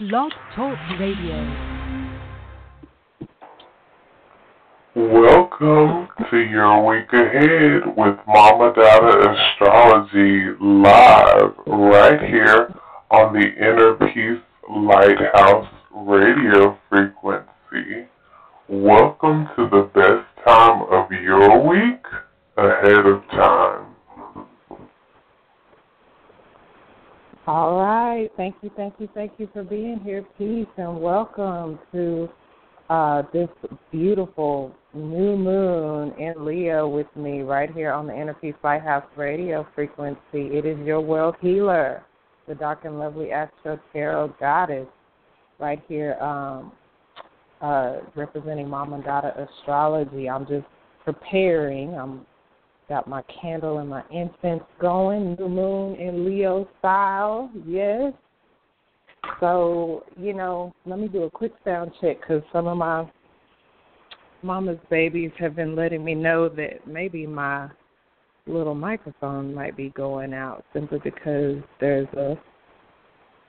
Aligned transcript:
Blog 0.00 0.30
Talk 0.54 0.78
Radio. 1.00 1.42
Welcome 4.94 6.06
to 6.30 6.36
your 6.36 6.86
week 6.86 7.12
ahead 7.12 7.96
with 7.96 8.16
Mama 8.28 8.72
Dada 8.76 9.34
Astrology 9.34 10.54
live 10.60 11.52
right 11.66 12.20
here 12.20 12.72
on 13.10 13.32
the 13.32 13.40
Inner 13.40 13.94
Peace 14.14 14.40
Lighthouse 14.70 15.66
radio 15.92 16.78
frequency. 16.88 18.06
Welcome 18.68 19.48
to 19.56 19.68
the 19.68 19.90
best 19.92 20.46
time 20.46 20.82
of 20.92 21.10
your 21.10 21.68
week 21.68 22.04
ahead 22.56 23.04
of 23.04 23.28
time. 23.32 23.87
All 27.48 27.78
right. 27.80 28.28
Thank 28.36 28.56
you, 28.60 28.70
thank 28.76 28.92
you, 28.98 29.08
thank 29.14 29.32
you 29.38 29.48
for 29.54 29.64
being 29.64 30.00
here. 30.04 30.22
Peace 30.36 30.66
and 30.76 31.00
welcome 31.00 31.78
to 31.92 32.28
uh, 32.90 33.22
this 33.32 33.48
beautiful 33.90 34.70
new 34.92 35.34
moon 35.34 36.12
in 36.18 36.44
Leo 36.44 36.86
with 36.86 37.06
me 37.16 37.40
right 37.40 37.72
here 37.72 37.90
on 37.90 38.06
the 38.06 38.12
Inner 38.12 38.34
Peace 38.34 38.54
Lighthouse 38.62 39.06
radio 39.16 39.66
frequency. 39.74 40.18
It 40.34 40.66
is 40.66 40.78
your 40.80 41.00
world 41.00 41.36
healer 41.40 42.04
the 42.46 42.54
dark 42.54 42.84
and 42.84 42.98
lovely 42.98 43.32
Astro 43.32 43.80
Tarot 43.94 44.34
Goddess, 44.38 44.86
right 45.58 45.82
here, 45.88 46.16
um, 46.20 46.70
uh, 47.62 48.00
representing 48.14 48.68
Mama 48.68 49.02
Dada 49.02 49.48
Astrology. 49.48 50.28
I'm 50.28 50.46
just 50.46 50.66
preparing. 51.02 51.94
I'm 51.94 52.26
got 52.88 53.06
my 53.06 53.22
candle 53.40 53.78
and 53.78 53.88
my 53.88 54.02
incense 54.10 54.62
going. 54.80 55.36
New 55.38 55.48
moon 55.48 55.96
in 55.96 56.24
Leo 56.24 56.68
style, 56.78 57.50
yes. 57.66 58.12
So 59.40 60.04
you 60.16 60.32
know, 60.32 60.74
let 60.86 60.98
me 60.98 61.08
do 61.08 61.24
a 61.24 61.30
quick 61.30 61.52
sound 61.64 61.92
check 62.00 62.20
because 62.20 62.42
some 62.52 62.66
of 62.66 62.78
my 62.78 63.10
mama's 64.42 64.78
babies 64.90 65.30
have 65.38 65.56
been 65.56 65.74
letting 65.74 66.04
me 66.04 66.14
know 66.14 66.48
that 66.48 66.86
maybe 66.86 67.26
my 67.26 67.68
little 68.46 68.74
microphone 68.74 69.54
might 69.54 69.76
be 69.76 69.90
going 69.90 70.32
out 70.32 70.64
simply 70.72 70.98
because 71.04 71.56
there's 71.80 72.08
a 72.14 72.36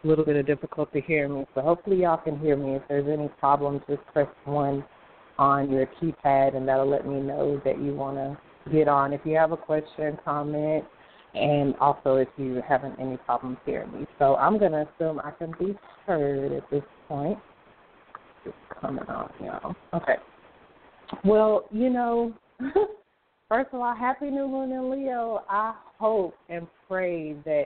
little 0.03 0.25
bit 0.25 0.35
of 0.35 0.45
difficulty 0.45 1.03
hearing 1.05 1.33
me. 1.33 1.45
So 1.55 1.61
hopefully 1.61 2.01
y'all 2.01 2.17
can 2.17 2.37
hear 2.39 2.57
me. 2.57 2.75
If 2.75 2.83
there's 2.89 3.07
any 3.07 3.29
problems, 3.39 3.81
just 3.87 4.01
press 4.13 4.27
one 4.45 4.83
on 5.37 5.71
your 5.71 5.85
keypad 5.85 6.55
and 6.55 6.67
that'll 6.67 6.89
let 6.89 7.07
me 7.07 7.19
know 7.19 7.61
that 7.63 7.79
you 7.81 7.93
want 7.93 8.17
to 8.17 8.37
get 8.71 8.87
on. 8.87 9.13
If 9.13 9.21
you 9.25 9.35
have 9.35 9.51
a 9.51 9.57
question, 9.57 10.17
comment, 10.23 10.83
and 11.33 11.75
also 11.75 12.15
if 12.15 12.27
you're 12.37 12.61
having 12.61 12.93
any 12.99 13.17
problems 13.17 13.57
hearing 13.65 13.91
me. 13.91 14.07
So 14.17 14.35
I'm 14.35 14.57
going 14.57 14.71
to 14.71 14.87
assume 14.95 15.19
I 15.19 15.31
can 15.31 15.53
be 15.59 15.77
heard 16.05 16.51
at 16.51 16.69
this 16.69 16.83
point. 17.07 17.37
Just 18.43 18.55
coming 18.81 19.03
on, 19.03 19.31
y'all. 19.43 19.75
Okay. 19.93 20.15
Well, 21.23 21.65
you 21.71 21.89
know, 21.89 22.33
First 23.49 23.69
of 23.73 23.81
all, 23.81 23.95
happy 23.95 24.29
new 24.29 24.47
moon 24.47 24.71
in 24.71 24.91
Leo. 24.91 25.43
I 25.49 25.73
hope 25.97 26.35
and 26.49 26.67
pray 26.87 27.33
that 27.45 27.65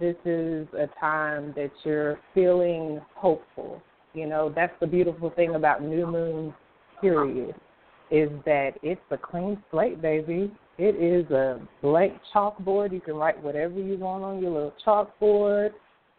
this 0.00 0.16
is 0.24 0.66
a 0.72 0.88
time 0.98 1.52
that 1.54 1.70
you're 1.84 2.18
feeling 2.34 2.98
hopeful. 3.14 3.82
You 4.14 4.26
know, 4.26 4.50
that's 4.54 4.72
the 4.80 4.86
beautiful 4.86 5.28
thing 5.28 5.54
about 5.54 5.82
new 5.82 6.06
moon 6.06 6.54
period 7.02 7.54
is 8.10 8.30
that 8.44 8.72
it's 8.82 9.00
a 9.10 9.16
clean 9.16 9.62
slate, 9.70 10.00
baby. 10.00 10.52
It 10.78 10.94
is 10.96 11.30
a 11.30 11.60
blank 11.82 12.14
chalkboard. 12.34 12.92
You 12.92 13.00
can 13.00 13.14
write 13.14 13.42
whatever 13.42 13.74
you 13.80 13.98
want 13.98 14.24
on 14.24 14.40
your 14.40 14.52
little 14.52 14.74
chalkboard. 14.86 15.70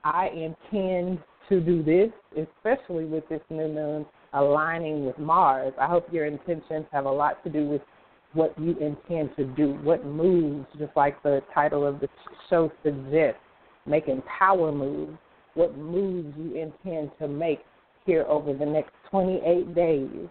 I 0.03 0.27
intend 0.27 1.19
to 1.49 1.59
do 1.59 1.83
this, 1.83 2.11
especially 2.37 3.05
with 3.05 3.27
this 3.29 3.41
new 3.49 3.67
moon 3.67 4.05
aligning 4.33 5.05
with 5.05 5.17
Mars. 5.17 5.73
I 5.79 5.87
hope 5.87 6.11
your 6.11 6.25
intentions 6.25 6.85
have 6.91 7.05
a 7.05 7.11
lot 7.11 7.43
to 7.43 7.49
do 7.49 7.67
with 7.67 7.81
what 8.33 8.57
you 8.59 8.77
intend 8.77 9.35
to 9.37 9.45
do, 9.55 9.73
what 9.81 10.05
moves, 10.05 10.67
just 10.77 10.95
like 10.95 11.21
the 11.23 11.41
title 11.53 11.85
of 11.85 11.99
the 11.99 12.07
show 12.49 12.71
suggests, 12.83 13.39
making 13.87 14.21
power 14.37 14.71
moves, 14.71 15.17
what 15.55 15.75
moves 15.77 16.31
you 16.37 16.55
intend 16.55 17.09
to 17.19 17.27
make 17.27 17.59
here 18.05 18.25
over 18.27 18.53
the 18.53 18.65
next 18.65 18.91
28 19.09 19.73
days 19.73 20.29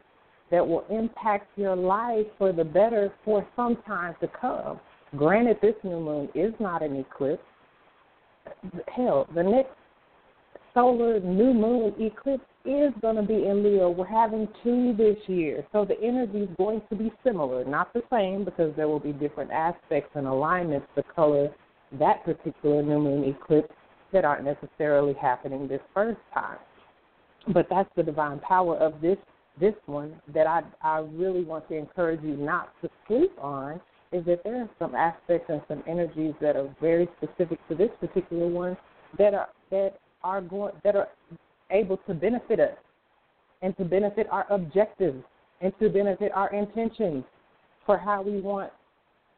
that 0.50 0.66
will 0.66 0.84
impact 0.90 1.46
your 1.56 1.76
life 1.76 2.26
for 2.38 2.52
the 2.52 2.64
better 2.64 3.12
for 3.24 3.46
some 3.56 3.76
time 3.86 4.14
to 4.20 4.28
come. 4.40 4.80
Granted, 5.16 5.58
this 5.62 5.74
new 5.84 6.00
moon 6.00 6.28
is 6.34 6.52
not 6.60 6.82
an 6.82 6.96
eclipse. 6.96 7.42
Hell, 8.94 9.26
the 9.34 9.42
next 9.42 9.72
solar 10.74 11.20
new 11.20 11.52
moon 11.52 11.94
eclipse 11.98 12.44
is 12.64 12.92
going 13.00 13.16
to 13.16 13.22
be 13.22 13.46
in 13.46 13.62
Leo. 13.62 13.90
We're 13.90 14.06
having 14.06 14.48
two 14.62 14.94
this 14.96 15.16
year. 15.26 15.66
So 15.72 15.84
the 15.84 16.00
energy 16.02 16.40
is 16.40 16.48
going 16.58 16.82
to 16.90 16.96
be 16.96 17.12
similar, 17.24 17.64
not 17.64 17.92
the 17.94 18.02
same 18.12 18.44
because 18.44 18.74
there 18.76 18.88
will 18.88 19.00
be 19.00 19.12
different 19.12 19.50
aspects 19.50 20.10
and 20.14 20.26
alignments 20.26 20.86
to 20.96 21.02
color 21.14 21.48
that 21.98 22.24
particular 22.24 22.82
new 22.82 23.00
moon 23.00 23.24
eclipse 23.24 23.72
that 24.12 24.24
aren't 24.24 24.44
necessarily 24.44 25.14
happening 25.14 25.66
this 25.66 25.80
first 25.94 26.20
time. 26.34 26.58
But 27.52 27.66
that's 27.70 27.88
the 27.96 28.02
divine 28.02 28.40
power 28.40 28.76
of 28.76 29.00
this 29.00 29.16
this 29.60 29.74
one 29.86 30.20
that 30.34 30.46
I 30.46 30.62
I 30.82 30.98
really 30.98 31.44
want 31.44 31.68
to 31.68 31.74
encourage 31.74 32.22
you 32.22 32.36
not 32.36 32.72
to 32.82 32.90
sleep 33.06 33.32
on 33.40 33.80
is 34.12 34.24
that 34.24 34.42
there 34.42 34.62
are 34.62 34.70
some 34.78 34.94
aspects 34.94 35.46
and 35.48 35.60
some 35.68 35.82
energies 35.86 36.34
that 36.40 36.56
are 36.56 36.74
very 36.80 37.08
specific 37.18 37.58
to 37.68 37.74
this 37.74 37.90
particular 38.00 38.46
one 38.46 38.76
that 39.18 39.34
are 39.34 39.48
that 39.70 39.98
are 40.22 40.40
going 40.40 40.72
that 40.84 40.96
are 40.96 41.08
able 41.70 41.98
to 42.06 42.14
benefit 42.14 42.60
us 42.60 42.76
and 43.62 43.76
to 43.76 43.84
benefit 43.84 44.26
our 44.30 44.46
objectives 44.50 45.22
and 45.60 45.72
to 45.80 45.88
benefit 45.88 46.32
our 46.34 46.52
intentions 46.54 47.24
for 47.84 47.98
how 47.98 48.22
we 48.22 48.40
want 48.40 48.72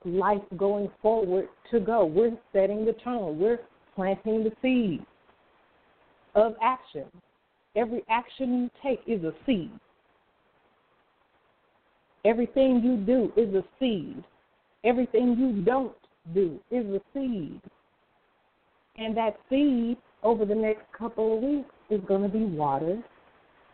life 0.04 0.42
going 0.56 0.90
forward 1.02 1.48
to 1.70 1.80
go. 1.80 2.04
We're 2.04 2.36
setting 2.52 2.84
the 2.84 2.94
tone. 3.04 3.38
We're 3.38 3.60
planting 3.94 4.44
the 4.44 4.52
seed 4.62 5.04
of 6.34 6.54
action. 6.62 7.04
Every 7.76 8.02
action 8.08 8.62
you 8.62 8.70
take 8.82 9.00
is 9.06 9.24
a 9.24 9.32
seed. 9.46 9.70
Everything 12.24 12.82
you 12.82 12.96
do 12.96 13.32
is 13.36 13.54
a 13.54 13.64
seed. 13.78 14.22
Everything 14.84 15.36
you 15.38 15.62
don't 15.62 15.94
do 16.34 16.60
is 16.70 16.84
a 16.86 17.00
seed. 17.14 17.60
And 18.96 19.16
that 19.16 19.38
seed 19.48 19.96
over 20.22 20.44
the 20.44 20.54
next 20.54 20.82
couple 20.96 21.36
of 21.36 21.42
weeks 21.42 21.70
is 21.88 22.00
going 22.06 22.22
to 22.22 22.28
be 22.28 22.44
water. 22.44 23.02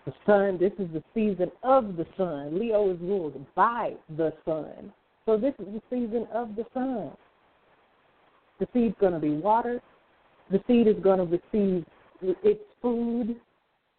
The 0.04 0.12
sun, 0.24 0.58
this 0.58 0.72
is 0.78 0.88
the 0.92 1.02
season 1.14 1.50
of 1.64 1.96
the 1.96 2.06
sun. 2.16 2.58
Leo 2.58 2.92
is 2.92 3.00
ruled 3.00 3.44
by 3.56 3.94
the 4.16 4.32
sun. 4.44 4.92
So 5.24 5.36
this 5.36 5.54
is 5.58 5.66
the 5.66 5.82
season 5.90 6.28
of 6.32 6.54
the 6.54 6.64
sun. 6.72 7.10
The 8.60 8.68
seed's 8.72 8.94
going 9.00 9.14
to 9.14 9.18
be 9.18 9.30
watered. 9.30 9.82
The 10.50 10.62
seed 10.68 10.86
is 10.86 10.96
going 11.02 11.18
to 11.18 11.24
receive 11.24 11.84
its 12.22 12.62
food, 12.80 13.34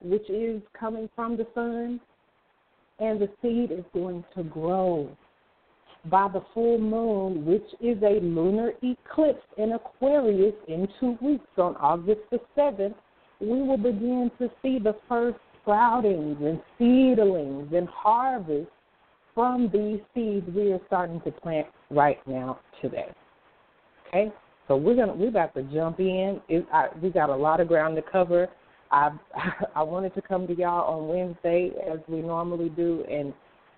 which 0.02 0.30
is 0.30 0.62
coming 0.80 1.10
from 1.14 1.36
the 1.36 1.46
sun. 1.54 2.00
And 3.00 3.20
the 3.20 3.30
seed 3.42 3.72
is 3.72 3.86
going 3.94 4.24
to 4.36 4.44
grow 4.44 5.10
by 6.10 6.28
the 6.32 6.42
full 6.54 6.78
moon, 6.78 7.46
which 7.46 7.68
is 7.82 8.02
a 8.02 8.20
lunar 8.22 8.72
eclipse 8.82 9.46
in 9.58 9.74
Aquarius 9.74 10.56
in 10.68 10.88
two 11.00 11.18
weeks 11.22 11.46
on 11.58 11.76
August 11.78 12.22
the 12.32 12.40
7th, 12.58 12.96
we 13.40 13.62
will 13.62 13.78
begin 13.78 14.32
to 14.40 14.50
see 14.62 14.80
the 14.80 14.96
first 15.08 15.38
sproutings 15.66 16.42
and 16.42 16.62
seedlings 16.78 17.72
and 17.74 17.88
harvest 17.90 18.70
from 19.36 19.70
these 19.72 20.00
seeds 20.16 20.48
we 20.56 20.72
are 20.72 20.80
starting 20.88 21.22
to 21.22 21.32
plant 21.32 21.68
right 21.92 22.26
now 22.26 22.60
today. 22.82 23.14
Okay, 24.08 24.32
so 24.68 24.76
we're 24.76 24.96
gonna 24.96 25.14
we're 25.14 25.30
about 25.30 25.54
to 25.54 25.64
jump 25.64 26.00
in. 26.00 26.42
It, 26.50 26.66
I, 26.74 26.88
we 27.02 27.10
got 27.10 27.30
a 27.30 27.36
lot 27.36 27.60
of 27.60 27.68
ground 27.68 27.96
to 27.98 28.02
cover. 28.02 28.48
I 28.92 29.12
I 29.76 29.84
wanted 29.84 30.14
to 30.16 30.22
come 30.22 30.48
to 30.48 30.56
y'all 30.56 30.94
on 30.94 31.08
Wednesday 31.08 31.72
as 31.92 32.00
we 32.08 32.22
normally 32.22 32.70
do, 32.70 33.04
and 33.10 33.34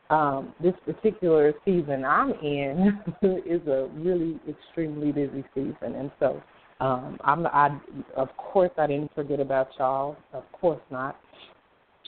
um, 0.10 0.54
this 0.62 0.74
particular 0.86 1.54
season 1.66 2.04
I'm 2.04 2.32
in 2.32 3.00
is 3.46 3.66
a 3.68 3.90
really 3.94 4.40
extremely 4.48 5.12
busy 5.12 5.44
season, 5.54 5.96
and 5.96 6.12
so 6.20 6.42
Um, 6.82 7.20
I'm, 7.26 7.46
I, 7.48 7.78
of 8.16 8.30
course, 8.38 8.72
I 8.78 8.88
didn't 8.88 9.14
forget 9.14 9.40
about 9.42 9.68
y'all. 9.78 10.16
Of 10.34 10.44
course 10.54 10.82
not. 10.90 11.20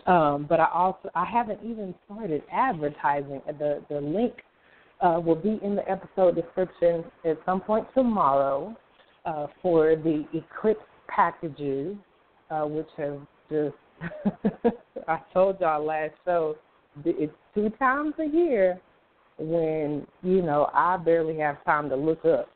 Um, 0.08 0.46
but 0.48 0.60
I 0.60 0.68
also 0.74 1.10
I 1.14 1.26
haven't 1.26 1.60
even 1.64 1.94
started 2.06 2.42
advertising. 2.52 3.42
The 3.60 3.82
the 3.90 4.00
link 4.00 4.34
uh, 5.02 5.20
will 5.24 5.36
be 5.36 5.60
in 5.62 5.76
the 5.76 5.90
episode 5.90 6.36
description 6.36 7.04
at 7.26 7.38
some 7.46 7.62
point 7.62 7.86
tomorrow 7.94 8.76
uh, 9.26 9.48
for 9.62 9.96
the 9.96 10.26
Eclipse 10.34 10.80
packages, 11.08 11.96
uh, 12.52 12.66
which 12.66 12.88
have 12.98 13.20
just 13.50 13.76
I 15.08 15.20
told 15.34 15.60
y'all 15.60 15.84
last 15.84 16.14
show 16.26 16.56
it's 17.06 17.34
two 17.56 17.70
times 17.80 18.14
a 18.20 18.26
year 18.26 18.80
when 19.38 20.06
you 20.22 20.42
know 20.42 20.70
I 20.74 20.98
barely 20.98 21.38
have 21.38 21.64
time 21.66 21.90
to 21.90 21.96
look 21.96 22.26
up, 22.26 22.50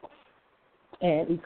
and 1.02 1.40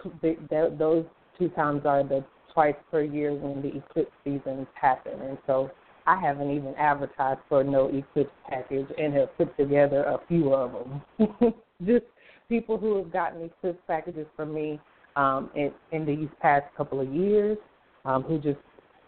those 0.78 1.06
two 1.38 1.50
times 1.50 1.82
are 1.86 2.04
the 2.04 2.24
twice 2.54 2.76
per 2.92 3.04
year 3.04 3.34
when 3.34 3.62
the 3.62 3.78
eclipse 3.78 4.12
seasons 4.24 4.68
happen, 4.74 5.22
and 5.22 5.38
so 5.46 5.70
I 6.08 6.20
haven't 6.20 6.50
even 6.50 6.74
advertised 6.76 7.42
for 7.48 7.64
no 7.64 7.88
eclipse 7.88 8.32
package 8.50 8.88
and 8.98 9.14
have 9.14 9.38
put 9.38 9.56
together 9.58 10.04
a 10.04 10.20
few 10.28 10.54
of 10.54 10.72
them. 10.72 11.54
Just 11.86 12.06
people 12.50 12.78
who 12.78 12.98
have 12.98 13.14
gotten 13.14 13.44
eclipse 13.44 13.80
packages 13.86 14.26
from 14.36 14.54
me 14.54 14.80
um, 15.16 15.52
in, 15.56 15.72
in 15.92 16.06
these 16.06 16.30
past 16.42 16.66
couple 16.76 17.00
of 17.00 17.14
years, 17.14 17.58
um, 18.06 18.24
who 18.24 18.40
just 18.40 18.60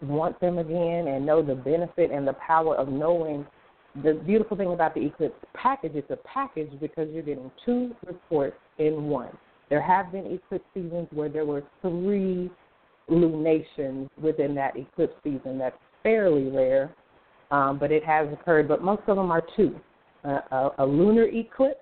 want 0.02 0.38
them 0.40 0.58
again 0.58 1.06
and 1.08 1.24
know 1.24 1.42
the 1.42 1.54
benefit 1.54 2.10
and 2.10 2.26
the 2.26 2.34
power 2.34 2.76
of 2.76 2.88
knowing 2.88 3.46
the 4.02 4.14
beautiful 4.26 4.56
thing 4.56 4.72
about 4.72 4.94
the 4.94 5.04
Eclipse 5.06 5.34
package, 5.54 5.92
it's 5.94 6.10
a 6.10 6.16
package 6.16 6.70
because 6.80 7.08
you're 7.12 7.22
getting 7.22 7.50
two 7.64 7.94
reports 8.06 8.56
in 8.78 9.04
one. 9.04 9.28
There 9.68 9.82
have 9.82 10.12
been 10.12 10.26
eclipse 10.26 10.64
seasons 10.74 11.08
where 11.12 11.28
there 11.28 11.46
were 11.46 11.62
three 11.80 12.50
lunations 13.08 14.10
within 14.20 14.54
that 14.54 14.76
eclipse 14.76 15.14
season. 15.24 15.58
That's 15.58 15.76
fairly 16.02 16.50
rare, 16.50 16.94
um, 17.50 17.78
but 17.78 17.90
it 17.90 18.04
has 18.04 18.28
occurred. 18.32 18.68
But 18.68 18.82
most 18.82 19.02
of 19.06 19.16
them 19.16 19.30
are 19.30 19.42
two 19.56 19.78
uh, 20.24 20.40
a, 20.50 20.70
a 20.78 20.86
lunar 20.86 21.24
eclipse, 21.24 21.80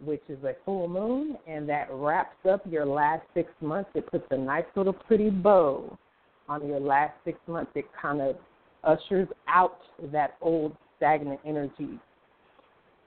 which 0.00 0.22
is 0.28 0.42
a 0.44 0.54
full 0.64 0.88
moon, 0.88 1.36
and 1.46 1.68
that 1.68 1.88
wraps 1.90 2.36
up 2.50 2.62
your 2.68 2.86
last 2.86 3.22
six 3.34 3.50
months. 3.60 3.90
It 3.94 4.10
puts 4.10 4.24
a 4.30 4.36
nice 4.36 4.64
little 4.74 4.92
pretty 4.92 5.30
bow 5.30 5.96
on 6.52 6.66
your 6.66 6.80
last 6.80 7.14
six 7.24 7.38
months. 7.46 7.72
It 7.74 7.86
kind 8.00 8.20
of 8.20 8.36
ushers 8.84 9.28
out 9.48 9.78
that 10.12 10.36
old 10.40 10.76
stagnant 10.96 11.40
energy. 11.46 11.98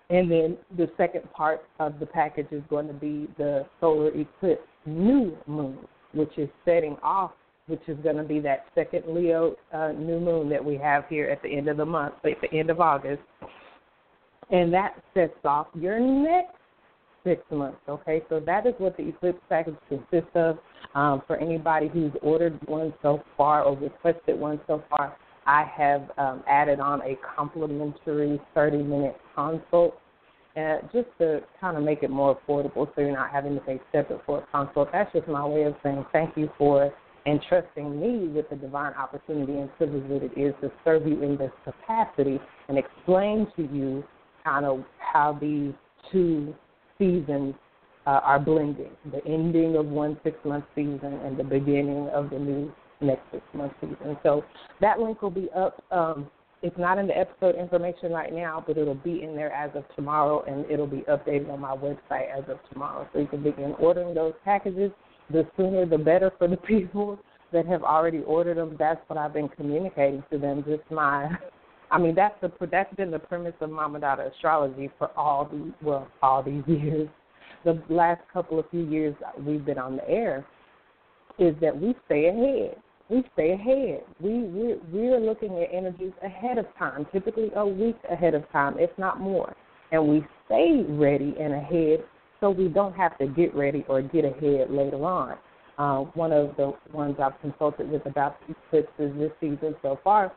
And 0.10 0.32
then 0.32 0.58
the 0.78 0.90
second 0.98 1.32
part 1.34 1.62
of 1.80 2.00
the 2.00 2.06
package 2.06 2.48
is 2.52 2.64
going 2.70 2.88
to 2.88 2.94
be 2.94 3.28
the 3.38 3.66
solar 3.80 4.10
eclipse 4.10 4.62
new 4.86 5.36
moon, 5.48 5.80
which 6.14 6.38
is 6.38 6.50
setting 6.64 6.96
off, 7.02 7.32
which 7.68 7.82
is 7.88 7.98
going 8.04 8.18
to 8.18 8.24
be 8.24 8.40
that 8.42 8.66
second 8.76 9.04
Leo 9.08 9.56
uh, 9.74 9.92
new 9.94 10.20
moon 10.20 10.50
that 10.50 10.64
we 10.64 10.78
have 10.78 11.06
here 11.10 11.30
at 11.30 11.42
the 11.42 11.50
end 11.50 11.68
of 11.68 11.78
the 11.78 11.86
month, 11.86 12.14
at 12.24 12.40
the 12.42 12.58
end 12.58 12.70
of 12.70 12.80
August. 12.80 13.22
And 14.52 14.72
that 14.74 14.96
sets 15.16 15.34
off 15.44 15.68
your 15.74 16.00
next 16.00 16.54
six 17.26 17.44
months. 17.52 17.80
Okay, 17.90 18.22
so 18.30 18.40
that 18.40 18.66
is 18.66 18.74
what 18.78 18.96
the 18.96 19.10
eclipse 19.10 19.42
package 19.50 19.76
consists 19.90 20.32
of. 20.36 20.58
Um, 20.94 21.22
for 21.28 21.36
anybody 21.36 21.90
who's 21.90 22.14
ordered 22.22 22.58
one 22.68 22.94
so 23.02 23.22
far 23.36 23.64
or 23.64 23.78
requested 23.78 24.40
one 24.40 24.62
so 24.68 24.82
far, 24.90 25.18
I 25.46 25.66
have 25.76 26.10
um, 26.18 26.44
added 26.48 26.80
on 26.80 27.02
a 27.02 27.18
complimentary 27.36 28.40
30 28.54 28.78
minute 28.78 29.18
consult 29.36 30.00
uh, 30.56 30.78
just 30.94 31.08
to 31.20 31.42
kind 31.60 31.76
of 31.78 31.84
make 31.84 32.02
it 32.02 32.10
more 32.10 32.40
affordable 32.40 32.88
so 32.96 33.02
you're 33.02 33.12
not 33.12 33.30
having 33.30 33.56
to 33.56 33.62
pay 33.62 33.80
separate 33.92 34.22
for 34.26 34.40
a 34.40 34.48
consult. 34.52 34.90
That's 34.94 35.12
just 35.12 35.28
my 35.28 35.46
way 35.46 35.64
of 35.64 35.76
saying 35.84 36.06
thank 36.14 36.38
you 36.38 36.50
for 36.58 36.94
entrusting 37.26 38.00
me 38.00 38.28
with 38.30 38.50
the 38.50 38.56
divine 38.56 38.94
opportunity 38.94 39.54
and 39.54 39.76
privilege 39.78 40.08
that 40.10 40.24
it 40.24 40.40
is 40.40 40.54
to 40.62 40.72
serve 40.84 41.06
you 41.08 41.22
in 41.24 41.38
this 41.38 41.52
capacity 41.64 42.40
and 42.70 42.78
explain 42.78 43.48
to 43.56 43.64
you 43.64 44.04
kind 44.44 44.66
of 44.66 44.84
how 45.00 45.38
these 45.42 45.74
two 46.12 46.54
seasons 46.98 47.56
uh, 48.06 48.22
are 48.24 48.40
blending 48.40 48.92
the 49.12 49.26
ending 49.26 49.76
of 49.78 49.86
one 49.86 50.18
six 50.24 50.38
month 50.46 50.66
season 50.76 51.20
and 51.24 51.38
the 51.38 51.44
beginning 51.44 52.08
of 52.10 52.30
the 52.30 52.38
new 52.38 52.72
next 53.02 53.24
six 53.32 53.44
month 53.54 53.74
season. 53.82 54.18
So 54.24 54.44
that 54.82 55.00
link 55.00 55.22
will 55.22 55.32
be 55.32 55.50
up. 55.56 55.84
Um, 55.92 56.30
it's 56.62 56.78
not 56.78 56.98
in 56.98 57.08
the 57.08 57.18
episode 57.18 57.56
information 57.56 58.12
right 58.12 58.34
now, 58.34 58.64
but 58.66 58.78
it'll 58.78 58.96
be 58.96 59.22
in 59.22 59.36
there 59.36 59.52
as 59.52 59.70
of 59.76 59.84
tomorrow, 59.96 60.44
and 60.48 60.70
it'll 60.70 60.88
be 60.88 61.04
updated 61.10 61.52
on 61.52 61.60
my 61.60 61.76
website 61.76 62.36
as 62.36 62.44
of 62.50 62.58
tomorrow. 62.72 63.08
So 63.14 63.20
you 63.20 63.28
can 63.28 63.44
begin 63.44 63.76
ordering 63.78 64.16
those 64.16 64.34
packages. 64.44 64.92
The 65.30 65.48
sooner, 65.58 65.86
the 65.86 65.98
better 65.98 66.32
for 66.38 66.48
the 66.48 66.58
people 66.68 67.20
that 67.52 67.66
have 67.68 67.84
already 67.84 68.20
ordered 68.20 68.58
them. 68.58 68.76
That's 68.80 69.00
what 69.08 69.18
I've 69.18 69.34
been 69.34 69.50
communicating 69.50 70.24
to 70.32 70.38
them. 70.38 70.64
Just 70.68 70.90
my, 70.90 71.30
I 71.92 71.98
mean, 71.98 72.16
that's 72.16 72.36
the 72.42 72.52
that's 72.72 72.94
been 72.96 73.12
the 73.12 73.20
premise 73.20 73.54
of 73.62 73.70
Mama 73.70 74.00
Dada 74.00 74.32
Astrology 74.34 74.90
for 74.98 75.12
all 75.18 75.46
the 75.46 75.74
well 75.82 76.08
all 76.22 76.44
these 76.44 76.64
years. 76.68 77.10
The 77.64 77.82
last 77.90 78.22
couple 78.32 78.60
of 78.60 78.70
few 78.70 78.88
years 78.88 79.16
we've 79.40 79.66
been 79.66 79.78
on 79.78 79.98
the 79.98 80.10
air 80.10 80.46
is 81.40 81.56
that 81.62 81.80
we 81.80 81.96
stay 82.06 82.28
ahead 82.28 82.78
we 83.10 83.24
stay 83.34 83.52
ahead. 83.52 84.02
We 84.20 84.32
we 84.44 84.76
we 84.92 85.08
are 85.10 85.20
looking 85.20 85.58
at 85.62 85.70
energies 85.72 86.14
ahead 86.24 86.58
of 86.58 86.66
time, 86.78 87.06
typically 87.12 87.52
a 87.56 87.66
week 87.66 87.98
ahead 88.12 88.34
of 88.34 88.50
time, 88.52 88.78
if 88.80 88.90
not 88.98 89.20
more, 89.20 89.56
and 89.92 90.08
we 90.08 90.26
stay 90.46 90.84
ready 90.88 91.36
and 91.40 91.54
ahead 91.54 92.04
so 92.40 92.50
we 92.50 92.68
don't 92.68 92.96
have 92.96 93.18
to 93.20 93.28
get 93.28 93.56
ready 93.56 93.86
or 93.88 94.02
get 94.02 94.26
ahead 94.26 94.72
later 94.72 95.04
on. 95.06 95.38
Uh, 95.78 96.00
one 96.16 96.32
of 96.32 96.56
the 96.58 96.74
ones 96.94 97.18
I've 97.22 97.40
consulted 97.42 97.90
with 97.90 98.06
about 98.06 98.38
eclipses 98.48 99.12
this 99.20 99.32
season 99.40 99.76
so 99.82 100.00
far, 100.04 100.32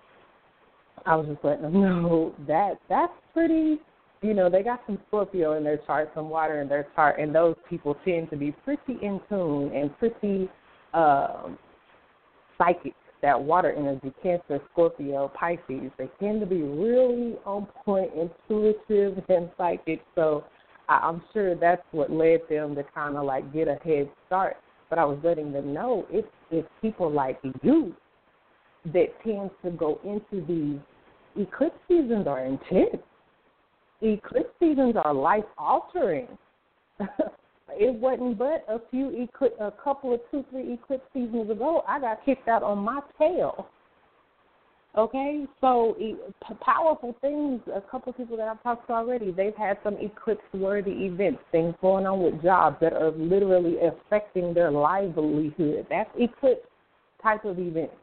I 1.07 1.17
was 1.17 1.27
just 1.27 1.45
letting 1.45 1.63
them 1.63 1.73
know 1.81 2.35
that 2.47 2.75
that's 2.89 3.13
pretty. 3.33 3.79
You 4.21 4.35
know, 4.35 4.51
they 4.51 4.65
got 4.65 4.81
some 4.87 4.99
Scorpio 5.07 5.57
in 5.57 5.63
their 5.63 5.79
chart, 5.79 6.11
some 6.13 6.29
water 6.29 6.61
in 6.61 6.69
their 6.69 6.89
chart, 6.97 7.21
and 7.21 7.33
those 7.33 7.55
people 7.71 7.97
tend 8.05 8.31
to 8.31 8.37
be 8.37 8.51
pretty 8.51 8.99
in 9.03 9.21
tune 9.29 9.73
and 9.73 9.97
pretty. 9.99 10.49
Um, 10.95 11.59
psychic, 12.59 12.95
that 13.23 13.41
water 13.41 13.73
energy, 13.73 14.13
Cancer, 14.23 14.61
Scorpio, 14.73 15.31
Pisces, 15.39 15.91
they 15.97 16.09
tend 16.21 16.41
to 16.41 16.47
be 16.47 16.63
really 16.63 17.37
on 17.47 17.67
point, 17.85 18.11
intuitive, 18.15 19.23
and 19.29 19.51
psychic. 19.57 20.03
So 20.15 20.45
I'm 20.89 21.23
sure 21.33 21.55
that's 21.55 21.83
what 21.93 22.11
led 22.11 22.41
them 22.51 22.75
to 22.75 22.85
kind 22.95 23.17
of 23.17 23.25
like 23.25 23.53
get 23.53 23.69
a 23.69 23.77
head 23.85 24.11
start. 24.27 24.57
But 24.91 24.99
I 24.99 25.05
was 25.05 25.19
letting 25.23 25.53
them 25.53 25.73
know 25.73 26.07
it's 26.11 26.29
it's 26.51 26.69
people 26.81 27.11
like 27.11 27.39
you 27.63 27.95
that 28.93 29.09
tends 29.25 29.53
to 29.65 29.71
go 29.71 30.01
into 30.05 30.45
these 30.47 30.81
eclipse 31.47 31.79
seasons 31.89 32.27
are 32.27 32.45
intense. 32.45 33.03
Eclipse 34.01 34.51
seasons 34.61 34.95
are 35.05 35.15
life 35.15 35.45
altering. 35.57 36.29
It 37.71 37.95
wasn't 37.95 38.39
but 38.39 38.65
a 38.69 38.81
few 38.91 39.11
eclipse, 39.11 39.55
a 39.61 39.71
couple 39.71 40.15
of 40.15 40.21
two, 40.31 40.45
three 40.51 40.73
eclipse 40.73 41.05
seasons 41.13 41.51
ago, 41.51 41.85
I 41.87 42.01
got 42.01 42.25
kicked 42.25 42.49
out 42.49 42.63
on 42.63 42.79
my 42.79 43.01
tail. 43.19 43.69
Okay, 44.97 45.47
so 45.61 45.95
powerful 46.61 47.15
things. 47.21 47.61
A 47.73 47.81
couple 47.81 48.11
of 48.11 48.17
people 48.17 48.37
that 48.39 48.49
I've 48.49 48.63
talked 48.63 48.89
to 48.89 48.95
already, 48.95 49.31
they've 49.31 49.55
had 49.55 49.79
some 49.85 49.97
eclipse-worthy 50.01 50.91
events, 50.91 51.41
things 51.53 51.75
going 51.81 52.07
on 52.07 52.21
with 52.23 52.43
jobs 52.43 52.79
that 52.81 52.95
are 52.95 53.13
literally 53.13 53.77
affecting 53.81 54.55
their 54.55 54.73
livelihood. 54.73 55.87
That's 55.89 56.11
eclipse 56.19 56.67
type 57.23 57.45
of 57.45 57.59
events. 57.59 57.95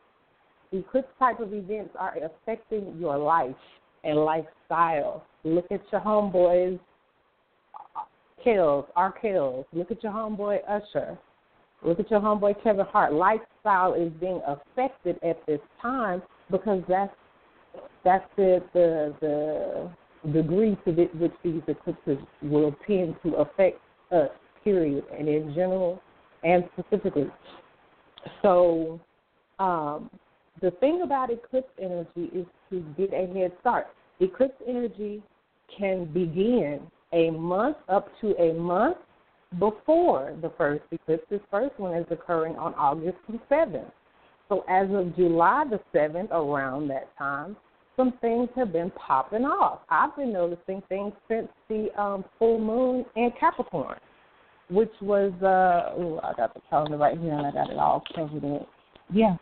Eclipse 0.72 1.08
type 1.20 1.40
of 1.40 1.54
events 1.54 1.96
are 1.98 2.16
affecting 2.24 2.96
your 3.00 3.18
life 3.18 3.56
and 4.04 4.18
lifestyle. 4.18 5.26
Look 5.44 5.66
at 5.72 5.82
your 5.92 6.02
homeboys 6.02 6.80
Kills, 8.44 8.86
our 8.96 9.12
Kills. 9.12 9.66
Look 9.74 9.92
at 9.92 10.04
your 10.04 10.12
homeboy 10.12 10.60
Usher. 10.70 11.18
Look 11.84 12.00
at 12.00 12.10
your 12.12 12.20
homeboy 12.20 12.62
Kevin 12.64 12.86
Hart. 12.86 13.14
Lifestyle 13.14 13.94
is 13.94 14.12
being 14.20 14.42
affected 14.48 15.18
at 15.24 15.44
this 15.46 15.60
time 15.82 16.22
because 16.52 16.84
that's 16.88 17.14
that's 18.04 18.26
the 18.38 18.64
the 18.74 19.16
the 19.22 20.32
degree 20.32 20.78
to 20.86 20.92
which 20.92 21.34
these 21.44 21.62
eclipses 21.68 22.18
will 22.42 22.76
tend 22.88 23.16
to 23.24 23.36
affect 23.36 23.80
us. 24.12 24.30
Period, 24.64 25.04
and 25.16 25.28
in 25.28 25.54
general 25.54 26.02
and 26.44 26.64
specifically. 26.78 27.28
So, 28.42 29.00
um, 29.60 30.10
the 30.62 30.72
thing 30.72 31.02
about 31.04 31.32
eclipse 31.32 31.70
energy 31.82 32.32
is 32.34 32.46
to 32.70 32.84
get 32.98 33.14
a 33.14 33.28
head 33.34 33.52
start. 33.62 33.88
Eclipse 34.20 34.56
energy 34.68 35.22
can 35.78 36.06
begin 36.06 36.82
a 37.14 37.32
month 37.32 37.78
up 37.90 38.10
to 38.22 38.36
a 38.38 38.54
month 38.54 38.98
before 39.60 40.36
the 40.42 40.52
first 40.58 40.84
eclipse. 40.92 41.24
This 41.30 41.42
first 41.52 41.78
one 41.80 41.96
is 41.98 42.06
occurring 42.10 42.56
on 42.56 42.74
August 42.76 43.18
the 43.30 43.40
7th. 43.50 43.92
So 44.50 44.64
as 44.70 44.88
of 44.92 45.16
July 45.16 45.66
the 45.70 45.80
7th, 45.98 46.32
around 46.32 46.88
that 46.90 47.16
time, 47.18 47.56
some 47.96 48.14
things 48.22 48.50
have 48.56 48.74
been 48.74 48.92
popping 48.92 49.44
off. 49.46 49.80
I've 49.90 50.16
been 50.16 50.34
noticing 50.34 50.82
things 50.90 51.14
since 51.30 51.48
the 51.70 51.88
um, 52.00 52.26
full 52.38 52.60
moon 52.60 53.06
in 53.16 53.32
Capricorn. 53.40 53.98
which 54.70 54.92
was 55.02 55.32
uh 55.42 56.00
ooh, 56.00 56.20
I 56.24 56.34
got 56.36 56.54
the 56.54 56.62
calendar 56.70 56.98
right 56.98 57.18
here 57.18 57.34
and 57.34 57.46
I 57.46 57.52
got 57.52 57.70
it 57.70 57.78
all 57.78 58.04
covered 58.16 58.44
up. 58.56 58.68
Yeah, 59.14 59.36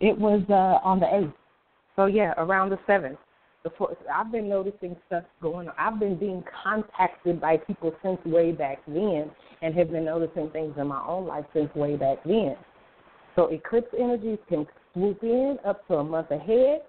it 0.00 0.16
was 0.18 0.42
uh 0.48 0.86
on 0.86 1.00
the 1.00 1.14
eighth. 1.14 1.34
So 1.96 2.06
yeah, 2.06 2.32
around 2.36 2.70
the 2.70 2.78
seventh. 2.86 3.18
Before 3.62 3.94
I've 4.12 4.32
been 4.32 4.48
noticing 4.48 4.96
stuff 5.06 5.24
going 5.42 5.68
on. 5.68 5.74
I've 5.78 6.00
been 6.00 6.18
being 6.18 6.42
contacted 6.64 7.40
by 7.40 7.58
people 7.58 7.94
since 8.02 8.18
way 8.24 8.52
back 8.52 8.78
then, 8.86 9.30
and 9.60 9.74
have 9.74 9.90
been 9.90 10.06
noticing 10.06 10.48
things 10.50 10.74
in 10.78 10.86
my 10.86 11.04
own 11.06 11.26
life 11.26 11.44
since 11.52 11.74
way 11.74 11.96
back 11.96 12.18
then. 12.24 12.56
So 13.36 13.48
eclipse 13.48 13.92
energies 13.98 14.38
can 14.48 14.66
swoop 14.94 15.22
in 15.22 15.58
up 15.66 15.86
to 15.88 15.96
a 15.96 16.04
month 16.04 16.30
ahead, 16.30 16.82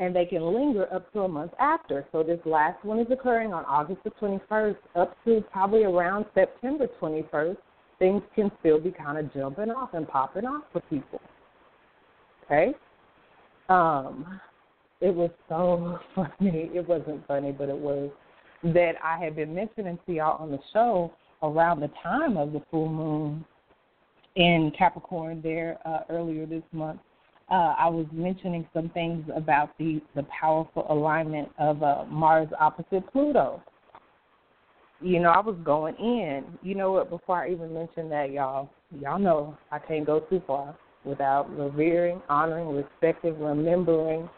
and 0.00 0.14
they 0.14 0.24
can 0.24 0.42
linger 0.42 0.92
up 0.92 1.12
to 1.12 1.20
a 1.20 1.28
month 1.28 1.52
after. 1.60 2.04
So 2.10 2.24
this 2.24 2.40
last 2.44 2.84
one 2.84 2.98
is 2.98 3.06
occurring 3.10 3.52
on 3.52 3.64
August 3.64 4.02
the 4.04 4.10
21st, 4.20 4.76
up 4.96 5.16
to 5.24 5.44
probably 5.52 5.84
around 5.84 6.26
September 6.34 6.88
21st. 7.00 7.56
Things 7.98 8.22
can 8.34 8.50
still 8.60 8.80
be 8.80 8.90
kind 8.90 9.18
of 9.18 9.32
jumping 9.32 9.70
off 9.70 9.90
and 9.94 10.06
popping 10.08 10.44
off 10.44 10.64
for 10.72 10.80
people. 10.82 11.20
Okay. 12.50 12.74
Um, 13.68 14.40
it 15.00 15.14
was 15.14 15.30
so 15.48 15.98
funny. 16.14 16.70
It 16.74 16.88
wasn't 16.88 17.26
funny, 17.26 17.52
but 17.52 17.68
it 17.68 17.76
was 17.76 18.10
that 18.64 18.94
I 19.04 19.22
had 19.22 19.36
been 19.36 19.54
mentioning 19.54 19.98
to 20.06 20.12
y'all 20.12 20.42
on 20.42 20.50
the 20.50 20.58
show 20.72 21.12
around 21.42 21.80
the 21.80 21.90
time 22.02 22.36
of 22.36 22.52
the 22.52 22.62
full 22.70 22.88
moon 22.88 23.44
in 24.34 24.72
Capricorn 24.76 25.40
there 25.42 25.78
uh, 25.84 26.00
earlier 26.08 26.46
this 26.46 26.62
month. 26.72 27.00
Uh, 27.50 27.74
I 27.78 27.88
was 27.88 28.06
mentioning 28.12 28.66
some 28.74 28.88
things 28.90 29.24
about 29.34 29.76
the 29.78 30.00
the 30.16 30.24
powerful 30.24 30.86
alignment 30.90 31.48
of 31.58 31.82
uh, 31.82 32.04
Mars 32.08 32.48
opposite 32.58 33.10
Pluto. 33.12 33.62
You 35.00 35.20
know, 35.20 35.30
I 35.30 35.40
was 35.40 35.56
going 35.64 35.94
in. 35.96 36.44
You 36.62 36.74
know 36.74 36.92
what? 36.92 37.08
Before 37.08 37.44
I 37.44 37.50
even 37.50 37.72
mention 37.72 38.08
that, 38.10 38.32
y'all, 38.32 38.68
y'all 38.98 39.18
know 39.18 39.56
I 39.70 39.78
can't 39.78 40.04
go 40.04 40.20
too 40.20 40.42
far 40.46 40.76
without 41.08 41.48
revering, 41.56 42.20
honoring, 42.28 42.68
respecting, 42.68 43.38
remembering, 43.40 44.28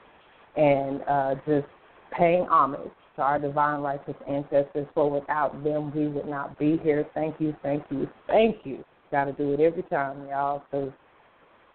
and 0.57 1.03
uh, 1.09 1.35
just 1.47 1.67
paying 2.17 2.47
homage 2.47 2.91
to 3.17 3.23
our 3.23 3.39
divine 3.39 3.81
righteous 3.81 4.15
ancestors. 4.29 4.87
For 4.95 5.11
without 5.11 5.63
them, 5.65 5.93
we 5.95 6.09
would 6.09 6.27
not 6.27 6.59
be 6.59 6.79
here. 6.83 7.07
Thank 7.15 7.41
you, 7.41 7.55
thank 7.63 7.85
you, 7.91 8.09
thank 8.27 8.57
you. 8.65 8.85
Got 9.11 9.25
to 9.25 9.33
do 9.33 9.53
it 9.53 9.61
every 9.61 9.83
time, 9.85 10.27
y'all, 10.29 10.63
because 10.71 10.93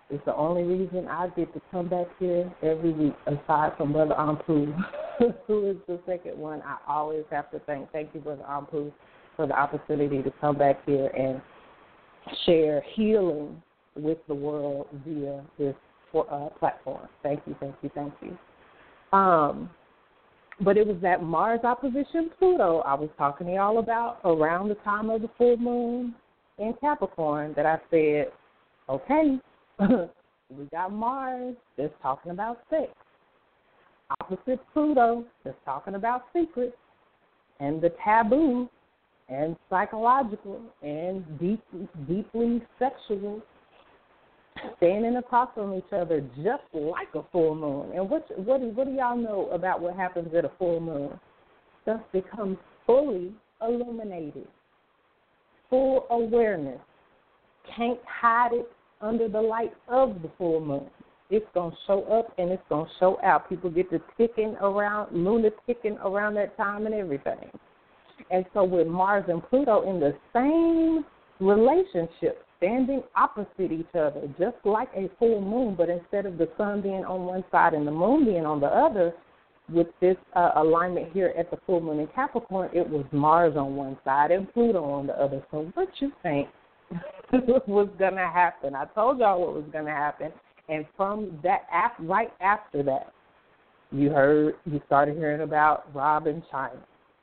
it's 0.09 0.23
the 0.25 0.35
only 0.35 0.63
reason 0.63 1.07
I 1.07 1.27
get 1.29 1.53
to 1.53 1.61
come 1.71 1.89
back 1.89 2.07
here 2.19 2.51
every 2.61 2.91
week, 2.91 3.15
aside 3.25 3.73
from 3.77 3.91
Brother 3.91 4.15
Ampu, 4.17 4.73
who 5.47 5.69
is 5.71 5.77
the 5.87 5.99
second 6.05 6.37
one. 6.37 6.61
I 6.61 6.77
always 6.87 7.23
have 7.31 7.51
to 7.51 7.59
thank. 7.59 7.91
Thank 7.91 8.13
you, 8.13 8.21
Brother 8.21 8.45
Ampu, 8.47 8.91
for 9.35 9.47
the 9.47 9.53
opportunity 9.53 10.21
to 10.21 10.31
come 10.39 10.57
back 10.57 10.85
here 10.85 11.07
and 11.07 11.41
share 12.45 12.83
healing 12.95 13.61
with 13.95 14.17
the 14.27 14.35
world 14.35 14.87
via 15.05 15.43
this 15.57 15.75
for, 16.11 16.31
uh, 16.31 16.49
platform. 16.59 17.07
Thank 17.23 17.41
you, 17.45 17.55
thank 17.59 17.75
you, 17.81 17.89
thank 17.93 18.13
you. 18.21 18.37
Um, 19.17 19.69
but 20.61 20.77
it 20.77 20.87
was 20.87 20.97
that 21.01 21.21
Mars 21.21 21.61
opposition 21.63 22.29
Pluto 22.39 22.79
I 22.79 22.93
was 22.93 23.09
talking 23.17 23.47
to 23.47 23.53
y'all 23.53 23.79
about 23.79 24.19
around 24.23 24.69
the 24.69 24.75
time 24.75 25.09
of 25.09 25.21
the 25.21 25.29
full 25.37 25.57
moon 25.57 26.15
in 26.57 26.73
Capricorn 26.79 27.53
that 27.55 27.65
I 27.65 27.77
said, 27.89 28.31
okay, 28.89 29.37
we 30.49 30.65
got 30.71 30.93
Mars 30.93 31.55
that's 31.77 31.93
talking 32.01 32.31
about 32.31 32.59
sex. 32.69 32.91
Opposite 34.21 34.59
Pluto 34.73 35.25
that's 35.43 35.57
talking 35.65 35.95
about 35.95 36.25
secrets 36.33 36.77
and 37.59 37.81
the 37.81 37.93
taboo 38.03 38.69
and 39.27 39.55
psychological 39.69 40.61
and 40.83 41.23
deep, 41.39 41.61
deeply 42.07 42.61
sexual 42.77 43.41
standing 44.77 45.17
across 45.17 45.49
from 45.53 45.73
each 45.73 45.91
other 45.91 46.21
just 46.37 46.63
like 46.73 47.09
a 47.15 47.23
full 47.31 47.55
moon. 47.55 47.91
And 47.95 48.09
what 48.09 48.25
what 48.39 48.61
do, 48.61 48.67
what 48.67 48.87
do 48.87 48.93
y'all 48.93 49.17
know 49.17 49.49
about 49.51 49.81
what 49.81 49.95
happens 49.95 50.33
at 50.35 50.45
a 50.45 50.51
full 50.57 50.79
moon? 50.79 51.19
Stuff 51.83 52.01
becomes 52.11 52.57
fully 52.85 53.31
illuminated, 53.61 54.47
full 55.69 56.05
awareness. 56.09 56.79
Can't 57.75 57.99
hide 58.05 58.53
it 58.53 58.71
under 59.01 59.27
the 59.27 59.41
light 59.41 59.73
of 59.87 60.21
the 60.21 60.31
full 60.37 60.59
moon. 60.59 60.89
It's 61.29 61.45
gonna 61.53 61.75
show 61.87 62.03
up 62.03 62.33
and 62.37 62.51
it's 62.51 62.63
gonna 62.69 62.89
show 62.99 63.19
out. 63.23 63.49
People 63.49 63.69
get 63.69 63.89
to 63.89 63.99
ticking 64.17 64.55
around, 64.61 65.11
Luna 65.11 65.49
ticking 65.65 65.97
around 65.97 66.35
that 66.35 66.55
time 66.55 66.85
and 66.85 66.93
everything. 66.93 67.49
And 68.31 68.45
so 68.53 68.63
with 68.63 68.87
Mars 68.87 69.25
and 69.27 69.43
Pluto 69.49 69.89
in 69.89 69.99
the 69.99 70.15
same 70.33 71.05
relationship, 71.39 72.44
standing 72.57 73.03
opposite 73.15 73.71
each 73.71 73.93
other, 73.93 74.27
just 74.39 74.57
like 74.63 74.89
a 74.95 75.09
full 75.19 75.41
moon, 75.41 75.75
but 75.75 75.89
instead 75.89 76.25
of 76.25 76.37
the 76.37 76.49
sun 76.57 76.81
being 76.81 77.05
on 77.05 77.25
one 77.25 77.43
side 77.51 77.73
and 77.73 77.87
the 77.87 77.91
moon 77.91 78.25
being 78.25 78.45
on 78.45 78.59
the 78.59 78.67
other, 78.67 79.13
with 79.69 79.87
this 79.99 80.17
uh, 80.35 80.51
alignment 80.57 81.11
here 81.11 81.33
at 81.37 81.49
the 81.49 81.57
full 81.65 81.81
moon 81.81 81.99
in 81.99 82.07
Capricorn, 82.07 82.69
it 82.73 82.87
was 82.87 83.03
Mars 83.11 83.55
on 83.57 83.75
one 83.75 83.97
side 84.05 84.31
and 84.31 84.51
Pluto 84.53 84.83
on 84.83 85.07
the 85.07 85.13
other. 85.13 85.43
So 85.49 85.71
what 85.73 85.87
you 85.99 86.11
think 86.21 86.47
was 87.67 87.89
going 87.97 88.15
to 88.15 88.29
happen? 88.31 88.75
I 88.75 88.85
told 88.85 89.19
y'all 89.19 89.41
what 89.41 89.55
was 89.55 89.65
going 89.71 89.85
to 89.85 89.91
happen. 89.91 90.31
And 90.69 90.85
from 90.95 91.39
that, 91.43 91.61
right 91.99 92.31
after 92.41 92.83
that, 92.83 93.11
you 93.91 94.09
heard, 94.09 94.55
you 94.65 94.81
started 94.85 95.17
hearing 95.17 95.41
about 95.41 95.93
Rob 95.95 96.27
and 96.27 96.43
Chyna 96.51 96.77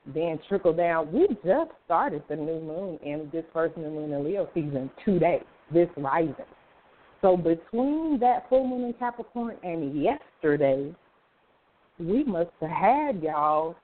then 0.07 0.39
trickle 0.49 0.73
down. 0.73 1.13
We 1.13 1.29
just 1.45 1.71
started 1.85 2.23
the 2.29 2.37
new 2.37 2.61
moon 2.61 2.99
in 3.05 3.29
this 3.33 3.45
first 3.53 3.77
new 3.77 3.91
moon 3.91 4.13
in 4.13 4.25
Leo 4.25 4.49
season 4.55 4.91
today, 5.05 5.43
this 5.73 5.89
rising. 5.97 6.35
So 7.21 7.37
between 7.37 8.19
that 8.21 8.49
full 8.49 8.67
moon 8.67 8.85
in 8.85 8.95
Capricorn 8.95 9.57
and 9.63 10.03
yesterday, 10.03 10.93
we 11.99 12.25
must 12.25 12.51
have 12.61 12.71
had 12.71 13.23
y'all 13.23 13.77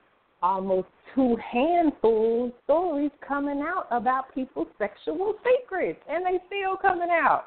almost 0.42 0.88
two 1.14 1.36
handfuls 1.36 2.52
stories 2.64 3.10
coming 3.26 3.60
out 3.60 3.86
about 3.90 4.34
people's 4.34 4.68
sexual 4.78 5.34
secrets, 5.44 6.00
and 6.08 6.24
they 6.24 6.40
still 6.46 6.76
coming 6.76 7.08
out. 7.10 7.44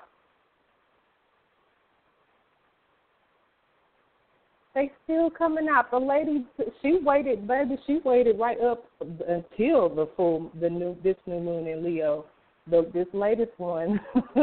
They 4.74 4.92
still 5.04 5.30
coming 5.30 5.68
out. 5.68 5.92
The 5.92 5.98
lady, 5.98 6.46
she 6.82 7.00
waited, 7.04 7.48
baby. 7.48 7.78
She 7.86 8.00
waited 8.06 8.40
right 8.40 8.60
up 8.62 8.84
until 9.02 9.90
the 9.90 10.10
full, 10.16 10.50
the 10.60 10.70
new, 10.70 10.96
this 11.04 11.18
new 11.26 11.40
moon 11.42 11.68
in 11.68 11.84
Leo. 11.84 12.26
The 12.70 12.90
this 12.94 13.08
latest 13.12 13.52
one, 13.58 14.00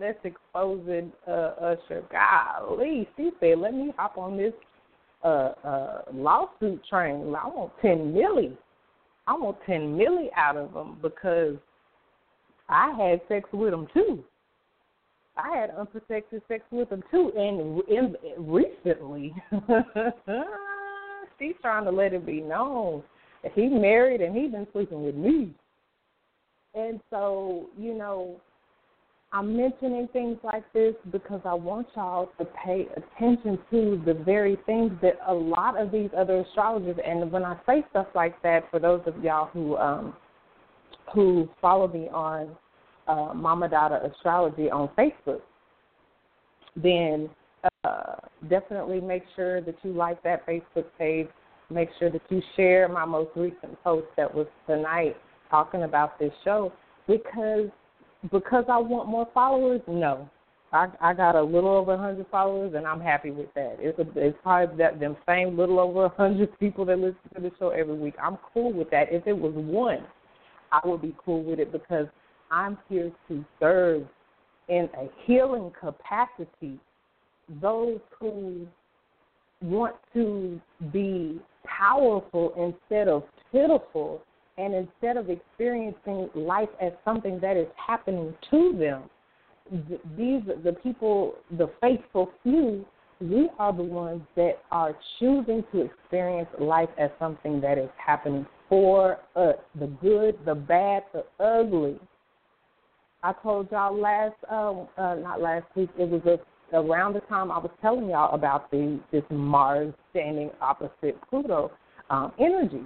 that's 0.00 0.18
exposing 0.24 1.12
uh, 1.26 1.52
Usher. 1.60 2.02
Golly, 2.10 3.08
she 3.16 3.30
said, 3.40 3.58
"Let 3.58 3.72
me 3.72 3.92
hop 3.96 4.18
on 4.18 4.36
this 4.36 4.52
uh, 5.24 5.52
uh, 5.64 6.02
lawsuit 6.12 6.84
train. 6.84 7.34
I 7.34 7.46
want 7.46 7.72
ten 7.80 8.12
milli. 8.12 8.56
I 9.26 9.34
want 9.34 9.56
ten 9.64 9.96
milli 9.96 10.28
out 10.36 10.56
of 10.56 10.74
them 10.74 10.98
because 11.00 11.54
I 12.68 12.90
had 12.98 13.20
sex 13.28 13.48
with 13.52 13.70
them 13.70 13.86
too." 13.94 14.22
I 15.36 15.56
had 15.56 15.70
unprotected 15.70 16.42
sex 16.48 16.64
with 16.70 16.90
him 16.90 17.02
too, 17.10 17.32
and 17.36 17.82
in, 17.88 18.16
recently, 18.38 19.34
she's 21.38 21.54
trying 21.60 21.84
to 21.84 21.90
let 21.90 22.12
it 22.12 22.24
be 22.24 22.40
known 22.40 23.02
that 23.42 23.52
he 23.54 23.66
married 23.68 24.20
and 24.20 24.36
he's 24.36 24.50
been 24.50 24.66
sleeping 24.72 25.04
with 25.04 25.14
me. 25.14 25.54
And 26.74 27.00
so, 27.10 27.66
you 27.78 27.94
know, 27.94 28.40
I'm 29.32 29.56
mentioning 29.56 30.08
things 30.12 30.38
like 30.42 30.64
this 30.72 30.94
because 31.10 31.40
I 31.44 31.54
want 31.54 31.88
y'all 31.94 32.30
to 32.38 32.44
pay 32.64 32.86
attention 32.96 33.58
to 33.70 34.02
the 34.06 34.14
very 34.14 34.56
things 34.66 34.92
that 35.02 35.18
a 35.26 35.34
lot 35.34 35.78
of 35.80 35.90
these 35.90 36.10
other 36.16 36.40
astrologers 36.40 36.96
and 37.04 37.30
when 37.30 37.44
I 37.44 37.58
say 37.66 37.84
stuff 37.90 38.06
like 38.14 38.40
that, 38.42 38.70
for 38.70 38.78
those 38.78 39.02
of 39.06 39.22
y'all 39.22 39.46
who 39.46 39.76
um 39.76 40.14
who 41.14 41.48
follow 41.60 41.88
me 41.88 42.08
on 42.08 42.56
uh, 43.06 43.32
Mama 43.34 43.68
Dada 43.68 44.00
Astrology 44.04 44.70
on 44.70 44.88
Facebook, 44.98 45.40
then 46.76 47.28
uh, 47.84 48.16
definitely 48.48 49.00
make 49.00 49.22
sure 49.34 49.60
that 49.60 49.76
you 49.82 49.92
like 49.92 50.22
that 50.22 50.46
Facebook 50.46 50.84
page. 50.98 51.28
Make 51.70 51.88
sure 51.98 52.10
that 52.10 52.22
you 52.28 52.40
share 52.54 52.88
my 52.88 53.04
most 53.04 53.30
recent 53.34 53.82
post 53.82 54.06
that 54.16 54.32
was 54.32 54.46
tonight 54.66 55.16
talking 55.50 55.82
about 55.82 56.18
this 56.18 56.32
show 56.44 56.72
because 57.06 57.68
because 58.32 58.64
I 58.68 58.78
want 58.78 59.08
more 59.08 59.28
followers. 59.34 59.80
No, 59.88 60.28
I 60.72 60.88
I 61.00 61.14
got 61.14 61.34
a 61.34 61.42
little 61.42 61.70
over 61.70 61.94
a 61.94 61.98
hundred 61.98 62.26
followers 62.30 62.74
and 62.76 62.86
I'm 62.86 63.00
happy 63.00 63.30
with 63.30 63.52
that. 63.54 63.78
It's 63.80 63.98
a, 63.98 64.04
it's 64.16 64.38
probably 64.42 64.76
that 64.78 65.00
them 65.00 65.16
same 65.26 65.56
little 65.56 65.80
over 65.80 66.04
a 66.04 66.08
hundred 66.08 66.56
people 66.60 66.84
that 66.86 66.98
listen 66.98 67.18
to 67.34 67.40
the 67.40 67.50
show 67.58 67.70
every 67.70 67.96
week. 67.96 68.14
I'm 68.22 68.38
cool 68.52 68.72
with 68.72 68.90
that. 68.90 69.08
If 69.10 69.26
it 69.26 69.36
was 69.36 69.52
one, 69.54 70.04
I 70.70 70.80
would 70.84 71.02
be 71.02 71.16
cool 71.24 71.42
with 71.42 71.58
it 71.58 71.72
because 71.72 72.06
I'm 72.50 72.78
here 72.88 73.12
to 73.28 73.44
serve 73.60 74.06
in 74.68 74.88
a 74.94 75.08
healing 75.24 75.72
capacity 75.78 76.78
those 77.60 78.00
who 78.18 78.66
want 79.62 79.94
to 80.14 80.60
be 80.92 81.40
powerful 81.64 82.52
instead 82.56 83.08
of 83.08 83.22
pitiful 83.52 84.22
And 84.58 84.74
instead 84.74 85.16
of 85.16 85.28
experiencing 85.28 86.30
life 86.34 86.68
as 86.80 86.92
something 87.04 87.38
that 87.40 87.56
is 87.56 87.66
happening 87.76 88.34
to 88.50 88.76
them, 88.78 89.02
th- 89.88 90.00
these 90.16 90.42
the 90.64 90.72
people, 90.82 91.34
the 91.58 91.70
faithful 91.80 92.30
few, 92.42 92.84
we 93.20 93.48
are 93.58 93.72
the 93.72 93.82
ones 93.82 94.22
that 94.34 94.62
are 94.70 94.96
choosing 95.18 95.62
to 95.72 95.82
experience 95.82 96.48
life 96.58 96.88
as 96.98 97.10
something 97.18 97.60
that 97.60 97.78
is 97.78 97.90
happening 97.98 98.46
for 98.68 99.18
us, 99.36 99.56
the 99.78 99.86
good, 99.86 100.38
the 100.44 100.54
bad, 100.54 101.04
the 101.12 101.24
ugly. 101.42 101.98
I 103.26 103.32
told 103.42 103.68
y'all 103.72 104.00
last, 104.00 104.36
uh, 104.48 104.84
uh, 105.02 105.16
not 105.16 105.40
last 105.40 105.64
week, 105.74 105.90
it 105.98 106.08
was 106.08 106.22
a, 106.26 106.76
around 106.76 107.14
the 107.14 107.20
time 107.22 107.50
I 107.50 107.58
was 107.58 107.72
telling 107.82 108.08
y'all 108.08 108.32
about 108.32 108.70
the 108.70 109.00
this 109.10 109.24
Mars 109.30 109.92
standing 110.10 110.48
opposite 110.60 111.18
Pluto 111.28 111.72
um, 112.08 112.30
energy. 112.38 112.82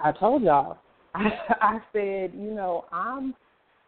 I 0.00 0.10
told 0.10 0.42
y'all, 0.42 0.78
I, 1.14 1.28
I 1.60 1.78
said, 1.92 2.32
you 2.34 2.52
know, 2.52 2.86
I'm 2.90 3.32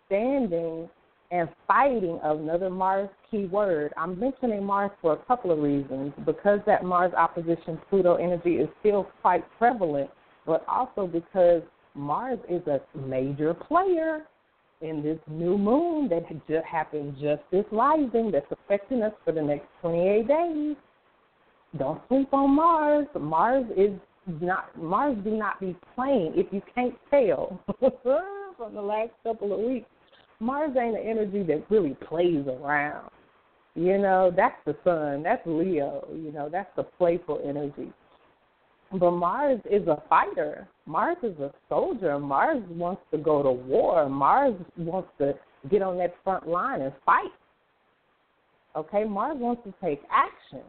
standing 0.06 0.88
and 1.32 1.48
fighting 1.66 2.20
another 2.22 2.70
Mars 2.70 3.08
keyword. 3.28 3.92
I'm 3.96 4.20
mentioning 4.20 4.62
Mars 4.62 4.92
for 5.02 5.14
a 5.14 5.24
couple 5.24 5.50
of 5.50 5.58
reasons 5.58 6.12
because 6.24 6.60
that 6.66 6.84
Mars 6.84 7.12
opposition 7.16 7.80
Pluto 7.90 8.14
energy 8.14 8.58
is 8.58 8.68
still 8.78 9.08
quite 9.20 9.42
prevalent, 9.58 10.10
but 10.46 10.64
also 10.68 11.08
because 11.08 11.62
Mars 11.96 12.38
is 12.48 12.62
a 12.68 12.80
major 12.96 13.52
player 13.52 14.26
in 14.80 15.02
this 15.02 15.18
new 15.28 15.56
moon 15.56 16.08
that 16.08 16.28
just 16.46 16.66
happened 16.66 17.16
just 17.20 17.42
this 17.50 17.64
rising 17.72 18.30
that's 18.30 18.50
affecting 18.50 19.02
us 19.02 19.12
for 19.24 19.32
the 19.32 19.42
next 19.42 19.66
28 19.80 20.28
days. 20.28 20.76
Don't 21.78 22.00
sleep 22.08 22.32
on 22.32 22.54
Mars. 22.54 23.06
Mars 23.18 23.64
is 23.76 23.90
not 24.40 24.76
Mars 24.76 25.16
do 25.24 25.30
not 25.30 25.60
be 25.60 25.76
playing. 25.94 26.32
If 26.34 26.52
you 26.52 26.62
can't 26.74 26.94
tell 27.10 27.60
from 28.56 28.74
the 28.74 28.82
last 28.82 29.10
couple 29.22 29.52
of 29.52 29.60
weeks, 29.60 29.86
Mars 30.40 30.76
ain't 30.78 30.96
an 30.96 31.06
energy 31.06 31.42
that 31.44 31.64
really 31.70 31.96
plays 32.08 32.46
around. 32.46 33.10
You 33.74 33.98
know, 33.98 34.32
that's 34.34 34.56
the 34.64 34.76
sun. 34.84 35.22
That's 35.22 35.42
Leo. 35.46 36.08
You 36.12 36.32
know, 36.32 36.48
that's 36.50 36.70
the 36.76 36.82
playful 36.82 37.40
energy. 37.44 37.92
But 38.92 39.10
Mars 39.12 39.60
is 39.70 39.86
a 39.86 40.02
fighter. 40.08 40.68
Mars 40.86 41.16
is 41.22 41.38
a 41.40 41.52
soldier. 41.68 42.18
Mars 42.18 42.62
wants 42.70 43.02
to 43.10 43.18
go 43.18 43.42
to 43.42 43.50
war. 43.50 44.08
Mars 44.08 44.54
wants 44.76 45.08
to 45.18 45.34
get 45.68 45.82
on 45.82 45.98
that 45.98 46.14
front 46.22 46.48
line 46.48 46.80
and 46.80 46.92
fight. 47.04 47.32
Okay, 48.76 49.04
Mars 49.04 49.36
wants 49.38 49.62
to 49.64 49.74
take 49.82 50.00
action. 50.10 50.62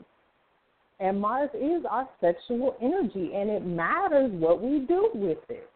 And 0.99 1.21
Mars 1.21 1.49
is 1.53 1.83
our 1.89 2.09
sexual 2.19 2.75
energy, 2.81 3.31
and 3.35 3.49
it 3.49 3.65
matters 3.65 4.31
what 4.33 4.61
we 4.63 4.79
do 4.79 5.11
with 5.13 5.37
it. 5.49 5.69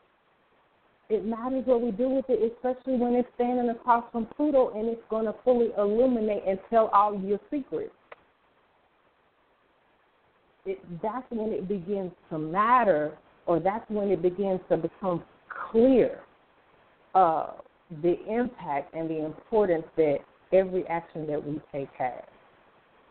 It 1.11 1.25
matters 1.25 1.63
what 1.65 1.81
we 1.81 1.91
do 1.91 2.09
with 2.09 2.25
it, 2.29 2.53
especially 2.53 2.95
when 2.95 3.13
it's 3.15 3.27
standing 3.35 3.69
across 3.69 4.05
from 4.13 4.27
Pluto 4.37 4.69
and 4.69 4.87
it's 4.87 5.01
going 5.09 5.25
to 5.25 5.35
fully 5.43 5.67
illuminate 5.77 6.43
and 6.47 6.57
tell 6.69 6.87
all 6.93 7.19
your 7.19 7.37
secrets. 7.51 7.91
It, 10.65 10.79
that's 11.03 11.25
when 11.29 11.51
it 11.51 11.67
begins 11.67 12.13
to 12.29 12.37
matter, 12.37 13.17
or 13.45 13.59
that's 13.59 13.89
when 13.89 14.09
it 14.09 14.21
begins 14.21 14.59
to 14.69 14.77
become 14.77 15.23
clear 15.71 16.19
uh, 17.15 17.51
the 18.01 18.15
impact 18.29 18.93
and 18.93 19.09
the 19.09 19.25
importance 19.25 19.85
that 19.97 20.19
every 20.53 20.85
action 20.87 21.27
that 21.27 21.45
we 21.45 21.59
take 21.71 21.89
has. 21.97 22.23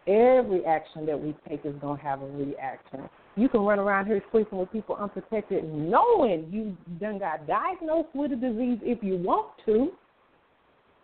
Every 0.06 0.64
action 0.64 1.04
that 1.06 1.20
we 1.20 1.34
take 1.48 1.64
is 1.64 1.74
going 1.80 1.98
to 1.98 2.02
have 2.02 2.22
a 2.22 2.26
reaction. 2.26 3.08
You 3.36 3.48
can 3.48 3.60
run 3.60 3.78
around 3.78 4.06
here 4.06 4.22
sleeping 4.32 4.58
with 4.58 4.72
people 4.72 4.96
unprotected, 4.96 5.64
knowing 5.72 6.48
you 6.50 6.76
done 6.98 7.18
got 7.18 7.46
diagnosed 7.46 8.08
with 8.14 8.32
a 8.32 8.36
disease 8.36 8.78
if 8.82 9.02
you 9.02 9.16
want 9.16 9.48
to, 9.66 9.92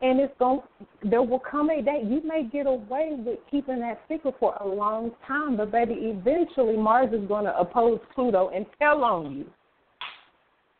and 0.02 0.20
it's 0.20 0.34
going. 0.38 0.60
There 1.02 1.22
will 1.22 1.40
come 1.40 1.70
a 1.70 1.82
day 1.82 2.02
you 2.04 2.20
may 2.24 2.44
get 2.44 2.66
away 2.66 3.12
with 3.18 3.38
keeping 3.50 3.80
that 3.80 4.00
secret 4.08 4.34
for 4.38 4.54
a 4.60 4.66
long 4.66 5.12
time, 5.26 5.56
but 5.56 5.72
baby, 5.72 5.94
eventually 5.94 6.76
Mars 6.76 7.12
is 7.12 7.26
going 7.26 7.44
to 7.44 7.58
oppose 7.58 8.00
Pluto 8.14 8.50
and 8.54 8.66
tell 8.78 9.02
on 9.04 9.36
you, 9.36 9.46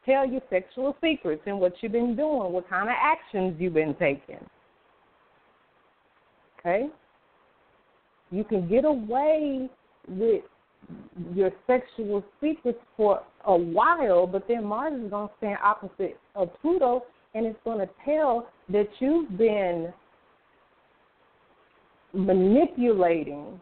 tell 0.05 0.29
you 0.29 0.40
sexual 0.50 0.96
secrets 1.02 1.42
and 1.46 1.59
what 1.59 1.74
you've 1.81 1.92
been 1.92 2.16
doing, 2.16 2.52
what 2.52 2.68
kind 2.68 2.88
of 2.88 2.96
actions 3.00 3.57
you've 3.59 3.74
been 3.74 3.94
taking. 3.94 4.44
Okay 6.59 6.88
you 8.31 8.44
can 8.44 8.68
get 8.68 8.85
away 8.85 9.68
with 10.09 10.42
your 11.35 11.50
sexual 11.66 12.24
secrets 12.40 12.79
for 12.96 13.22
a 13.46 13.57
while, 13.57 14.26
but 14.26 14.46
then 14.48 14.64
Mars 14.64 14.94
is 14.94 15.11
going 15.11 15.29
to 15.29 15.35
stand 15.38 15.59
opposite 15.62 16.18
of 16.35 16.50
Pluto, 16.61 17.05
and 17.34 17.46
it's 17.46 17.58
going 17.64 17.78
to 17.78 17.88
tell 18.04 18.48
that 18.68 18.88
you've 18.98 19.36
been 19.36 19.92
manipulating 22.12 23.60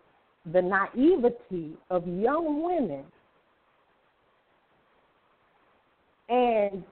the 0.53 0.61
naivety 0.61 1.77
of 1.91 2.07
young 2.07 2.63
women 2.63 3.05
and 6.29 6.85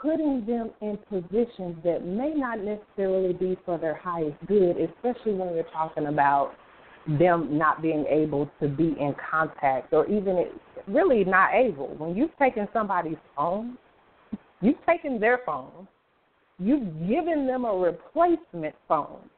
putting 0.00 0.44
them 0.46 0.70
in 0.82 0.98
positions 1.08 1.76
that 1.84 2.04
may 2.04 2.32
not 2.34 2.58
necessarily 2.60 3.32
be 3.32 3.56
for 3.64 3.78
their 3.78 3.94
highest 3.94 4.36
good, 4.46 4.76
especially 4.76 5.32
when 5.32 5.48
we're 5.48 5.64
talking 5.72 6.06
about 6.06 6.52
them 7.18 7.56
not 7.56 7.80
being 7.80 8.04
able 8.08 8.50
to 8.60 8.68
be 8.68 8.94
in 9.00 9.14
contact 9.30 9.92
or 9.92 10.06
even 10.06 10.46
really 10.88 11.24
not 11.24 11.54
able. 11.54 11.94
When 11.96 12.14
you've 12.16 12.36
taken 12.38 12.68
somebody's 12.72 13.16
phone, 13.34 13.78
you've 14.60 14.84
taken 14.86 15.20
their 15.20 15.40
phone, 15.44 15.86
you've 16.58 17.08
given 17.08 17.46
them 17.46 17.64
a 17.64 17.72
replacement 17.72 18.74
phone. 18.88 19.28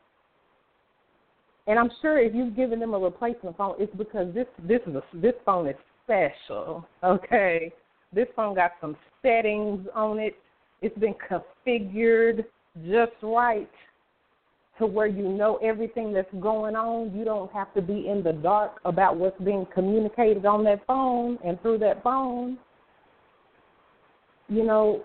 And 1.67 1.79
I'm 1.79 1.91
sure 2.01 2.19
if 2.19 2.35
you've 2.35 2.57
given 2.57 2.81
them 2.81 2.95
a 2.95 2.99
replacement 2.99 3.57
phone, 3.57 3.75
it's 3.79 3.95
because 3.95 4.33
this 4.35 4.47
this 4.67 4.81
is 4.87 4.95
a, 4.95 5.03
this 5.15 5.35
phone 5.45 5.69
is 5.69 5.77
special. 6.05 6.87
Okay, 7.05 7.73
this 8.13 8.27
phone 8.35 8.55
got 8.55 8.73
some 8.81 8.97
settings 9.23 9.87
on 9.95 10.19
it. 10.19 10.35
It's 10.81 10.97
been 10.99 11.15
configured 11.31 12.45
just 12.87 13.13
right 13.23 13.69
to 14.79 14.87
where 14.87 15.07
you 15.07 15.29
know 15.29 15.57
everything 15.57 16.13
that's 16.13 16.33
going 16.41 16.77
on. 16.77 17.15
You 17.17 17.25
don't 17.25 17.53
have 17.53 17.75
to 17.75 17.83
be 17.83 18.09
in 18.09 18.23
the 18.23 18.33
dark 18.33 18.81
about 18.85 19.17
what's 19.17 19.39
being 19.41 19.67
communicated 19.75 20.47
on 20.47 20.65
that 20.65 20.87
phone 20.87 21.39
and 21.45 21.61
through 21.61 21.79
that 21.79 22.03
phone. 22.03 22.59
You 24.49 24.65
know, 24.65 25.03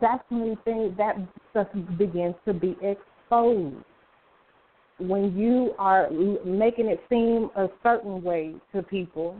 that's 0.00 0.22
when 0.28 0.56
things 0.64 0.96
that 0.98 1.16
stuff 1.50 1.66
begins 1.96 2.34
to 2.46 2.54
be 2.54 2.76
exposed. 2.80 3.76
When 4.98 5.36
you 5.36 5.74
are 5.78 6.10
making 6.44 6.86
it 6.88 7.00
seem 7.08 7.50
a 7.56 7.68
certain 7.82 8.22
way 8.22 8.54
to 8.72 8.82
people, 8.82 9.36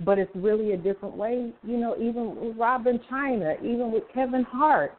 but 0.00 0.18
it's 0.18 0.30
really 0.34 0.72
a 0.72 0.76
different 0.76 1.16
way. 1.16 1.52
You 1.62 1.76
know, 1.76 1.96
even 1.96 2.36
with 2.36 2.56
Rob 2.56 2.86
and 2.86 3.00
Chyna, 3.10 3.58
even 3.60 3.92
with 3.92 4.04
Kevin 4.12 4.42
Hart, 4.42 4.96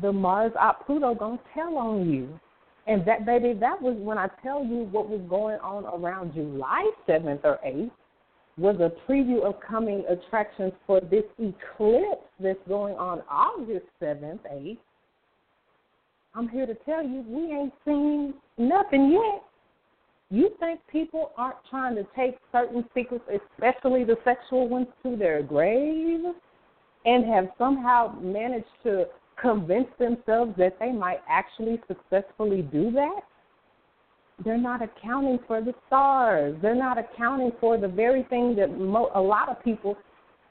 the 0.00 0.12
Mars 0.12 0.52
op 0.58 0.86
Pluto 0.86 1.14
gonna 1.14 1.38
tell 1.54 1.76
on 1.76 2.10
you. 2.10 2.40
And 2.88 3.04
that 3.06 3.26
baby, 3.26 3.52
that 3.58 3.80
was 3.80 3.96
when 3.98 4.16
I 4.16 4.28
tell 4.42 4.64
you 4.64 4.88
what 4.90 5.08
was 5.08 5.20
going 5.28 5.58
on 5.58 5.84
around 5.86 6.34
July 6.34 6.88
seventh 7.06 7.40
or 7.44 7.58
eighth 7.64 7.92
was 8.58 8.76
a 8.80 8.90
preview 9.10 9.42
of 9.42 9.54
coming 9.60 10.04
attractions 10.08 10.72
for 10.86 11.00
this 11.00 11.24
eclipse 11.38 12.24
that's 12.40 12.58
going 12.68 12.94
on 12.94 13.22
August 13.28 13.86
seventh, 14.00 14.40
eighth. 14.50 14.80
I'm 16.34 16.48
here 16.48 16.66
to 16.66 16.74
tell 16.84 17.02
you 17.02 17.24
we 17.28 17.52
ain't 17.52 17.72
seen 17.84 18.34
nothing 18.58 19.10
yet. 19.10 19.42
You 20.30 20.50
think 20.58 20.80
people 20.90 21.32
aren't 21.36 21.58
trying 21.70 21.94
to 21.96 22.06
take 22.16 22.36
certain 22.50 22.84
secrets, 22.94 23.24
especially 23.28 24.04
the 24.04 24.16
sexual 24.24 24.68
ones, 24.68 24.88
to 25.02 25.16
their 25.16 25.42
grave 25.42 26.24
and 27.04 27.24
have 27.26 27.48
somehow 27.56 28.18
managed 28.20 28.66
to 28.82 29.06
convince 29.40 29.86
themselves 29.98 30.52
that 30.58 30.76
they 30.80 30.90
might 30.90 31.20
actually 31.28 31.80
successfully 31.86 32.62
do 32.62 32.90
that, 32.90 33.20
they're 34.44 34.58
not 34.58 34.82
accounting 34.82 35.38
for 35.46 35.60
the 35.60 35.74
stars. 35.86 36.56
They're 36.60 36.74
not 36.74 36.98
accounting 36.98 37.52
for 37.60 37.78
the 37.78 37.88
very 37.88 38.24
thing 38.24 38.54
that 38.56 38.78
mo- 38.78 39.10
a 39.14 39.20
lot 39.20 39.48
of 39.48 39.62
people 39.64 39.96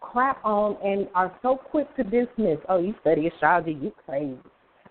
crap 0.02 0.44
on 0.44 0.78
and 0.84 1.08
are 1.14 1.36
so 1.42 1.56
quick 1.56 1.94
to 1.96 2.04
dismiss. 2.04 2.58
Oh, 2.70 2.80
you 2.80 2.96
study 3.02 3.28
astrology, 3.28 3.78
you 3.80 3.92
crazy. 4.06 4.38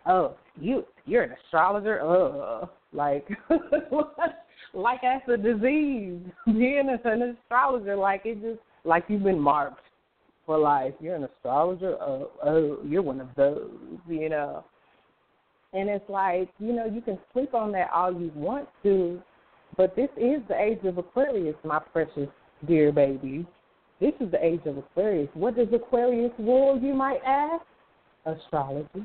Oh, 0.06 0.36
you 0.60 0.84
you're 1.06 1.22
an 1.22 1.34
astrologer. 1.44 2.00
Uh, 2.00 2.66
like 2.92 3.26
like 4.74 5.00
that's 5.02 5.28
a 5.28 5.36
disease. 5.36 6.20
Being 6.46 6.96
an 7.04 7.36
astrologer, 7.36 7.96
like 7.96 8.22
it 8.24 8.40
just 8.40 8.60
like 8.84 9.04
you've 9.08 9.24
been 9.24 9.40
marked 9.40 9.80
for 10.46 10.58
life. 10.58 10.94
You're 11.00 11.16
an 11.16 11.24
astrologer. 11.24 11.96
Oh, 12.00 12.30
oh, 12.44 12.78
you're 12.84 13.02
one 13.02 13.20
of 13.20 13.28
those, 13.36 13.70
you 14.08 14.28
know. 14.28 14.64
And 15.74 15.88
it's 15.88 16.08
like, 16.08 16.48
you 16.60 16.72
know, 16.72 16.86
you 16.86 17.00
can 17.00 17.18
sleep 17.32 17.52
on 17.52 17.72
that 17.72 17.90
all 17.92 18.12
you 18.12 18.30
want 18.34 18.68
to, 18.84 19.20
but 19.76 19.96
this 19.96 20.08
is 20.16 20.40
the 20.48 20.58
age 20.58 20.78
of 20.84 20.98
Aquarius, 20.98 21.56
my 21.64 21.80
precious 21.80 22.28
dear 22.66 22.92
baby. 22.92 23.44
This 24.00 24.12
is 24.20 24.30
the 24.30 24.44
age 24.44 24.60
of 24.66 24.78
Aquarius. 24.78 25.28
What 25.34 25.56
does 25.56 25.68
Aquarius 25.72 26.32
rule, 26.38 26.78
you 26.80 26.94
might 26.94 27.20
ask? 27.26 27.64
Astrology. 28.24 29.04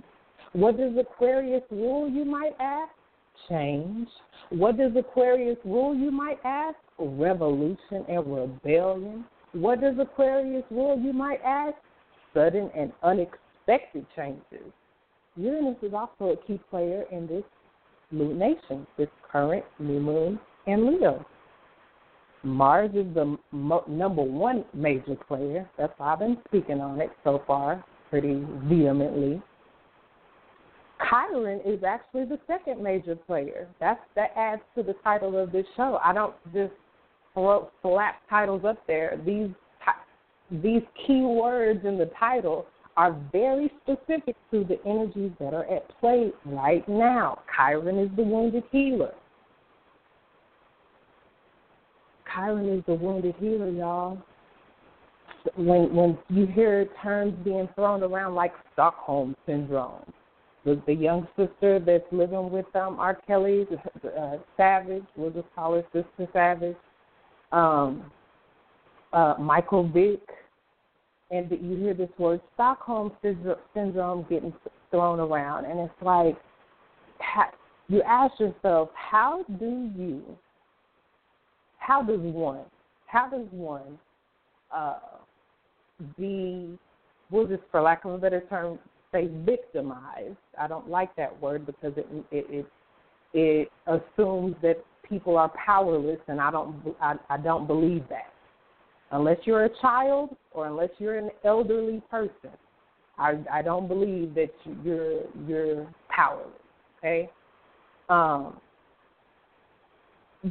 What 0.53 0.77
does 0.77 0.93
Aquarius 0.99 1.63
rule, 1.71 2.07
you 2.07 2.23
might 2.23 2.55
ask? 2.59 2.91
Change. 3.47 4.07
What 4.49 4.77
does 4.77 4.91
Aquarius 4.95 5.57
rule, 5.65 5.95
you 5.95 6.11
might 6.11 6.39
ask? 6.43 6.77
Revolution 6.99 8.05
and 8.07 8.35
rebellion. 8.35 9.25
What 9.53 9.81
does 9.81 9.95
Aquarius 9.99 10.65
rule, 10.69 10.99
you 10.99 11.13
might 11.13 11.41
ask? 11.43 11.75
Sudden 12.33 12.69
and 12.75 12.91
unexpected 13.01 14.05
changes. 14.15 14.71
Uranus 15.39 15.77
is 15.81 15.93
also 15.93 16.33
a 16.33 16.37
key 16.45 16.59
player 16.69 17.05
in 17.11 17.25
this 17.27 17.43
lunation, 18.13 18.85
this 18.97 19.07
current 19.31 19.63
new 19.79 19.99
moon 19.99 20.39
in 20.67 20.85
Leo. 20.85 21.25
Mars 22.43 22.91
is 22.93 23.05
the 23.13 23.37
mo- 23.51 23.83
number 23.87 24.21
one 24.21 24.65
major 24.73 25.15
player. 25.27 25.69
That's 25.77 25.93
why 25.97 26.13
I've 26.13 26.19
been 26.19 26.37
speaking 26.47 26.81
on 26.81 26.99
it 26.99 27.09
so 27.23 27.41
far 27.47 27.83
pretty 28.09 28.45
vehemently. 28.63 29.41
Chiron 31.09 31.61
is 31.65 31.83
actually 31.83 32.25
the 32.25 32.39
second 32.45 32.83
major 32.83 33.15
player. 33.15 33.67
That's 33.79 33.99
that 34.15 34.31
adds 34.35 34.61
to 34.75 34.83
the 34.83 34.93
title 35.03 35.37
of 35.41 35.51
this 35.51 35.65
show. 35.77 35.99
I 36.03 36.13
don't 36.13 36.35
just 36.53 36.73
throw 37.33 37.69
slap 37.81 38.21
titles 38.29 38.65
up 38.65 38.85
there. 38.87 39.19
These 39.25 39.49
these 40.51 40.81
key 41.05 41.21
words 41.21 41.85
in 41.85 41.97
the 41.97 42.09
title 42.19 42.65
are 42.99 43.15
very 43.31 43.71
specific 43.81 44.35
to 44.51 44.65
the 44.65 44.77
energies 44.85 45.31
that 45.39 45.53
are 45.53 45.63
at 45.73 45.87
play 46.01 46.31
right 46.43 46.87
now. 46.89 47.39
Chiron 47.55 47.97
is 47.97 48.09
the 48.17 48.21
wounded 48.21 48.65
healer. 48.73 49.13
Chiron 52.35 52.67
is 52.67 52.83
the 52.87 52.95
wounded 52.95 53.35
healer, 53.39 53.69
y'all. 53.69 54.17
When 55.55 55.95
when 55.95 56.17
you 56.27 56.45
hear 56.45 56.89
terms 57.01 57.33
being 57.45 57.69
thrown 57.73 58.03
around 58.03 58.35
like 58.35 58.51
Stockholm 58.73 59.33
syndrome, 59.45 60.03
the 60.65 60.81
the 60.85 60.93
young 60.93 61.25
sister 61.37 61.79
that's 61.79 62.03
living 62.11 62.51
with 62.51 62.65
um 62.75 62.99
R. 62.99 63.17
Kelly, 63.25 63.65
uh, 64.19 64.35
Savage, 64.57 65.05
we'll 65.15 65.31
just 65.31 65.47
call 65.55 65.75
her 65.75 65.85
Sister 65.93 66.29
Savage, 66.33 66.75
um, 67.53 68.11
uh, 69.13 69.35
Michael 69.39 69.87
Vick, 69.87 70.19
and 71.31 71.49
you 71.51 71.75
hear 71.77 71.93
this 71.93 72.09
word 72.17 72.41
Stockholm 72.55 73.11
syndrome 73.73 74.25
getting 74.29 74.53
thrown 74.91 75.19
around, 75.19 75.65
and 75.65 75.79
it's 75.79 76.01
like 76.01 76.37
you 77.87 78.01
ask 78.03 78.39
yourself, 78.39 78.89
how 78.93 79.43
do 79.59 79.89
you, 79.95 80.23
how 81.77 82.01
does 82.01 82.19
one, 82.19 82.65
how 83.07 83.29
does 83.29 83.47
one 83.51 83.99
uh, 84.73 84.99
be, 86.17 86.77
we'll 87.31 87.47
just, 87.47 87.63
for 87.71 87.81
lack 87.81 88.05
of 88.05 88.11
a 88.11 88.17
better 88.17 88.43
term, 88.49 88.79
say 89.11 89.29
victimized. 89.45 90.37
I 90.59 90.67
don't 90.67 90.89
like 90.89 91.15
that 91.15 91.39
word 91.41 91.65
because 91.65 91.93
it 91.97 92.07
it 92.31 92.45
it, 92.49 92.65
it 93.33 93.71
assumes 93.87 94.55
that 94.61 94.83
people 95.07 95.37
are 95.37 95.51
powerless, 95.65 96.19
and 96.27 96.39
I 96.39 96.51
don't 96.51 96.75
I, 97.01 97.15
I 97.29 97.37
don't 97.37 97.65
believe 97.65 98.03
that 98.09 98.31
unless 99.11 99.37
you're 99.43 99.65
a 99.65 99.79
child 99.81 100.35
or 100.51 100.67
unless 100.67 100.89
you're 100.99 101.17
an 101.17 101.29
elderly 101.43 102.01
person. 102.09 102.51
I 103.17 103.37
I 103.51 103.61
don't 103.61 103.87
believe 103.87 104.33
that 104.35 104.53
you're 104.83 105.21
you're 105.47 105.87
powerless. 106.09 106.47
Okay, 106.99 107.29
um, 108.09 108.59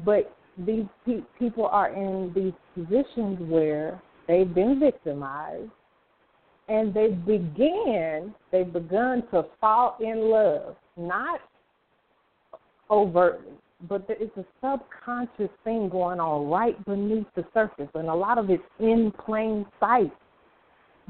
but 0.05 0.35
these 0.67 0.85
pe- 1.07 1.25
people 1.39 1.67
are 1.67 1.93
in 1.93 2.33
these 2.35 2.53
positions 2.75 3.39
where 3.51 4.01
they've 4.27 4.53
been 4.53 4.81
victimized, 4.81 5.71
and 6.69 6.93
they 6.93 7.09
began 7.09 8.35
they've 8.51 8.73
begun 8.73 9.23
to 9.31 9.47
fall 9.61 9.97
in 10.01 10.31
love, 10.31 10.77
not 10.97 11.41
overtly, 12.91 13.53
but 13.87 14.09
there 14.09 14.17
is 14.17 14.31
a 14.37 14.45
subconscious 14.61 15.51
thing 15.63 15.89
going 15.89 16.19
on 16.19 16.49
right 16.49 16.83
beneath 16.85 17.27
the 17.37 17.45
surface, 17.55 17.89
and 17.95 18.09
a 18.09 18.15
lot 18.15 18.39
of 18.39 18.51
it's 18.51 18.63
in 18.81 19.13
plain 19.25 19.65
sight. 19.79 20.13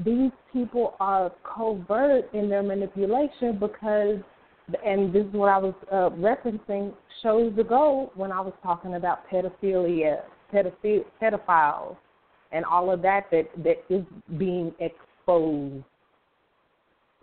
These 0.03 0.31
people 0.53 0.95
are 0.99 1.31
covert 1.43 2.33
in 2.33 2.47
their 2.49 2.63
manipulation 2.63 3.59
because, 3.59 4.19
and 4.85 5.11
this 5.11 5.25
is 5.25 5.33
what 5.33 5.49
I 5.49 5.57
was 5.57 5.73
uh, 5.91 6.09
referencing 6.11 6.93
shows 7.23 7.57
ago 7.57 8.11
when 8.15 8.31
I 8.31 8.39
was 8.39 8.53
talking 8.61 8.95
about 8.95 9.27
pedophilia, 9.27 10.21
pedoph- 10.53 11.05
pedophiles, 11.21 11.97
and 12.51 12.63
all 12.65 12.91
of 12.91 13.01
that 13.01 13.25
that 13.31 13.49
that 13.63 13.83
is 13.89 14.03
being 14.37 14.73
exposed 14.79 15.83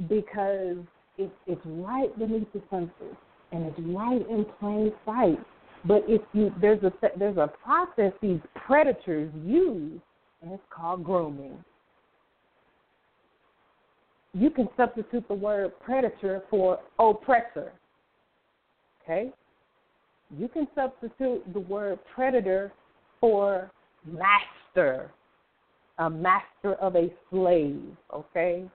because 0.09 0.77
it, 1.19 1.31
it's 1.47 1.61
right 1.65 2.17
beneath 2.19 2.53
the 2.53 2.61
surface 2.71 3.17
and 3.53 3.67
it's 3.67 3.79
right 3.81 4.29
in 4.29 4.47
plain 4.59 4.93
sight. 5.05 5.39
But 5.85 6.05
if 6.09 6.21
you 6.33 6.53
there's 6.61 6.83
a 6.83 6.93
there's 7.19 7.37
a 7.37 7.51
process 7.63 8.13
these 8.21 8.41
predators 8.55 9.33
use, 9.45 10.01
and 10.43 10.53
it's 10.53 10.63
called 10.71 11.05
grooming. 11.05 11.63
You 14.35 14.51
can 14.51 14.69
substitute 14.77 15.27
the 15.29 15.35
word 15.35 15.73
predator 15.81 16.43
for 16.51 16.81
oppressor. 16.99 17.73
Okay? 19.03 19.31
You 20.37 20.49
can 20.49 20.67
substitute 20.75 21.43
the 21.53 21.61
word 21.61 22.01
predator 22.15 22.73
for 23.21 23.71
master, 24.05 25.11
a 25.99 26.11
master 26.11 26.75
of 26.81 26.97
a 26.97 27.13
slave, 27.31 27.97
okay? 28.13 28.69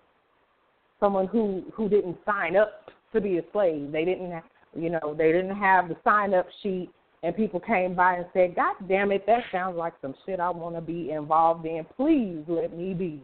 Someone 0.99 1.27
who 1.27 1.63
who 1.73 1.89
didn't 1.89 2.17
sign 2.25 2.55
up 2.55 2.89
to 3.13 3.21
be 3.21 3.37
a 3.37 3.41
slave. 3.51 3.91
They 3.91 4.05
didn't 4.05 4.31
you 4.75 4.89
know, 4.89 5.15
they 5.17 5.31
didn't 5.31 5.55
have 5.55 5.89
the 5.89 5.97
sign 6.03 6.33
up 6.33 6.47
sheet 6.61 6.89
and 7.23 7.35
people 7.35 7.59
came 7.59 7.93
by 7.93 8.15
and 8.15 8.25
said, 8.33 8.55
God 8.55 8.75
damn 8.87 9.11
it, 9.11 9.25
that 9.27 9.43
sounds 9.51 9.77
like 9.77 9.93
some 10.01 10.15
shit 10.25 10.39
I 10.39 10.49
want 10.49 10.75
to 10.75 10.81
be 10.81 11.11
involved 11.11 11.65
in. 11.65 11.85
Please 11.95 12.43
let 12.47 12.75
me 12.75 12.93
be 12.93 13.21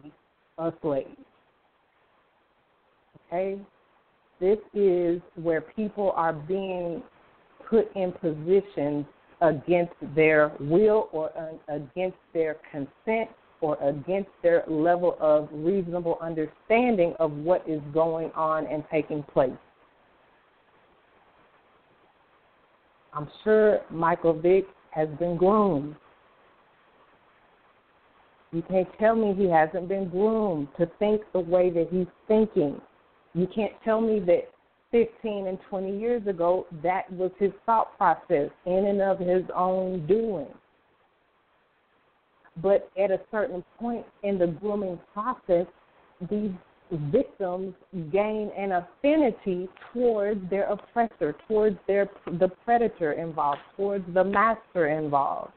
a 0.58 0.72
slave. 0.80 1.06
Okay? 3.26 3.58
This 4.40 4.58
is 4.72 5.20
where 5.34 5.60
people 5.60 6.12
are 6.14 6.32
being 6.32 7.02
put 7.68 7.94
in 7.96 8.12
positions 8.12 9.04
against 9.40 9.94
their 10.14 10.52
will 10.60 11.08
or 11.12 11.30
against 11.68 12.16
their 12.32 12.56
consent 12.70 13.30
or 13.60 13.76
against 13.82 14.30
their 14.42 14.62
level 14.68 15.16
of 15.20 15.48
reasonable 15.52 16.18
understanding 16.22 17.14
of 17.18 17.32
what 17.32 17.68
is 17.68 17.80
going 17.92 18.30
on 18.36 18.66
and 18.66 18.84
taking 18.90 19.24
place. 19.24 19.50
I'm 23.12 23.28
sure 23.44 23.80
Michael 23.90 24.38
Vick 24.38 24.66
has 24.90 25.08
been 25.18 25.36
groomed. 25.36 25.96
You 28.52 28.62
can't 28.68 28.88
tell 28.98 29.14
me 29.14 29.34
he 29.34 29.50
hasn't 29.50 29.88
been 29.88 30.08
groomed 30.08 30.68
to 30.78 30.90
think 30.98 31.22
the 31.32 31.40
way 31.40 31.70
that 31.70 31.88
he's 31.90 32.06
thinking. 32.26 32.80
You 33.34 33.46
can't 33.54 33.72
tell 33.84 34.00
me 34.00 34.20
that 34.20 34.48
15 34.90 35.46
and 35.46 35.58
20 35.68 35.98
years 35.98 36.26
ago 36.26 36.66
that 36.82 37.12
was 37.12 37.30
his 37.38 37.52
thought 37.66 37.96
process 37.98 38.50
in 38.64 38.86
and 38.86 39.02
of 39.02 39.18
his 39.18 39.42
own 39.54 40.06
doing. 40.06 40.48
But 42.62 42.90
at 42.98 43.10
a 43.10 43.20
certain 43.30 43.62
point 43.78 44.06
in 44.22 44.38
the 44.38 44.46
grooming 44.46 44.98
process, 45.12 45.66
these 46.30 46.50
victims 47.12 47.74
gain 48.12 48.50
an 48.56 48.72
affinity 48.72 49.68
towards 49.92 50.48
their 50.50 50.64
oppressor, 50.64 51.34
towards 51.46 51.76
their 51.86 52.08
the 52.38 52.48
predator 52.64 53.12
involved, 53.12 53.60
towards 53.76 54.04
the 54.14 54.24
master 54.24 54.88
involved, 54.88 55.52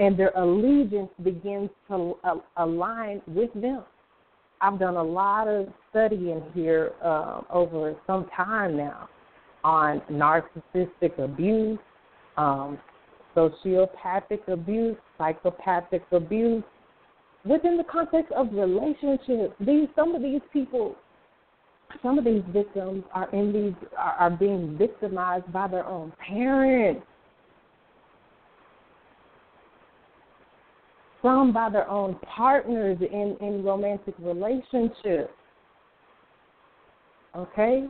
and 0.00 0.18
their 0.18 0.32
allegiance 0.36 1.10
begins 1.22 1.70
to 1.88 2.16
uh, 2.24 2.36
align 2.56 3.20
with 3.26 3.52
them. 3.54 3.84
I've 4.60 4.78
done 4.78 4.96
a 4.96 5.02
lot 5.02 5.46
of 5.46 5.68
studying 5.90 6.42
here 6.54 6.92
uh, 7.04 7.42
over 7.50 7.94
some 8.06 8.28
time 8.36 8.76
now 8.76 9.08
on 9.64 10.00
narcissistic 10.10 11.18
abuse, 11.18 11.78
um, 12.36 12.78
sociopathic 13.36 14.46
abuse, 14.48 14.96
psychopathic 15.16 16.02
abuse, 16.12 16.62
within 17.44 17.76
the 17.76 17.84
context 17.84 18.32
of 18.32 18.52
relationships, 18.52 19.54
these 19.60 19.88
some 19.94 20.14
of 20.14 20.22
these 20.22 20.40
people, 20.52 20.96
some 22.02 22.18
of 22.18 22.24
these 22.24 22.42
victims 22.52 23.04
are 23.12 23.30
in 23.30 23.52
these 23.52 23.88
are, 23.96 24.12
are 24.12 24.30
being 24.30 24.76
victimized 24.76 25.50
by 25.52 25.68
their 25.68 25.86
own 25.86 26.12
parents. 26.18 27.04
Some 31.22 31.52
by 31.52 31.68
their 31.68 31.88
own 31.88 32.16
partners 32.36 32.98
in, 33.00 33.36
in 33.40 33.64
romantic 33.64 34.14
relationships. 34.20 35.32
Okay? 37.36 37.86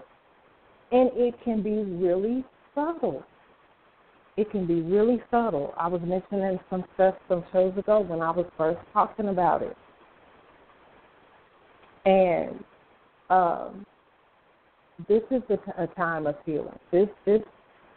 And 0.92 1.11
it 1.12 1.34
can 1.44 1.62
be 1.62 1.82
really 1.82 2.42
subtle. 2.74 3.22
It 4.38 4.53
can 4.53 4.66
be 4.66 4.81
really 4.83 5.20
subtle. 5.33 5.74
I 5.77 5.88
was 5.88 6.01
mentioning 6.05 6.61
some 6.70 6.85
stuff 6.94 7.16
some 7.29 7.44
shows 7.53 7.77
ago 7.77 7.98
when 8.01 8.22
I 8.22 8.31
was 8.31 8.46
first 8.57 8.79
talking 8.92 9.31
about 9.31 9.62
it. 9.62 9.77
And 12.07 12.64
um, 13.31 13.85
this 15.09 15.22
is 15.33 15.42
a, 15.51 15.83
a 15.83 15.87
time 15.88 16.29
of 16.29 16.37
healing. 16.46 16.79
This 16.92 17.09
this 17.27 17.40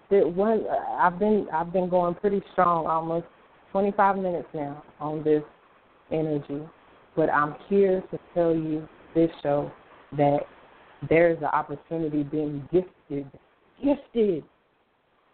that 0.10 0.28
one 0.28 0.66
I've 1.00 1.20
been 1.20 1.46
I've 1.54 1.72
been 1.72 1.90
going 1.90 2.16
pretty 2.16 2.42
strong, 2.54 2.88
almost 2.88 3.28
25 3.72 4.18
minutes 4.18 4.48
now 4.52 4.84
on 5.00 5.24
this 5.24 5.44
energy, 6.12 6.60
but 7.16 7.30
I'm 7.30 7.56
here 7.70 8.04
to 8.10 8.20
tell 8.34 8.54
you 8.54 8.90
this 9.14 9.30
show 9.44 9.72
that 10.18 10.40
there's 11.08 11.38
an 11.38 11.46
opportunity 11.46 12.24
being 12.24 12.68
gifted, 12.72 13.32
gifted. 13.82 14.44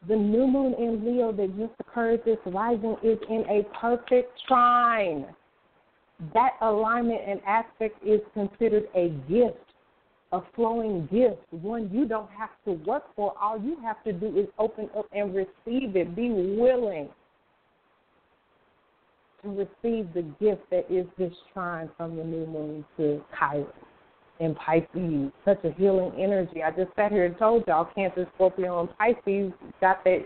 The 0.07 0.15
new 0.15 0.47
moon 0.47 0.73
in 0.75 1.03
Leo 1.03 1.31
that 1.31 1.57
just 1.57 1.73
occurred 1.79 2.21
this 2.23 2.37
rising 2.45 2.95
is 3.03 3.17
in 3.29 3.43
a 3.49 3.63
perfect 3.79 4.31
trine. 4.47 5.25
That 6.33 6.51
alignment 6.61 7.21
and 7.27 7.41
aspect 7.45 8.03
is 8.05 8.21
considered 8.33 8.87
a 8.95 9.09
gift 9.29 9.57
a 10.31 10.41
flowing 10.55 11.07
gift, 11.11 11.41
one 11.51 11.89
you 11.91 12.05
don't 12.05 12.29
have 12.31 12.49
to 12.65 12.73
work 12.85 13.03
for. 13.15 13.33
All 13.41 13.59
you 13.59 13.77
have 13.81 14.03
to 14.03 14.11
do 14.11 14.37
is 14.37 14.47
open 14.59 14.89
up 14.97 15.05
and 15.13 15.33
receive 15.33 15.95
it. 15.95 16.15
Be 16.15 16.29
willing 16.29 17.09
to 19.41 19.49
receive 19.49 20.13
the 20.13 20.23
gift 20.39 20.69
that 20.69 20.85
is 20.89 21.05
this 21.17 21.33
trine 21.53 21.89
from 21.95 22.17
the 22.17 22.23
new 22.23 22.45
moon 22.45 22.85
to 22.97 23.23
Chiron 23.37 23.67
in 24.39 24.55
Pisces. 24.55 25.31
Such 25.45 25.63
a 25.63 25.71
healing 25.77 26.11
energy. 26.19 26.63
I 26.63 26.71
just 26.71 26.95
sat 26.95 27.11
here 27.11 27.25
and 27.25 27.37
told 27.37 27.63
y'all 27.67 27.89
Cancer, 27.95 28.27
Scorpio, 28.35 28.81
and 28.81 28.89
Pisces 28.97 29.51
got 29.81 30.03
that 30.03 30.25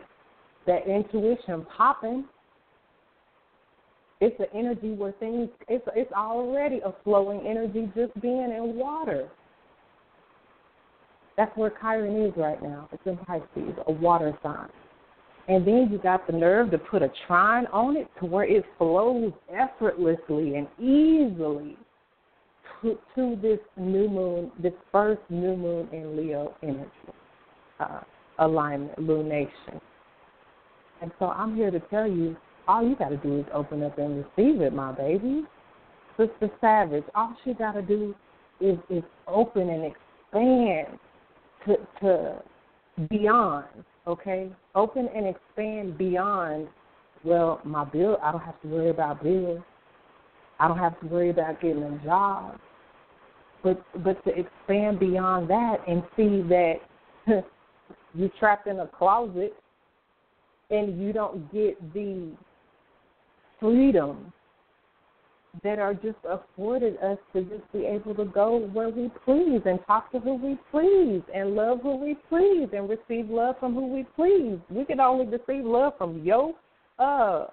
that 0.68 0.88
intuition 0.88 1.66
popping. 1.76 2.26
It's 4.20 4.40
an 4.40 4.46
energy 4.54 4.94
where 4.94 5.14
things 5.14 5.50
it's 5.68 5.88
it's 5.96 6.12
already 6.12 6.80
a 6.86 6.94
flowing 7.04 7.46
energy 7.48 7.92
just 7.96 8.20
being 8.22 8.52
in 8.56 8.76
water. 8.76 9.30
That's 11.38 11.56
where 11.58 11.74
Chiron 11.82 12.26
is 12.26 12.34
right 12.38 12.62
now. 12.62 12.90
It's 12.92 13.02
in 13.06 13.18
Pisces, 13.18 13.74
a 13.88 13.92
water 13.92 14.38
sign. 14.44 14.70
And 15.48 15.66
then 15.66 15.90
you 15.92 15.98
got 15.98 16.28
the 16.28 16.34
nerve 16.34 16.70
to 16.72 16.78
put 16.78 17.02
a 17.02 17.12
trine 17.26 17.66
on 17.68 17.98
it 17.98 18.08
to 18.20 18.26
where 18.26 18.44
it 18.46 18.64
flows 18.78 19.34
effortlessly 19.52 20.56
and 20.56 20.68
easily 20.80 21.78
to, 22.82 23.38
this 23.42 23.60
new 23.78 24.10
moon, 24.10 24.52
this 24.62 24.74
first 24.92 25.22
new 25.30 25.56
moon 25.56 25.88
in 25.92 26.18
Leo 26.18 26.54
energy 26.64 26.90
uh, 27.80 28.02
alignment, 28.40 28.98
lunation. 29.00 29.80
And 31.02 31.12
so 31.20 31.26
I'm 31.26 31.56
here 31.56 31.72
to 31.72 31.80
tell 31.80 32.08
you, 32.08 32.36
all 32.68 32.88
you 32.88 32.96
got 32.96 33.10
to 33.10 33.18
do 33.18 33.40
is 33.40 33.46
open 33.54 33.84
up 33.84 33.98
and 33.98 34.18
receive 34.18 34.62
it, 34.62 34.74
my 34.74 34.92
baby. 34.92 35.44
Sister 36.18 36.50
Savage, 36.60 37.04
all 37.16 37.36
she 37.44 37.54
got 37.54 37.74
to 37.74 37.82
do 37.82 38.14
is, 38.60 38.78
is 38.90 39.04
open 39.28 39.70
and 39.70 39.86
expand 39.86 41.00
to, 41.66 41.78
to 42.02 42.44
beyond, 43.10 43.66
okay? 44.06 44.52
Open 44.76 45.10
and 45.16 45.28
expand 45.28 45.98
beyond, 45.98 46.68
well, 47.24 47.60
my 47.64 47.84
bill, 47.86 48.18
I 48.22 48.32
don't 48.32 48.42
have 48.42 48.62
to 48.62 48.68
worry 48.68 48.90
about 48.90 49.24
bills. 49.24 49.62
I 50.60 50.68
don't 50.68 50.78
have 50.78 51.00
to 51.00 51.08
worry 51.08 51.32
about 51.32 51.60
getting 51.60 51.82
a 51.82 52.00
job. 52.04 52.60
But 53.64 53.84
but 54.04 54.24
to 54.24 54.32
expand 54.32 55.00
beyond 55.00 55.50
that 55.50 55.78
and 55.88 56.04
see 56.16 56.42
that 56.50 56.76
you're 58.16 58.32
trapped 58.40 58.68
in 58.68 58.80
a 58.80 58.88
closet 58.88 59.54
and 60.72 61.00
you 61.00 61.14
don't 61.14 61.52
get 61.54 61.94
the 61.94 62.32
freedom 63.60 64.34
that 65.64 65.80
are 65.80 65.94
just 65.94 66.18
afforded 66.28 66.98
us 67.00 67.18
to 67.34 67.44
just 67.44 67.72
be 67.74 67.86
able 67.86 68.16
to 68.16 68.26
go 68.26 68.60
where 68.74 68.90
we 68.90 69.12
please 69.26 69.62
and 69.66 69.80
talk 69.86 70.12
to 70.12 70.20
who 70.20 70.36
we 70.36 70.58
please 70.72 71.22
and 71.36 71.56
love 71.56 71.80
who 71.84 71.98
we 71.98 72.16
please 72.30 72.70
and 72.74 72.90
receive 72.90 73.30
love 73.30 73.56
from 73.60 73.74
who 73.74 73.88
we 73.88 74.06
please. 74.16 74.58
We 74.70 74.86
can 74.86 75.00
only 75.00 75.26
receive 75.26 75.66
love 75.66 75.94
from 75.98 76.24
your 76.24 76.54
uh 77.00 77.48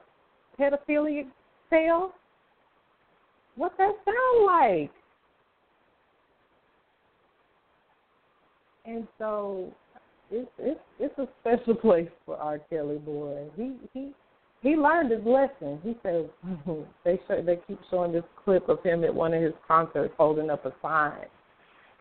pedophilia 0.59 1.25
tail. 1.71 2.13
What 3.57 3.73
that 3.79 3.93
sound 4.05 4.47
like? 4.47 4.93
And 8.89 9.07
so 9.19 9.71
it's 10.31 10.51
it's 10.59 10.81
it's 10.99 11.19
a 11.19 11.29
special 11.41 11.75
place 11.75 12.09
for 12.25 12.37
R. 12.37 12.59
Kelly 12.71 12.97
boy. 12.97 13.45
He 13.55 13.75
he 13.93 14.13
he 14.63 14.77
learned 14.77 15.11
his 15.11 15.21
lesson. 15.27 15.79
He 15.83 15.95
said 16.03 16.31
they 17.05 17.21
show, 17.29 17.43
they 17.43 17.59
keep 17.67 17.79
showing 17.91 18.13
this 18.13 18.25
clip 18.45 18.69
of 18.71 18.83
him 18.83 19.05
at 19.05 19.15
one 19.15 19.35
of 19.35 19.43
his 19.43 19.53
concerts 19.67 20.15
holding 20.17 20.49
up 20.49 20.65
a 20.65 20.73
sign, 20.81 21.27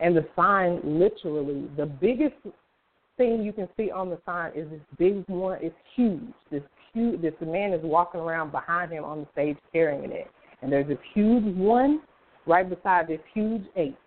and 0.00 0.16
the 0.16 0.26
sign 0.34 0.80
literally 0.82 1.68
the 1.76 1.84
biggest 1.84 2.36
thing 3.18 3.42
you 3.42 3.52
can 3.52 3.68
see 3.76 3.90
on 3.90 4.08
the 4.08 4.18
sign 4.24 4.52
is 4.54 4.70
this 4.70 4.80
big 4.98 5.24
one. 5.28 5.58
It's 5.60 5.76
huge. 5.94 6.32
This 6.50 6.62
huge. 6.94 7.20
This 7.20 7.34
man 7.42 7.74
is 7.74 7.82
walking 7.82 8.20
around 8.20 8.50
behind 8.50 8.92
him 8.92 9.04
on 9.04 9.20
the 9.20 9.26
stage 9.32 9.58
carrying 9.74 10.10
it, 10.10 10.30
and 10.62 10.72
there's 10.72 10.88
this 10.88 10.98
huge 11.12 11.54
one 11.54 12.00
right 12.46 12.68
beside 12.68 13.08
this 13.08 13.20
huge 13.34 13.64
eight. 13.76 13.98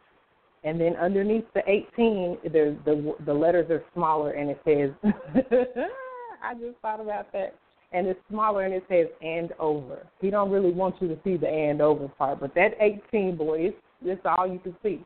And 0.63 0.79
then 0.79 0.95
underneath 0.95 1.45
the 1.53 1.61
18, 1.67 2.37
there's 2.51 2.77
the 2.85 3.15
the 3.25 3.33
letters 3.33 3.69
are 3.71 3.83
smaller, 3.93 4.31
and 4.31 4.49
it 4.51 4.61
says, 4.63 4.91
"I 6.43 6.53
just 6.53 6.77
thought 6.81 6.99
about 6.99 7.31
that." 7.33 7.55
and 7.93 8.07
it's 8.07 8.19
smaller 8.29 8.63
and 8.63 8.73
it 8.73 8.83
says 8.89 9.07
and 9.21 9.51
over. 9.59 10.07
He 10.21 10.29
don't 10.29 10.49
really 10.49 10.71
want 10.71 10.95
you 11.01 11.07
to 11.09 11.17
see 11.23 11.37
the 11.37 11.47
and 11.47 11.81
over 11.81 12.07
part, 12.07 12.39
but 12.39 12.53
that 12.55 12.71
18 12.79 13.35
boy, 13.35 13.59
it's, 13.59 13.77
it's 14.03 14.21
all 14.25 14.47
you 14.47 14.59
can 14.59 14.75
see. 14.81 15.03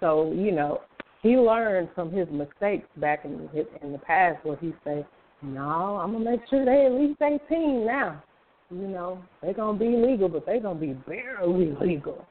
So 0.00 0.32
you 0.32 0.52
know, 0.52 0.82
he 1.22 1.36
learned 1.36 1.88
from 1.94 2.12
his 2.12 2.28
mistakes 2.30 2.86
back 2.96 3.24
in 3.24 3.48
his, 3.52 3.66
in 3.82 3.92
the 3.92 3.98
past 3.98 4.44
where 4.44 4.56
he 4.56 4.72
said, 4.84 5.06
"No, 5.42 5.98
I'm 6.00 6.12
gonna 6.12 6.30
make 6.30 6.40
sure 6.48 6.64
they 6.64 6.86
at 6.86 6.92
least 6.92 7.20
18 7.20 7.84
now. 7.84 8.22
You 8.70 8.88
know, 8.88 9.22
they're 9.40 9.52
gonna 9.52 9.78
be 9.78 9.88
legal, 9.88 10.28
but 10.28 10.46
they're 10.46 10.60
gonna 10.60 10.78
be 10.78 10.92
barely 10.92 11.76
legal." 11.80 12.24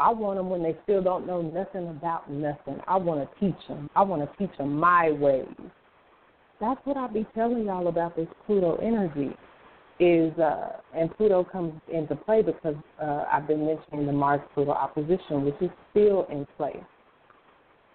I 0.00 0.10
want 0.10 0.38
them 0.38 0.50
when 0.50 0.62
they 0.62 0.76
still 0.82 1.02
don't 1.02 1.26
know 1.26 1.42
nothing 1.42 1.88
about 1.88 2.30
nothing. 2.30 2.80
I 2.88 2.96
want 2.96 3.20
to 3.20 3.40
teach 3.40 3.68
them. 3.68 3.88
I 3.94 4.02
want 4.02 4.22
to 4.22 4.38
teach 4.38 4.56
them 4.58 4.74
my 4.78 5.10
ways 5.12 5.46
that's 6.60 6.80
what 6.84 6.96
I 6.96 7.08
be 7.08 7.26
telling 7.34 7.64
y'all 7.64 7.88
about 7.88 8.14
this 8.14 8.28
Pluto 8.46 8.76
energy. 8.76 9.34
Is 9.98 10.32
uh, 10.38 10.78
and 10.96 11.14
Pluto 11.16 11.44
comes 11.44 11.74
into 11.92 12.16
play 12.16 12.40
because 12.40 12.74
uh, 13.02 13.24
I've 13.30 13.46
been 13.46 13.66
mentioning 13.66 14.06
the 14.06 14.12
Mars 14.12 14.40
Pluto 14.54 14.70
opposition, 14.70 15.44
which 15.44 15.56
is 15.60 15.68
still 15.90 16.26
in 16.30 16.46
place. 16.56 16.76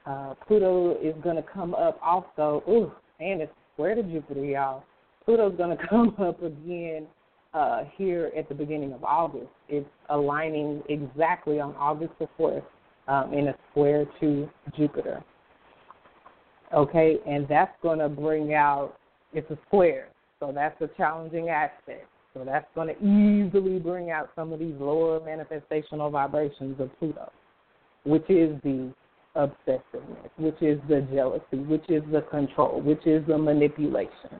Uh, 0.05 0.35
Pluto 0.47 0.97
is 1.01 1.15
going 1.23 1.35
to 1.35 1.41
come 1.41 1.73
up 1.73 1.99
also. 2.03 2.63
Ooh, 2.69 2.91
and 3.19 3.41
it's 3.41 3.51
square 3.73 3.95
to 3.95 4.03
Jupiter, 4.03 4.45
y'all. 4.45 4.83
Pluto's 5.25 5.57
going 5.57 5.75
to 5.77 5.87
come 5.87 6.15
up 6.19 6.43
again 6.43 7.07
uh, 7.55 7.85
here 7.95 8.31
at 8.37 8.47
the 8.49 8.55
beginning 8.55 8.93
of 8.93 9.03
August. 9.03 9.49
It's 9.69 9.89
aligning 10.09 10.83
exactly 10.89 11.59
on 11.59 11.75
August 11.75 12.13
the 12.19 12.27
4th 12.39 12.63
um, 13.07 13.33
in 13.33 13.47
a 13.47 13.55
square 13.71 14.05
to 14.19 14.47
Jupiter 14.77 15.23
okay, 16.73 17.17
and 17.27 17.47
that's 17.47 17.71
going 17.81 17.99
to 17.99 18.09
bring 18.09 18.53
out 18.53 18.97
it's 19.33 19.49
a 19.51 19.57
square, 19.67 20.09
so 20.39 20.51
that's 20.53 20.79
a 20.81 20.89
challenging 20.95 21.49
aspect. 21.49 22.07
So 22.33 22.43
that's 22.43 22.67
going 22.75 22.89
to 22.89 22.97
easily 22.97 23.79
bring 23.79 24.11
out 24.11 24.29
some 24.35 24.51
of 24.51 24.59
these 24.59 24.75
lower 24.77 25.19
manifestational 25.19 26.11
vibrations 26.11 26.79
of 26.79 26.89
Pluto, 26.99 27.31
which 28.03 28.29
is 28.29 28.59
the 28.63 28.93
obsessiveness, 29.35 30.29
which 30.37 30.61
is 30.61 30.79
the 30.89 31.07
jealousy, 31.13 31.63
which 31.65 31.89
is 31.89 32.03
the 32.11 32.21
control, 32.29 32.81
which 32.81 33.05
is 33.05 33.25
the 33.27 33.37
manipulation, 33.37 34.39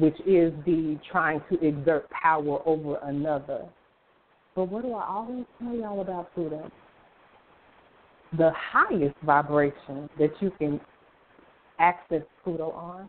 which 0.00 0.18
is 0.20 0.52
the 0.64 0.98
trying 1.10 1.42
to 1.50 1.66
exert 1.66 2.08
power 2.10 2.60
over 2.66 2.96
another. 3.02 3.66
But 4.54 4.64
what 4.64 4.82
do 4.82 4.94
I 4.94 5.06
always 5.06 5.44
tell 5.58 5.74
y'all 5.74 6.00
about 6.00 6.34
Pluto? 6.34 6.70
The 8.38 8.50
highest 8.54 9.16
vibration 9.24 10.08
that 10.18 10.30
you 10.40 10.50
can 10.58 10.80
access 11.78 12.22
Pluto 12.42 12.70
on 12.70 13.08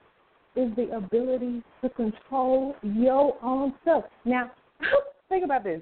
is 0.56 0.76
the 0.76 0.96
ability 0.96 1.64
to 1.82 1.90
control 1.90 2.76
your 2.84 3.38
own 3.42 3.74
self. 3.86 4.06
Now, 4.26 4.52
think 5.30 5.46
about 5.46 5.64
this. 5.64 5.82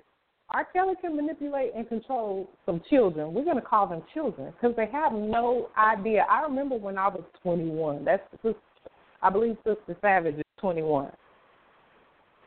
R. 0.51 0.65
Kelly 0.73 0.95
can 0.99 1.15
manipulate 1.15 1.71
and 1.75 1.87
control 1.87 2.49
some 2.65 2.81
children. 2.89 3.33
We're 3.33 3.43
going 3.43 3.57
to 3.57 3.61
call 3.61 3.87
them 3.87 4.01
children 4.13 4.51
because 4.53 4.75
they 4.75 4.87
have 4.91 5.13
no 5.13 5.69
idea. 5.77 6.25
I 6.29 6.41
remember 6.41 6.75
when 6.75 6.97
I 6.97 7.07
was 7.07 7.23
21. 7.43 8.03
That's 8.03 8.23
I 9.21 9.29
believe 9.29 9.57
Sister 9.65 9.97
Savage 10.01 10.35
is 10.35 10.43
21. 10.59 11.05
Uh, 11.05 11.11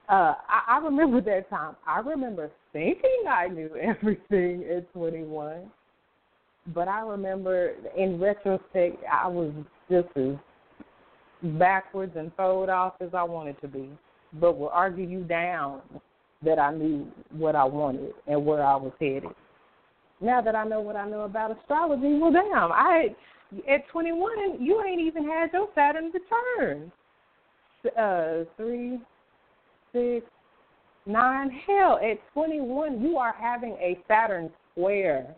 I, 0.08 0.34
I 0.68 0.78
remember 0.78 1.20
that 1.20 1.48
time. 1.48 1.76
I 1.86 2.00
remember 2.00 2.50
thinking 2.72 3.24
I 3.28 3.48
knew 3.48 3.70
everything 3.82 4.64
at 4.74 4.92
21, 4.92 5.70
but 6.74 6.88
I 6.88 7.00
remember 7.00 7.74
in 7.96 8.20
retrospect 8.20 9.02
I 9.10 9.26
was 9.28 9.52
just 9.90 10.08
as 10.16 10.36
backwards 11.58 12.12
and 12.16 12.34
throw 12.36 12.68
off 12.68 12.94
as 13.00 13.10
I 13.14 13.22
wanted 13.22 13.60
to 13.62 13.68
be, 13.68 13.90
but 14.34 14.58
will 14.58 14.68
argue 14.68 15.06
you 15.06 15.24
down 15.24 15.80
that 16.44 16.58
I 16.58 16.72
knew 16.72 17.06
what 17.30 17.56
I 17.56 17.64
wanted 17.64 18.12
and 18.26 18.44
where 18.44 18.64
I 18.64 18.76
was 18.76 18.92
headed. 19.00 19.24
Now 20.20 20.40
that 20.40 20.54
I 20.54 20.64
know 20.64 20.80
what 20.80 20.96
I 20.96 21.08
know 21.08 21.22
about 21.22 21.56
astrology, 21.58 22.18
well, 22.18 22.32
damn, 22.32 22.70
I 22.72 23.08
at 23.68 23.86
21, 23.88 24.62
you 24.62 24.82
ain't 24.84 25.00
even 25.00 25.26
had 25.28 25.50
your 25.52 25.68
Saturn 25.74 26.10
return. 26.12 26.92
Uh, 27.98 28.44
three, 28.56 28.98
six, 29.92 30.24
nine. 31.06 31.50
Hell, 31.66 31.98
at 32.02 32.18
21, 32.32 33.02
you 33.02 33.16
are 33.16 33.34
having 33.38 33.72
a 33.72 33.98
Saturn 34.08 34.50
square. 34.70 35.34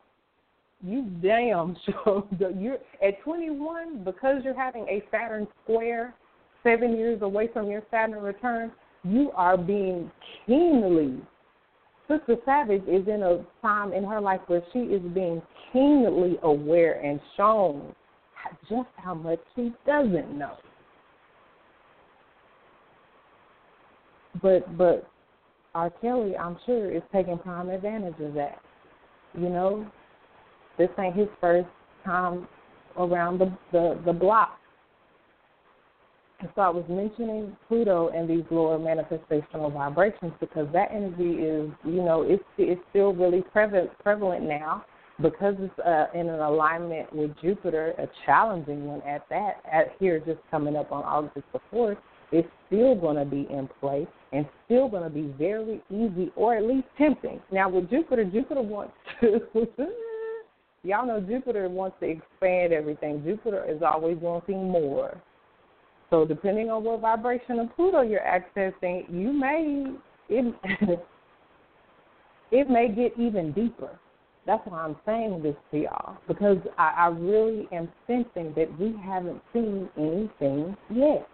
You 0.83 1.05
damn 1.23 1.77
sure 1.87 2.27
you're 2.59 2.79
at 3.03 3.21
21 3.23 4.05
because 4.05 4.43
you're 4.45 4.59
having 4.59 4.87
a 4.89 5.03
Saturn 5.11 5.49
square, 5.63 6.15
seven 6.63 6.97
years 6.97 7.23
away 7.23 7.49
from 7.53 7.71
your 7.71 7.83
Saturn 7.91 8.23
return. 8.23 8.71
You 9.03 9.31
are 9.35 9.57
being 9.57 10.11
keenly. 10.47 11.21
Sister 12.07 12.37
Savage 12.45 12.83
is 12.87 13.09
in 13.09 13.23
a 13.23 13.45
time 13.63 13.93
in 13.95 14.05
her 14.05 14.21
life 14.21 14.41
where 14.47 14.63
she 14.73 14.81
is 14.81 15.03
being 15.15 15.41
keenly 15.73 16.37
aware 16.43 17.01
and 17.01 17.19
shown 17.37 17.95
just 18.69 18.89
how 18.97 19.15
much 19.15 19.41
she 19.55 19.73
doesn't 19.87 20.37
know. 20.37 20.57
But 24.43 24.77
but 24.77 25.09
R. 25.75 25.91
Kelly, 26.01 26.37
I'm 26.37 26.57
sure, 26.67 26.91
is 26.91 27.03
taking 27.13 27.39
prime 27.39 27.69
advantage 27.71 28.19
of 28.21 28.35
that. 28.35 28.61
You 29.35 29.49
know, 29.49 29.91
this 30.79 30.89
ain't 30.99 31.17
his 31.17 31.29
first 31.41 31.69
time 32.05 32.47
around 32.99 33.39
the 33.39 33.57
the, 33.73 34.01
the 34.05 34.13
block. 34.13 34.59
And 36.41 36.51
so 36.55 36.63
I 36.63 36.69
was 36.69 36.85
mentioning 36.89 37.57
Pluto 37.69 38.09
and 38.09 38.29
these 38.29 38.45
lower 38.51 38.79
manifestational 38.79 39.73
vibrations 39.73 40.33
because 40.41 40.67
that 40.73 40.91
energy 40.93 41.41
is, 41.41 41.71
you 41.85 42.03
know, 42.03 42.23
it's 42.27 42.45
it's 42.59 42.81
still 42.91 43.15
really 43.15 43.43
prevalent 43.53 43.91
prevalent 44.01 44.45
now 44.45 44.85
because 45.23 45.55
it's 45.59 45.79
uh, 45.79 46.07
in 46.15 46.29
an 46.29 46.41
alignment 46.41 47.13
with 47.15 47.31
Jupiter, 47.41 47.95
a 47.99 48.09
challenging 48.27 48.87
one 48.87 49.03
at 49.03 49.23
that. 49.31 49.61
At 49.71 49.93
here, 49.99 50.19
just 50.19 50.41
coming 50.51 50.77
up 50.77 50.91
on 50.91 51.05
August 51.05 51.47
the 51.53 51.61
fourth, 51.71 51.99
it's 52.33 52.49
still 52.67 52.97
going 52.97 53.17
to 53.17 53.25
be 53.25 53.47
in 53.51 53.69
play 53.81 54.07
and 54.33 54.47
still 54.65 54.89
going 54.89 55.05
to 55.05 55.11
be 55.11 55.33
very 55.39 55.81
easy 55.91 56.33
or 56.35 56.57
at 56.57 56.65
least 56.65 56.89
tempting. 56.99 57.41
Now, 57.53 57.69
with 57.69 57.89
Jupiter, 57.91 58.25
Jupiter 58.25 58.63
wants 58.63 58.95
to. 59.21 59.41
y'all 60.83 61.07
know 61.07 61.21
Jupiter 61.21 61.69
wants 61.69 61.97
to 62.01 62.07
expand 62.07 62.73
everything. 62.73 63.23
Jupiter 63.25 63.65
is 63.69 63.83
always 63.83 64.17
wanting 64.19 64.69
more. 64.69 65.17
So, 66.11 66.25
depending 66.25 66.71
on 66.71 66.83
what 66.83 67.01
vibration 67.01 67.61
of 67.61 67.75
Pluto 67.77 68.03
you're 68.03 68.21
accessing, 68.21 69.05
you 69.09 69.33
may 69.33 69.87
it 70.29 70.55
it 72.51 72.69
may 72.69 72.89
get 72.89 73.13
even 73.19 73.53
deeper. 73.53 73.99
That's 74.47 74.63
why 74.67 74.81
I'm 74.81 74.97
saying 75.07 75.43
this 75.43 75.57
to 75.71 75.79
y'all 75.79 76.19
because 76.29 76.59
I, 76.77 76.93
I 76.97 77.07
really 77.09 77.69
am 77.73 77.89
sensing 78.07 78.53
that 78.57 78.69
we 78.79 78.95
haven't 79.03 79.41
seen 79.53 79.89
anything 79.97 80.77
yet. 80.91 81.27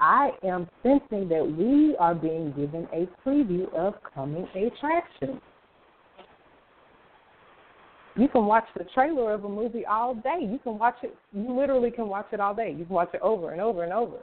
I 0.00 0.30
am 0.44 0.68
sensing 0.82 1.28
that 1.28 1.44
we 1.44 1.96
are 1.98 2.14
being 2.14 2.52
given 2.52 2.88
a 2.92 3.08
preview 3.26 3.72
of 3.74 3.94
coming 4.14 4.46
attractions. 4.54 5.40
You 8.16 8.28
can 8.28 8.46
watch 8.46 8.64
the 8.76 8.84
trailer 8.94 9.32
of 9.32 9.44
a 9.44 9.48
movie 9.48 9.84
all 9.84 10.14
day. 10.14 10.38
You 10.40 10.58
can 10.62 10.78
watch 10.78 10.96
it. 11.02 11.16
You 11.32 11.56
literally 11.56 11.90
can 11.90 12.08
watch 12.08 12.26
it 12.32 12.40
all 12.40 12.54
day. 12.54 12.74
You 12.76 12.84
can 12.84 12.94
watch 12.94 13.10
it 13.12 13.20
over 13.20 13.52
and 13.52 13.60
over 13.60 13.84
and 13.84 13.92
over 13.92 14.18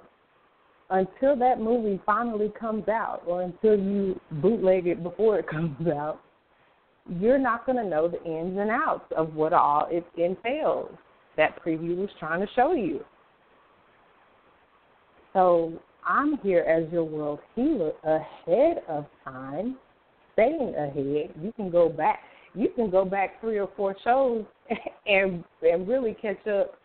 until 0.89 1.35
that 1.37 1.59
movie 1.59 1.99
finally 2.05 2.51
comes 2.59 2.87
out, 2.87 3.23
or 3.25 3.41
until 3.41 3.77
you 3.77 4.19
bootleg 4.33 4.87
it 4.87 5.03
before 5.03 5.39
it 5.39 5.47
comes 5.49 5.87
out. 5.87 6.19
You're 7.07 7.37
not 7.37 7.65
going 7.65 7.77
to 7.77 7.87
know 7.87 8.07
the 8.07 8.23
ins 8.23 8.57
and 8.57 8.71
outs 8.71 9.05
of 9.15 9.35
what 9.35 9.53
all 9.53 9.87
it 9.89 10.05
entails. 10.17 10.91
That 11.37 11.61
preview 11.63 11.97
was 11.97 12.09
trying 12.19 12.39
to 12.39 12.47
show 12.55 12.73
you. 12.73 13.03
So 15.33 15.73
I'm 16.07 16.37
here 16.37 16.61
as 16.61 16.91
your 16.91 17.03
world 17.03 17.39
healer 17.55 17.91
ahead 18.03 18.83
of 18.87 19.05
time, 19.23 19.75
staying 20.33 20.73
ahead. 20.75 21.33
You 21.41 21.51
can 21.55 21.69
go 21.69 21.89
back. 21.89 22.19
You 22.53 22.69
can 22.73 22.89
go 22.89 23.03
back 23.03 23.41
three 23.41 23.59
or 23.59 23.69
four 23.75 23.95
shows 24.03 24.45
and 25.07 25.43
and 25.61 25.87
really 25.87 26.13
catch 26.13 26.47
up 26.47 26.75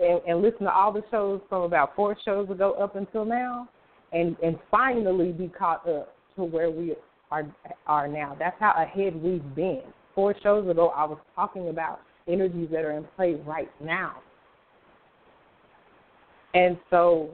and, 0.00 0.20
and 0.26 0.42
listen 0.42 0.62
to 0.62 0.72
all 0.72 0.92
the 0.92 1.04
shows 1.10 1.40
from 1.48 1.62
about 1.62 1.94
four 1.94 2.16
shows 2.24 2.50
ago 2.50 2.72
up 2.72 2.96
until 2.96 3.24
now, 3.24 3.68
and 4.12 4.36
and 4.42 4.58
finally 4.70 5.30
be 5.30 5.48
caught 5.48 5.88
up 5.88 6.14
to 6.36 6.42
where 6.42 6.70
we 6.70 6.94
are 7.34 7.46
are 7.86 8.08
now. 8.08 8.36
That's 8.38 8.56
how 8.60 8.74
ahead 8.76 9.20
we've 9.20 9.54
been. 9.54 9.82
Four 10.14 10.34
shows 10.42 10.68
ago, 10.68 10.88
I 10.88 11.04
was 11.04 11.18
talking 11.34 11.68
about 11.68 12.00
energies 12.28 12.68
that 12.70 12.84
are 12.84 12.92
in 12.92 13.04
play 13.16 13.34
right 13.46 13.70
now, 13.82 14.16
and 16.54 16.78
so 16.90 17.30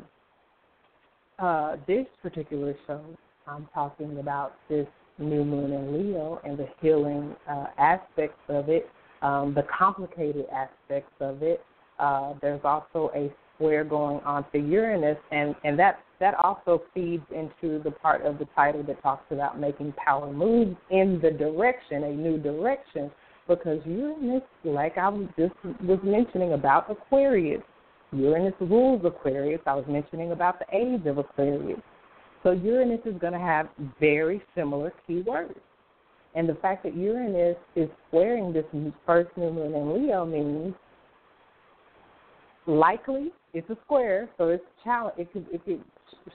uh, 1.38 1.76
this 1.86 2.06
particular 2.22 2.74
show, 2.86 3.02
I'm 3.46 3.68
talking 3.74 4.18
about 4.18 4.54
this 4.68 4.86
new 5.18 5.44
moon 5.44 5.72
in 5.72 5.92
Leo 5.92 6.40
and 6.44 6.58
the 6.58 6.66
healing 6.80 7.36
uh, 7.48 7.66
aspects 7.78 8.40
of 8.48 8.68
it, 8.68 8.88
um, 9.22 9.52
the 9.54 9.64
complicated 9.78 10.46
aspects 10.52 11.12
of 11.20 11.42
it. 11.42 11.60
Uh, 11.98 12.32
there's 12.40 12.62
also 12.64 13.10
a 13.14 13.30
square 13.54 13.84
going 13.84 14.20
on 14.20 14.44
to 14.52 14.58
Uranus, 14.58 15.18
and 15.30 15.54
and 15.64 15.78
that 15.78 16.00
that 16.20 16.34
also 16.34 16.82
feeds 16.94 17.24
into 17.34 17.82
the 17.82 17.90
part 17.90 18.24
of 18.24 18.38
the 18.38 18.46
title 18.54 18.82
that 18.84 19.02
talks 19.02 19.24
about 19.30 19.58
making 19.58 19.92
power 19.92 20.32
moves 20.32 20.76
in 20.90 21.18
the 21.22 21.30
direction, 21.30 22.04
a 22.04 22.12
new 22.12 22.38
direction, 22.38 23.10
because 23.48 23.80
Uranus, 23.84 24.42
like 24.64 24.96
I 24.98 25.08
was 25.08 25.26
just 25.36 25.54
was 25.82 25.98
mentioning 26.04 26.52
about 26.52 26.90
Aquarius, 26.90 27.62
Uranus 28.12 28.54
rules 28.60 29.04
Aquarius. 29.04 29.60
I 29.66 29.74
was 29.74 29.84
mentioning 29.88 30.32
about 30.32 30.58
the 30.58 30.66
age 30.76 31.06
of 31.06 31.18
Aquarius. 31.18 31.80
So 32.42 32.52
Uranus 32.52 33.00
is 33.04 33.14
going 33.20 33.32
to 33.32 33.38
have 33.38 33.68
very 33.98 34.42
similar 34.54 34.92
keywords. 35.08 35.54
And 36.34 36.48
the 36.48 36.54
fact 36.54 36.84
that 36.84 36.96
Uranus 36.96 37.56
is 37.76 37.88
squaring 38.08 38.52
this 38.52 38.64
first 39.04 39.30
new 39.36 39.50
moon 39.50 39.74
in 39.74 40.06
Leo 40.06 40.24
means 40.24 40.74
likely 42.66 43.32
it's 43.52 43.68
a 43.70 43.76
square, 43.84 44.28
so 44.38 44.48
it's 44.48 44.64
challenge. 44.84 45.14
It 45.18 45.32
could 45.32 45.46
it 45.52 45.64
could 45.64 45.82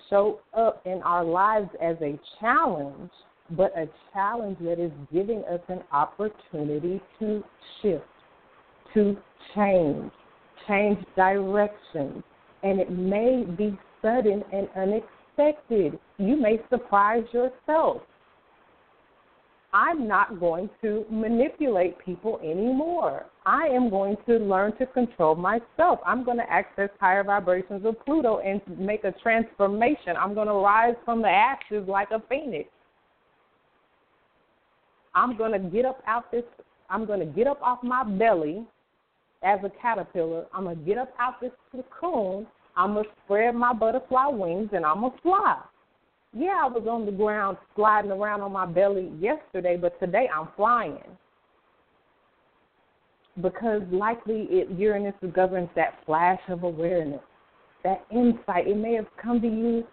show 0.10 0.40
up 0.56 0.82
in 0.86 1.02
our 1.04 1.24
lives 1.24 1.70
as 1.82 1.96
a 2.02 2.20
challenge, 2.40 3.12
but 3.52 3.72
a 3.78 3.88
challenge 4.14 4.58
that 4.62 4.80
is 4.84 4.92
giving 5.14 5.44
us 5.46 5.62
an 5.68 5.82
opportunity 5.92 7.02
to 7.20 7.44
shift, 7.82 8.04
to 8.94 9.18
change, 9.54 10.12
change 10.68 10.98
direction, 11.16 12.24
and 12.64 12.80
it 12.80 12.92
may 12.92 13.44
be 13.58 13.78
sudden 14.02 14.44
and 14.52 14.68
unexpected. 14.76 16.00
You 16.18 16.36
may 16.36 16.60
surprise 16.70 17.24
yourself. 17.32 18.02
I'm 19.76 20.08
not 20.08 20.40
going 20.40 20.70
to 20.82 21.06
manipulate 21.12 22.00
people 22.00 22.40
anymore. 22.42 23.26
I 23.46 23.68
am 23.68 23.90
going 23.90 24.16
to 24.26 24.38
learn 24.38 24.76
to 24.78 24.86
control 24.86 25.36
myself. 25.36 26.00
I'm 26.06 26.24
going 26.24 26.38
to 26.38 26.50
access 26.50 26.90
higher 26.98 27.26
vibrations 27.26 27.86
of 27.86 27.96
Pluto 28.06 28.40
and 28.40 28.62
make 28.80 29.04
a 29.04 29.12
transformation. 29.22 30.16
I'm 30.18 30.34
going 30.34 30.48
to 30.48 30.54
rise 30.54 30.96
from 31.04 31.22
the 31.22 31.28
ashes 31.28 31.86
like 31.90 32.08
a 32.12 32.24
phoenix. 32.30 32.70
I'm 35.14 35.38
going 35.38 35.52
to 35.52 35.70
get 35.70 35.84
up 35.84 36.02
out 36.08 36.32
this 36.32 36.44
I'm 36.90 37.06
going 37.06 37.20
to 37.20 37.26
get 37.26 37.46
up 37.46 37.62
off 37.62 37.80
my 37.84 38.06
belly 38.06 38.64
as 39.44 39.60
a 39.66 39.72
caterpillar. 39.82 40.46
I'm 40.54 40.64
going 40.64 40.80
to 40.80 40.86
get 40.86 40.98
up 40.98 41.10
out 41.20 41.42
this 41.42 41.52
cocoon. 41.74 42.48
I'm 42.78 42.94
going 42.94 43.04
to 43.04 43.12
spread 43.26 43.56
my 43.56 43.74
butterfly 43.74 44.28
wings 44.28 44.70
and 44.72 44.86
I'm 44.86 45.02
going 45.02 45.12
to 45.12 45.22
fly. 45.22 45.62
Yeah, 46.38 46.64
I 46.64 46.68
was 46.68 46.86
on 46.90 47.06
the 47.06 47.14
ground 47.14 47.58
sliding 47.76 48.12
around 48.12 48.42
on 48.42 48.52
my 48.52 48.66
belly 48.66 49.10
yesterday, 49.20 49.78
but 49.78 49.98
today 50.02 50.28
I'm 50.36 50.50
flying. 50.58 51.00
Because 53.42 53.82
likely 53.90 54.48
it, 54.50 54.70
Uranus 54.78 55.14
governs 55.34 55.70
that 55.76 56.00
flash 56.06 56.40
of 56.50 56.64
awareness, 56.64 57.22
that 57.86 58.06
insight. 58.12 58.68
It 58.68 58.76
may 58.76 58.94
have 58.94 59.08
come 59.22 59.42
to 59.42 59.48
you 59.48 59.86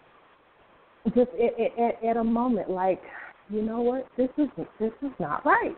just 1.15 1.31
at, 1.31 1.81
at, 1.81 2.05
at 2.05 2.17
a 2.17 2.25
moment 2.25 2.71
like, 2.71 3.03
you 3.49 3.63
know 3.63 3.81
what, 3.81 4.09
this 4.17 4.31
is 4.37 4.49
this 4.81 4.93
is 5.03 5.11
not 5.21 5.47
right. 5.47 5.77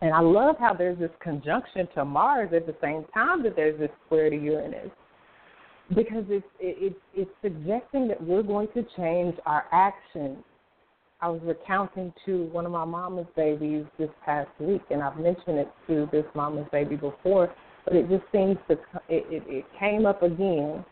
And 0.00 0.12
I 0.12 0.20
love 0.20 0.56
how 0.58 0.74
there's 0.74 0.98
this 0.98 1.10
conjunction 1.20 1.88
to 1.94 2.04
Mars 2.04 2.50
at 2.54 2.66
the 2.66 2.74
same 2.80 3.04
time 3.14 3.42
that 3.44 3.54
there's 3.56 3.78
this 3.78 3.90
square 4.06 4.30
to 4.30 4.36
Uranus. 4.36 4.90
Because 5.94 6.24
it's 6.28 6.46
it, 6.60 6.92
it, 6.92 6.96
it's 7.14 7.30
suggesting 7.42 8.08
that 8.08 8.22
we're 8.22 8.42
going 8.42 8.68
to 8.74 8.84
change 8.96 9.36
our 9.46 9.64
actions. 9.72 10.36
I 11.20 11.28
was 11.28 11.40
recounting 11.42 12.12
to 12.26 12.44
one 12.52 12.66
of 12.66 12.72
my 12.72 12.84
mama's 12.84 13.26
babies 13.34 13.84
this 13.98 14.10
past 14.24 14.50
week, 14.60 14.82
and 14.90 15.02
I've 15.02 15.16
mentioned 15.16 15.58
it 15.58 15.68
to 15.88 16.08
this 16.12 16.26
mama's 16.34 16.66
baby 16.70 16.94
before, 16.94 17.52
but 17.84 17.96
it 17.96 18.08
just 18.08 18.24
seems 18.30 18.56
to 18.68 18.74
it, 19.08 19.24
it, 19.30 19.42
it 19.46 19.64
came 19.78 20.06
up 20.06 20.22
again 20.22 20.84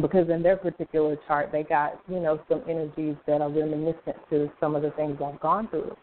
because 0.00 0.28
in 0.28 0.42
their 0.42 0.56
particular 0.56 1.16
chart 1.26 1.50
they 1.52 1.62
got 1.62 2.00
you 2.08 2.20
know 2.20 2.40
some 2.48 2.62
energies 2.68 3.16
that 3.26 3.40
are 3.40 3.48
reminiscent 3.50 4.16
to 4.28 4.50
some 4.60 4.74
of 4.76 4.82
the 4.82 4.90
things 4.92 5.18
I've 5.24 5.40
gone 5.40 5.68
through. 5.68 5.96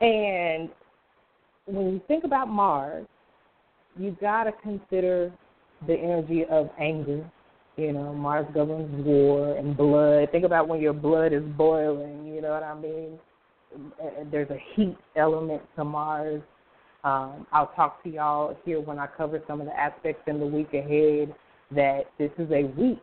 And 0.00 0.68
when 1.66 1.92
you 1.92 2.00
think 2.06 2.24
about 2.24 2.48
Mars, 2.48 3.06
you 3.98 4.16
got 4.20 4.44
to 4.44 4.52
consider 4.62 5.32
the 5.86 5.94
energy 5.94 6.44
of 6.50 6.70
anger. 6.80 7.28
You 7.76 7.92
know, 7.92 8.12
Mars 8.12 8.46
governs 8.52 9.06
war 9.06 9.56
and 9.56 9.76
blood. 9.76 10.30
Think 10.32 10.44
about 10.44 10.66
when 10.66 10.80
your 10.80 10.92
blood 10.92 11.32
is 11.32 11.44
boiling. 11.56 12.26
You 12.26 12.42
know 12.42 12.50
what 12.50 12.64
I 12.64 12.74
mean? 12.74 13.18
There's 14.32 14.50
a 14.50 14.58
heat 14.74 14.96
element 15.16 15.62
to 15.76 15.84
Mars. 15.84 16.42
Um, 17.04 17.46
I'll 17.52 17.72
talk 17.76 18.02
to 18.02 18.10
y'all 18.10 18.56
here 18.64 18.80
when 18.80 18.98
I 18.98 19.06
cover 19.06 19.40
some 19.46 19.60
of 19.60 19.66
the 19.66 19.78
aspects 19.78 20.22
in 20.26 20.40
the 20.40 20.46
week 20.46 20.74
ahead 20.74 21.32
that 21.70 22.06
this 22.18 22.30
is 22.38 22.50
a 22.50 22.64
week. 22.76 22.98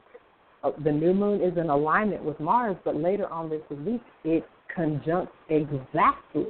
Uh, 0.63 0.71
the 0.83 0.91
new 0.91 1.13
moon 1.13 1.41
is 1.41 1.57
in 1.57 1.69
alignment 1.69 2.23
with 2.23 2.39
Mars, 2.39 2.75
but 2.83 2.95
later 2.95 3.27
on 3.31 3.49
this 3.49 3.61
week 3.69 4.01
it 4.25 4.43
conjuncts 4.75 5.31
exactly. 5.49 6.47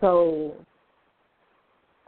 So 0.00 0.54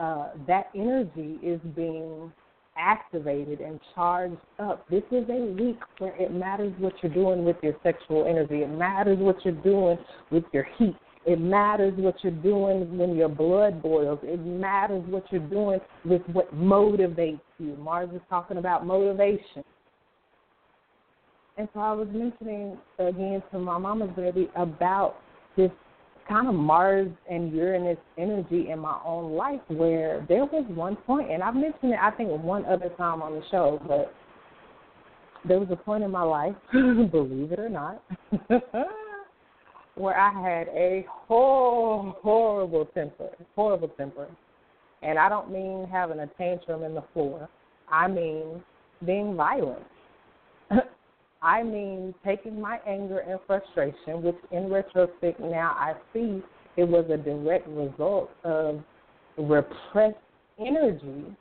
uh, 0.03 0.31
that 0.49 0.69
energy 0.75 1.39
is 1.43 1.61
being 1.77 2.33
activated 2.77 3.61
and 3.61 3.79
charged 3.95 4.37
up. 4.59 4.89
This 4.91 5.05
is 5.13 5.25
a 5.29 5.55
week 5.59 5.79
where 5.99 6.17
it 6.17 6.33
matters 6.33 6.73
what 6.79 6.95
you're 7.03 7.15
doing 7.15 7.45
with 7.45 7.57
your 7.63 7.75
sexual 7.83 8.27
energy. 8.27 8.63
It 8.63 8.71
matters 8.71 9.19
what 9.21 9.37
you're 9.45 9.55
doing 9.55 9.99
with 10.31 10.45
your 10.53 10.67
heat. 10.77 10.97
It 11.25 11.39
matters 11.41 11.93
what 11.97 12.17
you're 12.25 12.33
doing 12.33 12.99
when 12.99 13.15
your 13.15 13.29
blood 13.29 13.81
boils. 13.81 14.19
It 14.25 14.41
matters 14.45 15.05
what 15.07 15.25
you're 15.31 15.49
doing 15.49 15.79
with 16.05 16.23
what 16.33 16.53
motivates 16.53 17.41
you. 17.59 17.77
Mars 17.77 18.11
is 18.13 18.21
talking 18.29 18.57
about 18.57 18.85
motivation. 18.85 19.63
And 21.59 21.69
so 21.75 21.81
I 21.81 21.93
was 21.93 22.09
mentioning 22.11 22.77
again 22.99 23.41
to 23.53 23.59
my 23.59 23.79
mama's 23.79 24.11
baby 24.17 24.51
about 24.57 25.17
this 25.57 25.71
kind 26.29 26.49
of 26.49 26.55
Mars 26.55 27.09
and 27.31 27.53
Uranus 27.53 27.99
energy 28.19 28.71
in 28.71 28.79
my 28.79 28.99
own 29.05 29.33
life 29.33 29.61
where 29.69 30.25
there 30.29 30.45
was 30.45 30.65
one 30.69 30.97
point, 30.97 31.31
and 31.31 31.43
I've 31.43 31.55
mentioned 31.55 31.93
it 31.93 31.99
I 32.01 32.11
think 32.11 32.31
one 32.43 32.65
other 32.65 32.89
time 32.91 33.23
on 33.23 33.33
the 33.33 33.43
show, 33.51 33.81
but 33.87 34.13
there 35.47 35.59
was 35.59 35.69
a 35.71 35.77
point 35.77 36.05
in 36.05 36.11
my 36.11 36.23
life, 36.23 36.55
believe 36.73 37.53
it 37.53 37.59
or 37.59 37.69
not, 37.69 38.03
where 39.95 40.19
I 40.19 40.31
had 40.31 40.69
a 40.69 41.05
whole 41.09 42.17
horrible 42.23 42.87
temper, 42.87 43.31
horrible 43.57 43.89
temper. 43.89 44.29
And 45.03 45.19
I 45.19 45.29
don't 45.29 45.51
mean 45.51 45.89
having 45.91 46.21
a 46.21 46.29
tantrum 46.39 46.85
in 46.85 46.95
the 46.95 47.03
floor. 47.13 47.49
I 47.91 48.07
mean 48.07 48.63
being 49.05 49.35
violent. 49.35 49.83
I 51.43 51.63
mean 51.63 52.15
taking 52.25 52.61
my 52.61 52.79
anger 52.87 53.19
and 53.19 53.39
frustration, 53.47 54.23
which 54.23 54.37
in 54.51 54.71
retrospect 54.71 55.41
now 55.41 55.77
I 55.79 55.95
see 56.13 56.43
it 56.77 56.85
was 56.85 57.05
a 57.11 57.17
direct 57.17 57.69
result 57.69 58.31
of 58.45 58.83
repressed 59.37 60.17
energy 60.59 61.37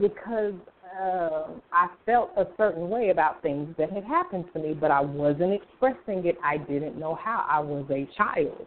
because 0.00 0.54
uh, 1.00 1.44
I 1.72 1.88
felt 2.04 2.30
a 2.36 2.46
certain 2.56 2.88
way 2.90 3.10
about 3.10 3.42
things 3.42 3.74
that 3.78 3.90
had 3.90 4.04
happened 4.04 4.44
to 4.52 4.58
me, 4.58 4.74
but 4.74 4.90
I 4.90 5.00
wasn't 5.00 5.54
expressing 5.54 6.26
it. 6.26 6.36
I 6.44 6.58
didn't 6.58 6.98
know 6.98 7.14
how. 7.14 7.46
I 7.48 7.60
was 7.60 7.84
a 7.90 8.08
child. 8.16 8.66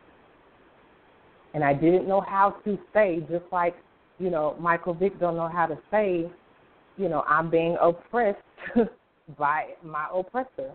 And 1.53 1.63
I 1.63 1.74
didn't 1.74 2.07
know 2.07 2.22
how 2.22 2.55
to 2.65 2.78
say, 2.93 3.20
just 3.30 3.45
like, 3.51 3.76
you 4.20 4.30
know, 4.30 4.55
Michael 4.59 4.93
Vick 4.93 5.20
don't 5.20 5.36
know 5.36 5.47
how 5.47 5.65
to 5.65 5.78
say, 5.91 6.30
you 6.97 7.09
know, 7.09 7.24
I'm 7.28 7.49
being 7.49 7.78
oppressed 7.82 8.38
by 9.38 9.68
my 9.84 10.08
oppressor. 10.14 10.72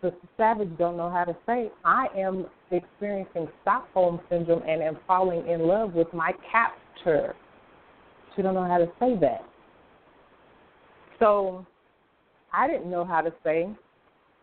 The 0.00 0.14
Savage 0.36 0.70
don't 0.78 0.96
know 0.96 1.10
how 1.10 1.24
to 1.24 1.36
say, 1.44 1.70
I 1.84 2.06
am 2.16 2.46
experiencing 2.70 3.48
Stockholm 3.62 4.20
syndrome 4.30 4.62
and 4.62 4.82
am 4.82 4.98
falling 5.06 5.46
in 5.48 5.66
love 5.66 5.94
with 5.94 6.12
my 6.12 6.32
captor. 6.50 7.34
She 8.34 8.42
don't 8.42 8.54
know 8.54 8.66
how 8.66 8.78
to 8.78 8.86
say 9.00 9.16
that. 9.20 9.44
So 11.18 11.66
I 12.52 12.68
didn't 12.68 12.90
know 12.90 13.04
how 13.04 13.20
to 13.20 13.32
say 13.42 13.68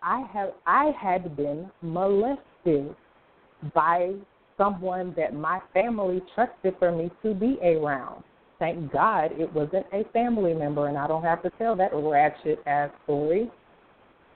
I 0.01 0.21
have 0.33 0.51
I 0.67 0.91
had 1.01 1.35
been 1.35 1.71
molested 1.81 2.95
by 3.73 4.13
someone 4.57 5.13
that 5.17 5.33
my 5.33 5.59
family 5.73 6.21
trusted 6.35 6.75
for 6.77 6.91
me 6.91 7.09
to 7.23 7.33
be 7.33 7.57
around. 7.63 8.23
Thank 8.65 8.91
God 8.91 9.29
it 9.37 9.53
wasn't 9.53 9.85
a 9.93 10.05
family 10.11 10.55
member, 10.55 10.87
and 10.87 10.97
I 10.97 11.05
don't 11.05 11.21
have 11.21 11.43
to 11.43 11.51
tell 11.51 11.75
that 11.75 11.91
ratchet 11.93 12.57
ass 12.65 12.89
story. 13.03 13.51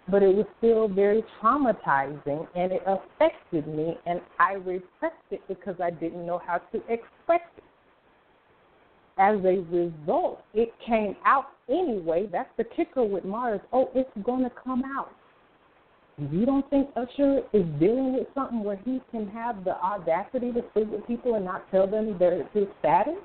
But 0.08 0.22
it 0.22 0.36
was 0.36 0.46
still 0.60 0.88
very 0.88 1.24
traumatizing, 1.42 2.48
and 2.56 2.72
it 2.72 2.84
affected 2.86 3.68
me, 3.68 3.98
and 4.06 4.22
I 4.40 4.54
repressed 4.54 5.16
it 5.32 5.42
because 5.48 5.78
I 5.82 5.90
didn't 5.90 6.28
know 6.28 6.40
how 6.46 6.60
to 6.72 6.78
express 6.82 7.42
it. 7.58 7.64
As 9.18 9.40
a 9.44 9.66
result, 9.72 10.44
it 10.54 10.74
came 10.86 11.16
out 11.26 11.48
anyway. 11.68 12.30
That's 12.32 12.50
the 12.56 12.66
kicker 12.66 13.04
with 13.04 13.26
Mars. 13.26 13.62
Oh, 13.74 13.90
it's 13.96 14.12
going 14.24 14.44
to 14.44 14.52
come 14.64 14.84
out. 14.96 15.10
You 16.32 16.46
don't 16.46 16.70
think 16.70 16.90
Usher 16.96 17.40
is 17.52 17.66
dealing 17.80 18.14
with 18.14 18.28
something 18.36 18.64
where 18.64 18.80
he 18.86 19.02
can 19.10 19.28
have 19.30 19.64
the 19.64 19.76
audacity 19.84 20.52
to 20.52 20.64
sleep 20.74 20.90
with 20.90 21.08
people 21.08 21.34
and 21.34 21.46
not 21.46 21.70
tell 21.72 21.88
them 21.88 22.16
their 22.20 22.48
his 22.54 22.68
status? 22.80 23.16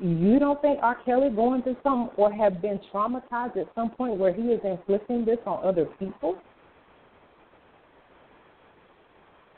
You 0.00 0.38
don't 0.38 0.60
think 0.62 0.78
R. 0.80 0.96
Kelly 1.04 1.28
going 1.30 1.62
through 1.62 1.76
something 1.82 2.14
or 2.16 2.32
have 2.32 2.62
been 2.62 2.78
traumatized 2.92 3.56
at 3.56 3.66
some 3.74 3.90
point 3.90 4.16
where 4.16 4.32
he 4.32 4.42
is 4.42 4.60
inflicting 4.64 5.24
this 5.24 5.38
on 5.44 5.64
other 5.66 5.86
people? 5.98 6.36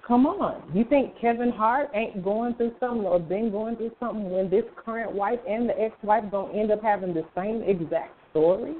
Come 0.07 0.27
on. 0.27 0.63
You 0.75 0.85
think 0.85 1.13
Kevin 1.21 1.51
Hart 1.51 1.91
ain't 1.95 2.25
going 2.25 2.55
through 2.55 2.73
something 2.81 3.05
or 3.05 3.21
been 3.21 3.51
going 3.51 3.77
through 3.77 3.93
something 4.01 4.31
when 4.31 4.49
this 4.51 4.65
current 4.83 5.13
wife 5.13 5.39
and 5.49 5.69
the 5.69 5.79
ex 5.79 5.95
wife 6.03 6.25
gonna 6.31 6.53
end 6.53 6.73
up 6.73 6.83
having 6.83 7.13
the 7.13 7.25
same 7.37 7.63
exact 7.63 8.15
story? 8.31 8.75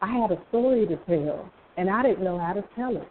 I 0.00 0.06
had 0.06 0.30
a 0.30 0.38
story 0.48 0.86
to 0.86 0.96
tell 0.96 1.50
and 1.76 1.90
I 1.90 2.02
didn't 2.02 2.24
know 2.24 2.38
how 2.38 2.52
to 2.52 2.64
tell 2.74 2.96
it. 2.96 3.08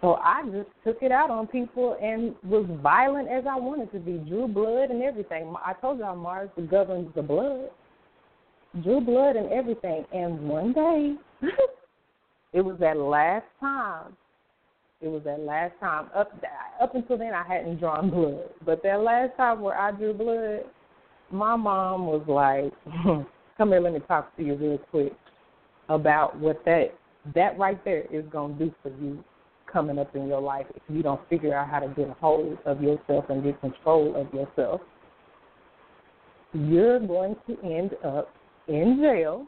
So 0.00 0.14
I 0.14 0.42
just 0.52 0.68
took 0.84 1.02
it 1.02 1.10
out 1.10 1.30
on 1.30 1.46
people 1.48 1.96
and 2.00 2.34
was 2.48 2.66
violent 2.82 3.28
as 3.28 3.44
I 3.50 3.56
wanted 3.56 3.90
to 3.92 3.98
be. 3.98 4.12
Drew 4.28 4.46
blood 4.46 4.90
and 4.90 5.02
everything. 5.02 5.52
I 5.64 5.72
told 5.72 5.98
y'all 5.98 6.14
Mars 6.16 6.50
governs 6.70 7.12
the 7.16 7.22
blood. 7.22 7.70
Drew 8.82 9.00
blood 9.00 9.34
and 9.34 9.50
everything. 9.50 10.04
And 10.12 10.48
one 10.48 10.72
day, 10.72 11.14
it 12.52 12.60
was 12.60 12.76
that 12.78 12.96
last 12.96 13.46
time. 13.58 14.16
It 15.00 15.08
was 15.08 15.22
that 15.24 15.40
last 15.40 15.74
time. 15.80 16.06
Up 16.14 16.32
up 16.80 16.94
until 16.94 17.18
then, 17.18 17.32
I 17.32 17.44
hadn't 17.46 17.78
drawn 17.78 18.10
blood. 18.10 18.50
But 18.64 18.82
that 18.84 19.00
last 19.00 19.36
time 19.36 19.60
where 19.60 19.78
I 19.78 19.90
drew 19.92 20.12
blood, 20.12 20.60
my 21.30 21.56
mom 21.56 22.06
was 22.06 22.22
like, 22.26 22.72
"Come 23.58 23.68
here, 23.70 23.80
let 23.80 23.92
me 23.92 24.00
talk 24.06 24.36
to 24.36 24.42
you 24.42 24.54
real 24.54 24.78
quick 24.90 25.12
about 25.88 26.36
what 26.38 26.64
that 26.64 26.94
that 27.34 27.58
right 27.58 27.82
there 27.84 28.04
is 28.12 28.24
gonna 28.30 28.54
do 28.54 28.72
for 28.82 28.90
you 28.90 29.22
coming 29.72 29.98
up 29.98 30.14
in 30.14 30.26
your 30.26 30.40
life 30.40 30.66
if 30.74 30.82
you 30.88 31.02
don't 31.02 31.20
figure 31.28 31.54
out 31.54 31.68
how 31.68 31.80
to 31.80 31.88
get 31.88 32.08
a 32.08 32.14
hold 32.14 32.58
of 32.64 32.82
yourself 32.82 33.24
and 33.28 33.42
get 33.42 33.60
control 33.60 34.14
of 34.16 34.32
yourself, 34.32 34.80
you're 36.52 37.00
going 37.00 37.36
to 37.46 37.58
end 37.62 37.92
up 38.04 38.34
in 38.68 38.98
jail 39.00 39.46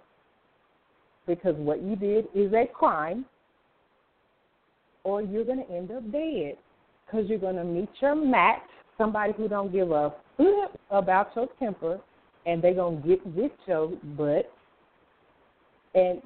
because 1.26 1.54
what 1.56 1.82
you 1.82 1.96
did 1.96 2.26
is 2.34 2.52
a 2.52 2.66
crime, 2.72 3.24
or 5.04 5.22
you're 5.22 5.44
going 5.44 5.64
to 5.64 5.72
end 5.72 5.90
up 5.90 6.02
dead 6.12 6.56
because 7.06 7.28
you're 7.28 7.38
going 7.38 7.56
to 7.56 7.64
meet 7.64 7.88
your 8.00 8.14
match, 8.14 8.62
somebody 8.98 9.32
who 9.36 9.48
don't 9.48 9.72
give 9.72 9.90
a 9.90 10.12
about 10.90 11.30
your 11.36 11.48
temper, 11.58 12.00
and 12.46 12.62
they're 12.62 12.74
going 12.74 13.00
to 13.00 13.08
get 13.08 13.26
with 13.26 13.52
your 13.66 13.88
butt, 14.16 14.52
and 15.94 16.20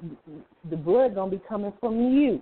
the 0.69 0.75
blood 0.75 1.15
going 1.15 1.31
to 1.31 1.37
be 1.37 1.43
coming 1.47 1.73
from 1.79 2.13
you 2.13 2.41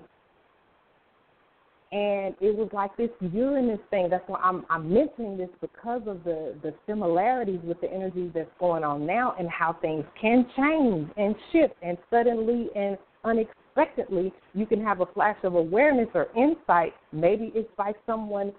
and 1.93 2.33
it 2.41 2.57
was 2.57 2.69
like 2.73 2.95
this 2.97 3.11
Uranus 3.21 3.79
thing. 3.91 4.09
That's 4.09 4.27
why 4.27 4.39
I'm 4.43 4.65
I'm 4.69 4.91
mentioning 4.91 5.37
this 5.37 5.49
because 5.61 6.01
of 6.07 6.23
the 6.23 6.55
the 6.63 6.73
similarities 6.87 7.59
with 7.63 7.79
the 7.81 7.91
energy 7.91 8.31
that's 8.33 8.49
going 8.59 8.83
on 8.83 9.05
now 9.05 9.35
and 9.37 9.47
how 9.47 9.73
things 9.79 10.03
can 10.19 10.47
change 10.57 11.07
and 11.17 11.35
shift 11.51 11.75
and 11.83 11.97
suddenly 12.09 12.69
and 12.75 12.97
unexpectedly 13.23 14.33
you 14.55 14.65
can 14.65 14.83
have 14.83 15.01
a 15.01 15.05
flash 15.05 15.37
of 15.43 15.53
awareness 15.53 16.07
or 16.15 16.27
insight. 16.35 16.93
Maybe 17.11 17.51
it's 17.53 17.69
by 17.77 17.93
someone 18.07 18.53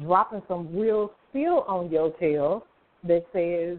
dropping 0.00 0.42
some 0.48 0.76
real 0.76 1.12
steel 1.30 1.64
on 1.68 1.88
your 1.88 2.10
tail 2.18 2.66
that 3.04 3.24
says 3.32 3.78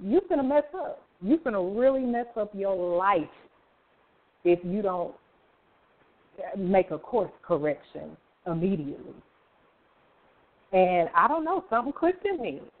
you're 0.00 0.22
gonna 0.26 0.42
mess 0.42 0.64
up. 0.74 1.02
You're 1.20 1.38
gonna 1.38 1.62
really 1.62 2.00
mess 2.00 2.26
up 2.34 2.50
your 2.54 2.96
life 2.96 3.28
if 4.44 4.58
you 4.64 4.80
don't 4.80 5.14
make 6.56 6.90
a 6.90 6.98
course 6.98 7.30
correction 7.42 8.16
immediately. 8.46 9.14
And 10.72 11.08
I 11.14 11.28
don't 11.28 11.44
know, 11.44 11.64
something 11.70 11.92
clicked 11.92 12.26
in 12.26 12.40
me. 12.40 12.60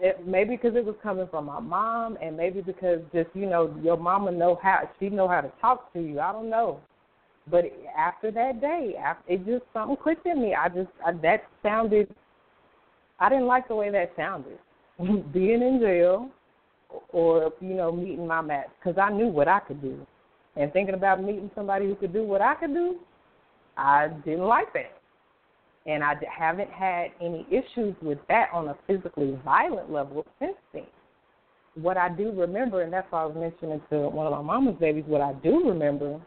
it, 0.00 0.26
maybe 0.26 0.56
because 0.56 0.74
it 0.74 0.84
was 0.84 0.96
coming 1.02 1.28
from 1.30 1.46
my 1.46 1.60
mom, 1.60 2.16
and 2.22 2.36
maybe 2.36 2.60
because 2.60 3.00
just 3.12 3.28
you 3.34 3.46
know 3.46 3.74
your 3.82 3.96
mama 3.96 4.30
know 4.30 4.58
how 4.62 4.88
she 4.98 5.08
know 5.08 5.28
how 5.28 5.40
to 5.40 5.52
talk 5.60 5.92
to 5.92 6.00
you. 6.00 6.20
I 6.20 6.32
don't 6.32 6.50
know, 6.50 6.80
but 7.50 7.64
after 7.96 8.30
that 8.32 8.60
day, 8.60 8.94
after, 8.98 9.32
it 9.32 9.46
just 9.46 9.64
something 9.72 9.96
clicked 9.96 10.26
in 10.26 10.42
me. 10.42 10.54
I 10.54 10.68
just 10.68 10.88
I, 11.04 11.12
that 11.22 11.44
sounded. 11.62 12.08
I 13.20 13.28
didn't 13.28 13.46
like 13.46 13.68
the 13.68 13.74
way 13.74 13.90
that 13.90 14.12
sounded. 14.16 14.58
Being 15.32 15.62
in 15.62 15.78
jail, 15.80 16.30
or 17.10 17.52
you 17.60 17.74
know 17.74 17.92
meeting 17.92 18.26
my 18.26 18.40
match, 18.40 18.68
because 18.80 18.98
I 18.98 19.10
knew 19.10 19.28
what 19.28 19.48
I 19.48 19.60
could 19.60 19.80
do, 19.80 20.06
and 20.58 20.72
thinking 20.72 20.94
about 20.94 21.22
meeting 21.22 21.50
somebody 21.54 21.86
who 21.86 21.94
could 21.94 22.12
do 22.12 22.24
what 22.24 22.42
I 22.42 22.54
could 22.56 22.74
do, 22.74 22.96
I 23.76 24.08
didn't 24.24 24.46
like 24.46 24.72
that 24.74 24.98
and 25.88 26.04
I 26.04 26.14
haven't 26.36 26.70
had 26.70 27.08
any 27.20 27.46
issues 27.50 27.96
with 28.02 28.18
that 28.28 28.50
on 28.52 28.68
a 28.68 28.76
physically 28.86 29.38
violent 29.44 29.90
level 29.90 30.24
since 30.38 30.56
then. 30.72 30.86
What 31.74 31.96
I 31.96 32.10
do 32.10 32.30
remember, 32.32 32.82
and 32.82 32.92
that's 32.92 33.06
why 33.10 33.22
I 33.22 33.26
was 33.26 33.36
mentioning 33.36 33.80
to 33.90 34.08
one 34.08 34.26
of 34.26 34.32
my 34.32 34.42
mama's 34.42 34.76
babies, 34.78 35.04
what 35.06 35.22
I 35.22 35.32
do 35.32 35.66
remember 35.66 36.20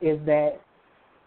is 0.00 0.18
that 0.26 0.60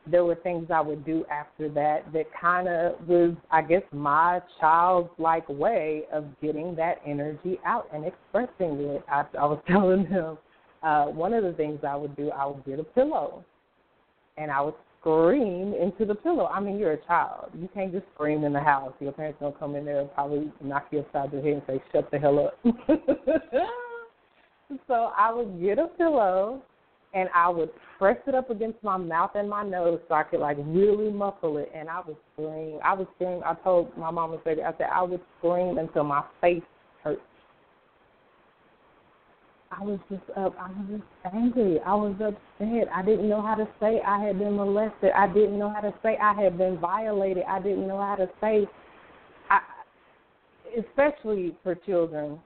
there 0.07 0.23
were 0.23 0.35
things 0.35 0.67
I 0.73 0.79
would 0.79 1.05
do 1.05 1.25
after 1.29 1.67
that 1.69 2.11
that 2.13 2.27
kind 2.39 2.69
of 2.69 3.07
was, 3.07 3.33
I 3.51 3.61
guess, 3.61 3.81
my 3.91 4.41
childlike 4.59 5.49
way 5.49 6.03
of 6.13 6.25
getting 6.41 6.75
that 6.75 7.01
energy 7.05 7.59
out 7.65 7.87
and 7.93 8.05
expressing 8.05 8.79
it. 8.79 9.03
I, 9.11 9.25
I 9.37 9.45
was 9.45 9.59
telling 9.67 10.05
him 10.05 10.37
uh, 10.83 11.05
one 11.05 11.33
of 11.33 11.43
the 11.43 11.53
things 11.53 11.79
I 11.87 11.95
would 11.95 12.15
do, 12.15 12.29
I 12.31 12.45
would 12.45 12.63
get 12.65 12.79
a 12.79 12.83
pillow 12.83 13.43
and 14.37 14.51
I 14.51 14.61
would 14.61 14.75
scream 14.99 15.73
into 15.73 16.05
the 16.05 16.15
pillow. 16.15 16.47
I 16.47 16.59
mean, 16.59 16.77
you're 16.77 16.93
a 16.93 17.05
child. 17.05 17.51
You 17.53 17.69
can't 17.73 17.91
just 17.91 18.05
scream 18.13 18.43
in 18.43 18.53
the 18.53 18.59
house. 18.59 18.93
Your 18.99 19.11
parents 19.11 19.39
don't 19.39 19.57
come 19.59 19.75
in 19.75 19.85
there 19.85 20.01
and 20.01 20.13
probably 20.13 20.51
knock 20.61 20.87
you 20.91 20.99
upside 20.99 21.31
the 21.31 21.41
head 21.41 21.53
and 21.53 21.61
say, 21.67 21.81
shut 21.91 22.09
the 22.11 22.19
hell 22.19 22.39
up. 22.39 22.57
so 24.87 25.11
I 25.17 25.33
would 25.33 25.61
get 25.61 25.79
a 25.79 25.87
pillow 25.87 26.61
and 27.13 27.29
I 27.33 27.49
would 27.49 27.69
press 27.97 28.17
it 28.27 28.35
up 28.35 28.49
against 28.49 28.83
my 28.83 28.97
mouth 28.97 29.31
and 29.35 29.49
my 29.49 29.63
nose 29.63 29.99
so 30.07 30.15
I 30.15 30.23
could 30.23 30.39
like 30.39 30.57
really 30.59 31.11
muffle 31.11 31.57
it 31.57 31.71
and 31.73 31.89
I 31.89 32.01
would 32.05 32.17
scream. 32.33 32.79
I 32.83 32.93
would 32.93 33.07
scream. 33.15 33.41
I 33.45 33.55
told 33.55 33.95
my 33.97 34.11
mom 34.11 34.33
and 34.33 34.41
said 34.43 34.59
I 34.59 34.71
said 34.77 34.87
I 34.93 35.03
would 35.03 35.21
scream 35.39 35.77
until 35.77 36.03
my 36.03 36.23
face 36.39 36.61
hurt. 37.03 37.21
I 39.71 39.83
was 39.83 39.99
just 40.09 40.23
up. 40.35 40.55
I 40.59 40.69
was 40.69 40.99
just 40.99 41.35
angry. 41.35 41.79
I 41.85 41.93
was 41.93 42.15
upset. 42.15 42.87
I 42.93 43.03
didn't 43.03 43.29
know 43.29 43.41
how 43.41 43.55
to 43.55 43.67
say 43.79 44.01
I 44.05 44.19
had 44.19 44.39
been 44.39 44.55
molested. 44.55 45.11
I 45.15 45.27
didn't 45.27 45.59
know 45.59 45.69
how 45.69 45.81
to 45.81 45.93
say 46.01 46.17
I 46.17 46.33
had 46.33 46.57
been 46.57 46.79
violated. 46.79 47.43
I 47.47 47.59
didn't 47.61 47.87
know 47.87 47.99
how 47.99 48.15
to 48.15 48.27
say, 48.41 48.67
I, 49.49 49.59
especially 50.77 51.55
for 51.63 51.75
children. 51.75 52.39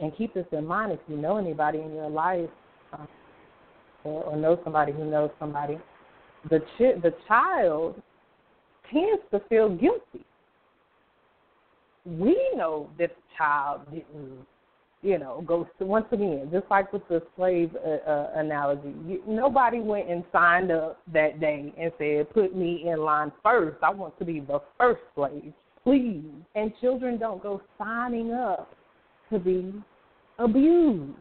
And 0.00 0.16
keep 0.16 0.32
this 0.32 0.46
in 0.52 0.64
mind 0.64 0.92
if 0.92 1.00
you 1.08 1.16
know 1.16 1.38
anybody 1.38 1.80
in 1.80 1.92
your 1.92 2.08
life, 2.08 2.48
uh, 2.92 3.04
or, 4.04 4.22
or 4.24 4.36
know 4.36 4.60
somebody 4.62 4.92
who 4.92 5.10
knows 5.10 5.30
somebody, 5.40 5.76
the 6.50 6.60
ch- 6.60 7.02
the 7.02 7.12
child 7.26 8.00
tends 8.92 9.22
to 9.32 9.40
feel 9.48 9.68
guilty. 9.68 10.24
We 12.06 12.38
know 12.54 12.90
the 12.96 13.08
child 13.36 13.80
didn't 13.90 14.46
you 15.02 15.18
know, 15.18 15.42
goes 15.46 15.66
to 15.78 15.84
once 15.84 16.06
again, 16.10 16.48
just 16.52 16.66
like 16.70 16.92
with 16.92 17.06
the 17.08 17.22
slave 17.36 17.70
uh, 17.86 18.10
uh, 18.10 18.30
analogy. 18.34 18.94
You, 19.06 19.22
nobody 19.26 19.80
went 19.80 20.10
and 20.10 20.24
signed 20.32 20.72
up 20.72 21.00
that 21.12 21.40
day 21.40 21.72
and 21.78 21.92
said, 21.98 22.30
"Put 22.30 22.56
me 22.56 22.88
in 22.88 23.00
line 23.00 23.30
first. 23.42 23.78
I 23.82 23.90
want 23.90 24.18
to 24.18 24.24
be 24.24 24.40
the 24.40 24.60
first 24.76 25.02
slave, 25.14 25.52
please." 25.84 26.24
And 26.56 26.72
children 26.80 27.18
don't 27.18 27.42
go 27.42 27.62
signing 27.78 28.32
up 28.32 28.74
to 29.30 29.38
be 29.38 29.72
abused. 30.38 31.12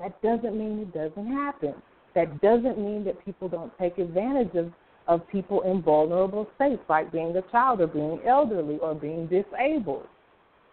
That 0.00 0.20
doesn't 0.22 0.56
mean 0.56 0.78
it 0.78 0.94
doesn't 0.94 1.32
happen. 1.32 1.74
That 2.14 2.40
doesn't 2.40 2.78
mean 2.78 3.04
that 3.04 3.22
people 3.24 3.48
don't 3.48 3.72
take 3.78 3.98
advantage 3.98 4.54
of 4.54 4.72
of 5.06 5.26
people 5.28 5.62
in 5.62 5.80
vulnerable 5.82 6.46
states, 6.54 6.82
like 6.88 7.10
being 7.10 7.34
a 7.36 7.42
child 7.50 7.80
or 7.80 7.86
being 7.86 8.20
elderly 8.26 8.78
or 8.78 8.94
being 8.94 9.26
disabled 9.26 10.06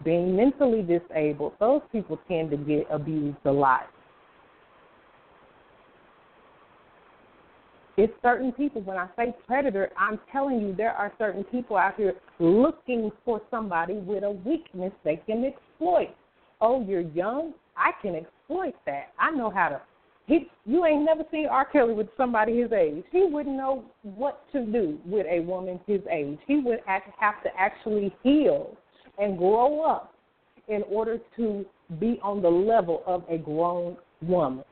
being 0.05 0.35
mentally 0.35 0.83
disabled, 0.83 1.53
those 1.59 1.81
people 1.91 2.17
tend 2.29 2.51
to 2.51 2.57
get 2.57 2.87
abused 2.89 3.37
a 3.45 3.51
lot. 3.51 3.89
It's 7.97 8.13
certain 8.21 8.51
people, 8.51 8.81
when 8.81 8.97
I 8.97 9.07
say 9.17 9.33
predator, 9.47 9.89
I'm 9.97 10.19
telling 10.31 10.61
you 10.61 10.75
there 10.75 10.91
are 10.91 11.13
certain 11.17 11.45
people 11.45 11.77
out 11.77 11.95
here 11.95 12.13
looking 12.39 13.09
for 13.23 13.41
somebody 13.49 13.95
with 13.95 14.23
a 14.23 14.31
weakness 14.31 14.91
they 15.03 15.15
can 15.25 15.45
exploit. 15.45 16.13
Oh, 16.59 16.83
you're 16.85 17.01
young? 17.01 17.53
I 17.77 17.91
can 18.01 18.15
exploit 18.15 18.75
that. 18.85 19.13
I 19.17 19.31
know 19.31 19.49
how 19.49 19.69
to. 19.69 19.81
He, 20.27 20.47
you 20.65 20.85
ain't 20.85 21.05
never 21.05 21.23
seen 21.31 21.47
R. 21.47 21.65
Kelly 21.65 21.93
with 21.93 22.07
somebody 22.17 22.59
his 22.59 22.71
age. 22.71 23.03
He 23.11 23.25
wouldn't 23.25 23.55
know 23.55 23.85
what 24.01 24.43
to 24.51 24.65
do 24.65 24.97
with 25.05 25.25
a 25.29 25.41
woman 25.41 25.79
his 25.87 26.01
age. 26.11 26.39
He 26.47 26.59
would 26.59 26.79
have 26.85 27.03
to 27.43 27.49
actually 27.57 28.13
heal 28.23 28.75
and 29.17 29.37
grow 29.37 29.83
up 29.83 30.13
in 30.67 30.83
order 30.83 31.19
to 31.37 31.65
be 31.99 32.19
on 32.23 32.41
the 32.41 32.49
level 32.49 33.03
of 33.05 33.23
a 33.29 33.37
grown 33.37 33.97
woman. 34.21 34.63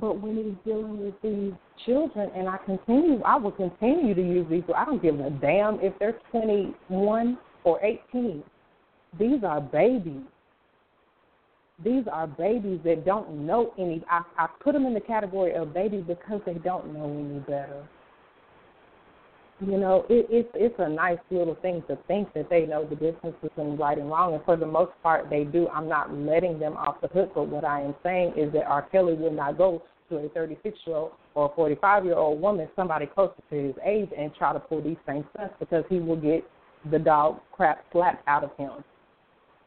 But 0.00 0.20
when 0.20 0.36
he's 0.36 0.54
dealing 0.64 1.04
with 1.04 1.14
these 1.22 1.52
children, 1.84 2.30
and 2.36 2.48
I 2.48 2.58
continue, 2.58 3.20
I 3.22 3.36
will 3.36 3.50
continue 3.50 4.14
to 4.14 4.22
use 4.22 4.46
these. 4.48 4.62
I 4.76 4.84
don't 4.84 5.02
give 5.02 5.18
a 5.18 5.30
damn 5.30 5.80
if 5.80 5.92
they're 5.98 6.18
21 6.30 7.38
or 7.64 7.80
18. 7.82 8.42
These 9.18 9.42
are 9.42 9.60
babies. 9.60 10.22
These 11.82 12.04
are 12.12 12.26
babies 12.26 12.80
that 12.84 13.04
don't 13.04 13.46
know 13.46 13.72
any. 13.78 14.04
I, 14.08 14.22
I 14.36 14.46
put 14.62 14.74
them 14.74 14.86
in 14.86 14.94
the 14.94 15.00
category 15.00 15.54
of 15.54 15.74
babies 15.74 16.04
because 16.06 16.40
they 16.46 16.54
don't 16.54 16.92
know 16.92 17.10
any 17.10 17.40
better. 17.40 17.82
You 19.60 19.76
know, 19.76 20.06
it, 20.08 20.26
it's 20.30 20.48
it's 20.54 20.74
a 20.78 20.88
nice 20.88 21.18
little 21.30 21.54
thing 21.56 21.82
to 21.88 21.98
think 22.08 22.32
that 22.32 22.48
they 22.48 22.64
know 22.64 22.86
the 22.86 22.96
difference 22.96 23.36
between 23.42 23.76
right 23.76 23.98
and 23.98 24.08
wrong, 24.08 24.32
and 24.32 24.42
for 24.44 24.56
the 24.56 24.66
most 24.66 24.92
part, 25.02 25.28
they 25.28 25.44
do. 25.44 25.68
I'm 25.68 25.86
not 25.86 26.14
letting 26.14 26.58
them 26.58 26.78
off 26.78 27.02
the 27.02 27.08
hook, 27.08 27.32
but 27.34 27.48
what 27.48 27.64
I 27.64 27.82
am 27.82 27.94
saying 28.02 28.34
is 28.38 28.50
that 28.54 28.64
R. 28.64 28.88
Kelly 28.90 29.14
will 29.14 29.32
not 29.32 29.58
go 29.58 29.82
to 30.08 30.16
a 30.16 30.28
36 30.30 30.78
year 30.86 30.96
old 30.96 31.12
or 31.34 31.52
a 31.52 31.54
45 31.54 32.06
year 32.06 32.16
old 32.16 32.40
woman, 32.40 32.68
somebody 32.74 33.04
closer 33.04 33.34
to 33.50 33.56
his 33.66 33.74
age, 33.84 34.08
and 34.16 34.34
try 34.34 34.54
to 34.54 34.60
pull 34.60 34.82
these 34.82 34.96
same 35.06 35.26
stunts 35.34 35.54
because 35.60 35.84
he 35.90 35.98
will 35.98 36.16
get 36.16 36.42
the 36.90 36.98
dog 36.98 37.40
crap 37.52 37.84
slapped 37.92 38.26
out 38.26 38.42
of 38.42 38.56
him. 38.56 38.82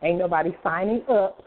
Ain't 0.01 0.17
nobody 0.17 0.55
signing 0.63 1.03
up 1.07 1.43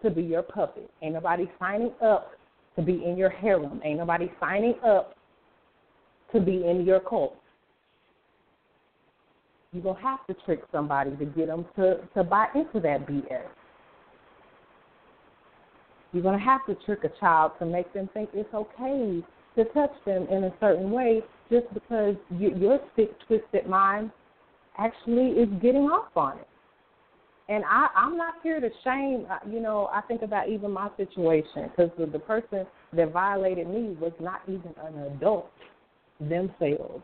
to 0.00 0.10
be 0.10 0.22
your 0.22 0.42
puppet. 0.42 0.88
Ain't 1.02 1.14
nobody 1.14 1.50
signing 1.58 1.92
up 2.00 2.30
to 2.76 2.82
be 2.82 3.04
in 3.04 3.16
your 3.16 3.30
harem. 3.30 3.80
Ain't 3.84 3.98
nobody 3.98 4.30
signing 4.38 4.74
up 4.86 5.16
to 6.32 6.40
be 6.40 6.64
in 6.68 6.86
your 6.86 7.00
cult 7.00 7.36
you're 9.74 9.82
gonna 9.82 10.00
have 10.00 10.24
to 10.28 10.34
trick 10.44 10.60
somebody 10.72 11.10
to 11.16 11.24
get 11.24 11.48
them 11.48 11.66
to 11.76 11.98
to 12.14 12.24
buy 12.24 12.46
into 12.54 12.80
that 12.80 13.06
BS. 13.06 13.42
You're 16.12 16.22
gonna 16.22 16.38
have 16.38 16.64
to 16.66 16.76
trick 16.86 17.00
a 17.02 17.10
child 17.20 17.52
to 17.58 17.66
make 17.66 17.92
them 17.92 18.08
think 18.14 18.30
it's 18.32 18.54
okay 18.54 19.22
to 19.56 19.64
touch 19.66 19.92
them 20.06 20.26
in 20.30 20.44
a 20.44 20.52
certain 20.60 20.90
way, 20.90 21.22
just 21.50 21.72
because 21.74 22.14
you, 22.30 22.54
your 22.56 22.80
sick, 22.96 23.10
twisted 23.26 23.68
mind 23.68 24.10
actually 24.78 25.30
is 25.30 25.48
getting 25.60 25.82
off 25.82 26.16
on 26.16 26.38
it. 26.38 26.48
And 27.48 27.62
I, 27.64 27.88
I'm 27.94 28.16
not 28.16 28.34
here 28.42 28.58
to 28.58 28.70
shame. 28.82 29.26
Uh, 29.30 29.38
you 29.48 29.60
know, 29.60 29.90
I 29.92 30.00
think 30.02 30.22
about 30.22 30.48
even 30.48 30.70
my 30.70 30.88
situation 30.96 31.70
because 31.70 31.90
the, 31.98 32.06
the 32.06 32.18
person 32.18 32.66
that 32.94 33.12
violated 33.12 33.68
me 33.68 33.96
was 34.00 34.12
not 34.18 34.40
even 34.48 34.74
an 34.82 35.12
adult 35.12 35.50
themselves. 36.20 37.02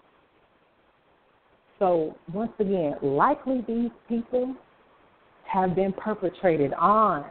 So, 1.81 2.15
once 2.33 2.53
again, 2.59 2.95
likely 3.03 3.65
these 3.67 3.91
people 4.07 4.55
have 5.45 5.75
been 5.75 5.95
perpetrated 5.95 6.75
on, 6.75 7.25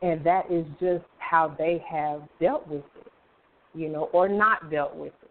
and 0.00 0.24
that 0.24 0.50
is 0.50 0.64
just 0.80 1.04
how 1.18 1.54
they 1.58 1.84
have 1.88 2.22
dealt 2.40 2.66
with 2.66 2.84
it, 3.00 3.12
you 3.74 3.90
know, 3.90 4.08
or 4.14 4.28
not 4.28 4.70
dealt 4.70 4.96
with 4.96 5.12
it. 5.22 5.30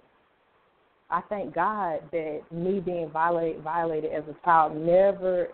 I 1.10 1.22
thank 1.28 1.56
God 1.56 2.02
that 2.12 2.42
me 2.52 2.80
being 2.80 3.10
violated, 3.10 3.64
violated 3.64 4.12
as 4.14 4.24
a 4.30 4.46
child 4.46 4.78
never, 4.78 5.48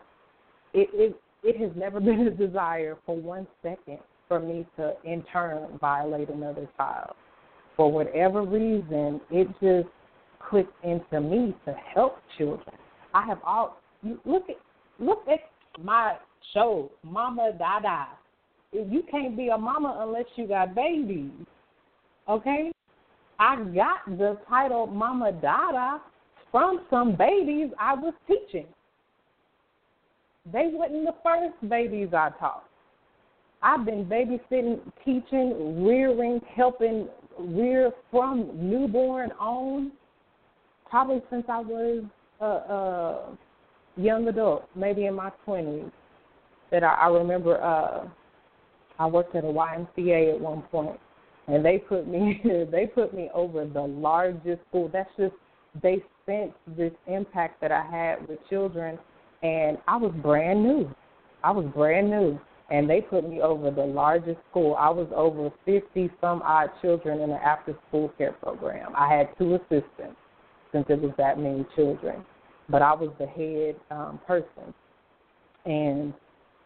it, 0.73 0.89
it, 0.93 1.21
it 1.43 1.57
has 1.61 1.71
never 1.77 1.99
been 2.01 2.27
a 2.27 2.31
desire 2.31 2.97
for 3.05 3.15
one 3.15 3.47
second 3.63 3.99
for 4.27 4.39
me 4.41 4.67
to 4.75 4.95
in 5.05 5.23
turn 5.31 5.77
violate 5.79 6.29
another 6.29 6.67
child. 6.75 7.15
For 7.77 7.89
whatever 7.89 8.43
reason, 8.43 9.21
it 9.31 9.47
just 9.61 9.87
clicked 10.47 10.73
into 10.83 11.21
me 11.21 11.55
to 11.65 11.73
help 11.93 12.17
children. 12.37 12.75
I 13.13 13.25
have 13.25 13.39
all 13.43 13.77
you 14.03 14.19
look 14.25 14.49
at 14.49 14.57
look 14.99 15.23
at 15.31 15.39
my 15.83 16.15
show, 16.53 16.91
Mama 17.03 17.51
Dada. 17.57 18.07
You 18.71 19.03
can't 19.09 19.35
be 19.35 19.49
a 19.49 19.57
mama 19.57 19.97
unless 20.01 20.25
you 20.35 20.47
got 20.47 20.75
babies. 20.75 21.31
Okay? 22.27 22.71
I 23.39 23.55
got 23.63 24.05
the 24.05 24.37
title 24.47 24.85
Mama 24.85 25.31
Dada 25.31 26.01
from 26.51 26.81
some 26.89 27.15
babies 27.15 27.69
I 27.79 27.95
was 27.95 28.13
teaching. 28.27 28.67
They 30.51 30.71
weren't 30.73 31.05
the 31.05 31.15
first 31.23 31.69
babies 31.69 32.09
I 32.13 32.29
taught. 32.39 32.65
I've 33.61 33.85
been 33.85 34.05
babysitting, 34.05 34.79
teaching, 35.03 35.83
rearing, 35.85 36.39
helping 36.55 37.07
rear 37.37 37.91
from 38.09 38.51
newborn 38.55 39.31
on, 39.39 39.91
probably 40.89 41.21
since 41.29 41.45
I 41.49 41.59
was 41.59 42.03
a, 42.39 42.45
a 42.45 43.37
young 43.97 44.27
adult, 44.27 44.67
maybe 44.75 45.05
in 45.05 45.15
my 45.15 45.31
twenties. 45.45 45.91
That 46.71 46.83
I, 46.83 46.93
I 46.93 47.07
remember, 47.07 47.61
uh, 47.61 48.07
I 48.99 49.05
worked 49.07 49.35
at 49.35 49.43
a 49.43 49.47
YMCA 49.47 50.35
at 50.35 50.39
one 50.39 50.61
point, 50.63 50.99
and 51.47 51.65
they 51.65 51.79
put 51.79 52.07
me 52.07 52.41
they 52.71 52.85
put 52.87 53.13
me 53.13 53.29
over 53.33 53.65
the 53.65 53.81
largest 53.81 54.61
school. 54.69 54.89
That's 54.91 55.09
just 55.17 55.33
they 55.81 56.03
sensed 56.25 56.57
this 56.77 56.93
impact 57.07 57.61
that 57.61 57.71
I 57.71 57.83
had 57.83 58.27
with 58.27 58.39
children, 58.49 58.99
and 59.41 59.77
I 59.87 59.97
was 59.97 60.13
brand 60.21 60.63
new. 60.63 60.93
I 61.43 61.51
was 61.51 61.65
brand 61.73 62.09
new 62.09 62.39
and 62.71 62.89
they 62.89 63.01
put 63.01 63.27
me 63.27 63.41
over 63.41 63.71
the 63.71 63.83
largest 63.83 64.37
school. 64.49 64.75
I 64.77 64.89
was 64.89 65.07
over 65.15 65.49
50 65.65 66.11
some 66.21 66.41
odd 66.43 66.69
children 66.81 67.21
in 67.21 67.31
an 67.31 67.39
after 67.43 67.75
school 67.87 68.11
care 68.17 68.33
program. 68.33 68.91
I 68.95 69.11
had 69.11 69.29
two 69.37 69.55
assistants 69.55 70.17
since 70.71 70.85
it 70.89 71.01
was 71.01 71.11
that 71.17 71.39
many 71.39 71.65
children, 71.75 72.23
but 72.69 72.81
I 72.81 72.93
was 72.93 73.09
the 73.19 73.25
head 73.25 73.75
um, 73.91 74.19
person. 74.27 74.73
And, 75.65 76.13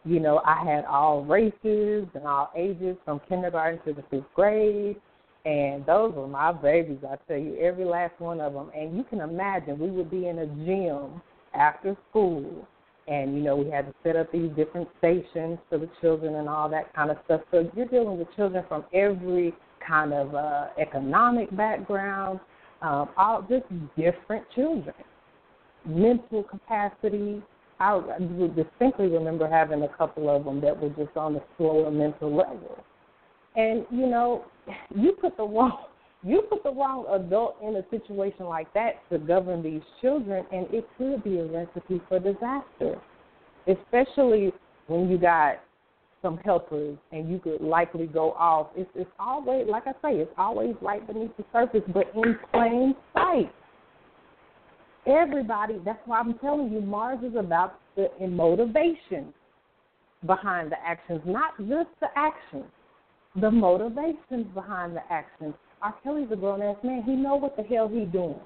you 0.06 0.20
know, 0.20 0.42
I 0.46 0.64
had 0.64 0.86
all 0.86 1.24
races 1.24 2.08
and 2.14 2.26
all 2.26 2.52
ages 2.56 2.98
from 3.06 3.22
kindergarten 3.28 3.80
to 3.86 3.94
the 3.94 4.04
fifth 4.10 4.32
grade. 4.36 4.98
And 5.46 5.86
those 5.86 6.14
were 6.14 6.28
my 6.28 6.54
babies, 6.54 7.00
I 7.04 7.18
tell 7.28 7.38
you, 7.38 7.58
every 7.58 7.84
last 7.84 8.18
one 8.20 8.40
of 8.40 8.54
them. 8.54 8.72
And 8.76 8.96
you 8.96 9.04
can 9.04 9.20
imagine 9.20 9.78
we 9.78 9.90
would 9.90 10.10
be 10.10 10.28
in 10.28 10.40
a 10.40 10.46
gym 10.46 11.22
after 11.54 11.98
school 12.10 12.68
and 13.08 13.36
you 13.36 13.44
know 13.44 13.56
we 13.56 13.70
had 13.70 13.86
to 13.86 13.94
set 14.04 14.16
up 14.16 14.32
these 14.32 14.50
different 14.56 14.88
stations 15.00 15.60
for 15.70 15.78
the 15.78 15.90
children 16.02 16.36
and 16.36 16.48
all 16.48 16.70
that 16.70 16.94
kind 16.96 17.12
of 17.12 17.18
stuff. 17.26 17.42
So 17.52 17.70
you're 17.76 17.88
dealing 17.88 18.18
with 18.18 18.34
children 18.36 18.64
from 18.68 18.86
every 18.94 19.54
kind 19.86 20.14
of 20.14 20.34
uh, 20.34 20.68
economic 20.80 21.56
background, 21.56 22.40
um, 22.84 23.10
all 23.18 23.42
just 23.50 23.66
different 23.98 24.46
children, 24.54 24.94
mental 25.86 26.44
capacity. 26.44 27.42
I 27.80 28.00
distinctly 28.56 29.08
remember 29.08 29.50
having 29.50 29.82
a 29.82 29.88
couple 29.98 30.30
of 30.30 30.46
them 30.46 30.62
that 30.62 30.80
were 30.80 30.90
just 30.90 31.18
on 31.18 31.34
the 31.34 31.44
slower 31.58 31.90
mental 31.90 32.36
level, 32.36 32.84
and 33.56 33.86
you 33.90 34.06
know, 34.06 34.46
you 34.96 35.14
put 35.14 35.36
the 35.38 35.44
wrong 35.44 35.86
you 36.24 36.44
put 36.44 36.64
the 36.64 36.72
wrong 36.72 37.06
adult 37.12 37.58
in 37.62 37.76
a 37.76 37.84
situation 37.90 38.46
like 38.46 38.74
that 38.74 39.02
to 39.12 39.18
govern 39.18 39.64
these 39.64 39.82
children, 40.02 40.46
and 40.52 40.68
it 40.74 40.88
could 40.98 41.24
be 41.24 41.40
a 41.40 41.46
recipe 41.46 42.02
for 42.08 42.20
disaster, 42.20 43.02
especially 43.68 44.54
when 44.88 45.10
you 45.10 45.18
got 45.18 45.56
some 46.24 46.38
helpers 46.38 46.98
and 47.12 47.30
you 47.30 47.38
could 47.38 47.62
likely 47.62 48.08
go 48.08 48.32
off. 48.32 48.70
It's, 48.76 48.90
it's 48.96 49.12
always, 49.20 49.68
like 49.70 49.84
I 49.86 49.92
say, 50.02 50.18
it's 50.18 50.32
always 50.38 50.74
right 50.82 51.06
beneath 51.06 51.38
the 51.38 51.46
surface, 51.54 51.84
but 51.94 52.12
in 52.16 52.40
plain 52.52 52.96
sight. 53.14 53.54
Everybody, 55.06 55.80
that's 55.86 56.00
why 56.06 56.20
I'm 56.20 56.34
telling 56.40 56.72
you, 56.72 56.82
Mars 56.82 57.20
is 57.24 57.36
about 57.38 57.80
the 57.96 58.08
motivation 58.26 59.34
behind 60.26 60.72
the 60.72 60.78
actions, 60.84 61.22
not 61.26 61.58
just 61.60 61.90
the 62.00 62.08
actions, 62.16 62.66
the 63.40 63.52
motivations 63.52 64.48
behind 64.54 64.96
the 64.96 65.02
actions. 65.12 65.54
R. 65.82 65.94
Kelly's 66.04 66.30
a 66.32 66.38
grown 66.38 66.62
ass 66.62 66.78
man. 66.84 67.04
He 67.04 67.12
know 67.12 67.36
what 67.36 67.58
the 67.58 67.64
hell 67.64 67.90
he 67.90 68.06
doing. 68.06 68.40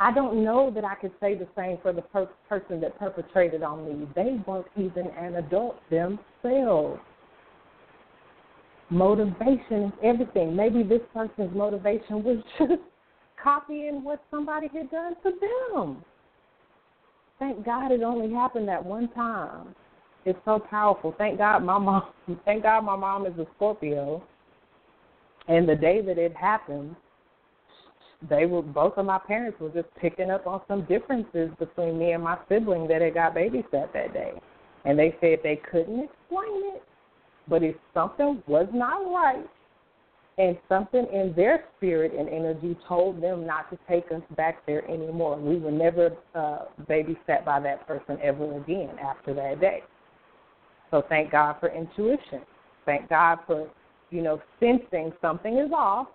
I 0.00 0.12
don't 0.12 0.42
know 0.42 0.70
that 0.74 0.84
I 0.84 0.94
could 0.96 1.12
say 1.20 1.34
the 1.34 1.46
same 1.56 1.78
for 1.82 1.92
the 1.92 2.02
per- 2.02 2.28
person 2.48 2.80
that 2.80 2.98
perpetrated 2.98 3.62
on 3.62 3.84
me. 3.84 4.08
They 4.14 4.40
weren't 4.46 4.66
even 4.76 5.06
an 5.18 5.36
adult 5.36 5.76
themselves. 5.90 7.00
Motivation 8.90 9.84
is 9.84 9.92
everything. 10.02 10.54
Maybe 10.54 10.82
this 10.82 11.00
person's 11.12 11.54
motivation 11.54 12.22
was 12.22 12.38
just 12.58 12.82
copying 13.42 14.02
what 14.02 14.22
somebody 14.30 14.68
had 14.68 14.90
done 14.90 15.14
to 15.22 15.32
them. 15.74 16.04
Thank 17.38 17.64
God 17.64 17.92
it 17.92 18.02
only 18.02 18.32
happened 18.32 18.68
that 18.68 18.84
one 18.84 19.08
time. 19.12 19.74
It's 20.24 20.38
so 20.44 20.58
powerful. 20.58 21.14
Thank 21.18 21.38
God 21.38 21.62
my 21.62 21.78
mom. 21.78 22.04
Thank 22.44 22.62
God 22.62 22.82
my 22.84 22.96
mom 22.96 23.26
is 23.26 23.38
a 23.38 23.46
Scorpio 23.56 24.22
and 25.48 25.68
the 25.68 25.74
day 25.74 26.00
that 26.00 26.18
it 26.18 26.34
happened, 26.34 26.96
they 28.28 28.46
were 28.46 28.62
both 28.62 28.94
of 28.96 29.06
my 29.06 29.18
parents 29.18 29.58
were 29.60 29.70
just 29.70 29.88
picking 30.00 30.30
up 30.30 30.46
on 30.46 30.60
some 30.68 30.84
differences 30.84 31.50
between 31.58 31.98
me 31.98 32.12
and 32.12 32.22
my 32.22 32.38
sibling 32.48 32.88
that 32.88 33.00
had 33.00 33.14
got 33.14 33.34
babysat 33.34 33.92
that 33.92 34.12
day. 34.12 34.32
And 34.84 34.98
they 34.98 35.16
said 35.20 35.38
they 35.42 35.60
couldn't 35.70 36.04
explain 36.04 36.74
it, 36.74 36.82
but 37.48 37.62
if 37.62 37.76
something 37.92 38.42
was 38.46 38.68
not 38.72 38.98
right 39.12 39.48
and 40.36 40.58
something 40.68 41.06
in 41.12 41.32
their 41.36 41.64
spirit 41.76 42.12
and 42.18 42.28
energy 42.28 42.76
told 42.88 43.22
them 43.22 43.46
not 43.46 43.70
to 43.70 43.78
take 43.88 44.10
us 44.12 44.22
back 44.36 44.64
there 44.66 44.88
anymore, 44.90 45.38
we 45.38 45.58
were 45.58 45.70
never 45.70 46.10
uh, 46.34 46.64
babysat 46.88 47.44
by 47.44 47.60
that 47.60 47.86
person 47.86 48.18
ever 48.22 48.56
again 48.58 48.90
after 49.02 49.32
that 49.34 49.60
day. 49.60 49.82
So 50.90 51.02
thank 51.08 51.32
God 51.32 51.56
for 51.60 51.68
intuition. 51.68 52.42
Thank 52.84 53.08
God 53.08 53.38
for 53.46 53.68
you 54.14 54.22
know, 54.22 54.40
sensing 54.60 55.12
something 55.20 55.58
is 55.58 55.72
off 55.74 56.06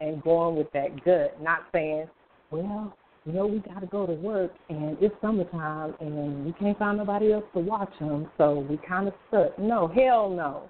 and 0.00 0.22
going 0.22 0.56
with 0.56 0.70
that 0.72 1.04
gut, 1.04 1.40
not 1.40 1.66
saying, 1.72 2.08
well, 2.50 2.96
you 3.24 3.32
know, 3.32 3.46
we 3.46 3.60
got 3.60 3.80
to 3.80 3.86
go 3.86 4.06
to 4.06 4.14
work 4.14 4.52
and 4.68 4.96
it's 5.00 5.14
summertime 5.20 5.94
and 6.00 6.44
we 6.44 6.52
can't 6.54 6.78
find 6.78 6.98
nobody 6.98 7.32
else 7.32 7.44
to 7.54 7.60
watch 7.60 7.92
them, 8.00 8.28
so 8.36 8.66
we 8.68 8.78
kind 8.88 9.06
of 9.06 9.14
stuck. 9.28 9.56
No, 9.58 9.86
hell 9.88 10.28
no. 10.28 10.68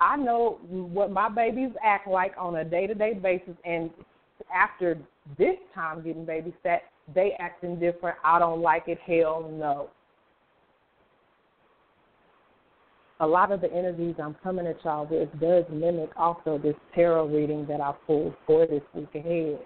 I 0.00 0.16
know 0.16 0.58
what 0.70 1.10
my 1.10 1.28
babies 1.28 1.70
act 1.82 2.08
like 2.08 2.34
on 2.38 2.56
a 2.56 2.64
day 2.64 2.86
to 2.86 2.94
day 2.94 3.14
basis, 3.14 3.54
and 3.64 3.90
after 4.54 4.98
this 5.38 5.56
time 5.74 6.02
getting 6.02 6.26
babysat, 6.26 6.80
they 7.14 7.32
acting 7.38 7.78
different. 7.78 8.18
I 8.24 8.38
don't 8.38 8.60
like 8.60 8.84
it. 8.86 8.98
Hell 9.06 9.50
no. 9.52 9.88
A 13.24 13.26
lot 13.26 13.50
of 13.50 13.62
the 13.62 13.72
energies 13.72 14.16
I'm 14.22 14.36
coming 14.44 14.66
at 14.66 14.84
y'all 14.84 15.06
with 15.10 15.30
does 15.40 15.64
mimic 15.72 16.10
also 16.14 16.58
this 16.58 16.74
tarot 16.94 17.28
reading 17.28 17.66
that 17.68 17.80
I 17.80 17.92
pulled 18.06 18.34
for 18.46 18.66
this 18.66 18.82
week 18.92 19.08
ahead. 19.14 19.60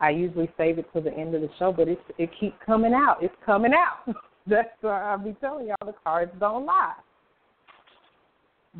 I 0.00 0.08
usually 0.08 0.50
save 0.56 0.78
it 0.78 0.86
to 0.94 1.02
the 1.02 1.12
end 1.12 1.34
of 1.34 1.42
the 1.42 1.50
show, 1.58 1.70
but 1.70 1.86
it's 1.86 2.00
it 2.16 2.30
keeps 2.40 2.56
coming 2.64 2.94
out. 2.94 3.18
It's 3.20 3.34
coming 3.44 3.72
out. 3.74 4.14
That's 4.46 4.70
why 4.80 5.02
I'll 5.02 5.18
be 5.18 5.36
telling 5.38 5.66
y'all 5.66 5.76
the 5.84 5.94
cards 6.02 6.32
don't 6.40 6.64
lie. 6.64 6.94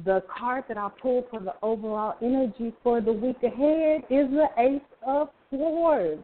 The 0.06 0.22
card 0.34 0.64
that 0.68 0.78
I 0.78 0.88
pulled 1.02 1.24
for 1.30 1.40
the 1.40 1.54
overall 1.62 2.14
energy 2.22 2.72
for 2.82 3.02
the 3.02 3.12
week 3.12 3.42
ahead 3.42 4.04
is 4.08 4.30
the 4.30 4.46
Ace 4.56 4.80
of 5.06 5.28
Swords. 5.50 6.22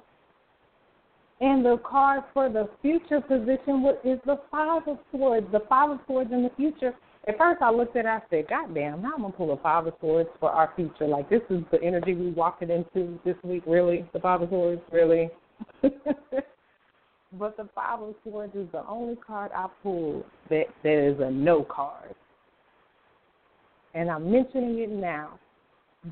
And 1.43 1.62
the 1.62 1.76
card 1.84 2.22
for 2.32 2.49
the 2.49 2.70
future 2.80 3.20
position 3.20 3.84
is 4.05 4.18
the 4.24 4.41
Five 4.51 4.89
of 4.89 4.99
Swords. 5.11 5.47
The 5.53 5.61
Five 5.68 5.91
of 5.91 5.99
Swords 6.07 6.32
in 6.32 6.45
the 6.45 6.51
future 6.57 6.95
at 7.29 7.39
first 7.39 7.61
I 7.61 7.70
looked 7.70 7.97
at 7.97 8.05
it, 8.05 8.09
I 8.09 8.20
said, 8.31 8.49
God 8.49 8.72
damn, 8.74 9.03
now 9.03 9.12
I'm 9.14 9.22
gonna 9.22 9.33
pull 9.33 9.53
a 9.53 9.57
five 9.59 9.87
of 9.87 9.95
swords 10.01 10.29
for 10.39 10.51
our 10.51 10.72
future. 10.77 11.07
Like 11.07 11.29
this 11.29 11.43
is 11.51 11.62
the 11.72 11.83
energy 11.83 12.14
we 12.14 12.31
walked 12.31 12.62
into 12.62 13.18
this 13.24 13.37
week, 13.43 13.64
really? 13.66 14.09
The 14.12 14.20
five 14.20 14.43
of 14.43 14.49
swords, 14.49 14.81
really? 14.93 15.31
but 15.83 17.57
the 17.57 17.68
five 17.74 18.01
of 18.01 18.14
swords 18.22 18.55
is 18.55 18.68
the 18.70 18.87
only 18.87 19.16
card 19.16 19.51
I 19.55 19.66
pulled 19.83 20.24
that 20.51 20.66
that 20.85 21.11
is 21.11 21.20
a 21.20 21.31
no 21.31 21.64
card. 21.64 22.14
And 23.95 24.09
I'm 24.11 24.31
mentioning 24.31 24.79
it 24.79 24.91
now 24.91 25.41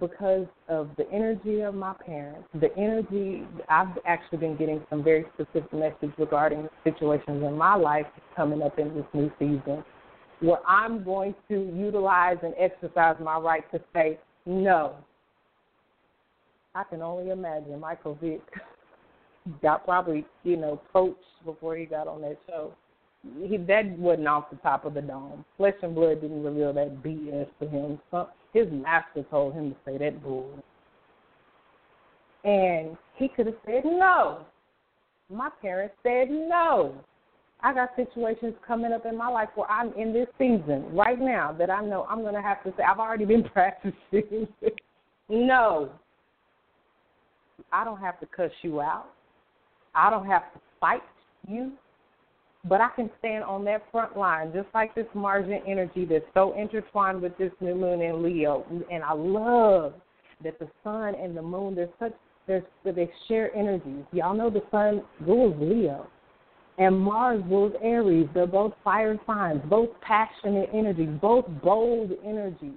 because 0.00 0.46
of 0.68 0.88
the 0.96 1.08
energy 1.12 1.60
of 1.60 1.76
my 1.76 1.94
parents, 2.04 2.48
the 2.54 2.76
energy 2.76 3.46
I've 3.68 3.96
actually 4.04 4.38
been 4.38 4.56
getting 4.56 4.82
some 4.90 5.04
very 5.04 5.24
specific 5.34 5.72
messages 5.72 6.10
regarding 6.18 6.68
situations 6.82 7.44
in 7.44 7.56
my 7.56 7.76
life 7.76 8.06
coming 8.34 8.62
up 8.62 8.80
in 8.80 8.92
this 8.94 9.04
new 9.12 9.30
season 9.38 9.84
where 10.44 10.66
I'm 10.66 11.02
going 11.02 11.34
to 11.48 11.72
utilize 11.74 12.36
and 12.42 12.54
exercise 12.58 13.16
my 13.20 13.38
right 13.38 13.64
to 13.72 13.80
say 13.94 14.18
no. 14.44 14.94
I 16.74 16.84
can 16.84 17.00
only 17.00 17.30
imagine 17.30 17.80
Michael 17.80 18.18
Vick 18.20 18.42
got 19.62 19.84
probably, 19.84 20.26
you 20.42 20.56
know, 20.56 20.80
coached 20.92 21.18
before 21.44 21.76
he 21.76 21.86
got 21.86 22.08
on 22.08 22.20
that 22.22 22.36
show. 22.46 22.72
He 23.42 23.56
that 23.56 23.88
wasn't 23.98 24.28
off 24.28 24.50
the 24.50 24.56
top 24.56 24.84
of 24.84 24.92
the 24.92 25.00
dome. 25.00 25.46
Flesh 25.56 25.74
and 25.82 25.94
blood 25.94 26.20
didn't 26.20 26.42
reveal 26.42 26.74
that 26.74 27.02
BS 27.02 27.48
to 27.60 27.68
him. 27.68 27.98
So 28.10 28.28
his 28.52 28.66
master 28.70 29.24
told 29.30 29.54
him 29.54 29.70
to 29.70 29.76
say 29.86 29.96
that 29.96 30.22
bull. 30.22 30.50
And 32.44 32.98
he 33.16 33.28
could 33.28 33.46
have 33.46 33.56
said 33.64 33.84
no. 33.86 34.40
My 35.30 35.48
parents 35.62 35.94
said 36.02 36.28
no. 36.28 36.94
I 37.64 37.72
got 37.72 37.96
situations 37.96 38.52
coming 38.66 38.92
up 38.92 39.06
in 39.06 39.16
my 39.16 39.28
life 39.28 39.48
where 39.54 39.70
I'm 39.70 39.90
in 39.94 40.12
this 40.12 40.28
season 40.36 40.84
right 40.92 41.18
now 41.18 41.50
that 41.58 41.70
I 41.70 41.80
know 41.82 42.06
I'm 42.10 42.20
going 42.20 42.34
to 42.34 42.42
have 42.42 42.62
to 42.64 42.74
say, 42.76 42.82
I've 42.82 42.98
already 42.98 43.24
been 43.24 43.42
practicing. 43.52 44.46
no. 45.30 45.90
I 47.72 47.84
don't 47.84 48.00
have 48.00 48.20
to 48.20 48.26
cuss 48.26 48.50
you 48.60 48.82
out. 48.82 49.06
I 49.94 50.10
don't 50.10 50.26
have 50.26 50.52
to 50.52 50.60
fight 50.78 51.02
you, 51.48 51.72
but 52.68 52.82
I 52.82 52.88
can 52.94 53.08
stand 53.18 53.44
on 53.44 53.64
that 53.64 53.82
front 53.90 54.14
line, 54.14 54.52
just 54.52 54.68
like 54.74 54.94
this 54.94 55.06
Martian 55.14 55.62
energy 55.66 56.04
that's 56.04 56.24
so 56.34 56.54
intertwined 56.58 57.22
with 57.22 57.36
this 57.38 57.52
new 57.62 57.74
moon 57.74 58.02
in 58.02 58.22
Leo. 58.22 58.66
And 58.92 59.02
I 59.02 59.14
love 59.14 59.94
that 60.42 60.58
the 60.58 60.68
sun 60.82 61.14
and 61.14 61.34
the 61.34 61.42
moon, 61.42 61.74
they're 61.74 61.88
such, 61.98 62.12
they're, 62.46 62.62
they 62.84 63.10
share 63.26 63.56
energies. 63.56 64.04
Y'all 64.12 64.36
know 64.36 64.50
the 64.50 64.62
sun 64.70 65.02
rules 65.26 65.56
Leo. 65.58 66.06
And 66.78 66.98
Mars 66.98 67.42
rules 67.48 67.72
Aries. 67.82 68.28
They're 68.34 68.46
both 68.46 68.72
fire 68.82 69.18
signs, 69.26 69.62
both 69.70 69.90
passionate 70.00 70.70
energies, 70.72 71.10
both 71.20 71.46
bold 71.62 72.10
energies. 72.24 72.72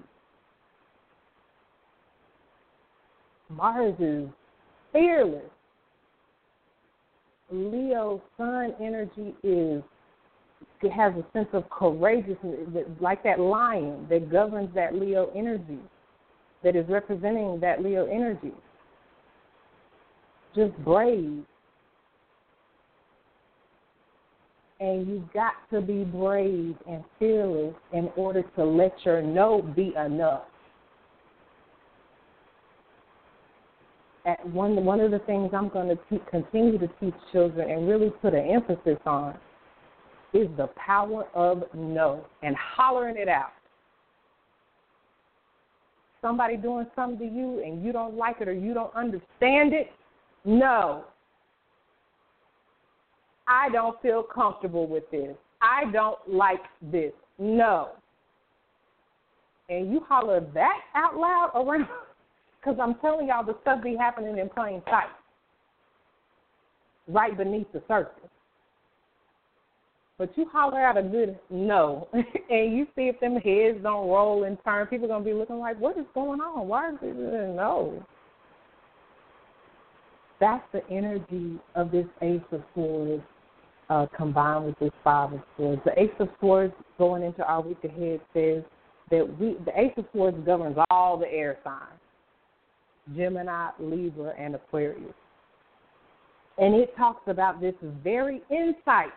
Mars 3.49 3.95
is 3.99 4.27
fearless. 4.91 5.49
Leo 7.49 8.21
sun 8.37 8.73
energy 8.79 9.33
is 9.41 9.81
it 10.83 10.91
has 10.91 11.13
a 11.13 11.25
sense 11.33 11.47
of 11.53 11.69
courageousness, 11.69 12.85
like 12.99 13.23
that 13.23 13.39
lion 13.39 14.05
that 14.09 14.31
governs 14.31 14.73
that 14.75 14.93
Leo 14.93 15.31
energy, 15.35 15.79
that 16.63 16.75
is 16.75 16.87
representing 16.87 17.59
that 17.61 17.83
Leo 17.83 18.05
energy. 18.05 18.53
Just 20.55 20.77
brave. 20.83 21.43
And 24.79 25.07
you've 25.07 25.33
got 25.33 25.53
to 25.71 25.81
be 25.81 26.03
brave 26.03 26.75
and 26.87 27.03
fearless 27.17 27.73
in 27.93 28.09
order 28.15 28.43
to 28.55 28.63
let 28.63 28.93
your 29.05 29.21
no 29.21 29.61
be 29.61 29.93
enough. 29.95 30.43
at 34.27 34.45
one 34.49 34.83
one 34.83 34.99
of 34.99 35.09
the 35.09 35.19
things 35.19 35.51
I'm 35.53 35.69
going 35.69 35.87
to 35.87 35.95
te- 36.09 36.23
continue 36.29 36.77
to 36.77 36.87
teach 36.99 37.13
children 37.31 37.71
and 37.71 37.87
really 37.87 38.09
put 38.21 38.33
an 38.33 38.45
emphasis 38.45 38.99
on 39.05 39.35
is 40.33 40.49
the 40.57 40.67
power 40.75 41.25
of 41.33 41.63
no 41.73 42.25
and 42.43 42.55
hollering 42.55 43.15
it 43.17 43.29
out. 43.29 43.53
Somebody 46.21 46.57
doing 46.57 46.85
something 46.95 47.19
to 47.19 47.33
you 47.33 47.63
and 47.63 47.83
you 47.83 47.93
don't 47.93 48.15
like 48.15 48.41
it 48.41 48.49
or 48.49 48.53
you 48.53 48.73
don't 48.73 48.93
understand 48.93 49.73
it, 49.73 49.87
no. 50.43 51.05
I 53.47 53.69
don't 53.69 53.99
feel 54.01 54.23
comfortable 54.23 54.87
with 54.87 55.09
this. 55.09 55.35
I 55.61 55.89
don't 55.91 56.19
like 56.27 56.63
this. 56.81 57.13
No. 57.39 57.89
And 59.69 59.91
you 59.91 60.01
holler 60.07 60.41
that 60.53 60.79
out 60.95 61.17
loud 61.17 61.51
around 61.55 61.87
because 62.59 62.77
I'm 62.81 62.95
telling 62.95 63.27
y'all 63.27 63.45
the 63.45 63.57
stuff 63.61 63.83
be 63.83 63.95
happening 63.95 64.37
in 64.37 64.49
plain 64.49 64.81
sight, 64.89 65.07
right 67.07 67.37
beneath 67.37 67.71
the 67.73 67.81
surface. 67.87 68.13
But 70.17 70.35
you 70.35 70.47
holler 70.51 70.81
out 70.81 70.97
a 70.97 71.03
good 71.03 71.37
no, 71.49 72.07
and 72.13 72.75
you 72.75 72.87
see 72.95 73.03
if 73.03 73.19
them 73.19 73.35
heads 73.35 73.77
don't 73.83 74.09
roll 74.09 74.45
and 74.45 74.57
turn. 74.63 74.87
People 74.87 75.07
gonna 75.07 75.23
be 75.23 75.33
looking 75.33 75.59
like, 75.59 75.79
what 75.79 75.97
is 75.97 76.05
going 76.13 76.41
on? 76.41 76.67
Why 76.67 76.89
is 76.89 76.97
it 77.01 77.15
no? 77.55 78.03
That's 80.39 80.63
the 80.71 80.81
energy 80.89 81.59
of 81.75 81.91
this 81.91 82.05
Ace 82.21 82.41
of 82.51 82.61
Swords 82.73 83.23
uh, 83.89 84.05
combined 84.15 84.65
with 84.65 84.79
this 84.79 84.91
Five 85.03 85.33
of 85.33 85.41
Swords. 85.55 85.81
The 85.85 85.99
Ace 85.99 86.09
of 86.19 86.29
Swords 86.39 86.73
going 86.97 87.23
into 87.23 87.45
our 87.45 87.61
week 87.61 87.83
ahead 87.83 88.19
says 88.33 88.63
that 89.11 89.39
we, 89.39 89.55
the 89.65 89.79
Ace 89.79 89.93
of 89.97 90.05
Swords 90.13 90.37
governs 90.45 90.77
all 90.89 91.17
the 91.17 91.31
air 91.31 91.57
signs. 91.63 91.99
Gemini, 93.15 93.69
Libra, 93.79 94.33
and 94.37 94.55
Aquarius. 94.55 95.13
And 96.57 96.75
it 96.75 96.95
talks 96.97 97.21
about 97.27 97.61
this 97.61 97.75
very 98.03 98.41
insight 98.49 99.13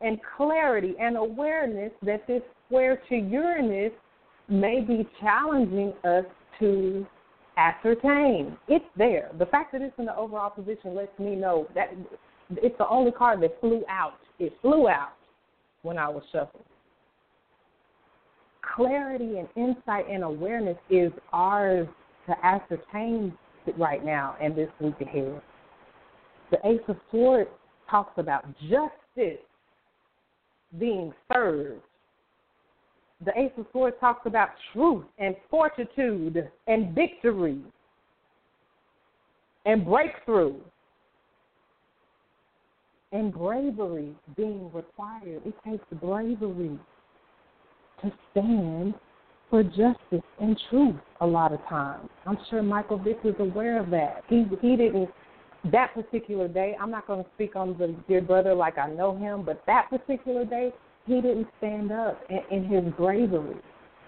and 0.00 0.18
clarity 0.36 0.94
and 1.00 1.16
awareness 1.16 1.92
that 2.02 2.26
this 2.26 2.42
square 2.66 3.00
to 3.08 3.16
Uranus 3.16 3.92
may 4.48 4.80
be 4.80 5.08
challenging 5.20 5.94
us 6.04 6.24
to 6.58 7.06
ascertain. 7.56 8.56
It's 8.68 8.84
there. 8.96 9.30
The 9.38 9.46
fact 9.46 9.72
that 9.72 9.80
it's 9.80 9.98
in 9.98 10.04
the 10.04 10.16
overall 10.16 10.50
position 10.50 10.94
lets 10.94 11.18
me 11.18 11.34
know 11.34 11.66
that 11.74 11.94
it's 12.50 12.76
the 12.78 12.88
only 12.88 13.12
card 13.12 13.42
that 13.42 13.58
flew 13.60 13.82
out. 13.88 14.18
It 14.38 14.52
flew 14.62 14.88
out 14.88 15.14
when 15.82 15.98
I 15.98 16.08
was 16.08 16.22
shuffled. 16.32 16.64
Clarity 18.74 19.38
and 19.38 19.48
insight 19.56 20.08
and 20.10 20.22
awareness 20.22 20.76
is 20.90 21.12
ours 21.32 21.86
to 22.26 22.34
ascertain 22.44 23.32
right 23.78 24.04
now 24.04 24.36
and 24.40 24.54
this 24.54 24.68
week 24.80 25.00
ahead. 25.00 25.40
The 26.50 26.58
Ace 26.64 26.80
of 26.88 26.96
Swords 27.10 27.50
talks 27.90 28.12
about 28.18 28.44
justice 28.62 29.40
being 30.78 31.12
served. 31.32 31.80
The 33.24 33.32
Ace 33.38 33.52
of 33.56 33.66
Swords 33.72 33.96
talks 34.00 34.26
about 34.26 34.50
truth 34.72 35.04
and 35.18 35.34
fortitude 35.50 36.50
and 36.66 36.94
victory 36.94 37.60
and 39.64 39.84
breakthrough 39.84 40.54
and 43.16 43.32
bravery 43.32 44.14
being 44.36 44.70
required. 44.72 45.42
It 45.46 45.54
takes 45.66 45.84
bravery 46.00 46.78
to 48.02 48.12
stand 48.30 48.94
for 49.48 49.62
justice 49.62 50.26
and 50.40 50.60
truth 50.68 50.96
a 51.20 51.26
lot 51.26 51.52
of 51.52 51.60
times. 51.66 52.08
I'm 52.26 52.38
sure 52.50 52.62
Michael 52.62 52.98
Vick 52.98 53.18
is 53.24 53.34
aware 53.38 53.80
of 53.80 53.90
that. 53.90 54.22
He 54.28 54.44
he 54.60 54.76
didn't 54.76 55.08
that 55.72 55.94
particular 55.94 56.46
day, 56.46 56.76
I'm 56.80 56.90
not 56.90 57.06
going 57.06 57.24
to 57.24 57.30
speak 57.34 57.56
on 57.56 57.76
the 57.78 57.94
dear 58.06 58.20
brother 58.20 58.54
like 58.54 58.78
I 58.78 58.88
know 58.88 59.16
him, 59.16 59.42
but 59.44 59.62
that 59.66 59.88
particular 59.90 60.44
day, 60.44 60.72
he 61.06 61.14
didn't 61.20 61.48
stand 61.58 61.90
up 61.90 62.20
in, 62.30 62.40
in 62.56 62.64
his 62.64 62.92
bravery. 62.94 63.56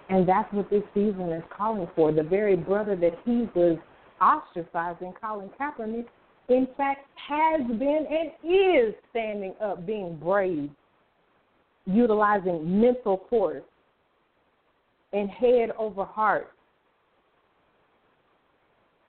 And 0.09 0.28
that's 0.28 0.52
what 0.52 0.70
this 0.70 0.84
season 0.94 1.32
is 1.32 1.42
calling 1.56 1.88
for. 1.96 2.12
The 2.12 2.22
very 2.22 2.54
brother 2.54 2.94
that 2.96 3.18
he 3.24 3.48
was 3.54 3.78
ostracizing, 4.20 5.14
Colin 5.20 5.50
Kaepernick, 5.61 6.06
in 6.49 6.66
fact, 6.76 7.07
has 7.28 7.61
been 7.66 8.07
and 8.11 8.30
is 8.42 8.94
standing 9.11 9.55
up, 9.62 9.86
being 9.86 10.16
brave, 10.16 10.70
utilizing 11.86 12.80
mental 12.80 13.26
force 13.28 13.62
and 15.12 15.28
head 15.30 15.70
over 15.78 16.05
heart. 16.05 16.49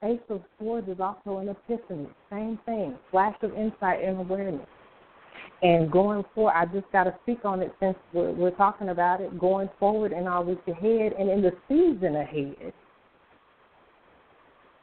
Ace 0.04 0.20
of 0.30 0.42
Swords 0.58 0.88
is 0.88 1.00
also 1.00 1.40
an 1.40 1.50
epiphany. 1.50 2.08
Same 2.30 2.58
thing. 2.66 2.96
Flash 3.12 3.36
of 3.42 3.54
insight 3.54 4.04
and 4.04 4.20
awareness. 4.20 4.68
And 5.62 5.92
going 5.92 6.24
forward, 6.34 6.54
I 6.56 6.66
just 6.66 6.90
got 6.94 7.04
to 7.04 7.16
speak 7.24 7.44
on 7.44 7.62
it 7.62 7.74
since 7.82 7.98
we're, 8.14 8.32
we're 8.32 8.52
talking 8.52 8.90
about 8.90 9.20
it. 9.20 9.38
Going 9.38 9.70
forward 9.78 10.14
our 10.26 10.42
week 10.42 10.62
ahead 10.70 11.14
and 11.20 11.30
in 11.30 11.42
the 11.42 11.52
season 11.68 12.16
ahead, 12.16 12.74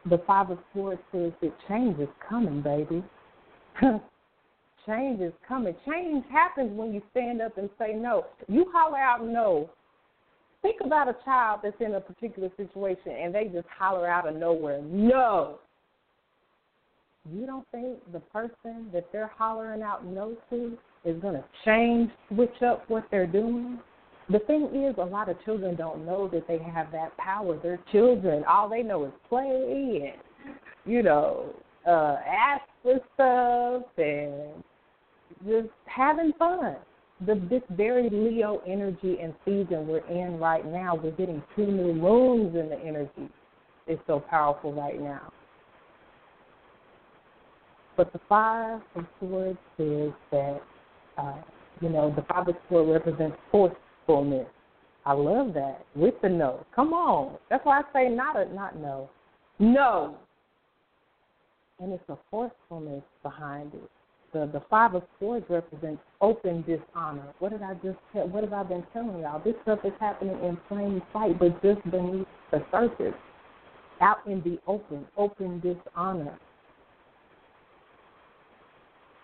the 0.09 0.19
Five 0.27 0.51
of 0.51 0.59
Swords 0.73 1.01
says 1.13 1.33
that 1.43 1.53
change 1.69 1.99
is 1.99 2.09
coming, 2.29 2.63
baby. 2.63 3.05
change 4.87 5.21
is 5.21 5.33
coming. 5.47 5.75
Change 5.89 6.25
happens 6.31 6.71
when 6.77 6.95
you 6.95 7.03
stand 7.11 7.43
up 7.43 7.59
and 7.59 7.69
say 7.79 7.93
no. 7.95 8.27
You 8.49 8.67
holler 8.73 8.99
out 8.99 9.25
no 9.25 9.71
think 10.67 10.81
about 10.85 11.09
a 11.09 11.17
child 11.25 11.61
that's 11.63 11.77
in 11.81 11.95
a 11.95 12.01
particular 12.01 12.51
situation 12.57 13.13
and 13.13 13.35
they 13.35 13.45
just 13.45 13.69
holler 13.69 14.09
out 14.09 14.27
of 14.27 14.35
nowhere, 14.35 14.83
no. 14.83 15.59
You 17.33 17.47
don't 17.47 17.67
think 17.71 17.99
the 18.13 18.21
person 18.21 18.89
that 18.93 19.07
they're 19.13 19.31
hollering 19.37 19.83
out 19.83 20.05
no 20.05 20.37
to 20.51 20.77
is 21.05 21.21
going 21.21 21.35
to 21.35 21.45
change, 21.65 22.11
switch 22.29 22.63
up 22.63 22.89
what 22.89 23.05
they're 23.11 23.27
doing? 23.27 23.79
The 24.29 24.41
thing 24.41 24.65
is, 24.75 24.97
a 24.99 25.05
lot 25.05 25.29
of 25.29 25.43
children 25.45 25.77
don't 25.77 26.05
know 26.05 26.29
that 26.33 26.49
they 26.49 26.59
have 26.59 26.91
that 26.93 27.17
power. 27.17 27.59
They're 27.63 27.79
children. 27.93 28.43
All 28.45 28.69
they 28.69 28.83
know 28.83 29.05
is 29.05 29.13
play 29.29 30.13
and, 30.13 30.53
you 30.85 31.03
know, 31.03 31.55
uh, 31.87 32.17
ask 32.27 32.63
for 32.83 32.99
stuff 33.15 33.89
and 33.99 34.65
just 35.47 35.73
having 35.87 36.33
fun 36.39 36.77
the 37.25 37.35
this 37.49 37.63
very 37.71 38.11
Leo 38.11 38.61
energy 38.67 39.17
and 39.23 39.35
season 39.45 39.87
we're 39.87 40.07
in 40.09 40.39
right 40.39 40.67
now, 40.67 40.95
we're 40.95 41.13
getting 41.13 41.43
two 41.55 41.67
new 41.67 41.95
moons 41.95 42.55
in 42.55 42.69
the 42.69 42.79
energy. 42.79 43.31
It's 43.87 44.03
so 44.07 44.21
powerful 44.21 44.73
right 44.73 45.01
now. 45.01 45.33
But 47.97 48.13
the 48.13 48.21
five 48.29 48.83
of 48.95 49.07
swords 49.19 49.59
says 49.79 50.13
that 50.31 50.61
uh, 51.17 51.37
you 51.81 51.89
know 51.89 52.13
the 52.15 52.23
five 52.23 52.49
of 52.49 52.57
swords 52.69 52.91
represents 52.93 53.37
forcefulness. 54.07 54.47
I 55.05 55.13
love 55.13 55.55
that 55.55 55.85
with 55.95 56.15
the 56.23 56.29
no. 56.29 56.65
Come 56.75 56.93
on, 56.93 57.37
that's 57.49 57.65
why 57.65 57.81
I 57.81 57.83
say 57.93 58.09
not 58.09 58.37
a 58.37 58.53
not 58.53 58.79
no, 58.79 59.09
no. 59.59 60.17
And 61.79 61.93
it's 61.93 62.09
a 62.09 62.17
forcefulness 62.31 63.05
behind 63.23 63.73
it 63.75 63.91
the 64.37 64.51
the 64.53 64.63
five 64.69 64.95
of 64.95 65.03
swords 65.19 65.47
represents 65.49 66.03
open 66.21 66.63
dishonor. 66.63 67.27
What 67.39 67.53
did 67.53 67.63
I 67.63 67.75
just 67.75 67.99
tell? 68.13 68.29
What 68.29 68.45
have 68.45 68.53
I 68.53 68.63
been 68.63 68.85
telling 68.93 69.21
y'all? 69.21 69.41
This 69.43 69.55
stuff 69.63 69.81
is 69.85 69.93
happening 70.01 70.37
in 70.45 70.59
plain 70.69 71.01
sight, 71.13 71.39
but 71.39 71.63
just 71.63 71.83
beneath 71.91 72.27
the 72.51 72.63
surface, 72.71 73.15
out 74.01 74.19
in 74.27 74.43
the 74.43 74.59
open, 74.67 75.07
open 75.17 75.61
dishonor. 75.61 76.39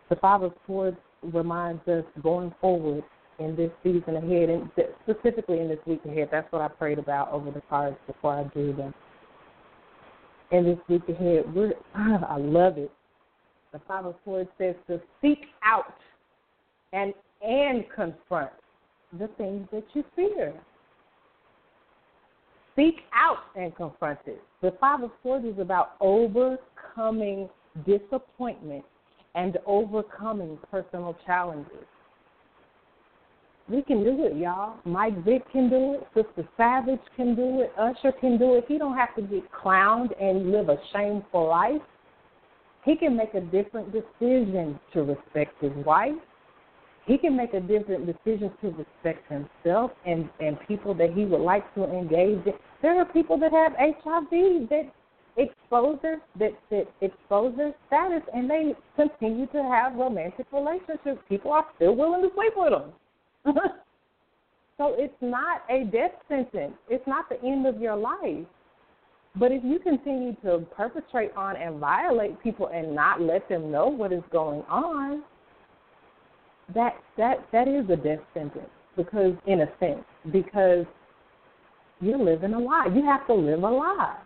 The 0.09 0.17
Five 0.17 0.43
of 0.43 0.53
Swords 0.67 0.99
reminds 1.23 1.87
us 1.89 2.05
going 2.23 2.55
forward 2.61 3.05
in 3.43 3.57
this 3.57 3.71
season 3.83 4.17
ahead, 4.17 4.49
and 4.49 4.71
specifically 5.03 5.61
in 5.61 5.69
this 5.69 5.79
week 5.87 6.01
ahead. 6.05 6.29
That's 6.31 6.51
what 6.53 6.63
I 6.63 6.69
prayed 6.69 6.99
about 6.99 7.31
over 7.33 7.51
the 7.51 7.63
cards 7.69 7.97
before 8.07 8.35
I 8.35 8.45
drew 8.45 8.73
them. 8.73 8.95
In 10.51 10.65
this 10.65 10.79
week 10.89 11.09
ahead, 11.09 11.53
we're 11.55 11.73
I 11.95 12.37
love 12.39 12.79
it. 12.79 12.91
The 13.73 13.81
Five 13.89 14.05
of 14.05 14.15
Swords 14.25 14.51
says 14.59 14.75
to 14.87 15.01
seek 15.21 15.47
out 15.65 15.95
and 16.93 17.15
and 17.41 17.85
confront 17.95 18.53
the 19.19 19.29
things 19.39 19.67
that 19.73 19.85
you 19.95 20.05
fear. 20.15 20.53
Seek 22.77 23.01
out 23.15 23.39
and 23.57 23.75
confront 23.75 24.19
it. 24.27 24.43
The 24.61 24.75
Five 24.79 25.03
of 25.03 25.11
Swords 25.23 25.45
is 25.45 25.59
about 25.59 25.97
overcoming 26.01 27.49
disappointment 27.87 28.85
and 29.35 29.59
overcoming 29.67 30.59
personal 30.71 31.17
challenges. 31.27 31.87
We 33.69 33.83
can 33.83 34.03
do 34.03 34.25
it, 34.25 34.37
y'all. 34.37 34.77
Mike 34.85 35.25
Vick 35.25 35.51
can 35.53 35.71
do 35.71 35.95
it. 35.95 36.07
Sister 36.15 36.49
Savage 36.57 37.01
can 37.17 37.35
do 37.35 37.63
it. 37.63 37.73
Usher 37.79 38.13
can 38.13 38.39
do 38.39 38.55
it. 38.55 38.65
He 38.67 38.77
don't 38.77 38.97
have 38.97 39.15
to 39.15 39.23
get 39.23 39.45
clowned 39.53 40.11
and 40.21 40.51
live 40.51 40.69
a 40.69 40.77
shameful 40.93 41.49
life. 41.49 41.81
He 42.85 42.97
can 42.97 43.17
make 43.17 43.35
a 43.35 43.41
different 43.41 43.93
decision 43.93 44.79
to 44.93 45.05
respect 45.05 45.63
his 45.63 45.73
wife. 45.87 46.15
He 47.07 47.19
can 47.19 47.37
make 47.37 47.55
a 47.55 47.61
different 47.61 48.07
decision 48.07 48.53
to 48.61 48.71
respect 48.71 49.31
himself 49.31 49.91
and 50.07 50.29
and 50.41 50.57
people 50.67 50.95
that 50.95 51.13
he 51.13 51.25
would 51.25 51.41
like 51.41 51.73
to 51.75 51.85
engage 51.85 52.45
in. 52.47 52.53
There 52.81 52.99
are 53.01 53.05
people 53.05 53.39
that 53.39 53.53
have 53.53 53.73
HIV 53.79 54.69
that 54.71 54.93
expose 55.37 55.99
their 56.03 56.21
that 56.39 56.53
that 56.71 56.89
expose 57.01 57.57
their 57.57 57.75
status 57.87 58.23
and 58.35 58.49
they 58.49 58.75
continue 58.97 59.47
to 59.49 59.63
have 59.63 59.95
romantic 59.95 60.47
relationships. 60.53 61.21
People 61.29 61.53
are 61.53 61.67
still 61.77 61.97
willing 61.97 62.23
to 62.23 62.29
sleep 62.35 62.53
with 62.57 62.71
them. 62.71 62.93
so 64.79 64.95
it's 64.99 65.15
not 65.21 65.63
a 65.71 65.85
death 65.85 66.13
sentence. 66.29 66.75
It's 66.89 67.07
not 67.07 67.29
the 67.29 67.43
end 67.43 67.67
of 67.67 67.81
your 67.81 67.97
life. 67.97 68.47
But 69.35 69.51
if 69.51 69.65
you 69.65 69.79
continue 69.79 70.35
to 70.45 70.67
perpetrate 70.77 71.33
on 71.37 71.57
and 71.57 71.79
violate 71.79 72.43
people 72.43 72.69
and 72.69 72.95
not 72.95 73.21
let 73.21 73.49
them 73.49 73.71
know 73.71 73.89
what 73.89 74.13
is 74.13 74.23
going 74.31 74.63
on, 74.69 75.23
that 76.75 76.95
that 77.17 77.47
that 77.53 77.67
is 77.67 77.89
a 77.91 77.97
death 77.97 78.21
sentence 78.35 78.69
because 78.97 79.35
in 79.47 79.63
a 79.63 79.67
sense 79.81 80.05
because 80.33 80.85
you're 82.01 82.19
living 82.19 82.53
a 82.53 82.59
lie. 82.59 82.89
You 82.95 83.05
have 83.05 83.27
to 83.29 83.35
live 83.35 83.63
a 83.63 83.71
lie. 83.71 84.19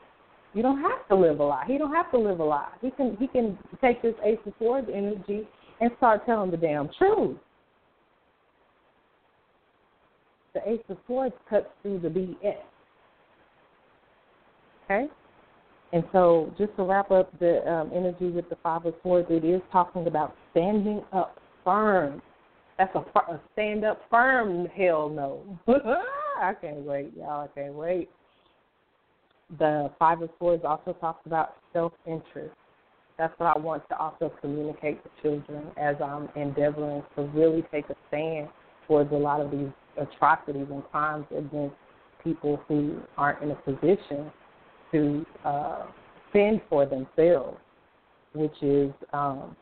You 0.55 0.63
don't 0.63 0.81
have 0.81 1.07
to 1.09 1.15
live 1.15 1.39
a 1.39 1.45
lie. 1.45 1.65
He 1.67 1.77
don't 1.79 1.95
have 1.95 2.11
to 2.13 2.19
live 2.19 2.41
a 2.41 2.45
lie. 2.45 2.73
He 2.81 2.91
can 2.91 3.17
he 3.21 3.27
can 3.29 3.59
take 3.81 4.03
this 4.03 4.15
Ace 4.25 4.39
of 4.47 4.55
Swords 4.59 4.89
energy 4.93 5.47
and 5.81 5.91
start 5.99 6.25
telling 6.27 6.51
the 6.51 6.57
damn 6.57 6.89
truth. 6.99 7.37
The 10.57 10.71
Ace 10.71 10.81
of 10.89 10.97
Swords 11.07 11.35
cuts 11.51 11.67
through 11.83 11.99
the 11.99 12.09
BS. 12.09 12.57
Okay? 14.85 15.07
And 15.93 16.03
so, 16.13 16.51
just 16.57 16.75
to 16.77 16.83
wrap 16.83 17.11
up 17.11 17.39
the 17.39 17.71
um, 17.71 17.91
energy 17.95 18.31
with 18.31 18.49
the 18.49 18.57
Five 18.63 18.87
of 18.87 18.95
Swords, 19.03 19.27
it 19.29 19.45
is 19.45 19.61
talking 19.71 20.07
about 20.07 20.35
standing 20.51 21.05
up 21.13 21.37
firm. 21.63 22.23
That's 22.79 22.95
a, 22.95 23.01
a 23.01 23.41
stand 23.53 23.85
up 23.85 24.01
firm, 24.11 24.67
hell 24.75 25.11
no. 25.11 25.43
I 26.41 26.55
can't 26.55 26.79
wait, 26.79 27.13
y'all. 27.15 27.43
I 27.45 27.49
can't 27.49 27.75
wait. 27.75 28.09
The 29.59 29.91
Five 29.99 30.23
of 30.23 30.31
Swords 30.39 30.65
also 30.65 30.95
talks 30.95 31.27
about 31.27 31.57
self 31.75 31.93
interest. 32.07 32.55
That's 33.19 33.39
what 33.39 33.55
I 33.55 33.59
want 33.59 33.83
to 33.91 33.99
also 33.99 34.33
communicate 34.41 35.05
to 35.05 35.11
children 35.21 35.67
as 35.77 35.97
I'm 36.03 36.31
endeavoring 36.35 37.03
to 37.15 37.23
really 37.35 37.63
take 37.71 37.91
a 37.91 37.95
stand 38.09 38.49
towards 38.87 39.13
a 39.13 39.17
lot 39.17 39.43
of 39.43 39.51
these 39.51 39.69
atrocities 39.99 40.67
and 40.71 40.85
crimes 40.91 41.27
against 41.37 41.75
people 42.23 42.61
who 42.69 43.01
aren't 43.17 43.43
in 43.43 43.51
a 43.51 43.55
position 43.57 44.31
to 44.93 45.27
uh, 45.45 45.87
fend 46.33 46.61
for 46.69 46.87
themselves, 46.87 47.59
which 48.35 48.55
is, 48.63 48.91
um, 49.13 49.57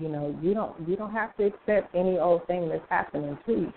you 0.00 0.08
know, 0.08 0.36
you 0.42 0.54
don't 0.54 0.74
you 0.88 0.96
don't 0.96 1.12
have 1.12 1.36
to 1.36 1.46
accept 1.46 1.94
any 1.94 2.18
old 2.18 2.46
thing 2.46 2.68
that's 2.68 2.82
happening 2.88 3.36
to 3.46 3.52
you, 3.52 3.72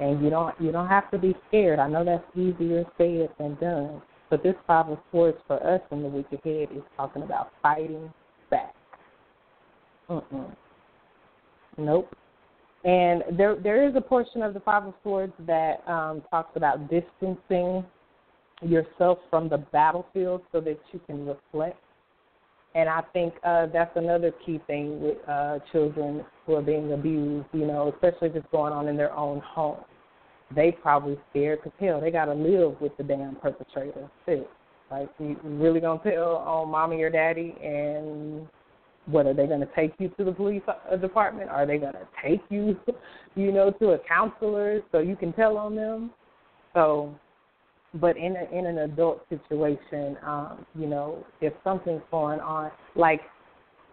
and 0.00 0.22
you 0.22 0.30
don't 0.30 0.54
you 0.60 0.70
don't 0.70 0.88
have 0.88 1.10
to 1.10 1.18
be 1.18 1.34
scared. 1.48 1.78
I 1.78 1.88
know 1.88 2.04
that's 2.04 2.24
easier 2.36 2.84
said 2.98 3.30
than 3.38 3.56
done, 3.56 4.02
but 4.30 4.42
this 4.42 4.54
five 4.66 4.88
of 4.88 4.98
swords 5.10 5.38
for 5.46 5.64
us 5.66 5.80
in 5.90 6.02
the 6.02 6.08
week 6.08 6.26
ahead 6.26 6.68
is 6.76 6.82
talking 6.96 7.22
about 7.22 7.52
fighting 7.62 8.12
back. 8.50 8.74
Mm-mm. 10.10 10.54
Nope. 11.78 12.14
And 12.84 13.22
there 13.38 13.56
there 13.56 13.88
is 13.88 13.96
a 13.96 14.00
portion 14.00 14.42
of 14.42 14.52
the 14.52 14.60
Five 14.60 14.84
of 14.84 14.94
Swords 15.02 15.32
that 15.46 15.82
um, 15.88 16.22
talks 16.30 16.54
about 16.54 16.90
distancing 16.90 17.84
yourself 18.62 19.18
from 19.30 19.48
the 19.48 19.58
battlefield 19.58 20.42
so 20.52 20.60
that 20.60 20.78
you 20.92 21.00
can 21.06 21.26
reflect. 21.26 21.78
And 22.74 22.88
I 22.88 23.02
think 23.12 23.34
uh, 23.44 23.66
that's 23.72 23.96
another 23.96 24.32
key 24.44 24.60
thing 24.66 25.00
with 25.00 25.16
uh, 25.28 25.60
children 25.70 26.24
who 26.44 26.56
are 26.56 26.62
being 26.62 26.92
abused, 26.92 27.46
you 27.52 27.66
know, 27.66 27.92
especially 27.94 28.28
if 28.28 28.36
it's 28.36 28.46
going 28.50 28.72
on 28.72 28.88
in 28.88 28.96
their 28.96 29.12
own 29.12 29.40
home. 29.40 29.78
They 30.54 30.72
probably 30.72 31.18
scared 31.30 31.60
because, 31.62 31.72
hell, 31.80 32.00
they 32.00 32.10
got 32.10 32.26
to 32.26 32.34
live 32.34 32.80
with 32.80 32.96
the 32.96 33.04
damn 33.04 33.36
perpetrator. 33.36 34.10
Too. 34.26 34.44
Like, 34.90 35.08
you 35.18 35.36
really 35.44 35.80
going 35.80 36.00
to 36.00 36.10
tell 36.10 36.36
on 36.36 36.70
mommy 36.70 37.00
or 37.02 37.10
daddy 37.10 37.56
and 37.62 38.46
what 39.06 39.26
are 39.26 39.34
they 39.34 39.46
going 39.46 39.60
to 39.60 39.68
take 39.76 39.92
you 39.98 40.08
to 40.16 40.24
the 40.24 40.32
police 40.32 40.62
uh, 40.68 40.96
department? 40.96 41.50
Are 41.50 41.66
they 41.66 41.78
going 41.78 41.92
to 41.92 42.08
take 42.22 42.40
you, 42.48 42.78
you 43.34 43.52
know, 43.52 43.70
to 43.72 43.90
a 43.90 43.98
counselor 43.98 44.80
so 44.92 44.98
you 44.98 45.16
can 45.16 45.32
tell 45.32 45.56
on 45.56 45.74
them? 45.76 46.10
So 46.72 47.14
but 48.00 48.16
in 48.16 48.36
a, 48.36 48.56
in 48.56 48.66
an 48.66 48.78
adult 48.78 49.22
situation, 49.28 50.16
um, 50.26 50.66
you 50.74 50.86
know, 50.86 51.24
if 51.40 51.52
something's 51.62 52.02
going 52.10 52.40
on, 52.40 52.70
like 52.96 53.20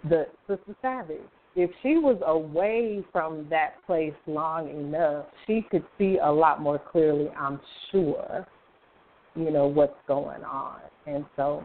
the 0.09 0.25
Sister 0.47 0.75
Savage, 0.81 1.19
if 1.55 1.69
she 1.83 1.97
was 1.97 2.19
away 2.25 3.03
from 3.11 3.47
that 3.49 3.75
place 3.85 4.13
long 4.25 4.69
enough, 4.69 5.25
she 5.45 5.65
could 5.69 5.83
see 5.97 6.17
a 6.23 6.31
lot 6.31 6.61
more 6.61 6.79
clearly. 6.79 7.29
I'm 7.37 7.59
sure, 7.91 8.47
you 9.35 9.51
know, 9.51 9.67
what's 9.67 9.97
going 10.07 10.43
on, 10.43 10.79
and 11.05 11.25
so 11.35 11.63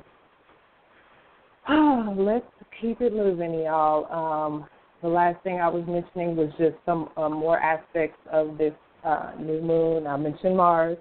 oh, 1.68 2.14
let's 2.18 2.44
keep 2.81 3.01
it 3.01 3.12
moving, 3.12 3.55
y'all. 3.55 4.07
Um, 4.12 4.67
the 5.03 5.09
last 5.09 5.43
thing 5.43 5.61
I 5.61 5.69
was 5.69 5.85
mentioning 5.87 6.37
was 6.37 6.51
just 6.59 6.77
some 6.85 7.11
uh, 7.17 7.29
more 7.29 7.59
aspects 7.59 8.19
of 8.33 8.59
this 8.59 8.73
uh, 9.05 9.33
new 9.39 9.61
moon. 9.61 10.07
I 10.07 10.17
mentioned 10.17 10.57
Mars. 10.57 10.99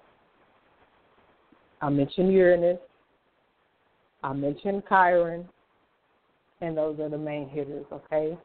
I 1.82 1.90
mentioned 1.90 2.32
Uranus. 2.32 2.80
I 4.24 4.34
mentioned 4.34 4.84
Chiron. 4.90 5.48
And 6.62 6.78
those 6.78 7.00
are 7.00 7.10
the 7.10 7.18
main 7.18 7.50
hitters, 7.50 7.86
okay? 7.92 8.38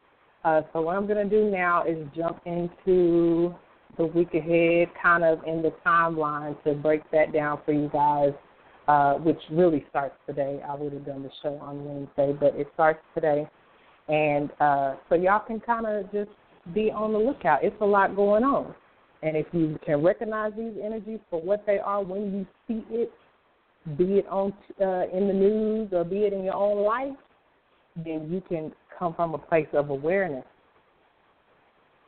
Uh, 0.43 0.61
so 0.73 0.81
what 0.81 0.95
I'm 0.95 1.07
going 1.07 1.29
to 1.29 1.29
do 1.29 1.49
now 1.49 1.83
is 1.85 1.97
jump 2.15 2.41
into 2.45 3.55
the 3.97 4.05
week 4.05 4.33
ahead, 4.33 4.89
kind 5.01 5.23
of 5.23 5.39
in 5.45 5.61
the 5.61 5.73
timeline 5.85 6.61
to 6.63 6.73
break 6.73 7.09
that 7.11 7.33
down 7.33 7.59
for 7.65 7.73
you 7.73 7.89
guys, 7.91 8.31
uh, 8.87 9.13
which 9.15 9.39
really 9.51 9.85
starts 9.89 10.15
today. 10.25 10.61
I 10.67 10.75
would 10.75 10.93
have 10.93 11.05
done 11.05 11.23
the 11.23 11.29
show 11.41 11.55
on 11.61 11.85
Wednesday, 11.85 12.35
but 12.39 12.55
it 12.59 12.67
starts 12.73 12.99
today. 13.13 13.47
And 14.07 14.49
uh, 14.59 14.95
so 15.07 15.15
y'all 15.15 15.45
can 15.45 15.59
kind 15.59 15.85
of 15.85 16.11
just 16.11 16.31
be 16.73 16.91
on 16.91 17.13
the 17.13 17.19
lookout. 17.19 17.63
It's 17.63 17.75
a 17.81 17.85
lot 17.85 18.15
going 18.15 18.43
on. 18.43 18.73
And 19.23 19.37
if 19.37 19.45
you 19.51 19.77
can 19.85 20.03
recognize 20.03 20.51
these 20.57 20.73
energies 20.83 21.19
for 21.29 21.41
what 21.41 21.63
they 21.65 21.77
are 21.77 22.03
when 22.03 22.33
you 22.33 22.47
see 22.67 22.83
it, 22.89 23.11
be 23.97 24.19
it 24.19 24.27
on 24.27 24.53
uh, 24.79 25.05
in 25.15 25.27
the 25.27 25.33
news 25.33 25.89
or 25.91 26.03
be 26.03 26.19
it 26.19 26.33
in 26.33 26.43
your 26.43 26.55
own 26.55 26.83
life, 26.83 27.17
then 27.95 28.29
you 28.31 28.41
can 28.47 28.71
come 28.97 29.13
from 29.15 29.33
a 29.33 29.37
place 29.37 29.67
of 29.73 29.89
awareness, 29.89 30.45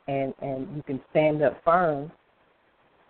and 0.06 0.32
and 0.40 0.68
you 0.76 0.82
can 0.82 1.00
stand 1.10 1.42
up 1.42 1.60
firm, 1.64 2.10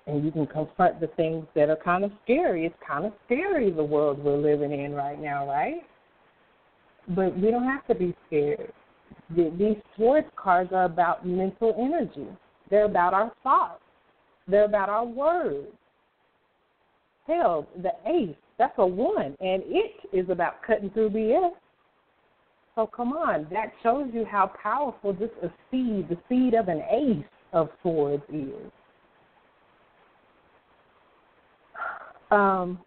and 0.07 0.25
you 0.25 0.31
can 0.31 0.47
confront 0.47 1.01
the 1.01 1.07
things 1.09 1.47
that 1.55 1.71
are 1.71 1.77
kind 1.77 2.05
of 2.05 2.13
scary. 2.25 2.67
It's 2.67 2.75
kind 2.87 3.07
of 3.07 3.13
scary 3.27 3.71
the 3.71 3.85
world 3.85 4.19
we're 4.19 4.37
living 4.37 4.73
in 4.73 4.93
right 4.93 5.21
now, 5.21 5.47
right? 5.47 5.83
But 7.09 7.39
we 7.39 7.51
don't 7.51 7.65
have 7.65 7.87
to 7.87 7.95
be 7.95 8.15
scared. 8.27 8.73
These 9.35 9.77
swords 9.97 10.27
cards 10.37 10.71
are 10.73 10.85
about 10.85 11.27
mental 11.27 11.75
energy. 11.79 12.29
They're 12.71 12.85
about 12.85 13.15
our 13.15 13.33
thoughts. 13.43 13.81
They're 14.47 14.67
about 14.67 14.89
our 14.89 15.05
words. 15.05 15.69
Hell, 17.27 17.67
the 17.83 17.93
ace 18.07 18.37
that's 18.59 18.75
a 18.79 18.87
one, 18.87 19.35
and 19.41 19.63
it 19.67 19.93
is 20.13 20.29
about 20.31 20.63
cutting 20.63 20.91
through 20.91 21.11
BS. 21.11 21.51
So 22.75 22.87
come 22.87 23.13
on, 23.13 23.47
that 23.51 23.73
shows 23.83 24.09
you 24.13 24.25
how 24.25 24.53
powerful 24.63 25.13
just 25.13 25.33
a 25.43 25.49
seed, 25.71 26.09
the 26.09 26.19
seed 26.29 26.55
of 26.55 26.69
an 26.69 26.83
ace 26.91 27.25
of 27.53 27.69
swords 27.83 28.23
is. 28.33 28.71
Um, 32.35 32.79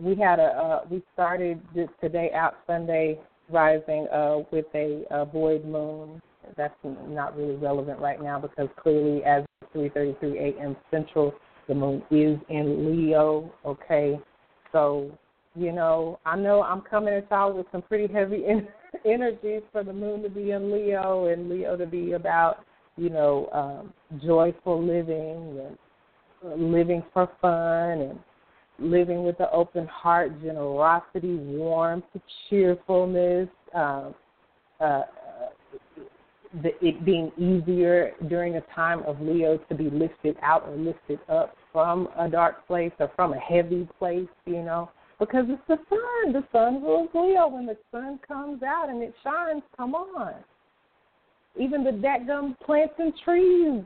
we 0.00 0.16
had 0.16 0.40
a 0.40 0.42
uh, 0.42 0.80
we 0.90 1.02
started 1.14 1.60
today 2.00 2.30
out 2.34 2.56
Sunday 2.66 3.20
rising 3.48 4.08
uh, 4.12 4.38
with 4.50 4.66
a, 4.74 5.04
a 5.10 5.24
void 5.24 5.64
moon. 5.64 6.20
That's 6.56 6.74
not 6.82 7.36
really 7.36 7.54
relevant 7.54 8.00
right 8.00 8.20
now 8.20 8.40
because 8.40 8.68
clearly, 8.82 9.22
as 9.24 9.44
3:33 9.74 10.56
a.m. 10.58 10.76
Central, 10.90 11.32
the 11.68 11.74
moon 11.74 12.02
is 12.10 12.38
in 12.48 12.90
Leo. 12.90 13.52
Okay, 13.64 14.18
so 14.72 15.16
you 15.54 15.70
know, 15.70 16.18
I 16.26 16.36
know 16.36 16.62
I'm 16.62 16.80
coming 16.80 17.14
at 17.14 17.30
y'all 17.30 17.52
with 17.52 17.66
some 17.70 17.82
pretty 17.82 18.12
heavy 18.12 18.44
energies 19.04 19.62
for 19.70 19.84
the 19.84 19.92
moon 19.92 20.22
to 20.22 20.28
be 20.28 20.50
in 20.50 20.72
Leo 20.72 21.26
and 21.26 21.48
Leo 21.48 21.76
to 21.76 21.86
be 21.86 22.12
about, 22.12 22.64
you 22.96 23.10
know, 23.10 23.48
um, 23.52 24.20
joyful 24.24 24.82
living 24.82 25.60
and 25.60 25.78
living 26.44 27.02
for 27.12 27.28
fun 27.40 28.00
and 28.00 28.18
living 28.78 29.24
with 29.24 29.38
an 29.40 29.46
open 29.52 29.86
heart, 29.86 30.40
generosity, 30.42 31.36
warmth, 31.36 32.04
cheerfulness, 32.48 33.48
um, 33.74 34.14
uh, 34.80 35.02
the, 36.62 36.70
it 36.86 37.04
being 37.04 37.32
easier 37.38 38.12
during 38.28 38.56
a 38.56 38.60
time 38.74 39.02
of 39.04 39.20
Leo 39.20 39.56
to 39.56 39.74
be 39.74 39.88
lifted 39.88 40.36
out 40.42 40.64
or 40.68 40.76
lifted 40.76 41.18
up 41.28 41.56
from 41.72 42.08
a 42.18 42.28
dark 42.28 42.66
place 42.66 42.92
or 42.98 43.10
from 43.16 43.32
a 43.32 43.38
heavy 43.38 43.88
place, 43.98 44.28
you 44.44 44.62
know, 44.62 44.90
because 45.18 45.46
it's 45.48 45.62
the 45.68 45.78
sun. 45.88 46.32
The 46.32 46.44
sun 46.52 46.82
rules 46.82 47.08
Leo. 47.14 47.48
When 47.48 47.64
the 47.64 47.76
sun 47.90 48.18
comes 48.26 48.62
out 48.62 48.90
and 48.90 49.02
it 49.02 49.14
shines, 49.24 49.62
come 49.76 49.94
on. 49.94 50.34
Even 51.58 51.84
the 51.84 51.90
dadgum 51.90 52.58
plants 52.60 52.94
and 52.98 53.12
trees 53.24 53.84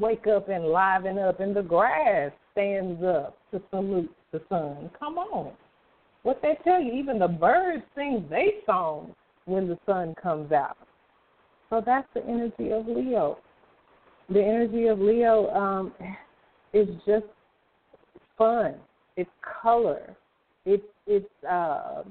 wake 0.00 0.26
up 0.26 0.48
and 0.48 0.66
liven 0.66 1.18
up, 1.18 1.40
and 1.40 1.54
the 1.54 1.62
grass 1.62 2.32
stands 2.52 3.02
up 3.02 3.36
to 3.50 3.60
salute 3.70 4.14
the 4.32 4.40
sun. 4.48 4.90
Come 4.98 5.18
on. 5.18 5.52
What 6.22 6.40
they 6.42 6.56
tell 6.64 6.80
you, 6.80 6.92
even 6.92 7.18
the 7.18 7.28
birds 7.28 7.82
sing 7.96 8.26
their 8.30 8.50
song 8.64 9.14
when 9.44 9.68
the 9.68 9.78
sun 9.86 10.14
comes 10.22 10.52
out. 10.52 10.76
So 11.70 11.82
that's 11.84 12.06
the 12.14 12.24
energy 12.24 12.70
of 12.70 12.86
Leo. 12.86 13.38
The 14.28 14.42
energy 14.42 14.86
of 14.86 14.98
Leo 14.98 15.50
um, 15.50 15.92
is 16.72 16.86
just 17.06 17.26
fun. 18.38 18.74
It's 19.16 19.30
color. 19.62 20.14
It's 20.64 20.84
it's 21.06 21.26
uh, 21.50 22.02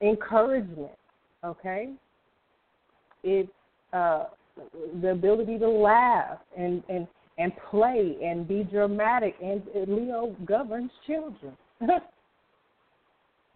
encouragement. 0.00 0.92
Okay. 1.44 1.90
It's 3.24 3.50
uh, 3.92 4.26
the 5.00 5.10
ability 5.10 5.58
to 5.58 5.68
laugh 5.68 6.38
and 6.56 6.82
and 6.88 7.06
and 7.38 7.52
play 7.70 8.16
and 8.22 8.46
be 8.46 8.64
dramatic. 8.64 9.34
And 9.42 9.62
Leo 9.88 10.36
governs 10.44 10.90
children. 11.06 11.56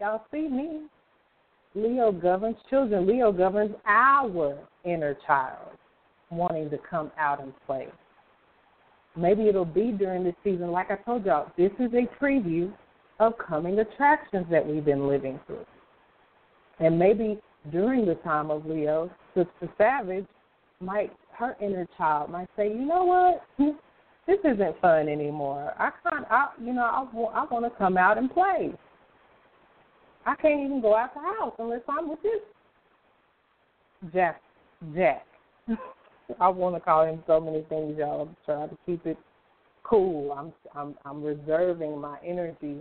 Y'all 0.01 0.25
see 0.31 0.47
me? 0.47 0.87
Leo 1.75 2.11
governs 2.11 2.57
children. 2.69 3.07
Leo 3.07 3.31
governs 3.31 3.75
our 3.85 4.57
inner 4.83 5.15
child 5.25 5.77
wanting 6.29 6.69
to 6.69 6.77
come 6.89 7.11
out 7.17 7.41
and 7.41 7.53
play. 7.65 7.87
Maybe 9.15 9.47
it'll 9.47 9.65
be 9.65 9.91
during 9.91 10.23
this 10.23 10.35
season. 10.43 10.71
Like 10.71 10.91
I 10.91 10.95
told 10.97 11.25
y'all, 11.25 11.51
this 11.57 11.71
is 11.79 11.91
a 11.93 12.23
preview 12.23 12.71
of 13.19 13.33
coming 13.37 13.79
attractions 13.79 14.45
that 14.51 14.65
we've 14.65 14.85
been 14.85 15.07
living 15.07 15.39
through. 15.47 15.65
And 16.79 16.99
maybe 16.99 17.39
during 17.71 18.05
the 18.05 18.15
time 18.15 18.51
of 18.51 18.65
Leo, 18.65 19.09
Sister 19.33 19.69
Savage 19.77 20.27
might 20.79 21.11
her 21.37 21.55
inner 21.61 21.87
child 21.97 22.31
might 22.31 22.49
say, 22.57 22.67
you 22.67 22.85
know 22.85 23.03
what, 23.03 23.75
this 24.27 24.37
isn't 24.43 24.81
fun 24.81 25.07
anymore. 25.07 25.73
I 25.77 25.91
can't, 26.03 26.25
I, 26.29 26.47
you 26.59 26.73
know, 26.73 26.83
I, 26.83 27.41
I 27.41 27.45
want 27.45 27.65
to 27.65 27.77
come 27.77 27.97
out 27.97 28.17
and 28.17 28.31
play. 28.31 28.73
I 30.25 30.35
can't 30.35 30.59
even 30.59 30.81
go 30.81 30.95
out 30.95 31.13
the 31.13 31.21
house 31.21 31.53
unless 31.59 31.81
I'm 31.87 32.09
with 32.09 32.21
this 32.21 32.41
Jack. 34.13 34.41
Jack. 34.93 35.25
I 36.39 36.49
want 36.49 36.75
to 36.75 36.81
call 36.81 37.05
him 37.05 37.23
so 37.25 37.39
many 37.39 37.63
things, 37.69 37.97
y'all. 37.97 38.23
I'm 38.23 38.35
trying 38.45 38.69
to 38.69 38.77
keep 38.85 39.05
it 39.05 39.17
cool. 39.83 40.33
I'm 40.33 40.53
I'm 40.75 40.95
I'm 41.05 41.23
reserving 41.23 41.99
my 41.99 42.17
energy 42.25 42.77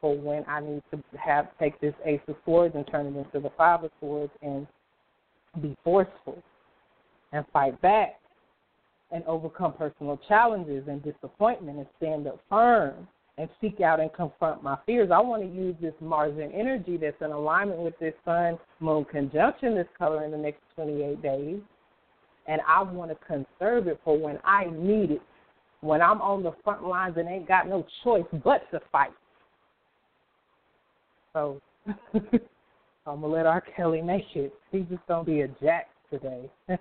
for 0.00 0.16
when 0.16 0.44
I 0.46 0.60
need 0.60 0.82
to 0.90 1.02
have 1.18 1.48
take 1.58 1.80
this 1.80 1.94
Ace 2.04 2.20
of 2.28 2.36
Swords 2.44 2.74
and 2.76 2.86
turn 2.86 3.06
it 3.06 3.16
into 3.16 3.40
the 3.40 3.50
Five 3.56 3.84
of 3.84 3.90
Swords 4.00 4.32
and 4.42 4.66
be 5.60 5.76
forceful 5.82 6.42
and 7.32 7.44
fight 7.52 7.80
back 7.80 8.20
and 9.12 9.24
overcome 9.24 9.72
personal 9.72 10.18
challenges 10.28 10.84
and 10.88 11.02
disappointment 11.02 11.78
and 11.78 11.86
stand 11.96 12.26
up 12.26 12.40
firm 12.48 13.08
and 13.38 13.48
seek 13.60 13.80
out 13.80 14.00
and 14.00 14.12
confront 14.12 14.62
my 14.62 14.76
fears. 14.86 15.10
I 15.12 15.20
want 15.20 15.42
to 15.42 15.48
use 15.48 15.74
this 15.80 15.94
Martian 16.00 16.52
energy 16.52 16.96
that's 16.96 17.20
in 17.22 17.30
alignment 17.30 17.80
with 17.80 17.98
this 17.98 18.14
Sun 18.24 18.58
Moon 18.80 19.04
conjunction 19.04 19.74
this 19.74 19.86
color 19.96 20.24
in 20.24 20.30
the 20.30 20.36
next 20.36 20.60
28 20.76 21.22
days. 21.22 21.60
And 22.46 22.60
I 22.68 22.82
want 22.82 23.10
to 23.10 23.16
conserve 23.26 23.86
it 23.86 24.00
for 24.04 24.18
when 24.18 24.38
I 24.44 24.66
need 24.72 25.12
it, 25.12 25.22
when 25.80 26.02
I'm 26.02 26.20
on 26.20 26.42
the 26.42 26.52
front 26.64 26.84
lines 26.84 27.16
and 27.16 27.28
ain't 27.28 27.48
got 27.48 27.68
no 27.68 27.86
choice 28.04 28.24
but 28.44 28.70
to 28.72 28.80
fight. 28.92 29.12
So 31.32 31.60
I'm 32.14 33.20
gonna 33.20 33.26
let 33.26 33.46
R. 33.46 33.62
Kelly 33.76 34.02
make 34.02 34.24
it. 34.34 34.52
He's 34.72 34.84
just 34.90 35.06
gonna 35.06 35.24
be 35.24 35.42
a 35.42 35.48
jack 35.62 35.88
today. 36.10 36.50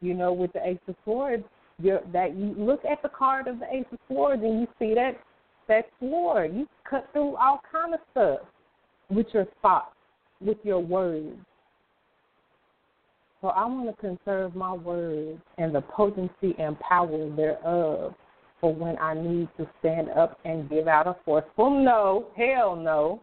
you 0.00 0.14
know, 0.14 0.32
with 0.32 0.52
the 0.52 0.66
Ace 0.66 0.78
of 0.88 0.94
Swords, 1.04 1.44
you're, 1.80 2.00
that 2.12 2.36
you 2.36 2.54
look 2.56 2.84
at 2.84 3.02
the 3.02 3.08
card 3.08 3.46
of 3.46 3.58
the 3.60 3.66
Ace 3.72 3.86
of 3.92 3.98
Swords 4.08 4.42
and 4.42 4.60
you 4.60 4.66
see 4.78 4.94
that 4.94 5.16
that 5.68 5.84
sword. 6.00 6.54
You 6.54 6.66
cut 6.88 7.06
through 7.12 7.36
all 7.36 7.60
kind 7.70 7.94
of 7.94 8.00
stuff 8.10 8.40
with 9.10 9.26
your 9.32 9.46
thoughts, 9.62 9.94
with 10.40 10.56
your 10.64 10.80
words. 10.80 11.36
So 13.40 13.48
I 13.48 13.64
want 13.66 13.94
to 13.94 14.00
conserve 14.00 14.56
my 14.56 14.72
words 14.72 15.40
and 15.58 15.74
the 15.74 15.82
potency 15.82 16.56
and 16.58 16.78
power 16.80 17.30
thereof 17.36 18.14
for 18.60 18.74
when 18.74 18.98
I 18.98 19.14
need 19.14 19.48
to 19.58 19.68
stand 19.78 20.08
up 20.10 20.40
and 20.44 20.68
give 20.68 20.88
out 20.88 21.06
a 21.06 21.14
forceful 21.24 21.70
no, 21.70 22.26
hell 22.36 22.74
no, 22.74 23.22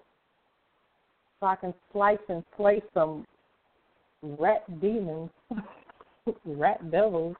so 1.40 1.48
I 1.48 1.58
can 1.58 1.74
slice 1.92 2.18
and 2.30 2.44
slay 2.56 2.82
some 2.94 3.26
rat 4.22 4.64
demons, 4.82 5.30
rat 6.46 6.92
devils 6.92 7.36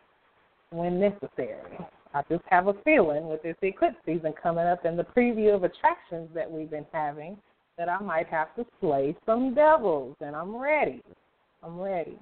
when 0.72 1.00
necessary. 1.00 1.78
I 2.14 2.22
just 2.30 2.44
have 2.50 2.68
a 2.68 2.74
feeling 2.86 3.28
with 3.28 3.44
this 3.44 3.58
eclipse 3.62 3.98
season 4.06 4.34
coming 4.42 4.66
up 4.66 4.86
and 4.86 4.98
the 4.98 5.04
preview 5.04 5.54
of 5.54 5.64
attractions 5.64 6.30
that 6.34 6.50
we've 6.50 6.70
been 6.70 6.86
having 6.94 7.38
that 7.78 7.90
I 7.90 8.00
might 8.00 8.28
have 8.28 8.56
to 8.56 8.66
slay 8.80 9.16
some 9.26 9.54
devils, 9.54 10.16
and 10.22 10.36
I'm 10.36 10.56
ready. 10.56 11.02
I'm 11.62 11.80
ready. 11.80 12.18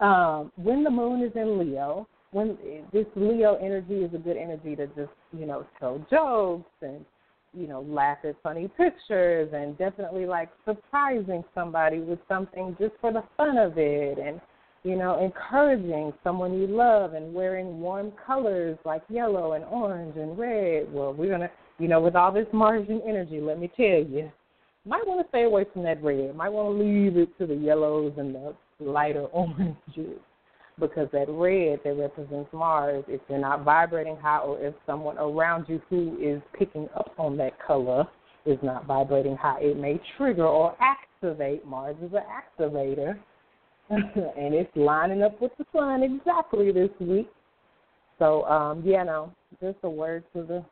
Um, 0.00 0.52
when 0.56 0.84
the 0.84 0.90
moon 0.90 1.22
is 1.22 1.32
in 1.34 1.58
Leo, 1.58 2.06
when 2.32 2.58
this 2.92 3.06
Leo 3.14 3.54
energy 3.56 4.00
is 4.00 4.12
a 4.12 4.18
good 4.18 4.36
energy 4.36 4.76
to 4.76 4.86
just 4.88 5.12
you 5.32 5.46
know 5.46 5.66
tell 5.80 6.04
jokes 6.10 6.70
and 6.82 7.04
you 7.56 7.66
know, 7.66 7.80
laugh 7.88 8.18
at 8.24 8.36
funny 8.42 8.68
pictures 8.76 9.50
and 9.52 9.76
definitely 9.78 10.26
like 10.26 10.50
surprising 10.64 11.42
somebody 11.54 12.00
with 12.00 12.18
something 12.28 12.76
just 12.78 12.92
for 13.00 13.12
the 13.12 13.22
fun 13.36 13.56
of 13.56 13.74
it 13.76 14.18
and, 14.18 14.40
you 14.84 14.96
know, 14.96 15.22
encouraging 15.22 16.12
someone 16.22 16.52
you 16.54 16.66
love 16.66 17.14
and 17.14 17.32
wearing 17.32 17.80
warm 17.80 18.12
colors 18.24 18.78
like 18.84 19.02
yellow 19.08 19.52
and 19.52 19.64
orange 19.64 20.16
and 20.16 20.38
red. 20.38 20.92
Well, 20.92 21.14
we're 21.14 21.28
going 21.28 21.40
to, 21.40 21.50
you 21.78 21.88
know, 21.88 22.00
with 22.00 22.14
all 22.14 22.30
this 22.30 22.46
Martian 22.52 23.00
energy, 23.06 23.40
let 23.40 23.58
me 23.58 23.70
tell 23.76 23.84
you, 23.86 24.30
might 24.84 25.06
want 25.06 25.20
to 25.24 25.28
stay 25.30 25.44
away 25.44 25.64
from 25.72 25.82
that 25.82 26.02
red. 26.02 26.36
Might 26.36 26.50
want 26.50 26.78
to 26.78 26.84
leave 26.84 27.16
it 27.16 27.36
to 27.38 27.46
the 27.46 27.56
yellows 27.56 28.12
and 28.18 28.34
the 28.34 28.54
lighter 28.78 29.22
oranges 29.32 30.20
because 30.78 31.08
that 31.12 31.26
red 31.28 31.80
that 31.84 31.94
represents 31.94 32.50
Mars, 32.52 33.04
if 33.08 33.20
you're 33.28 33.38
not 33.38 33.64
vibrating 33.64 34.16
high 34.16 34.38
or 34.38 34.58
if 34.60 34.74
someone 34.84 35.16
around 35.18 35.66
you 35.68 35.80
who 35.88 36.16
is 36.20 36.42
picking 36.58 36.88
up 36.94 37.12
on 37.18 37.36
that 37.38 37.52
color 37.64 38.04
is 38.44 38.58
not 38.62 38.86
vibrating 38.86 39.36
high, 39.36 39.60
it 39.60 39.76
may 39.76 40.00
trigger 40.16 40.46
or 40.46 40.76
activate. 40.80 41.66
Mars 41.66 41.96
is 42.02 42.12
an 42.12 42.22
activator. 42.60 43.18
and 43.88 44.52
it's 44.52 44.70
lining 44.74 45.22
up 45.22 45.40
with 45.40 45.52
the 45.58 45.64
sun 45.72 46.02
exactly 46.02 46.72
this 46.72 46.90
week. 46.98 47.30
So, 48.18 48.44
um, 48.44 48.82
yeah, 48.84 49.04
no, 49.04 49.32
just 49.60 49.78
a 49.84 49.90
word 49.90 50.24
to 50.34 50.42
the 50.42 50.64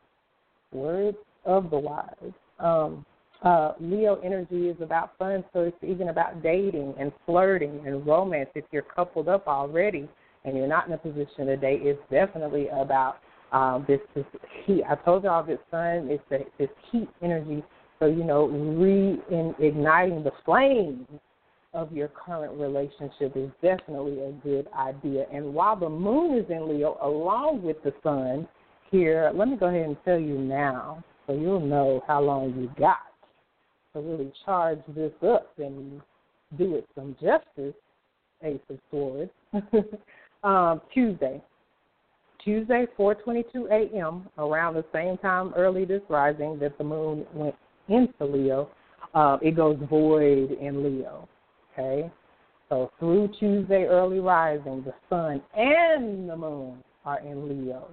words 0.77 1.17
of 1.45 1.69
the 1.69 1.77
wise. 1.77 2.33
Um, 2.59 3.05
uh, 3.45 3.73
Leo 3.79 4.19
energy 4.23 4.69
is 4.69 4.75
about 4.81 5.11
fun, 5.19 5.43
so 5.53 5.61
it's 5.61 5.77
even 5.83 6.09
about 6.09 6.41
dating 6.41 6.95
and 6.99 7.11
flirting 7.25 7.79
and 7.85 8.05
romance. 8.05 8.49
If 8.55 8.65
you're 8.71 8.81
coupled 8.81 9.29
up 9.29 9.47
already 9.47 10.09
and 10.43 10.57
you're 10.57 10.67
not 10.67 10.87
in 10.87 10.93
a 10.93 10.97
position 10.97 11.45
to 11.45 11.55
date, 11.55 11.81
it's 11.83 12.01
definitely 12.09 12.67
about 12.69 13.17
um, 13.51 13.85
this, 13.87 13.99
this 14.15 14.25
heat. 14.65 14.81
I 14.89 14.95
told 14.95 15.23
y'all 15.23 15.45
this 15.45 15.59
sun 15.69 16.09
is 16.09 16.19
this 16.57 16.69
heat 16.91 17.07
energy. 17.21 17.63
So 17.99 18.07
you 18.07 18.23
know, 18.23 18.47
reigniting 18.47 20.23
the 20.23 20.31
flames 20.43 21.07
of 21.75 21.91
your 21.91 22.07
current 22.07 22.59
relationship 22.59 23.33
is 23.35 23.51
definitely 23.61 24.21
a 24.21 24.31
good 24.43 24.67
idea. 24.75 25.25
And 25.31 25.53
while 25.53 25.75
the 25.75 25.89
moon 25.89 26.37
is 26.37 26.45
in 26.49 26.67
Leo, 26.67 26.97
along 27.01 27.61
with 27.61 27.77
the 27.83 27.93
sun 28.01 28.47
here, 28.89 29.31
let 29.35 29.47
me 29.47 29.55
go 29.55 29.67
ahead 29.67 29.85
and 29.85 29.97
tell 30.03 30.19
you 30.19 30.37
now, 30.37 31.03
so 31.27 31.33
you'll 31.33 31.59
know 31.59 32.01
how 32.07 32.21
long 32.21 32.55
you 32.59 32.71
got 32.79 32.97
to 33.95 34.01
really 34.01 34.31
charge 34.45 34.79
this 34.89 35.13
up 35.27 35.51
and 35.57 36.01
do 36.57 36.75
it 36.75 36.87
some 36.95 37.15
justice, 37.21 37.73
Ace 38.43 38.59
of 38.69 38.77
Swords, 38.91 39.31
um, 40.43 40.81
Tuesday. 40.93 41.41
Tuesday, 42.43 42.85
4:22 42.97 43.71
a.m. 43.71 44.29
around 44.37 44.75
the 44.75 44.85
same 44.93 45.17
time 45.17 45.51
early 45.55 45.83
this 45.83 46.01
rising 46.09 46.59
that 46.59 46.77
the 46.77 46.83
moon 46.83 47.25
went 47.33 47.55
into 47.87 48.23
Leo, 48.23 48.69
uh, 49.15 49.37
it 49.41 49.55
goes 49.55 49.77
void 49.89 50.51
in 50.51 50.83
Leo. 50.83 51.27
Okay, 51.73 52.11
so 52.69 52.91
through 52.99 53.29
Tuesday 53.39 53.85
early 53.85 54.19
rising, 54.19 54.83
the 54.83 54.93
sun 55.09 55.41
and 55.55 56.29
the 56.29 56.35
moon 56.35 56.83
are 57.03 57.19
in 57.19 57.49
Leo, 57.49 57.87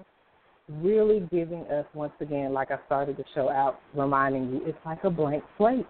really 0.80 1.20
giving 1.30 1.62
us 1.66 1.86
once 1.94 2.12
again, 2.20 2.52
like 2.52 2.70
I 2.70 2.78
started 2.86 3.16
the 3.16 3.24
show 3.34 3.48
out, 3.48 3.80
reminding 3.94 4.50
you, 4.50 4.60
it's 4.64 4.78
like 4.84 5.02
a 5.04 5.10
blank 5.10 5.44
slate. 5.58 5.86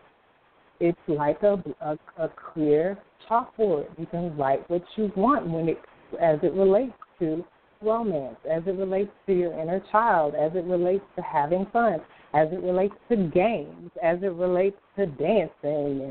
It's 0.80 0.98
like 1.06 1.42
a 1.42 1.62
a, 1.80 1.98
a 2.18 2.30
clear 2.52 2.98
chalkboard. 3.28 3.86
You 3.98 4.06
can 4.06 4.36
write 4.36 4.68
what 4.68 4.82
you 4.96 5.12
want 5.16 5.48
when 5.48 5.68
it 5.68 5.78
as 6.20 6.38
it 6.42 6.52
relates 6.54 6.94
to 7.20 7.44
romance, 7.82 8.36
as 8.50 8.62
it 8.66 8.76
relates 8.76 9.10
to 9.26 9.32
your 9.32 9.58
inner 9.58 9.82
child, 9.90 10.34
as 10.34 10.52
it 10.54 10.64
relates 10.64 11.04
to 11.16 11.22
having 11.22 11.66
fun, 11.72 12.00
as 12.34 12.48
it 12.52 12.62
relates 12.62 12.94
to 13.10 13.16
games, 13.16 13.90
as 14.02 14.18
it 14.22 14.32
relates 14.32 14.76
to 14.96 15.06
dancing 15.06 15.50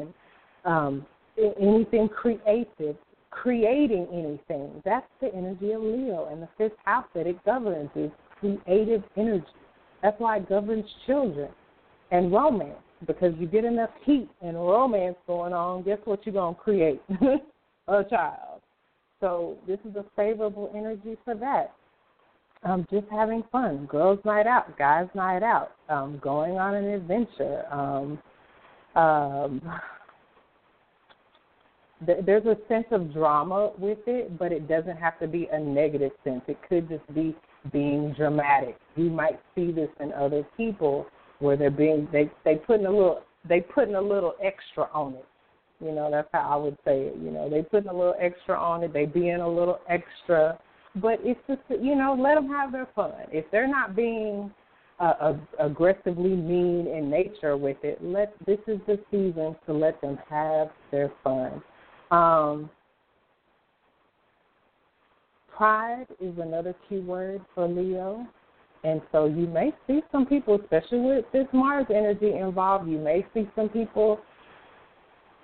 and 0.01 0.13
um, 0.65 1.05
anything 1.59 2.09
creative, 2.09 2.95
creating 3.29 4.07
anything. 4.11 4.81
That's 4.85 5.07
the 5.21 5.33
energy 5.33 5.71
of 5.71 5.81
Leo, 5.81 6.27
and 6.31 6.41
the 6.41 6.49
fifth 6.57 6.77
house 6.85 7.05
that 7.15 7.27
it 7.27 7.43
governs 7.45 7.89
is 7.95 8.11
creative 8.41 9.03
energy. 9.15 9.45
That's 10.03 10.19
why 10.19 10.37
it 10.37 10.49
governs 10.49 10.85
children 11.05 11.49
and 12.11 12.31
romance, 12.31 12.79
because 13.07 13.33
you 13.39 13.47
get 13.47 13.63
enough 13.63 13.91
heat 14.03 14.29
and 14.41 14.55
romance 14.57 15.15
going 15.27 15.53
on, 15.53 15.83
guess 15.83 15.99
what 16.03 16.25
you're 16.25 16.33
going 16.33 16.55
to 16.55 16.61
create? 16.61 17.01
a 17.87 18.03
child. 18.03 18.61
So 19.19 19.57
this 19.67 19.79
is 19.87 19.95
a 19.95 20.05
favorable 20.15 20.71
energy 20.75 21.15
for 21.23 21.35
that. 21.35 21.73
Um, 22.63 22.85
just 22.91 23.05
having 23.09 23.43
fun, 23.51 23.85
girls' 23.85 24.19
night 24.23 24.45
out, 24.45 24.77
guys' 24.77 25.07
night 25.15 25.41
out, 25.41 25.71
um, 25.89 26.19
going 26.21 26.57
on 26.57 26.75
an 26.75 26.85
adventure. 26.85 27.65
Um, 27.71 28.19
um, 28.95 29.61
th- 32.05 32.19
there's 32.25 32.45
a 32.45 32.57
sense 32.67 32.85
of 32.91 33.13
drama 33.13 33.71
with 33.79 33.99
it, 34.05 34.37
but 34.37 34.51
it 34.51 34.67
doesn't 34.67 34.97
have 34.97 35.19
to 35.19 35.27
be 35.27 35.47
a 35.51 35.59
negative 35.59 36.11
sense. 36.23 36.41
It 36.47 36.57
could 36.67 36.87
just 36.87 37.13
be 37.15 37.35
being 37.71 38.13
dramatic. 38.13 38.77
You 38.95 39.09
might 39.09 39.39
see 39.55 39.71
this 39.71 39.89
in 39.99 40.11
other 40.13 40.45
people 40.57 41.05
where 41.39 41.57
they're 41.57 41.71
being 41.71 42.07
they 42.11 42.31
they 42.43 42.55
putting 42.55 42.85
a 42.85 42.91
little 42.91 43.23
they 43.47 43.61
putting 43.61 43.95
a 43.95 44.01
little 44.01 44.35
extra 44.43 44.87
on 44.93 45.13
it. 45.15 45.25
You 45.79 45.91
know, 45.91 46.09
that's 46.11 46.27
how 46.31 46.49
I 46.51 46.55
would 46.55 46.77
say 46.85 47.01
it. 47.01 47.15
You 47.17 47.31
know, 47.31 47.49
they 47.49 47.63
putting 47.63 47.89
a 47.89 47.93
little 47.93 48.15
extra 48.19 48.55
on 48.55 48.83
it. 48.83 48.93
They 48.93 49.05
being 49.05 49.41
a 49.41 49.49
little 49.49 49.79
extra, 49.89 50.59
but 50.95 51.19
it's 51.23 51.39
just 51.47 51.61
you 51.69 51.95
know, 51.95 52.15
let 52.19 52.35
them 52.35 52.47
have 52.49 52.71
their 52.71 52.87
fun. 52.95 53.13
If 53.31 53.45
they're 53.51 53.67
not 53.67 53.95
being 53.95 54.51
uh, 54.99 55.33
aggressively 55.59 56.29
mean 56.35 56.87
in 56.87 57.09
nature 57.09 57.57
with 57.57 57.77
it, 57.83 58.03
let 58.03 58.33
this 58.45 58.59
is 58.67 58.79
the 58.85 58.99
season 59.09 59.55
to 59.65 59.73
let 59.73 59.99
them 60.01 60.19
have 60.29 60.69
their 60.91 61.11
fun. 61.23 61.61
Um, 62.11 62.69
pride 65.55 66.07
is 66.19 66.33
another 66.39 66.75
key 66.87 66.99
word 66.99 67.41
for 67.53 67.67
Leo. 67.67 68.25
And 68.83 69.01
so 69.11 69.25
you 69.25 69.47
may 69.47 69.71
see 69.85 70.01
some 70.11 70.25
people, 70.25 70.59
especially 70.59 70.99
with 70.99 71.25
this 71.31 71.45
Mars 71.53 71.85
energy 71.89 72.33
involved, 72.33 72.89
you 72.89 72.97
may 72.97 73.25
see 73.33 73.47
some 73.55 73.69
people 73.69 74.19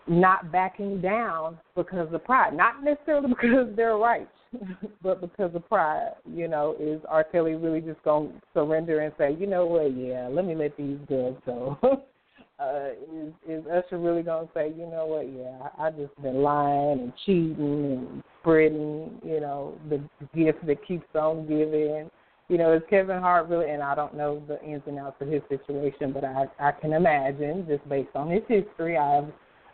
not 0.08 0.52
backing 0.52 1.02
down 1.02 1.58
because 1.76 2.12
of 2.14 2.24
pride. 2.24 2.56
Not 2.56 2.84
necessarily 2.84 3.28
because 3.42 3.68
they're 3.76 3.98
right, 3.98 4.28
but 5.04 5.22
because 5.22 5.54
of 5.54 5.68
pride. 5.70 6.14
You 6.26 6.48
know, 6.48 6.76
is 6.80 7.02
R. 7.08 7.24
Kelly 7.24 7.56
really 7.56 7.82
just 7.82 8.02
going 8.04 8.30
to 8.30 8.42
surrender 8.54 9.02
and 9.02 9.14
say, 9.18 9.36
you 9.40 9.46
know 9.48 9.66
what, 9.66 9.96
yeah, 9.96 10.28
let 10.32 10.46
me 10.46 10.56
let 10.56 10.76
these 10.78 10.98
girls 11.08 11.38
go? 11.46 11.78
uh, 12.60 12.90
is, 13.14 13.34
is 13.48 13.64
Usher 13.68 14.00
really 14.00 14.24
to 14.24 14.50
say, 14.54 14.74
you 14.76 14.88
know 14.88 15.06
what, 15.06 15.32
yeah, 15.32 15.70
I 15.78 15.92
just 15.92 16.20
been 16.22 16.42
lying 16.42 17.00
and 17.00 17.14
cheating 17.26 17.58
and 17.60 18.24
spreading, 18.42 19.20
you 19.24 19.40
know, 19.40 19.78
the 19.90 20.02
gift 20.36 20.66
that 20.66 20.86
keeps 20.88 21.08
on 21.16 21.48
giving? 21.48 22.10
You 22.50 22.58
know, 22.58 22.74
is 22.74 22.82
Kevin 22.90 23.20
Hart 23.20 23.50
really? 23.50 23.70
And 23.70 23.84
I 23.84 23.94
don't 23.94 24.16
know 24.16 24.42
the 24.48 24.62
ins 24.64 24.82
and 24.88 24.98
outs 24.98 25.22
of 25.22 25.28
his 25.28 25.42
situation, 25.50 26.14
but 26.14 26.24
I 26.24 26.46
I 26.60 26.72
can 26.72 26.94
imagine 26.94 27.66
just 27.68 27.88
based 27.90 28.16
on 28.16 28.30
his 28.30 28.44
history. 28.48 28.98
I've 28.98 29.26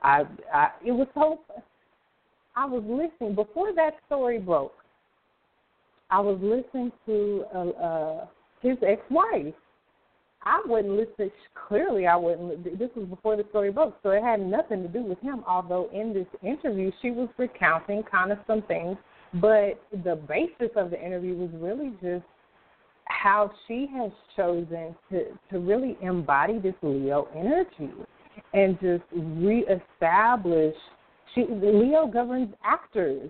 I, 0.02 0.24
I 0.54 0.70
it 0.84 0.92
was 0.92 1.08
so. 1.14 1.40
I 2.56 2.66
was 2.66 2.84
listening 2.86 3.36
before 3.36 3.74
that 3.76 3.94
story 4.08 4.40
broke. 4.40 4.74
I 6.10 6.20
was 6.20 6.38
listening 6.42 6.92
to 7.06 7.46
uh, 7.54 7.70
uh, 7.70 8.26
his 8.62 8.78
ex-wife. 8.86 9.54
I 10.46 10.62
wouldn't 10.66 10.94
listen. 10.94 11.32
Clearly, 11.68 12.08
I 12.08 12.16
wouldn't. 12.16 12.78
This 12.78 12.90
was 12.96 13.08
before 13.08 13.38
the 13.38 13.46
story 13.50 13.72
broke, 13.72 13.96
so 14.04 14.10
it 14.10 14.22
had 14.22 14.40
nothing 14.42 14.84
to 14.84 14.90
do 14.90 15.02
with 15.02 15.20
him. 15.20 15.44
Although 15.48 15.90
in 15.94 16.14
this 16.14 16.28
interview, 16.42 16.92
she 17.02 17.12
was 17.12 17.30
recounting 17.38 18.04
kind 18.04 18.32
of 18.32 18.40
some 18.46 18.62
things, 18.64 18.98
but 19.36 19.82
the 20.04 20.20
basis 20.28 20.72
of 20.76 20.90
the 20.92 21.04
interview 21.04 21.36
was 21.36 21.50
really 21.54 21.92
just 22.02 22.26
how 23.06 23.52
she 23.68 23.88
has 23.96 24.12
chosen 24.36 24.96
to 25.10 25.26
to 25.52 25.60
really 25.60 25.98
embody 26.02 26.60
this 26.60 26.76
Leo 26.82 27.28
energy 27.36 27.94
and 28.54 28.80
just 28.80 29.04
reestablish. 29.14 30.76
She 31.34 31.46
Leo 31.50 32.06
governs 32.08 32.54
actors, 32.66 33.30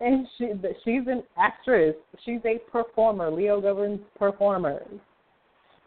and 0.00 0.26
she 0.38 0.52
she's 0.84 1.06
an 1.06 1.22
actress. 1.36 1.96
She's 2.24 2.40
a 2.44 2.58
performer. 2.70 3.30
Leo 3.30 3.60
governs 3.60 4.00
performers, 4.18 5.00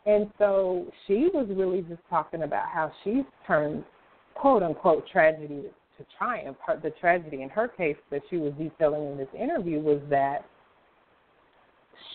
and 0.05 0.29
so 0.37 0.85
she 1.07 1.29
was 1.33 1.47
really 1.49 1.81
just 1.81 2.01
talking 2.09 2.43
about 2.43 2.67
how 2.67 2.91
she's 3.03 3.23
turned 3.47 3.83
quote 4.35 4.63
unquote 4.63 5.07
tragedy 5.07 5.63
to 5.97 6.05
triumph. 6.17 6.57
Her, 6.65 6.79
the 6.81 6.91
tragedy 6.91 7.41
in 7.41 7.49
her 7.49 7.67
case 7.67 7.97
that 8.11 8.21
she 8.29 8.37
was 8.37 8.53
detailing 8.57 9.11
in 9.11 9.17
this 9.17 9.27
interview 9.37 9.79
was 9.79 10.01
that 10.09 10.45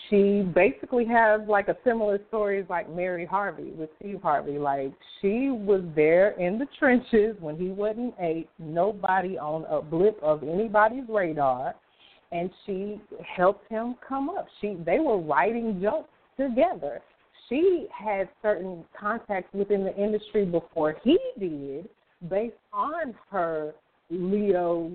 she 0.09 0.47
basically 0.53 1.05
has 1.05 1.41
like 1.47 1.67
a 1.67 1.77
similar 1.83 2.19
story 2.27 2.65
like 2.69 2.89
Mary 2.89 3.25
Harvey 3.25 3.71
with 3.71 3.89
Steve 3.99 4.21
Harvey. 4.21 4.57
Like 4.57 4.93
she 5.21 5.49
was 5.49 5.81
there 5.95 6.31
in 6.39 6.59
the 6.59 6.67
trenches 6.77 7.35
when 7.39 7.57
he 7.57 7.69
wasn't 7.69 8.13
eight, 8.19 8.49
nobody 8.59 9.37
on 9.37 9.65
a 9.65 9.81
blip 9.81 10.19
of 10.21 10.43
anybody's 10.43 11.07
radar, 11.07 11.75
and 12.31 12.49
she 12.65 12.99
helped 13.35 13.69
him 13.69 13.95
come 14.07 14.29
up. 14.29 14.47
She 14.61 14.77
they 14.85 14.99
were 14.99 15.19
writing 15.19 15.79
jokes 15.81 16.09
together. 16.37 17.01
She 17.49 17.87
had 17.91 18.29
certain 18.41 18.85
contacts 18.97 19.51
within 19.53 19.83
the 19.83 19.95
industry 19.95 20.45
before 20.45 20.95
he 21.03 21.17
did, 21.39 21.89
based 22.29 22.55
on 22.71 23.15
her 23.31 23.73
Leo 24.11 24.91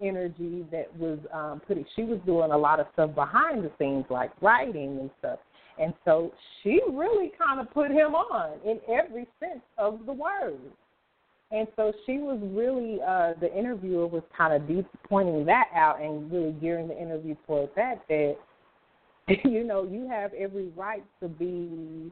energy 0.00 0.64
that 0.72 0.94
was 0.98 1.18
um 1.32 1.60
putting 1.66 1.84
she 1.94 2.04
was 2.04 2.18
doing 2.24 2.52
a 2.52 2.56
lot 2.56 2.80
of 2.80 2.86
stuff 2.94 3.14
behind 3.14 3.62
the 3.62 3.70
scenes 3.78 4.06
like 4.08 4.30
writing 4.40 4.98
and 4.98 5.10
stuff. 5.18 5.38
And 5.78 5.92
so 6.04 6.32
she 6.62 6.80
really 6.90 7.32
kind 7.38 7.60
of 7.60 7.70
put 7.72 7.90
him 7.90 8.14
on 8.14 8.58
in 8.64 8.80
every 8.88 9.26
sense 9.38 9.62
of 9.78 10.00
the 10.06 10.12
word. 10.12 10.58
And 11.52 11.66
so 11.76 11.92
she 12.06 12.18
was 12.18 12.38
really 12.42 12.98
uh 13.06 13.34
the 13.40 13.54
interviewer 13.54 14.06
was 14.06 14.22
kind 14.36 14.54
of 14.54 14.66
deep 14.66 14.86
pointing 15.06 15.44
that 15.44 15.66
out 15.74 16.00
and 16.00 16.32
really 16.32 16.52
gearing 16.52 16.88
the 16.88 16.98
interview 16.98 17.34
towards 17.46 17.72
that 17.76 18.00
that 18.08 18.36
you 19.44 19.64
know, 19.64 19.84
you 19.84 20.08
have 20.08 20.32
every 20.34 20.68
right 20.76 21.04
to 21.20 21.28
be 21.28 22.10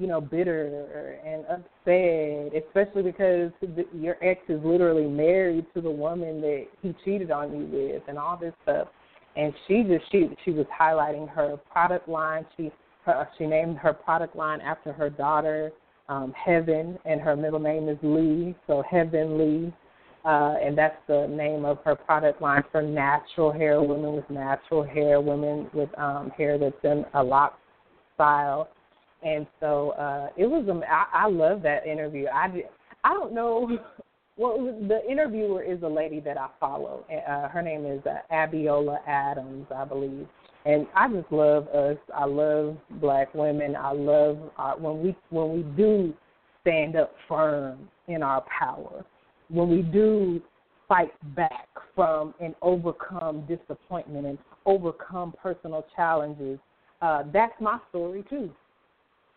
you 0.00 0.06
know, 0.06 0.20
bitter 0.20 1.18
and 1.26 1.44
upset, 1.44 2.62
especially 2.66 3.02
because 3.02 3.52
the, 3.60 3.84
your 3.94 4.16
ex 4.22 4.40
is 4.48 4.58
literally 4.64 5.06
married 5.06 5.66
to 5.74 5.82
the 5.82 5.90
woman 5.90 6.40
that 6.40 6.66
he 6.80 6.94
cheated 7.04 7.30
on 7.30 7.52
you 7.52 7.66
with, 7.70 8.02
and 8.08 8.18
all 8.18 8.38
this 8.38 8.54
stuff. 8.62 8.88
And 9.36 9.52
she 9.68 9.82
just 9.82 10.10
she 10.10 10.30
she 10.44 10.52
was 10.52 10.66
highlighting 10.80 11.28
her 11.28 11.58
product 11.70 12.08
line. 12.08 12.46
She 12.56 12.72
her, 13.04 13.28
she 13.36 13.46
named 13.46 13.76
her 13.76 13.92
product 13.92 14.34
line 14.34 14.62
after 14.62 14.90
her 14.90 15.10
daughter, 15.10 15.70
um, 16.08 16.32
Heaven, 16.32 16.98
and 17.04 17.20
her 17.20 17.36
middle 17.36 17.60
name 17.60 17.90
is 17.90 17.98
Lee, 18.02 18.54
so 18.66 18.82
Heaven 18.90 19.38
Lee. 19.38 19.72
Uh, 20.24 20.56
and 20.62 20.76
that's 20.76 20.98
the 21.08 21.26
name 21.28 21.64
of 21.64 21.78
her 21.84 21.94
product 21.94 22.42
line 22.42 22.62
for 22.70 22.82
natural 22.82 23.50
hair, 23.50 23.80
women 23.80 24.14
with 24.14 24.28
natural 24.28 24.82
hair, 24.82 25.20
women 25.20 25.70
with 25.72 25.88
um, 25.98 26.30
hair 26.36 26.58
that's 26.58 26.74
in 26.84 27.04
a 27.14 27.22
lock 27.22 27.58
style 28.14 28.68
and 29.22 29.46
so 29.60 29.90
uh, 29.90 30.28
it 30.36 30.46
was. 30.46 30.66
I, 30.88 31.24
I 31.24 31.28
love 31.28 31.62
that 31.62 31.86
interview. 31.86 32.26
I 32.26 32.62
I 33.04 33.14
don't 33.14 33.34
know. 33.34 33.78
Well, 34.36 34.56
the 34.88 35.00
interviewer 35.10 35.62
is 35.62 35.82
a 35.82 35.88
lady 35.88 36.18
that 36.20 36.38
I 36.38 36.48
follow. 36.58 37.04
Uh, 37.10 37.48
her 37.48 37.60
name 37.60 37.84
is 37.84 38.00
uh, 38.06 38.20
Abiola 38.32 39.06
Adams, 39.06 39.66
I 39.74 39.84
believe. 39.84 40.26
And 40.64 40.86
I 40.94 41.08
just 41.08 41.30
love 41.30 41.68
us. 41.68 41.98
I 42.14 42.24
love 42.24 42.78
black 43.02 43.34
women. 43.34 43.76
I 43.76 43.92
love 43.92 44.38
uh, 44.56 44.72
when 44.74 45.02
we 45.02 45.16
when 45.28 45.52
we 45.52 45.62
do 45.76 46.14
stand 46.62 46.96
up 46.96 47.12
firm 47.28 47.88
in 48.08 48.22
our 48.22 48.42
power, 48.58 49.04
when 49.50 49.68
we 49.68 49.82
do 49.82 50.40
fight 50.88 51.12
back 51.34 51.68
from 51.94 52.34
and 52.40 52.54
overcome 52.62 53.46
disappointment 53.46 54.26
and 54.26 54.38
overcome 54.66 55.34
personal 55.42 55.86
challenges, 55.94 56.58
uh, 57.02 57.22
that's 57.32 57.54
my 57.60 57.78
story 57.90 58.24
too. 58.28 58.50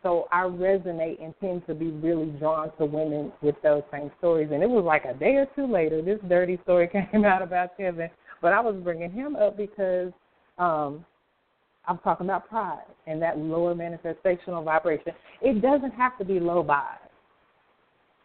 So 0.02 0.28
I 0.32 0.42
resonate 0.42 1.24
and 1.24 1.34
tend 1.40 1.66
to 1.68 1.74
be 1.74 1.88
really 1.88 2.30
drawn 2.32 2.76
to 2.78 2.86
women 2.86 3.32
with 3.42 3.56
those 3.64 3.84
same 3.92 4.12
stories. 4.20 4.50
And 4.52 4.62
it 4.62 4.70
was 4.70 4.84
like 4.84 5.06
a 5.06 5.14
day 5.14 5.36
or 5.36 5.48
two 5.56 5.66
later, 5.72 6.02
this 6.02 6.20
dirty 6.28 6.60
story 6.64 6.90
came 7.12 7.24
out 7.24 7.42
about 7.42 7.78
Kevin. 7.78 8.10
But 8.42 8.52
I 8.52 8.60
was 8.60 8.76
bringing 8.84 9.12
him 9.12 9.38
up 9.38 9.56
because 9.56 10.12
um, 10.58 11.06
I'm 11.86 11.98
talking 12.00 12.26
about 12.26 12.50
pride 12.50 12.84
and 13.08 13.22
that 13.22 13.38
lower 13.38 13.74
manifestational 13.74 14.64
vibration. 14.64 15.14
It 15.42 15.62
doesn't 15.62 15.92
have 15.92 16.18
to 16.18 16.26
be 16.26 16.40
low 16.40 16.64
by. 16.64 16.96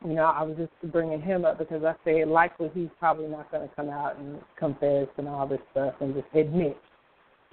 You 0.04 0.14
know, 0.14 0.26
I 0.26 0.42
was 0.42 0.56
just 0.56 0.92
bringing 0.92 1.20
him 1.20 1.44
up 1.44 1.58
because 1.58 1.82
I 1.82 1.94
said 2.04 2.28
likely 2.28 2.70
he's 2.72 2.88
probably 3.00 3.26
not 3.26 3.50
going 3.50 3.68
to 3.68 3.74
come 3.74 3.88
out 3.88 4.16
and 4.16 4.38
confess 4.56 5.08
and 5.16 5.26
all 5.28 5.46
this 5.46 5.60
stuff 5.72 5.94
and 6.00 6.14
just 6.14 6.28
admit 6.34 6.76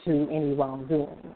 to 0.06 0.28
any 0.32 0.54
wrongdoing. 0.54 1.36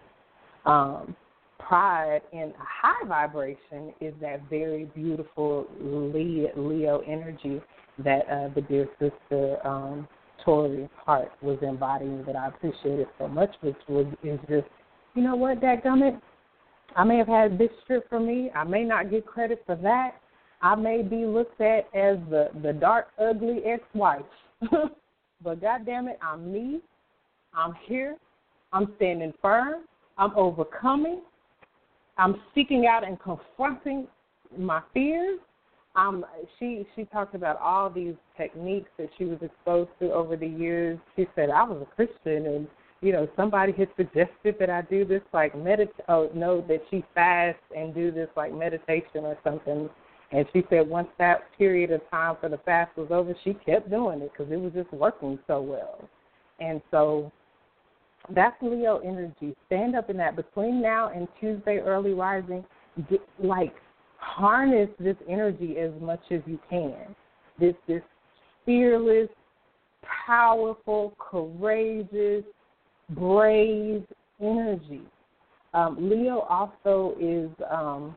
Um, 0.66 1.16
pride 1.58 2.22
in 2.32 2.54
a 2.54 2.54
high 2.60 3.08
vibration 3.08 3.94
is 4.00 4.14
that 4.22 4.42
very 4.50 4.86
beautiful 4.96 5.66
Leo 5.80 7.02
energy 7.08 7.62
that 8.04 8.28
uh, 8.30 8.54
the 8.54 8.62
dear 8.62 8.88
sister 9.00 9.66
um, 9.68 10.08
Torrei 10.46 10.90
Hart 10.96 11.32
was 11.42 11.58
embodying 11.62 12.24
that 12.26 12.36
I 12.36 12.48
appreciated 12.48 13.08
so 13.18 13.28
much, 13.28 13.54
which 13.62 13.76
was 13.88 14.06
is 14.24 14.40
just, 14.48 14.68
you 15.16 15.24
know 15.24 15.36
what, 15.36 15.60
that 15.62 15.84
dadgummit, 15.84 16.20
I 16.96 17.04
may 17.04 17.18
have 17.18 17.28
had 17.28 17.58
this 17.58 17.70
trip 17.86 18.08
for 18.10 18.20
me. 18.20 18.52
I 18.56 18.64
may 18.64 18.84
not 18.84 19.12
get 19.12 19.26
credit 19.26 19.62
for 19.66 19.76
that. 19.76 20.16
I 20.62 20.76
may 20.76 21.02
be 21.02 21.26
looked 21.26 21.62
at 21.62 21.88
as 21.94 22.18
the 22.30 22.50
the 22.62 22.74
dark, 22.74 23.08
ugly 23.20 23.62
ex-wife, 23.66 24.22
but 25.44 25.62
goddamn 25.62 26.08
it, 26.08 26.20
I'm 26.22 26.52
me. 26.52 26.82
I'm 27.54 27.74
here. 27.86 28.18
I'm 28.74 28.94
standing 28.98 29.34
firm. 29.42 29.84
I'm 30.18 30.32
overcoming. 30.36 31.22
I'm 32.18 32.42
seeking 32.54 32.86
out 32.86 33.08
and 33.08 33.20
confronting 33.20 34.08
my 34.58 34.82
fears. 34.94 35.40
Um, 35.96 36.26
she 36.60 36.86
she 36.96 37.06
talked 37.06 37.36
about 37.36 37.60
all 37.60 37.90
these 37.90 38.16
techniques 38.38 38.90
that 38.98 39.10
she 39.18 39.26
was 39.26 39.40
exposed 39.42 39.90
to 40.00 40.12
over 40.12 40.36
the 40.36 40.48
years. 40.48 41.00
She 41.16 41.26
said 41.36 41.50
I 41.50 41.64
was 41.64 41.82
a 41.82 41.96
Christian, 41.96 42.46
and 42.46 42.68
you 43.02 43.14
know 43.14 43.28
somebody 43.36 43.72
had 43.72 43.88
suggested 43.96 44.56
that 44.60 44.70
I 44.70 44.82
do 44.84 45.06
this 45.06 45.22
like 45.34 45.54
medit. 45.54 45.90
Oh 46.10 46.30
no, 46.36 46.62
that 46.68 46.82
she 46.92 47.04
fast 47.16 47.60
and 47.76 47.94
do 47.96 48.12
this 48.12 48.30
like 48.36 48.54
meditation 48.54 49.24
or 49.24 49.38
something. 49.44 49.90
And 50.32 50.46
she 50.54 50.64
said 50.70 50.88
once 50.88 51.08
that 51.18 51.44
period 51.58 51.92
of 51.92 52.02
time 52.12 52.38
for 52.40 52.50
the 52.50 52.60
fast 52.60 52.96
was 52.96 53.08
over, 53.10 53.34
she 53.44 53.54
kept 53.66 53.90
doing 53.90 54.22
it 54.22 54.32
because 54.32 54.52
it 54.52 54.60
was 54.60 54.74
just 54.74 54.92
working 54.94 55.40
so 55.48 55.62
well. 55.62 56.08
And 56.60 56.82
so 56.92 57.32
that's 58.34 58.56
Leo 58.62 59.00
energy. 59.00 59.56
Stand 59.66 59.96
up 59.96 60.10
in 60.10 60.18
that 60.18 60.36
between 60.36 60.82
now 60.82 61.12
and 61.14 61.28
Tuesday 61.40 61.80
early 61.80 62.14
rising. 62.14 62.64
Get, 63.10 63.22
like 63.42 63.74
harness 64.18 64.90
this 65.00 65.16
energy 65.28 65.78
as 65.78 65.92
much 66.02 66.22
as 66.32 66.42
you 66.46 66.60
can. 66.70 67.16
This 67.60 67.76
this 67.88 68.02
fearless, 68.66 69.30
powerful, 70.28 71.16
courageous, 71.18 72.44
brave 73.12 74.04
energy. 74.40 75.02
Um, 75.74 75.98
Leo 76.00 76.40
also 76.42 77.16
is 77.20 77.50
um, 77.72 78.16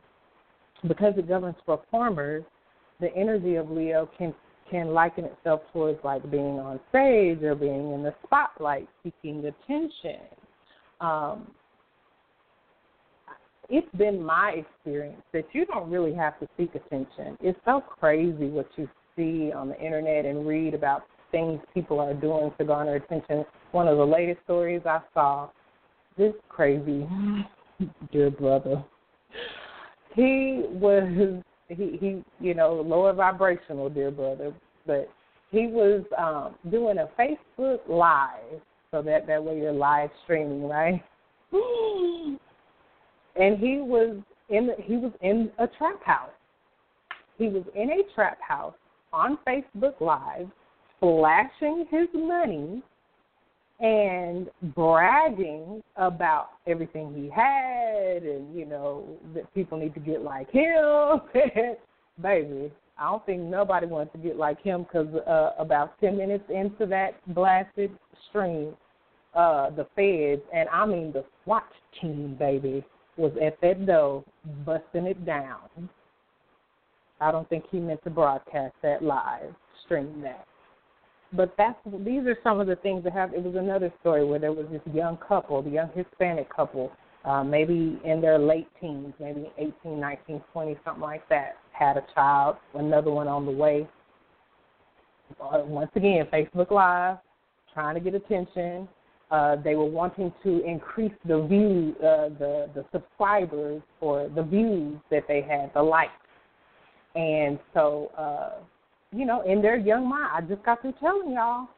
because 0.86 1.14
it 1.16 1.28
governs 1.28 1.56
performers. 1.64 2.44
The 3.00 3.14
energy 3.16 3.56
of 3.56 3.70
Leo 3.70 4.08
can 4.16 4.34
can 4.70 4.88
liken 4.94 5.24
itself 5.24 5.60
towards 5.72 5.98
like 6.02 6.28
being 6.30 6.58
on 6.58 6.80
stage 6.88 7.42
or 7.42 7.54
being 7.54 7.92
in 7.92 8.02
the 8.02 8.14
spotlight, 8.24 8.88
seeking 9.02 9.44
attention. 9.44 10.20
Um, 11.00 11.48
it's 13.68 13.94
been 13.96 14.22
my 14.22 14.50
experience 14.50 15.22
that 15.32 15.44
you 15.52 15.66
don't 15.66 15.90
really 15.90 16.14
have 16.14 16.38
to 16.40 16.48
seek 16.56 16.74
attention. 16.74 17.36
It's 17.40 17.58
so 17.64 17.80
crazy 17.80 18.48
what 18.48 18.66
you 18.76 18.88
see 19.16 19.52
on 19.52 19.68
the 19.68 19.78
internet 19.78 20.24
and 20.24 20.46
read 20.46 20.74
about 20.74 21.04
things 21.30 21.60
people 21.74 22.00
are 22.00 22.14
doing 22.14 22.52
to 22.58 22.64
garner 22.64 22.96
attention. 22.96 23.44
One 23.72 23.88
of 23.88 23.98
the 23.98 24.04
latest 24.04 24.40
stories 24.44 24.82
I 24.84 25.00
saw, 25.14 25.50
this 26.16 26.34
crazy 26.48 27.06
dear 28.12 28.30
brother, 28.30 28.84
he 30.14 30.62
was 30.70 31.42
he 31.68 31.96
he 32.00 32.22
you 32.40 32.54
know 32.54 32.74
lower 32.86 33.12
vibrational 33.12 33.88
dear 33.88 34.10
brother, 34.10 34.52
but 34.86 35.08
he 35.50 35.66
was 35.66 36.04
um 36.18 36.54
doing 36.70 36.98
a 36.98 37.08
Facebook 37.20 37.80
live, 37.88 38.60
so 38.90 39.02
that 39.02 39.26
that 39.26 39.42
way 39.42 39.58
you're 39.58 39.72
live 39.72 40.10
streaming, 40.24 40.68
right? 40.68 41.02
and 43.36 43.58
he 43.58 43.78
was 43.78 44.16
in 44.48 44.66
the, 44.66 44.74
he 44.82 44.96
was 44.96 45.12
in 45.20 45.50
a 45.58 45.66
trap 45.66 46.02
house. 46.04 46.30
He 47.38 47.48
was 47.48 47.64
in 47.74 47.90
a 47.90 48.14
trap 48.14 48.38
house 48.46 48.74
on 49.12 49.38
Facebook 49.46 50.00
Live, 50.00 50.46
flashing 51.00 51.86
his 51.90 52.08
money 52.14 52.82
and 53.82 54.48
bragging 54.76 55.82
about 55.96 56.50
everything 56.68 57.12
he 57.14 57.28
had, 57.28 58.22
and 58.22 58.54
you 58.56 58.64
know 58.64 59.04
that 59.34 59.52
people 59.54 59.76
need 59.76 59.92
to 59.94 60.00
get 60.00 60.22
like 60.22 60.50
him. 60.50 61.20
Baby, 62.22 62.70
I 62.96 63.10
don't 63.10 63.26
think 63.26 63.42
nobody 63.42 63.86
wants 63.86 64.12
to 64.12 64.18
get 64.18 64.36
like 64.36 64.62
him 64.62 64.84
because 64.84 65.08
uh, 65.26 65.50
about 65.58 65.98
ten 66.00 66.16
minutes 66.16 66.44
into 66.48 66.86
that 66.86 67.14
blasted 67.34 67.90
stream, 68.28 68.74
uh, 69.34 69.70
the 69.70 69.86
feds, 69.96 70.42
and 70.54 70.68
I 70.68 70.86
mean 70.86 71.12
the 71.12 71.24
SWAT 71.42 71.64
team, 72.00 72.36
baby, 72.38 72.84
was 73.16 73.32
at 73.44 73.60
that 73.62 73.84
door 73.84 74.22
busting 74.64 75.06
it 75.06 75.26
down. 75.26 75.90
I 77.20 77.32
don't 77.32 77.48
think 77.48 77.64
he 77.70 77.80
meant 77.80 78.02
to 78.04 78.10
broadcast 78.10 78.74
that 78.82 79.02
live, 79.02 79.54
stream 79.84 80.20
that. 80.22 80.46
But 81.34 81.54
that's 81.56 81.78
these 82.04 82.26
are 82.26 82.36
some 82.42 82.60
of 82.60 82.66
the 82.66 82.76
things 82.76 83.04
that 83.04 83.12
have. 83.14 83.32
It 83.32 83.42
was 83.42 83.54
another 83.54 83.92
story 84.00 84.24
where 84.24 84.38
there 84.38 84.52
was 84.52 84.66
this 84.70 84.82
young 84.92 85.16
couple, 85.16 85.62
the 85.62 85.70
young 85.70 85.90
Hispanic 85.94 86.54
couple, 86.54 86.92
uh, 87.24 87.42
maybe 87.42 87.98
in 88.04 88.20
their 88.20 88.38
late 88.38 88.68
teens, 88.80 89.14
maybe 89.18 89.50
18, 89.56 89.98
19, 89.98 90.42
20, 90.52 90.78
something 90.84 91.00
like 91.00 91.26
that, 91.28 91.56
had 91.72 91.96
a 91.96 92.04
child, 92.14 92.56
another 92.74 93.10
one 93.10 93.28
on 93.28 93.46
the 93.46 93.52
way. 93.52 93.88
Uh, 95.40 95.62
once 95.64 95.90
again, 95.94 96.26
Facebook 96.30 96.70
Live, 96.70 97.16
trying 97.72 97.94
to 97.94 98.00
get 98.00 98.14
attention, 98.14 98.86
uh, 99.30 99.56
they 99.56 99.74
were 99.74 99.86
wanting 99.86 100.30
to 100.42 100.62
increase 100.66 101.12
the 101.26 101.46
view, 101.46 101.96
uh, 102.00 102.28
the 102.38 102.68
the 102.74 102.84
subscribers 102.92 103.80
or 104.02 104.28
the 104.28 104.42
views 104.42 104.98
that 105.10 105.22
they 105.26 105.40
had, 105.40 105.72
the 105.72 105.82
likes, 105.82 106.12
and 107.14 107.58
so 107.72 108.10
uh, 108.18 108.60
you 109.12 109.26
know, 109.26 109.42
in 109.42 109.60
their 109.60 109.76
young 109.76 110.08
mind, 110.08 110.30
I 110.32 110.40
just 110.40 110.64
got 110.64 110.80
through 110.80 110.94
telling 111.00 111.32
y'all, 111.32 111.68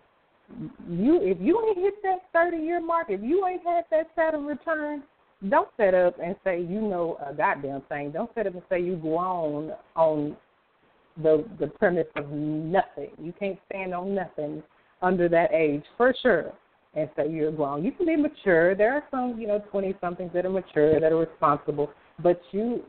you 0.88 1.20
if 1.22 1.38
you 1.40 1.64
ain't 1.66 1.78
hit 1.78 1.94
that 2.02 2.18
thirty 2.32 2.58
year 2.58 2.80
mark, 2.80 3.06
if 3.08 3.20
you 3.22 3.46
ain't 3.46 3.62
had 3.64 3.84
that 3.90 4.10
Saturn 4.14 4.44
return, 4.44 5.02
don't 5.48 5.68
set 5.76 5.94
up 5.94 6.16
and 6.22 6.36
say 6.44 6.60
you 6.60 6.80
know 6.80 7.18
a 7.26 7.34
goddamn 7.34 7.82
thing. 7.88 8.10
Don't 8.10 8.30
set 8.34 8.46
up 8.46 8.54
and 8.54 8.62
say 8.68 8.80
you 8.80 8.96
grown 8.96 9.72
on 9.96 10.36
the 11.22 11.44
the 11.58 11.66
premise 11.66 12.06
of 12.16 12.30
nothing. 12.30 13.10
You 13.18 13.32
can't 13.38 13.58
stand 13.68 13.94
on 13.94 14.14
nothing 14.14 14.62
under 15.02 15.28
that 15.28 15.52
age 15.52 15.84
for 15.96 16.14
sure 16.22 16.52
and 16.94 17.08
say 17.16 17.28
you're 17.28 17.52
grown. 17.52 17.84
You 17.84 17.92
can 17.92 18.06
be 18.06 18.16
mature. 18.16 18.74
There 18.74 18.94
are 18.94 19.04
some, 19.10 19.38
you 19.38 19.46
know, 19.46 19.62
twenty 19.70 19.94
somethings 20.00 20.30
that 20.34 20.46
are 20.46 20.50
mature, 20.50 21.00
that 21.00 21.12
are 21.12 21.16
responsible, 21.16 21.90
but 22.22 22.40
you 22.52 22.84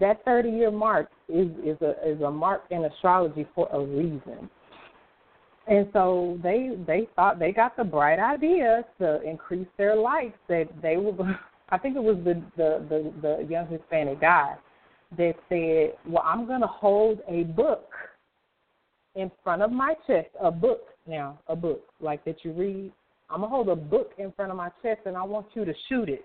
that 0.00 0.24
thirty 0.24 0.50
year 0.50 0.70
mark 0.70 1.10
is 1.28 1.48
is 1.64 1.76
a 1.80 1.94
is 2.08 2.20
a 2.22 2.30
mark 2.30 2.62
in 2.70 2.84
astrology 2.84 3.46
for 3.54 3.68
a 3.72 3.80
reason. 3.80 4.48
And 5.66 5.88
so 5.92 6.38
they 6.42 6.72
they 6.86 7.08
thought 7.16 7.38
they 7.38 7.52
got 7.52 7.76
the 7.76 7.84
bright 7.84 8.18
idea 8.18 8.84
to 8.98 9.22
increase 9.22 9.68
their 9.78 9.96
likes 9.96 10.38
that 10.48 10.68
they 10.82 10.96
were 10.96 11.38
I 11.70 11.78
think 11.78 11.96
it 11.96 12.02
was 12.02 12.16
the 12.24 12.42
the 12.56 12.84
the, 12.88 13.12
the 13.22 13.46
young 13.48 13.66
Hispanic 13.68 14.20
guy 14.20 14.56
that 15.16 15.34
said, 15.48 15.96
"Well, 16.10 16.22
I'm 16.24 16.46
going 16.46 16.60
to 16.60 16.66
hold 16.66 17.20
a 17.28 17.44
book 17.44 17.88
in 19.14 19.30
front 19.42 19.62
of 19.62 19.70
my 19.70 19.94
chest, 20.06 20.28
a 20.40 20.50
book 20.50 20.88
now, 21.06 21.38
a 21.48 21.56
book 21.56 21.82
like 22.00 22.24
that 22.24 22.44
you 22.44 22.52
read. 22.52 22.92
I'm 23.30 23.40
gonna 23.40 23.50
hold 23.50 23.68
a 23.68 23.76
book 23.76 24.12
in 24.18 24.32
front 24.32 24.50
of 24.50 24.56
my 24.56 24.70
chest 24.82 25.00
and 25.06 25.16
I 25.16 25.22
want 25.22 25.46
you 25.54 25.64
to 25.64 25.74
shoot 25.88 26.08
it. 26.08 26.24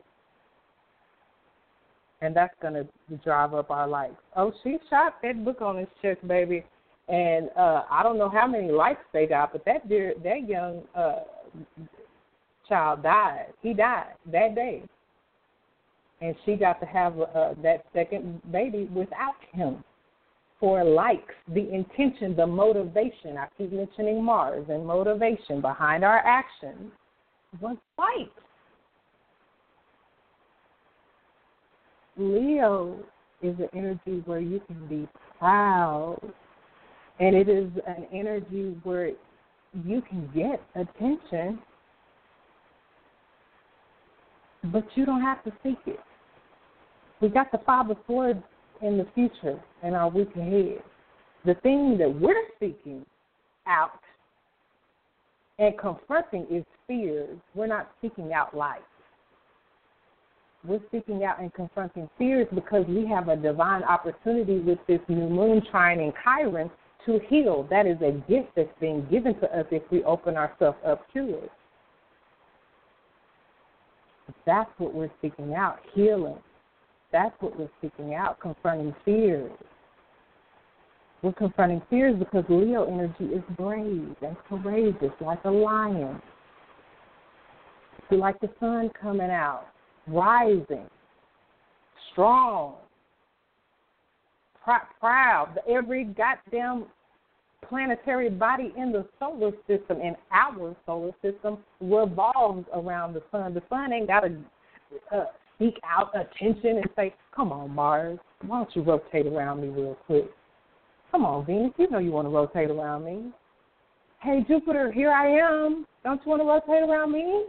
And 2.21 2.35
that's 2.35 2.55
gonna 2.61 2.85
drive 3.23 3.53
up 3.53 3.71
our 3.71 3.87
likes. 3.87 4.21
Oh, 4.35 4.51
she 4.63 4.77
shot 4.89 5.15
that 5.23 5.45
book 5.45 5.61
on 5.61 5.77
his 5.77 5.87
chest, 6.01 6.27
baby. 6.27 6.65
And 7.07 7.49
uh 7.55 7.83
I 7.89 8.03
don't 8.03 8.17
know 8.17 8.29
how 8.29 8.47
many 8.47 8.71
likes 8.71 9.01
they 9.13 9.25
got, 9.25 9.51
but 9.53 9.65
that 9.65 9.87
dear 9.87 10.13
that 10.23 10.47
young 10.47 10.83
uh 10.95 11.19
child 12.67 13.03
died. 13.03 13.47
He 13.61 13.73
died 13.73 14.13
that 14.31 14.55
day. 14.55 14.83
And 16.21 16.35
she 16.45 16.55
got 16.55 16.79
to 16.81 16.85
have 16.85 17.19
uh, 17.19 17.53
that 17.63 17.85
second 17.93 18.41
baby 18.51 18.89
without 18.93 19.35
him. 19.53 19.83
for 20.59 20.83
likes, 20.83 21.33
the 21.53 21.73
intention, 21.73 22.35
the 22.35 22.45
motivation. 22.45 23.37
I 23.37 23.47
keep 23.57 23.71
mentioning 23.71 24.23
Mars 24.23 24.65
and 24.69 24.85
motivation 24.85 25.61
behind 25.61 26.03
our 26.03 26.19
actions 26.19 26.91
was 27.61 27.77
likes. 27.97 28.29
Leo 32.19 32.97
is 33.41 33.57
an 33.59 33.69
energy 33.73 34.21
where 34.25 34.39
you 34.39 34.61
can 34.67 34.85
be 34.87 35.07
proud, 35.39 36.19
and 37.19 37.35
it 37.35 37.47
is 37.47 37.69
an 37.87 38.05
energy 38.13 38.77
where 38.83 39.11
you 39.85 40.01
can 40.01 40.29
get 40.35 40.61
attention, 40.75 41.59
but 44.65 44.85
you 44.95 45.05
don't 45.05 45.21
have 45.21 45.43
to 45.45 45.51
seek 45.63 45.77
it. 45.85 45.99
We 47.21 47.29
got 47.29 47.51
the 47.51 47.59
Five 47.65 47.85
Swords 48.05 48.43
in 48.81 48.97
the 48.97 49.07
future 49.15 49.59
and 49.83 49.95
our 49.95 50.09
week 50.09 50.35
ahead. 50.35 50.83
The 51.45 51.55
thing 51.55 51.97
that 51.97 52.13
we're 52.13 52.35
seeking 52.59 53.05
out 53.67 53.99
and 55.57 55.77
confronting 55.77 56.47
is 56.49 56.65
fears. 56.87 57.37
We're 57.55 57.67
not 57.67 57.91
seeking 58.01 58.33
out 58.33 58.55
light. 58.55 58.81
We're 60.65 60.81
seeking 60.91 61.23
out 61.23 61.39
and 61.39 61.53
confronting 61.53 62.09
fears 62.17 62.47
because 62.53 62.85
we 62.87 63.07
have 63.07 63.29
a 63.29 63.35
divine 63.35 63.83
opportunity 63.83 64.59
with 64.59 64.79
this 64.87 64.99
new 65.07 65.29
moon 65.29 65.61
trine 65.71 65.99
in 65.99 66.11
Chiron 66.23 66.69
to 67.05 67.19
heal. 67.29 67.65
That 67.69 67.85
is 67.85 67.97
a 68.01 68.11
gift 68.29 68.49
that's 68.55 68.69
being 68.81 69.07
given 69.09 69.39
to 69.39 69.57
us 69.57 69.65
if 69.71 69.83
we 69.89 70.03
open 70.03 70.35
ourselves 70.35 70.77
up 70.85 71.01
to 71.13 71.29
it. 71.29 71.51
That's 74.45 74.69
what 74.77 74.93
we're 74.93 75.11
seeking 75.21 75.55
out 75.55 75.79
healing. 75.93 76.37
That's 77.11 77.33
what 77.39 77.57
we're 77.57 77.69
seeking 77.81 78.13
out 78.13 78.39
confronting 78.39 78.93
fears. 79.05 79.51
We're 81.21 81.33
confronting 81.33 81.81
fears 81.89 82.17
because 82.17 82.43
Leo 82.49 82.85
energy 82.85 83.33
is 83.33 83.43
brave 83.57 84.15
and 84.21 84.37
courageous, 84.47 85.11
like 85.21 85.43
a 85.45 85.51
lion. 85.51 86.21
Like 88.11 88.39
the 88.39 88.49
sun 88.59 88.89
coming 88.99 89.29
out, 89.29 89.67
rising, 90.09 90.87
strong, 92.11 92.75
proud. 94.99 95.59
Every 95.67 96.03
goddamn 96.03 96.85
planetary 97.67 98.29
body 98.29 98.73
in 98.77 98.91
the 98.91 99.07
solar 99.19 99.51
system, 99.67 100.01
in 100.01 100.15
our 100.31 100.75
solar 100.85 101.11
system, 101.21 101.59
revolves 101.81 102.65
around 102.73 103.13
the 103.13 103.23
sun. 103.31 103.53
The 103.53 103.63
sun 103.69 103.93
ain't 103.93 104.07
got 104.07 104.21
to 104.21 104.35
uh, 105.15 105.25
seek 105.57 105.79
out 105.83 106.11
attention 106.15 106.77
and 106.77 106.89
say, 106.95 107.13
"Come 107.35 107.51
on, 107.51 107.71
Mars, 107.71 108.19
why 108.45 108.59
don't 108.59 108.75
you 108.75 108.81
rotate 108.83 109.27
around 109.27 109.61
me 109.61 109.69
real 109.69 109.95
quick?" 110.05 110.25
Come 111.11 111.25
on, 111.25 111.45
Venus, 111.45 111.71
you 111.77 111.89
know 111.89 111.97
you 111.97 112.11
want 112.11 112.27
to 112.27 112.29
rotate 112.29 112.69
around 112.69 113.03
me. 113.03 113.31
Hey, 114.21 114.45
Jupiter, 114.47 114.91
here 114.91 115.11
I 115.11 115.27
am. 115.27 115.87
Don't 116.03 116.21
you 116.23 116.29
want 116.29 116.41
to 116.41 116.45
rotate 116.45 116.87
around 116.87 117.11
me? 117.11 117.45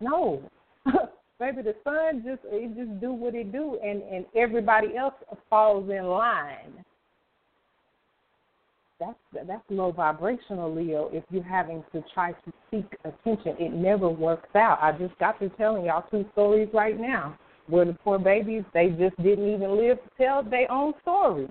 No. 0.00 0.42
Baby, 1.44 1.60
the 1.60 1.74
sun 1.84 2.22
just 2.24 2.40
it 2.44 2.74
just 2.74 3.00
do 3.02 3.12
what 3.12 3.34
it 3.34 3.52
do 3.52 3.78
and, 3.84 4.00
and 4.02 4.24
everybody 4.34 4.96
else 4.96 5.12
falls 5.50 5.90
in 5.90 6.06
line. 6.06 6.82
That's 8.98 9.46
that's 9.46 9.62
low 9.68 9.92
vibrational 9.92 10.74
Leo 10.74 11.10
if 11.12 11.22
you're 11.30 11.42
having 11.42 11.84
to 11.92 12.02
try 12.14 12.32
to 12.32 12.52
seek 12.70 12.86
attention. 13.04 13.56
It 13.58 13.74
never 13.74 14.08
works 14.08 14.56
out. 14.56 14.78
I 14.80 14.92
just 14.92 15.18
got 15.18 15.38
to 15.40 15.50
telling 15.50 15.84
y'all 15.84 16.06
two 16.10 16.24
stories 16.32 16.70
right 16.72 16.98
now 16.98 17.38
where 17.66 17.84
the 17.84 17.92
poor 17.92 18.18
babies 18.18 18.64
they 18.72 18.88
just 18.88 19.16
didn't 19.22 19.46
even 19.46 19.76
live 19.76 19.98
to 19.98 20.10
tell 20.16 20.42
their 20.42 20.72
own 20.72 20.94
story. 21.02 21.46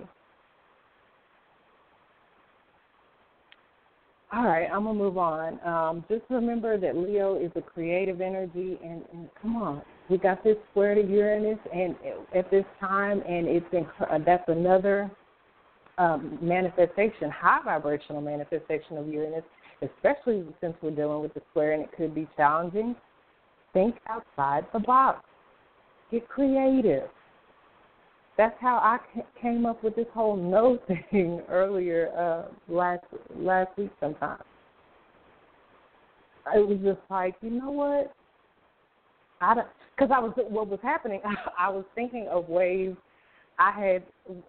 All 4.34 4.46
right, 4.46 4.66
I'm 4.72 4.82
gonna 4.82 4.98
move 4.98 5.16
on. 5.16 5.60
Um, 5.64 6.04
just 6.08 6.22
remember 6.28 6.76
that 6.76 6.96
Leo 6.96 7.36
is 7.36 7.52
a 7.54 7.60
creative 7.60 8.20
energy, 8.20 8.80
and, 8.82 9.02
and 9.12 9.28
come 9.40 9.56
on, 9.56 9.80
we 10.10 10.18
got 10.18 10.42
this 10.42 10.56
square 10.70 10.96
to 10.96 11.02
Uranus, 11.02 11.58
and 11.72 11.94
at 12.34 12.50
this 12.50 12.64
time, 12.80 13.22
and 13.28 13.46
it's 13.46 13.66
in, 13.72 13.86
uh, 14.10 14.18
that's 14.26 14.42
another 14.48 15.08
um, 15.98 16.36
manifestation, 16.42 17.30
high 17.30 17.60
vibrational 17.64 18.20
manifestation 18.20 18.96
of 18.96 19.06
Uranus, 19.06 19.44
especially 19.82 20.44
since 20.60 20.74
we're 20.82 20.90
dealing 20.90 21.22
with 21.22 21.32
the 21.34 21.42
square, 21.50 21.74
and 21.74 21.84
it 21.84 21.90
could 21.96 22.12
be 22.12 22.26
challenging. 22.36 22.96
Think 23.72 23.94
outside 24.08 24.66
the 24.72 24.80
box. 24.80 25.24
Get 26.10 26.28
creative 26.28 27.08
that's 28.36 28.56
how 28.60 28.76
I 28.76 28.98
came 29.40 29.64
up 29.66 29.82
with 29.84 29.94
this 29.96 30.06
whole 30.12 30.36
no 30.36 30.78
thing 31.10 31.42
earlier 31.48 32.10
uh, 32.16 32.72
last 32.72 33.04
last 33.36 33.76
week. 33.78 33.90
Sometime 34.00 34.38
it 36.54 36.66
was 36.66 36.78
just 36.82 37.00
like, 37.10 37.34
you 37.40 37.50
know 37.50 37.70
what? 37.70 38.12
I 39.40 39.54
don't 39.54 39.66
because 39.96 40.10
I 40.14 40.18
was 40.18 40.32
what 40.36 40.68
was 40.68 40.80
happening. 40.82 41.20
I 41.58 41.68
was 41.68 41.84
thinking 41.94 42.28
of 42.30 42.48
ways 42.48 42.94
I 43.58 43.70
had. 43.70 44.02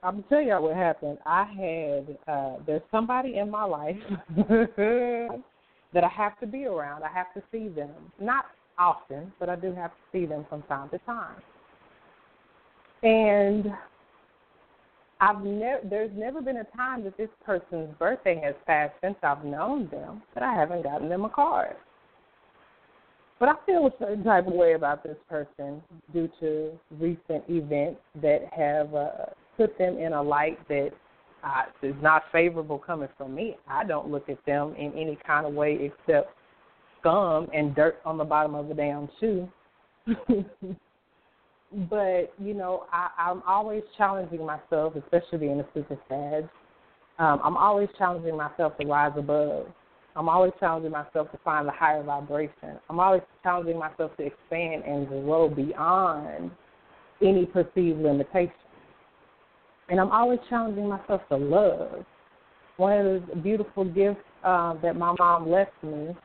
I'm 0.03 0.21
gonna 0.21 0.23
tell 0.29 0.41
y'all 0.41 0.63
what 0.63 0.75
happened. 0.75 1.17
I 1.25 1.43
had 1.43 2.33
uh, 2.33 2.55
there's 2.65 2.81
somebody 2.91 3.37
in 3.37 3.49
my 3.49 3.63
life 3.63 3.97
that 4.37 6.03
I 6.03 6.09
have 6.09 6.39
to 6.39 6.47
be 6.47 6.65
around. 6.65 7.03
I 7.03 7.09
have 7.13 7.33
to 7.35 7.43
see 7.51 7.67
them, 7.67 7.91
not 8.19 8.45
often, 8.77 9.31
but 9.39 9.49
I 9.49 9.55
do 9.55 9.73
have 9.73 9.91
to 9.91 9.97
see 10.11 10.25
them 10.25 10.45
from 10.49 10.63
time 10.63 10.89
to 10.89 10.97
time. 10.99 11.35
And 13.05 13.67
I've 15.21 15.43
never 15.43 15.79
there's 15.87 16.09
never 16.15 16.41
been 16.41 16.57
a 16.57 16.63
time 16.75 17.03
that 17.03 17.15
this 17.17 17.29
person's 17.45 17.93
birthday 17.99 18.41
has 18.43 18.55
passed 18.65 18.93
since 18.99 19.15
I've 19.21 19.45
known 19.45 19.87
them 19.91 20.23
that 20.33 20.41
I 20.41 20.55
haven't 20.55 20.83
gotten 20.83 21.07
them 21.07 21.23
a 21.23 21.29
card. 21.29 21.75
But 23.39 23.49
I 23.49 23.53
feel 23.67 23.85
a 23.85 23.91
certain 23.99 24.23
type 24.23 24.47
of 24.47 24.53
way 24.53 24.73
about 24.73 25.03
this 25.03 25.17
person 25.29 25.83
due 26.13 26.29
to 26.39 26.71
recent 26.99 27.43
events 27.47 27.99
that 28.23 28.39
have 28.51 28.95
uh, 28.95 29.09
put 29.55 29.77
them 29.77 29.99
in 29.99 30.13
a 30.13 30.23
light 30.23 30.57
that 30.67 30.89
uh, 31.43 31.63
is 31.83 31.93
not 32.01 32.23
favorable 32.31 32.79
coming 32.79 33.09
from 33.19 33.35
me. 33.35 33.55
I 33.67 33.83
don't 33.83 34.09
look 34.09 34.29
at 34.29 34.43
them 34.47 34.73
in 34.79 34.93
any 34.93 35.17
kind 35.27 35.45
of 35.45 35.53
way 35.53 35.77
except 35.79 36.29
scum 36.99 37.49
and 37.53 37.75
dirt 37.75 37.99
on 38.03 38.17
the 38.17 38.23
bottom 38.23 38.55
of 38.55 38.71
a 38.71 38.73
damn 38.73 39.09
shoe. 39.19 39.47
but 41.89 42.33
you 42.39 42.53
know, 42.53 42.85
I, 42.91 43.09
I'm 43.17 43.41
always 43.47 43.83
challenging 43.97 44.45
myself, 44.45 44.93
especially 44.95 45.39
being 45.39 45.59
a 45.59 45.65
super 45.73 45.97
Sag. 46.07 46.47
Um, 47.17 47.39
I'm 47.43 47.57
always 47.57 47.89
challenging 47.97 48.35
myself 48.35 48.77
to 48.79 48.87
rise 48.87 49.13
above. 49.17 49.67
I'm 50.17 50.29
always 50.29 50.53
challenging 50.59 50.91
myself 50.91 51.31
to 51.31 51.39
find 51.43 51.67
the 51.67 51.71
higher 51.71 52.03
vibration. 52.03 52.79
I'm 52.89 52.99
always 52.99 53.21
challenging 53.43 53.77
myself 53.77 54.11
to 54.17 54.23
expand 54.23 54.83
and 54.85 55.07
grow 55.07 55.49
beyond 55.49 56.51
any 57.21 57.45
perceived 57.45 57.99
limitation. 57.99 58.53
And 59.89 59.99
I'm 59.99 60.11
always 60.11 60.39
challenging 60.49 60.87
myself 60.87 61.21
to 61.29 61.37
love. 61.37 62.05
One 62.77 62.97
of 62.97 63.27
the 63.27 63.35
beautiful 63.35 63.85
gifts 63.85 64.21
uh, 64.43 64.75
that 64.81 64.95
my 64.95 65.13
mom 65.17 65.49
left 65.49 65.71
me, 65.83 66.15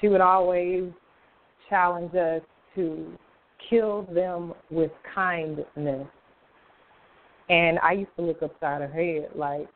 she 0.00 0.08
would 0.08 0.20
always 0.20 0.90
challenge 1.68 2.14
us 2.14 2.42
to 2.74 3.06
kill 3.68 4.02
them 4.12 4.54
with 4.70 4.90
kindness. 5.14 6.06
And 7.48 7.78
I 7.80 7.92
used 7.92 8.14
to 8.16 8.22
look 8.22 8.42
upside 8.42 8.80
her 8.80 8.88
head 8.88 9.30
like, 9.34 9.68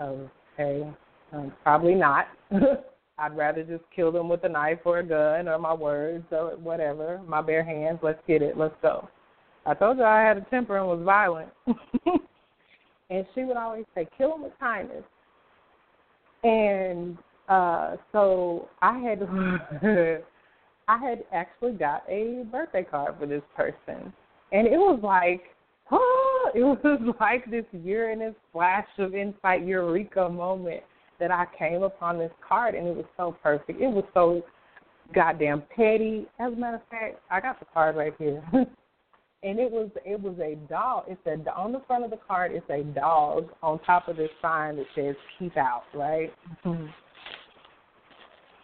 okay, 0.00 0.88
um, 1.32 1.52
probably 1.62 1.94
not. 1.94 2.26
I'd 3.18 3.36
rather 3.36 3.62
just 3.62 3.84
kill 3.94 4.10
them 4.10 4.28
with 4.28 4.42
a 4.44 4.48
knife 4.48 4.80
or 4.84 4.98
a 4.98 5.06
gun 5.06 5.46
or 5.46 5.58
my 5.58 5.74
words 5.74 6.24
or 6.32 6.56
whatever, 6.56 7.20
my 7.26 7.40
bare 7.40 7.62
hands. 7.62 8.00
Let's 8.02 8.20
get 8.26 8.42
it. 8.42 8.56
Let's 8.56 8.74
go. 8.82 9.08
I 9.64 9.74
told 9.74 9.98
you 9.98 10.04
I 10.04 10.22
had 10.22 10.38
a 10.38 10.46
temper 10.50 10.78
and 10.78 10.88
was 10.88 11.04
violent. 11.04 11.50
and 13.10 13.26
she 13.34 13.44
would 13.44 13.56
always 13.56 13.84
say, 13.94 14.08
kill 14.18 14.30
them 14.30 14.42
with 14.42 14.58
kindness. 14.58 15.04
And 16.42 17.16
uh 17.48 17.96
so 18.10 18.68
I 18.80 18.98
had 18.98 19.20
I 20.92 20.98
had 20.98 21.24
actually 21.32 21.72
got 21.72 22.02
a 22.06 22.44
birthday 22.50 22.84
card 22.84 23.14
for 23.18 23.26
this 23.26 23.42
person, 23.56 24.12
and 24.52 24.66
it 24.66 24.76
was 24.76 25.00
like, 25.02 25.42
oh, 25.90 26.50
it 26.54 26.62
was 26.62 27.14
like 27.18 27.50
this 27.50 27.64
Uranus 27.72 28.34
flash 28.52 28.86
of 28.98 29.14
insight, 29.14 29.64
eureka 29.64 30.28
moment 30.28 30.82
that 31.18 31.30
I 31.30 31.46
came 31.58 31.82
upon 31.82 32.18
this 32.18 32.32
card, 32.46 32.74
and 32.74 32.86
it 32.86 32.94
was 32.94 33.06
so 33.16 33.34
perfect. 33.42 33.80
It 33.80 33.88
was 33.88 34.04
so 34.12 34.42
goddamn 35.14 35.62
petty. 35.74 36.26
As 36.38 36.52
a 36.52 36.56
matter 36.56 36.76
of 36.76 36.82
fact, 36.90 37.20
I 37.30 37.40
got 37.40 37.58
the 37.58 37.66
card 37.72 37.96
right 37.96 38.12
here. 38.18 38.42
and 38.52 39.58
it 39.58 39.70
was 39.70 39.88
it 40.04 40.20
was 40.20 40.38
a 40.40 40.56
dog. 40.68 41.04
It's 41.08 41.20
a 41.26 41.50
on 41.52 41.72
the 41.72 41.80
front 41.86 42.04
of 42.04 42.10
the 42.10 42.18
card. 42.28 42.52
It's 42.52 42.68
a 42.68 42.82
dog 42.82 43.48
on 43.62 43.78
top 43.80 44.08
of 44.08 44.16
this 44.16 44.30
sign 44.42 44.76
that 44.76 44.86
says 44.94 45.16
"Keep 45.38 45.56
Out." 45.56 45.84
Right. 45.94 46.32
Mm-hmm. 46.66 46.86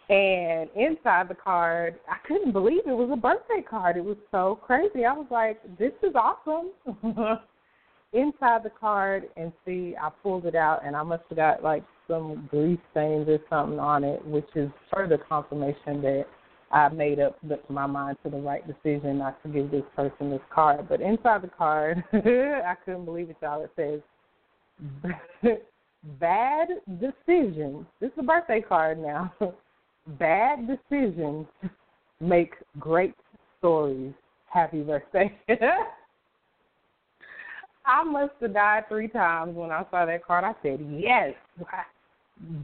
And 0.09 0.69
inside 0.75 1.29
the 1.29 1.35
card, 1.35 1.99
I 2.09 2.17
couldn't 2.27 2.51
believe 2.51 2.81
it 2.87 2.91
was 2.91 3.11
a 3.13 3.15
birthday 3.15 3.63
card. 3.67 3.95
It 3.95 4.03
was 4.03 4.17
so 4.31 4.59
crazy. 4.65 5.05
I 5.05 5.13
was 5.13 5.27
like, 5.29 5.61
this 5.77 5.93
is 6.01 6.15
awesome. 6.15 6.71
inside 8.13 8.63
the 8.63 8.71
card 8.71 9.25
and 9.37 9.51
see 9.65 9.95
I 10.01 10.09
pulled 10.23 10.45
it 10.45 10.55
out 10.55 10.83
and 10.83 10.95
I 10.95 11.03
must 11.03 11.23
have 11.29 11.35
got 11.35 11.63
like 11.63 11.83
some 12.07 12.47
grease 12.49 12.79
stains 12.91 13.27
or 13.29 13.39
something 13.49 13.79
on 13.79 14.03
it, 14.03 14.25
which 14.25 14.47
is 14.55 14.69
further 14.91 15.17
confirmation 15.17 16.01
that 16.01 16.25
I 16.71 16.89
made 16.89 17.19
up 17.19 17.37
my 17.69 17.85
mind 17.85 18.17
to 18.23 18.29
the 18.29 18.37
right 18.37 18.63
decision 18.65 19.19
not 19.19 19.41
to 19.43 19.49
give 19.49 19.71
this 19.71 19.83
person 19.95 20.29
this 20.31 20.41
card. 20.53 20.87
But 20.89 21.01
inside 21.01 21.43
the 21.43 21.49
card, 21.49 22.03
I 22.13 22.73
couldn't 22.83 23.05
believe 23.05 23.29
it, 23.29 23.37
y'all. 23.41 23.63
It 23.63 23.71
says, 23.75 24.01
"Bad 26.19 26.67
decision. 26.99 27.85
This 27.99 28.11
is 28.11 28.19
a 28.19 28.23
birthday 28.23 28.61
card 28.61 28.99
now. 28.99 29.33
Bad 30.07 30.67
decisions 30.67 31.45
make 32.19 32.53
great 32.79 33.13
stories. 33.57 34.13
Happy 34.51 34.81
birthday. 34.81 35.37
I 37.85 38.03
must 38.03 38.33
have 38.41 38.53
died 38.53 38.83
three 38.87 39.07
times 39.07 39.55
when 39.55 39.71
I 39.71 39.83
saw 39.89 40.05
that 40.05 40.25
card. 40.25 40.43
I 40.43 40.53
said, 40.61 40.79
yes. 40.91 41.33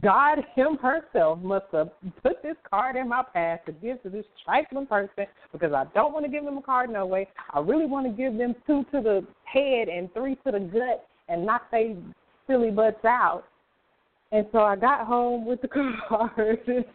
God 0.02 0.38
Him 0.54 0.78
herself 0.78 1.38
must 1.40 1.66
have 1.72 1.90
put 2.22 2.42
this 2.42 2.56
card 2.70 2.96
in 2.96 3.08
my 3.08 3.22
path 3.34 3.60
to 3.66 3.72
give 3.72 4.02
to 4.04 4.08
this 4.08 4.24
trifling 4.44 4.86
person 4.86 5.26
because 5.52 5.72
I 5.72 5.84
don't 5.94 6.14
want 6.14 6.24
to 6.24 6.30
give 6.30 6.44
them 6.44 6.56
a 6.56 6.62
card 6.62 6.90
no 6.90 7.04
way. 7.06 7.28
I 7.52 7.60
really 7.60 7.86
want 7.86 8.06
to 8.06 8.12
give 8.12 8.38
them 8.38 8.54
two 8.66 8.84
to 8.92 9.02
the 9.02 9.26
head 9.44 9.88
and 9.88 10.12
three 10.14 10.36
to 10.46 10.52
the 10.52 10.60
gut 10.60 11.06
and 11.28 11.44
knock 11.44 11.70
they 11.70 11.96
silly 12.46 12.70
butts 12.70 13.04
out. 13.04 13.44
And 14.32 14.46
so 14.52 14.58
I 14.58 14.76
got 14.76 15.06
home 15.06 15.44
with 15.44 15.60
the 15.60 15.68
card. 16.08 16.86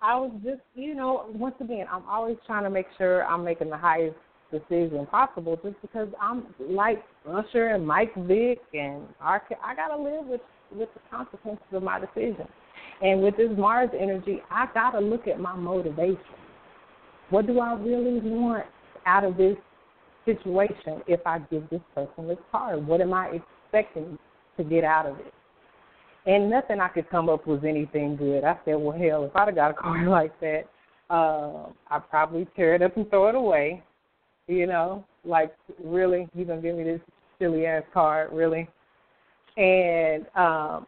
I 0.00 0.16
was 0.16 0.32
just, 0.44 0.60
you 0.74 0.94
know, 0.94 1.26
once 1.34 1.56
again, 1.60 1.86
I'm 1.90 2.04
always 2.08 2.36
trying 2.46 2.64
to 2.64 2.70
make 2.70 2.86
sure 2.96 3.24
I'm 3.24 3.44
making 3.44 3.70
the 3.70 3.76
highest 3.76 4.16
decision 4.52 5.06
possible 5.06 5.58
just 5.62 5.80
because 5.82 6.08
I'm 6.20 6.46
like 6.60 7.02
Usher 7.28 7.68
and 7.68 7.86
Mike 7.86 8.14
Vick 8.16 8.60
and. 8.72 9.02
I 9.20 9.40
got 9.76 9.88
to 9.88 10.02
live 10.02 10.26
with 10.26 10.40
with 10.74 10.88
the 10.94 11.00
consequences 11.10 11.64
of 11.72 11.82
my 11.82 11.98
decision. 11.98 12.46
And 13.02 13.22
with 13.22 13.36
this 13.36 13.50
Mars 13.56 13.90
energy, 13.98 14.42
I 14.50 14.66
got 14.74 14.90
to 14.90 15.00
look 15.00 15.26
at 15.26 15.40
my 15.40 15.54
motivation. 15.54 16.18
What 17.30 17.46
do 17.46 17.60
I 17.60 17.74
really 17.74 18.20
want 18.20 18.66
out 19.06 19.24
of 19.24 19.36
this 19.36 19.56
situation 20.24 21.02
if 21.06 21.20
I 21.26 21.38
give 21.38 21.68
this 21.70 21.80
person 21.94 22.28
this 22.28 22.38
card? 22.50 22.86
What 22.86 23.00
am 23.00 23.14
I 23.14 23.40
expecting 23.40 24.18
to 24.56 24.64
get 24.64 24.84
out 24.84 25.06
of 25.06 25.18
it? 25.20 25.32
And 26.28 26.50
nothing 26.50 26.78
I 26.78 26.88
could 26.88 27.08
come 27.08 27.30
up 27.30 27.46
with 27.46 27.64
anything 27.64 28.14
good. 28.14 28.44
I 28.44 28.58
said, 28.66 28.74
well, 28.74 28.96
hell, 28.96 29.24
if 29.24 29.34
I'd 29.34 29.48
have 29.48 29.54
got 29.54 29.70
a 29.70 29.74
card 29.82 30.06
like 30.06 30.38
that, 30.40 30.64
uh, 31.08 31.70
I'd 31.90 32.08
probably 32.10 32.46
tear 32.54 32.74
it 32.74 32.82
up 32.82 32.98
and 32.98 33.08
throw 33.08 33.30
it 33.30 33.34
away. 33.34 33.82
You 34.46 34.66
know, 34.66 35.06
like, 35.24 35.54
really, 35.82 36.28
you 36.34 36.44
to 36.44 36.56
give 36.58 36.76
me 36.76 36.84
this 36.84 37.00
silly 37.38 37.64
ass 37.64 37.82
card, 37.94 38.30
really? 38.30 38.68
And 39.56 40.26
um, 40.36 40.86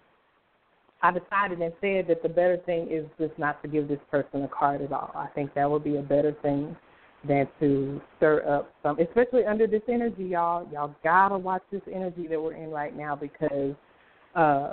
I 1.03 1.11
decided 1.11 1.61
and 1.61 1.73
said 1.81 2.07
that 2.09 2.23
the 2.23 2.29
better 2.29 2.59
thing 2.67 2.89
is 2.91 3.07
just 3.19 3.39
not 3.39 3.63
to 3.63 3.69
give 3.69 3.89
this 3.89 3.99
person 4.11 4.43
a 4.43 4.49
card 4.49 4.83
at 4.83 4.93
all. 4.93 5.11
I 5.15 5.29
think 5.35 5.55
that 5.55 5.71
would 5.71 5.85
be 5.85 5.97
a 5.97 6.03
better 6.03 6.37
thing 6.43 6.77
than 7.27 7.49
to 7.61 8.01
stir 8.19 8.47
up 8.47 8.73
some, 8.83 8.99
especially 8.99 9.47
under 9.47 9.67
this 9.67 9.83
energy, 9.89 10.25
y'all. 10.25 10.69
Y'all 10.71 10.95
gotta 11.03 11.39
watch 11.39 11.63
this 11.73 11.83
energy 11.91 12.27
that 12.29 12.41
we're 12.41 12.55
in 12.55 12.71
right 12.71 12.97
now 12.97 13.17
because 13.17 13.75
uh, 14.35 14.73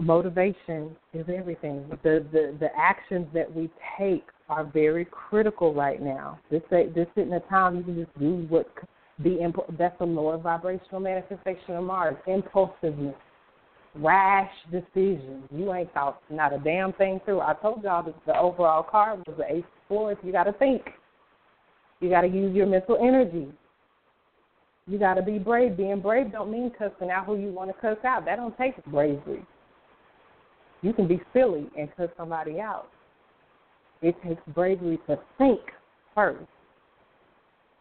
motivation 0.00 0.96
is 1.12 1.26
everything. 1.34 1.86
The, 2.02 2.24
the 2.32 2.56
the 2.58 2.68
actions 2.76 3.26
that 3.34 3.52
we 3.54 3.70
take 3.98 4.24
are 4.48 4.64
very 4.64 5.04
critical 5.04 5.74
right 5.74 6.00
now. 6.02 6.38
This 6.50 6.62
this 6.70 7.06
isn't 7.16 7.32
a 7.32 7.40
time 7.40 7.76
you 7.76 7.82
can 7.82 7.96
just 7.96 8.18
do 8.18 8.46
what 8.48 8.66
the 9.22 9.40
imp- 9.40 9.78
that's 9.78 10.00
a 10.00 10.04
lower 10.04 10.38
vibrational 10.38 11.00
manifestation 11.00 11.76
of 11.76 11.84
Mars. 11.84 12.16
Impulsiveness, 12.26 13.14
rash 13.94 14.50
decisions. 14.70 15.44
You 15.54 15.72
ain't 15.74 15.92
thought 15.92 16.20
not 16.30 16.52
a 16.52 16.58
damn 16.58 16.92
thing 16.94 17.20
through. 17.24 17.40
I 17.40 17.54
told 17.54 17.82
y'all 17.82 18.04
that 18.04 18.14
the 18.26 18.38
overall 18.38 18.82
card 18.82 19.20
was 19.26 19.36
the 19.36 19.54
Ace 19.54 19.64
of 19.64 19.88
Swords. 19.88 20.20
You 20.24 20.32
got 20.32 20.44
to 20.44 20.52
think. 20.54 20.82
You 22.00 22.08
got 22.08 22.22
to 22.22 22.28
use 22.28 22.54
your 22.54 22.66
mental 22.66 22.96
energy. 22.96 23.48
You 24.86 24.98
got 24.98 25.14
to 25.14 25.22
be 25.22 25.38
brave. 25.38 25.76
Being 25.76 26.00
brave 26.00 26.32
don't 26.32 26.50
mean 26.50 26.72
cussing 26.76 27.10
out 27.10 27.26
who 27.26 27.36
you 27.36 27.52
want 27.52 27.70
to 27.70 27.80
cuss 27.80 28.02
out. 28.04 28.24
That 28.24 28.36
don't 28.36 28.56
take 28.56 28.82
bravery. 28.86 29.44
You 30.82 30.92
can 30.92 31.06
be 31.06 31.20
silly 31.32 31.66
and 31.78 31.94
cuss 31.96 32.08
somebody 32.16 32.60
out. 32.60 32.88
It 34.02 34.16
takes 34.26 34.40
bravery 34.54 34.98
to 35.08 35.18
think 35.36 35.60
first. 36.14 36.46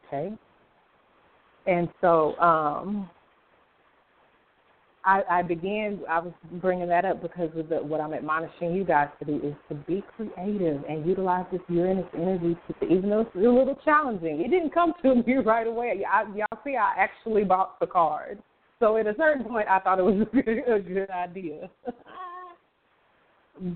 Okay? 0.08 0.34
And 1.66 1.88
so 2.02 2.36
um, 2.40 3.10
I, 5.06 5.22
I 5.30 5.42
began, 5.44 6.00
I 6.10 6.20
was 6.20 6.34
bringing 6.54 6.88
that 6.90 7.06
up 7.06 7.22
because 7.22 7.50
of 7.56 7.70
the, 7.70 7.78
what 7.78 8.02
I'm 8.02 8.14
admonishing 8.14 8.74
you 8.74 8.84
guys 8.84 9.08
to 9.20 9.26
do 9.26 9.38
is 9.38 9.54
to 9.70 9.76
be 9.76 10.04
creative 10.16 10.84
and 10.90 11.06
utilize 11.06 11.46
this 11.52 11.62
Uranus 11.70 12.06
energy, 12.16 12.58
to, 12.80 12.86
even 12.86 13.10
though 13.10 13.22
it's 13.22 13.36
a 13.36 13.40
little 13.40 13.78
challenging. 13.86 14.42
It 14.42 14.50
didn't 14.50 14.74
come 14.74 14.94
to 15.04 15.16
me 15.16 15.36
right 15.46 15.68
away. 15.68 16.04
I, 16.12 16.24
y'all 16.36 16.60
see, 16.66 16.76
I 16.76 16.94
actually 16.98 17.44
bought 17.44 17.80
the 17.80 17.88
card. 17.88 18.40
So 18.80 18.98
at 18.98 19.08
a 19.08 19.16
certain 19.18 19.44
point, 19.44 19.68
I 19.70 19.80
thought 19.80 20.00
it 20.00 20.04
was 20.04 20.22
a 20.22 20.26
good, 20.42 20.48
a 20.68 20.80
good 20.80 21.10
idea. 21.10 21.70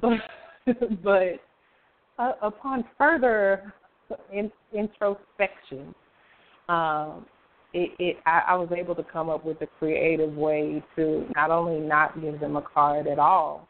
But 0.01 0.19
but 1.03 1.39
uh, 2.19 2.33
upon 2.41 2.85
further 2.97 3.73
in, 4.31 4.51
introspection, 4.73 5.93
um, 6.69 7.25
it, 7.73 7.91
it 7.99 8.17
I, 8.25 8.43
I 8.49 8.55
was 8.55 8.69
able 8.75 8.95
to 8.95 9.03
come 9.03 9.29
up 9.29 9.45
with 9.45 9.61
a 9.61 9.67
creative 9.79 10.33
way 10.35 10.83
to 10.95 11.27
not 11.35 11.51
only 11.51 11.79
not 11.85 12.21
give 12.21 12.39
them 12.39 12.55
a 12.55 12.61
card 12.61 13.07
at 13.07 13.19
all, 13.19 13.67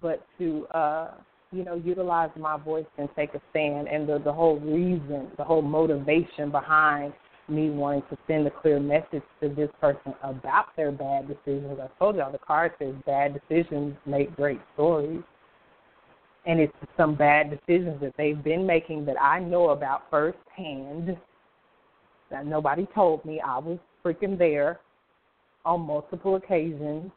but 0.00 0.26
to 0.38 0.66
uh, 0.68 1.10
you 1.52 1.64
know 1.64 1.74
utilize 1.74 2.30
my 2.36 2.56
voice 2.58 2.86
and 2.98 3.08
take 3.16 3.34
a 3.34 3.40
stand. 3.50 3.88
And 3.88 4.08
the 4.08 4.18
the 4.18 4.32
whole 4.32 4.58
reason, 4.58 5.28
the 5.36 5.44
whole 5.44 5.62
motivation 5.62 6.50
behind 6.50 7.12
me 7.48 7.70
wanting 7.70 8.02
to 8.10 8.16
send 8.26 8.46
a 8.46 8.50
clear 8.50 8.78
message 8.80 9.22
to 9.40 9.48
this 9.48 9.70
person 9.80 10.14
about 10.22 10.66
their 10.76 10.92
bad 10.92 11.28
decisions. 11.28 11.78
I 11.80 11.88
told 11.98 12.16
y'all 12.16 12.32
the 12.32 12.38
card 12.38 12.72
says 12.78 12.94
bad 13.06 13.38
decisions 13.48 13.96
make 14.06 14.34
great 14.36 14.60
stories. 14.74 15.22
And 16.44 16.58
it's 16.58 16.72
some 16.96 17.14
bad 17.14 17.50
decisions 17.50 18.00
that 18.00 18.14
they've 18.16 18.42
been 18.42 18.66
making 18.66 19.04
that 19.06 19.20
I 19.20 19.38
know 19.38 19.70
about 19.70 20.10
firsthand 20.10 21.16
that 22.30 22.46
nobody 22.46 22.86
told 22.94 23.24
me. 23.24 23.40
I 23.40 23.58
was 23.58 23.78
freaking 24.04 24.36
there 24.38 24.80
on 25.64 25.82
multiple 25.82 26.36
occasions. 26.36 27.10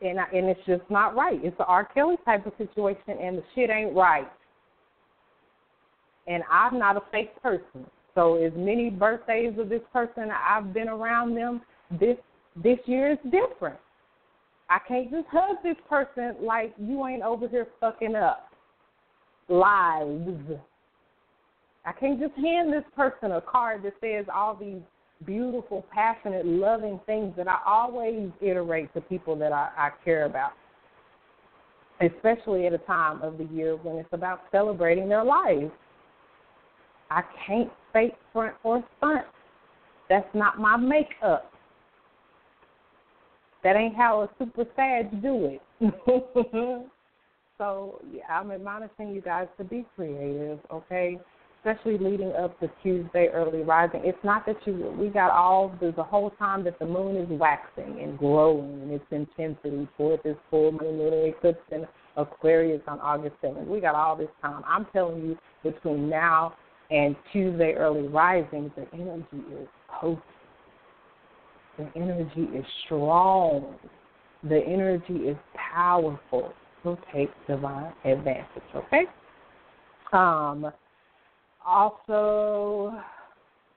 And 0.00 0.20
I, 0.20 0.24
and 0.34 0.46
it's 0.46 0.60
just 0.66 0.82
not 0.90 1.16
right. 1.16 1.40
It's 1.42 1.58
an 1.58 1.64
R. 1.66 1.84
Kelly 1.84 2.16
type 2.24 2.46
of 2.46 2.52
situation, 2.58 3.16
and 3.20 3.38
the 3.38 3.42
shit 3.54 3.70
ain't 3.70 3.94
right. 3.96 4.30
And 6.26 6.42
I'm 6.50 6.78
not 6.78 6.96
a 6.96 7.02
fake 7.10 7.40
person. 7.42 7.86
So 8.18 8.34
as 8.34 8.52
many 8.56 8.90
birthdays 8.90 9.56
of 9.60 9.68
this 9.68 9.82
person 9.92 10.32
I've 10.32 10.74
been 10.74 10.88
around 10.88 11.36
them, 11.36 11.62
this 12.00 12.16
this 12.56 12.78
year 12.86 13.12
is 13.12 13.18
different. 13.30 13.78
I 14.68 14.80
can't 14.88 15.08
just 15.08 15.28
hug 15.30 15.58
this 15.62 15.76
person 15.88 16.34
like 16.42 16.74
you 16.82 17.06
ain't 17.06 17.22
over 17.22 17.46
here 17.46 17.68
fucking 17.78 18.16
up 18.16 18.48
lives. 19.48 20.42
I 21.86 21.92
can't 21.92 22.18
just 22.18 22.34
hand 22.34 22.72
this 22.72 22.82
person 22.96 23.30
a 23.30 23.40
card 23.40 23.84
that 23.84 23.92
says 24.00 24.26
all 24.34 24.56
these 24.56 24.82
beautiful, 25.24 25.86
passionate, 25.94 26.44
loving 26.44 26.98
things 27.06 27.34
that 27.36 27.46
I 27.46 27.58
always 27.64 28.30
iterate 28.40 28.92
to 28.94 29.00
people 29.00 29.36
that 29.36 29.52
I, 29.52 29.70
I 29.76 29.90
care 30.04 30.24
about, 30.24 30.54
especially 32.00 32.66
at 32.66 32.72
a 32.72 32.78
time 32.78 33.22
of 33.22 33.38
the 33.38 33.44
year 33.44 33.76
when 33.76 33.94
it's 33.98 34.12
about 34.12 34.40
celebrating 34.50 35.08
their 35.08 35.24
lives. 35.24 35.70
I 37.10 37.22
can't 37.46 37.70
fake 37.98 38.14
front 38.32 38.54
or 38.62 38.84
stunt. 38.98 39.24
That's 40.08 40.28
not 40.34 40.58
my 40.58 40.76
makeup. 40.76 41.50
That 43.64 43.76
ain't 43.76 43.96
how 43.96 44.22
a 44.22 44.28
super 44.38 44.64
Sag 44.76 45.20
do 45.20 45.46
it. 45.46 45.60
so 47.58 48.00
yeah, 48.12 48.22
I'm 48.30 48.50
admonishing 48.52 49.12
you 49.12 49.20
guys 49.20 49.48
to 49.58 49.64
be 49.64 49.84
creative, 49.96 50.60
okay? 50.72 51.18
especially 51.64 51.98
leading 51.98 52.32
up 52.32 52.58
to 52.60 52.70
Tuesday 52.82 53.28
early 53.34 53.62
rising. 53.62 54.00
It's 54.04 54.22
not 54.22 54.46
that 54.46 54.56
you 54.64 54.94
we 54.98 55.08
got 55.08 55.30
all 55.30 55.74
the, 55.80 55.92
the 55.96 56.02
whole 56.02 56.30
time 56.38 56.64
that 56.64 56.78
the 56.78 56.86
moon 56.86 57.16
is 57.16 57.28
waxing 57.28 58.00
and 58.00 58.16
growing 58.16 58.82
in 58.82 58.90
its 58.92 59.04
intensity 59.10 59.88
for 59.96 60.18
this 60.24 60.36
full 60.50 60.72
moon 60.72 60.98
lunar 60.98 61.26
eclipse 61.26 61.60
in 61.72 61.86
Aquarius 62.16 62.80
on 62.86 63.00
August 63.00 63.34
seventh. 63.40 63.68
We 63.68 63.80
got 63.80 63.94
all 63.94 64.16
this 64.16 64.28
time. 64.40 64.62
I'm 64.66 64.86
telling 64.92 65.20
you, 65.20 65.38
between 65.62 66.08
now 66.08 66.54
and 66.90 67.14
Tuesday 67.32 67.74
early 67.74 68.08
rising, 68.08 68.70
the 68.76 68.86
energy 68.92 69.44
is 69.60 69.68
potent. 69.88 70.22
The 71.76 71.88
energy 71.94 72.48
is 72.56 72.64
strong. 72.84 73.76
The 74.42 74.60
energy 74.66 75.28
is 75.28 75.36
powerful. 75.54 76.52
So 76.82 76.98
take 77.12 77.30
divine 77.46 77.92
advantage, 78.04 78.62
okay? 78.74 79.04
Um, 80.12 80.72
also, 81.66 82.94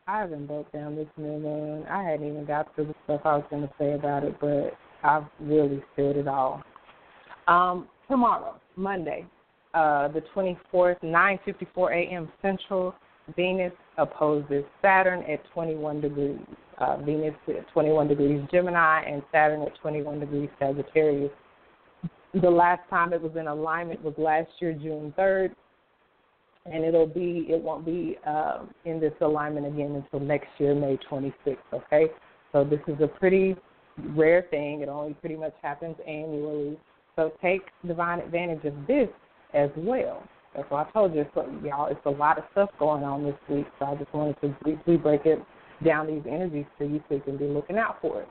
I 0.07 0.19
haven't 0.19 0.47
broke 0.47 0.71
down 0.71 0.95
this 0.95 1.07
moon. 1.17 1.85
I 1.89 2.03
hadn't 2.03 2.27
even 2.27 2.45
got 2.45 2.75
to 2.75 2.85
the 2.85 2.95
stuff 3.03 3.21
I 3.25 3.37
was 3.37 3.45
going 3.49 3.63
to 3.63 3.73
say 3.77 3.93
about 3.93 4.23
it, 4.23 4.39
but 4.39 4.73
I've 5.03 5.25
really 5.39 5.83
said 5.95 6.15
it 6.15 6.27
all. 6.27 6.61
Um, 7.47 7.87
tomorrow, 8.07 8.55
Monday, 8.75 9.25
uh, 9.73 10.07
the 10.09 10.21
24th, 10.35 10.99
9:54 11.01 11.91
a.m. 11.93 12.31
Central, 12.41 12.93
Venus 13.35 13.73
opposes 13.97 14.63
Saturn 14.81 15.23
at 15.23 15.39
21 15.53 16.01
degrees. 16.01 16.39
Uh, 16.77 16.97
Venus 16.97 17.35
at 17.47 17.67
21 17.73 18.07
degrees 18.07 18.43
Gemini 18.51 19.03
and 19.03 19.21
Saturn 19.31 19.61
at 19.61 19.75
21 19.81 20.19
degrees 20.19 20.49
Sagittarius. 20.59 21.31
The 22.33 22.49
last 22.49 22.81
time 22.89 23.13
it 23.13 23.21
was 23.21 23.33
in 23.35 23.47
alignment 23.47 24.01
was 24.03 24.13
last 24.17 24.49
year, 24.59 24.73
June 24.73 25.13
3rd, 25.17 25.53
and 26.65 26.83
it'll 26.83 27.07
be 27.07 27.45
it 27.49 27.61
won't 27.61 27.85
be 27.85 28.17
uh, 28.25 28.63
in 28.85 28.99
this 28.99 29.13
alignment 29.21 29.67
again 29.67 29.91
until 29.95 30.25
next 30.25 30.47
year, 30.57 30.73
May 30.73 30.97
26th. 31.09 31.57
Okay, 31.73 32.07
so 32.51 32.63
this 32.63 32.79
is 32.87 32.99
a 33.01 33.07
pretty 33.07 33.55
rare 34.09 34.45
thing. 34.49 34.81
It 34.81 34.89
only 34.89 35.13
pretty 35.15 35.35
much 35.35 35.53
happens 35.61 35.95
annually. 36.07 36.79
So 37.15 37.33
take 37.41 37.61
divine 37.85 38.19
advantage 38.19 38.63
of 38.65 38.73
this 38.87 39.09
as 39.53 39.69
well. 39.75 40.23
That's 40.55 40.69
why 40.69 40.83
I 40.83 40.91
told 40.91 41.15
you, 41.15 41.25
so, 41.33 41.49
y'all, 41.63 41.87
it's 41.87 42.05
a 42.05 42.09
lot 42.09 42.37
of 42.37 42.43
stuff 42.51 42.69
going 42.77 43.03
on 43.03 43.23
this 43.23 43.35
week. 43.49 43.65
So 43.79 43.85
I 43.85 43.95
just 43.95 44.13
wanted 44.13 44.39
to 44.41 44.49
briefly 44.61 44.97
break 44.97 45.25
it 45.25 45.39
down 45.83 46.07
these 46.07 46.23
energies 46.29 46.65
so 46.77 46.83
you 46.83 47.01
can 47.07 47.37
be 47.37 47.45
looking 47.45 47.77
out 47.77 47.97
for 48.01 48.21
it. 48.21 48.27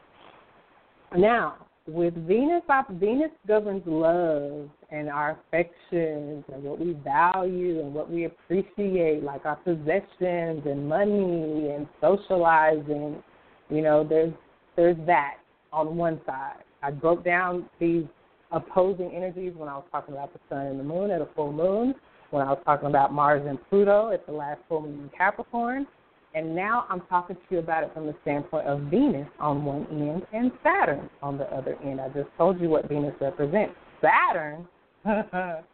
Now, 1.16 1.66
with 1.86 2.14
Venus, 2.26 2.62
Venus 2.90 3.30
governs 3.48 3.82
love 3.86 4.68
and 4.90 5.08
our 5.08 5.38
affections 5.48 6.44
and 6.52 6.62
what 6.62 6.78
we 6.78 6.92
value 7.02 7.80
and 7.80 7.92
what 7.92 8.10
we 8.10 8.26
appreciate, 8.26 9.24
like 9.24 9.44
our 9.44 9.56
possessions 9.56 10.62
and 10.66 10.88
money 10.88 11.70
and 11.70 11.88
socializing. 12.00 13.22
You 13.70 13.82
know, 13.82 14.06
there's 14.08 14.32
there's 14.76 14.96
that 15.06 15.38
on 15.72 15.96
one 15.96 16.20
side. 16.26 16.62
I 16.82 16.90
broke 16.90 17.24
down 17.24 17.68
these 17.80 18.04
opposing 18.52 19.12
energies 19.14 19.52
when 19.56 19.68
I 19.68 19.76
was 19.76 19.84
talking 19.90 20.14
about 20.14 20.32
the 20.32 20.40
sun 20.48 20.66
and 20.66 20.80
the 20.80 20.84
moon 20.84 21.10
at 21.10 21.20
a 21.20 21.28
full 21.34 21.52
moon, 21.52 21.94
when 22.30 22.46
I 22.46 22.50
was 22.50 22.60
talking 22.64 22.88
about 22.88 23.12
Mars 23.12 23.42
and 23.46 23.58
Pluto 23.68 24.10
at 24.12 24.26
the 24.26 24.32
last 24.32 24.60
full 24.68 24.82
moon 24.82 25.00
in 25.00 25.10
Capricorn, 25.16 25.86
and 26.34 26.54
now 26.54 26.86
I'm 26.88 27.00
talking 27.08 27.36
to 27.36 27.42
you 27.50 27.58
about 27.58 27.82
it 27.82 27.90
from 27.92 28.06
the 28.06 28.14
standpoint 28.22 28.66
of 28.66 28.82
Venus 28.82 29.28
on 29.40 29.64
one 29.64 29.86
end 29.90 30.22
and 30.32 30.52
Saturn 30.62 31.10
on 31.22 31.38
the 31.38 31.44
other 31.52 31.76
end. 31.84 32.00
I 32.00 32.08
just 32.08 32.28
told 32.38 32.60
you 32.60 32.68
what 32.68 32.88
Venus 32.88 33.14
represents. 33.20 33.74
Saturn, 34.00 34.66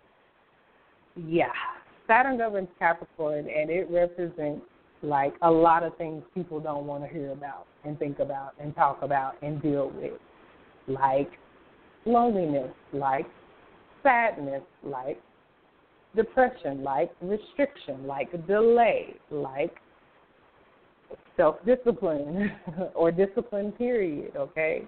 yeah, 1.16 1.52
Saturn 2.06 2.38
governs 2.38 2.68
Capricorn, 2.78 3.48
and 3.50 3.70
it 3.70 3.88
represents 3.90 4.64
like 5.02 5.34
a 5.42 5.50
lot 5.50 5.82
of 5.82 5.96
things 5.98 6.22
people 6.34 6.58
don't 6.58 6.86
want 6.86 7.04
to 7.04 7.08
hear 7.08 7.32
about 7.32 7.66
and 7.84 7.98
think 7.98 8.18
about 8.18 8.54
and 8.58 8.74
talk 8.74 9.02
about 9.02 9.34
and 9.42 9.60
deal 9.60 9.92
with, 9.94 10.18
like 10.88 11.30
loneliness, 12.06 12.72
like 12.92 13.26
sadness, 14.02 14.62
like 14.82 15.20
depression, 16.14 16.82
like 16.82 17.10
restriction, 17.20 18.06
like 18.06 18.30
delay, 18.46 19.14
like 19.30 19.76
self 21.36 21.56
discipline 21.66 22.50
or 22.94 23.12
discipline, 23.12 23.72
period, 23.72 24.32
okay? 24.36 24.84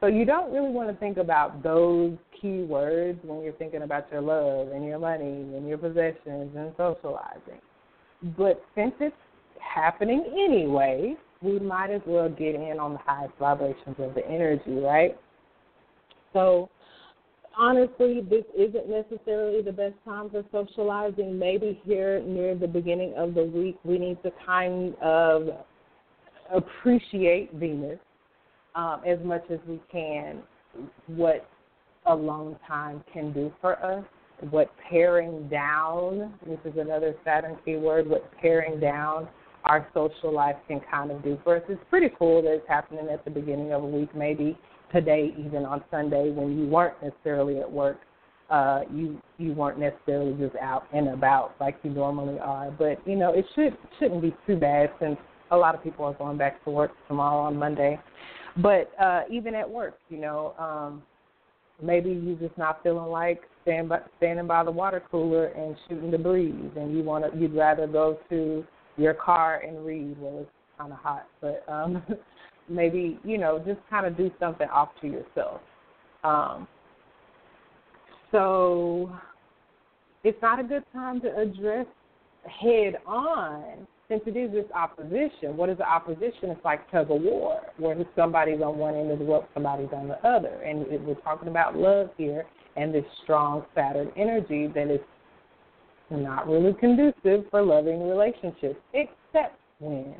So 0.00 0.08
you 0.08 0.24
don't 0.24 0.52
really 0.52 0.70
want 0.70 0.90
to 0.90 0.96
think 0.96 1.16
about 1.16 1.62
those 1.62 2.12
key 2.40 2.62
words 2.64 3.18
when 3.22 3.42
you're 3.42 3.54
thinking 3.54 3.82
about 3.82 4.10
your 4.12 4.20
love 4.20 4.68
and 4.68 4.84
your 4.84 4.98
money 4.98 5.24
and 5.24 5.66
your 5.66 5.78
possessions 5.78 6.50
and 6.56 6.72
socializing. 6.76 7.60
But 8.36 8.62
since 8.74 8.92
it's 9.00 9.16
happening 9.60 10.24
anyway, 10.32 11.16
we 11.40 11.58
might 11.58 11.90
as 11.90 12.02
well 12.06 12.28
get 12.28 12.54
in 12.54 12.78
on 12.80 12.94
the 12.94 12.98
highest 12.98 13.34
vibrations 13.38 13.96
of 13.98 14.14
the 14.14 14.26
energy, 14.26 14.72
right? 14.72 15.16
So 16.34 16.68
honestly, 17.56 18.20
this 18.28 18.44
isn't 18.54 18.88
necessarily 18.88 19.62
the 19.62 19.72
best 19.72 19.94
time 20.04 20.28
for 20.28 20.44
socializing. 20.52 21.38
Maybe 21.38 21.80
here 21.84 22.20
near 22.20 22.54
the 22.54 22.68
beginning 22.68 23.14
of 23.16 23.32
the 23.32 23.44
week, 23.44 23.78
we 23.84 23.98
need 23.98 24.22
to 24.22 24.30
kind 24.44 24.94
of 24.96 25.48
appreciate 26.54 27.54
Venus 27.54 27.98
um, 28.74 29.00
as 29.06 29.18
much 29.24 29.44
as 29.50 29.58
we 29.66 29.80
can, 29.90 30.40
what 31.06 31.48
alone 32.06 32.56
time 32.66 33.02
can 33.12 33.32
do 33.32 33.52
for 33.60 33.82
us, 33.82 34.04
what 34.50 34.70
paring 34.90 35.48
down, 35.48 36.34
this 36.46 36.58
is 36.64 36.74
another 36.76 37.14
Saturn 37.24 37.56
keyword, 37.64 38.08
what 38.08 38.30
paring 38.40 38.78
down 38.80 39.28
our 39.64 39.86
social 39.94 40.34
life 40.34 40.56
can 40.68 40.80
kind 40.90 41.10
of 41.10 41.22
do 41.22 41.38
for 41.42 41.56
us. 41.56 41.62
It's 41.68 41.80
pretty 41.88 42.10
cool 42.18 42.42
that 42.42 42.52
it's 42.52 42.68
happening 42.68 43.08
at 43.10 43.24
the 43.24 43.30
beginning 43.30 43.72
of 43.72 43.82
a 43.82 43.86
week, 43.86 44.14
maybe 44.14 44.58
today, 44.92 45.34
even 45.38 45.64
on 45.64 45.82
Sunday 45.90 46.30
when 46.30 46.58
you 46.58 46.66
weren't 46.66 47.00
necessarily 47.02 47.60
at 47.60 47.70
work. 47.70 47.98
Uh, 48.50 48.82
you 48.92 49.20
you 49.38 49.54
weren't 49.54 49.78
necessarily 49.78 50.34
just 50.38 50.54
out 50.56 50.86
and 50.92 51.08
about 51.08 51.54
like 51.60 51.78
you 51.82 51.90
normally 51.90 52.38
are, 52.38 52.70
but 52.70 53.00
you 53.06 53.16
know 53.16 53.32
it 53.32 53.44
should 53.54 53.76
shouldn't 53.98 54.20
be 54.20 54.34
too 54.46 54.54
bad 54.54 54.90
since 55.00 55.16
a 55.50 55.56
lot 55.56 55.74
of 55.74 55.82
people 55.82 56.04
are 56.04 56.12
going 56.14 56.36
back 56.36 56.62
to 56.64 56.70
work 56.70 56.92
tomorrow 57.08 57.40
on 57.40 57.56
Monday. 57.56 57.98
But 58.58 58.92
uh, 59.00 59.22
even 59.30 59.54
at 59.54 59.68
work, 59.68 59.98
you 60.10 60.18
know, 60.18 60.54
um, 60.58 61.02
maybe 61.82 62.10
you're 62.10 62.36
just 62.36 62.56
not 62.58 62.82
feeling 62.82 63.10
like 63.10 63.42
stand 63.62 63.88
by, 63.88 64.00
standing 64.18 64.46
by 64.46 64.62
the 64.62 64.70
water 64.70 65.02
cooler 65.10 65.46
and 65.46 65.76
shooting 65.88 66.10
the 66.10 66.18
breeze, 66.18 66.70
and 66.76 66.96
you 66.96 67.02
want 67.02 67.30
to 67.30 67.38
you'd 67.38 67.54
rather 67.54 67.86
go 67.86 68.18
to 68.30 68.64
your 68.96 69.14
car 69.14 69.62
and 69.66 69.84
read. 69.84 70.16
Well, 70.20 70.40
it's 70.42 70.50
kind 70.78 70.92
of 70.92 70.98
hot, 70.98 71.26
but 71.40 71.64
um, 71.68 72.02
maybe 72.68 73.18
you 73.24 73.38
know 73.38 73.58
just 73.58 73.80
kind 73.90 74.06
of 74.06 74.16
do 74.16 74.30
something 74.38 74.68
off 74.68 74.90
to 75.00 75.06
yourself. 75.06 75.60
Um, 76.22 76.66
so 78.32 79.12
it's 80.24 80.40
not 80.42 80.58
a 80.58 80.64
good 80.64 80.84
time 80.92 81.20
to 81.20 81.36
address 81.36 81.86
head 82.44 82.96
on 83.06 83.86
since 84.08 84.22
it 84.26 84.36
is 84.36 84.52
this 84.52 84.70
opposition. 84.74 85.56
What 85.56 85.70
is 85.70 85.78
the 85.78 85.88
opposition? 85.88 86.50
It's 86.50 86.64
like 86.64 86.90
tug 86.90 87.10
of 87.10 87.22
war, 87.22 87.60
where 87.78 87.96
somebody's 88.16 88.60
on 88.60 88.76
one 88.76 88.94
end 88.94 89.10
of 89.10 89.18
the 89.18 89.24
rope, 89.24 89.48
somebody's 89.54 89.88
on 89.94 90.08
the 90.08 90.18
other, 90.26 90.62
and 90.62 90.82
it, 90.88 91.00
we're 91.02 91.14
talking 91.16 91.48
about 91.48 91.76
love 91.76 92.10
here 92.16 92.44
and 92.76 92.94
this 92.94 93.04
strong 93.22 93.64
Saturn 93.74 94.10
energy 94.16 94.66
that 94.74 94.90
is 94.90 95.00
not 96.10 96.48
really 96.48 96.74
conducive 96.74 97.48
for 97.50 97.62
loving 97.62 98.08
relationships, 98.08 98.78
except 98.92 99.58
when 99.78 100.14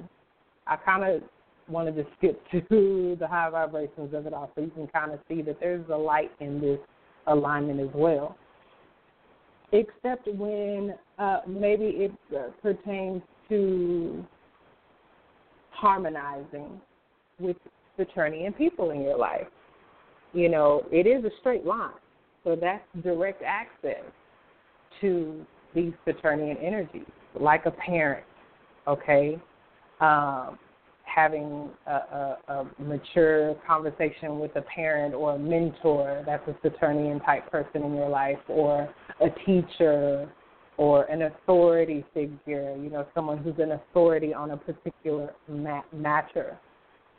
I 0.66 0.76
kind 0.76 1.04
of 1.04 1.22
wanted 1.68 1.96
to 1.96 2.06
skip 2.16 2.40
to 2.50 3.16
the 3.18 3.26
high 3.26 3.50
vibrations 3.50 4.14
of 4.14 4.26
it 4.26 4.32
all 4.32 4.50
so 4.54 4.60
you 4.62 4.70
can 4.70 4.86
kind 4.88 5.12
of 5.12 5.18
see 5.28 5.42
that 5.42 5.58
there's 5.60 5.84
a 5.90 5.96
light 5.96 6.30
in 6.40 6.60
this 6.60 6.78
alignment 7.26 7.80
as 7.80 7.88
well. 7.94 8.36
Except 9.72 10.28
when 10.28 10.94
uh, 11.18 11.40
maybe 11.48 11.84
it 11.84 12.12
uh, 12.36 12.50
pertains 12.62 13.22
to 13.48 14.24
harmonizing 15.70 16.80
with 17.40 17.56
Saturnian 17.96 18.52
people 18.52 18.90
in 18.90 19.02
your 19.02 19.18
life. 19.18 19.46
You 20.32 20.48
know, 20.48 20.84
it 20.90 21.06
is 21.06 21.24
a 21.24 21.30
straight 21.40 21.64
line, 21.64 21.90
so 22.42 22.56
that's 22.56 22.84
direct 23.02 23.42
access 23.44 24.02
to 25.00 25.44
these 25.74 25.92
Saturnian 26.04 26.56
energies, 26.58 27.06
like 27.38 27.66
a 27.66 27.70
parent, 27.70 28.24
okay? 28.86 29.38
Um, 30.00 30.58
having 31.14 31.70
a, 31.86 31.90
a, 31.90 32.38
a 32.48 32.66
mature 32.82 33.54
conversation 33.66 34.38
with 34.38 34.54
a 34.56 34.62
parent 34.62 35.14
or 35.14 35.34
a 35.34 35.38
mentor 35.38 36.22
that's 36.26 36.46
a 36.48 36.56
Saturnian 36.62 37.20
type 37.20 37.50
person 37.50 37.82
in 37.82 37.94
your 37.94 38.08
life, 38.08 38.38
or 38.48 38.92
a 39.20 39.28
teacher, 39.46 40.28
or 40.76 41.04
an 41.04 41.22
authority 41.22 42.04
figure, 42.12 42.76
you 42.76 42.90
know, 42.90 43.06
someone 43.14 43.38
who's 43.38 43.54
an 43.58 43.72
authority 43.72 44.34
on 44.34 44.50
a 44.50 44.56
particular 44.56 45.32
matter. 45.92 46.58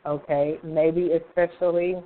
Okay, 0.04 0.58
maybe 0.62 1.12
especially 1.12 1.96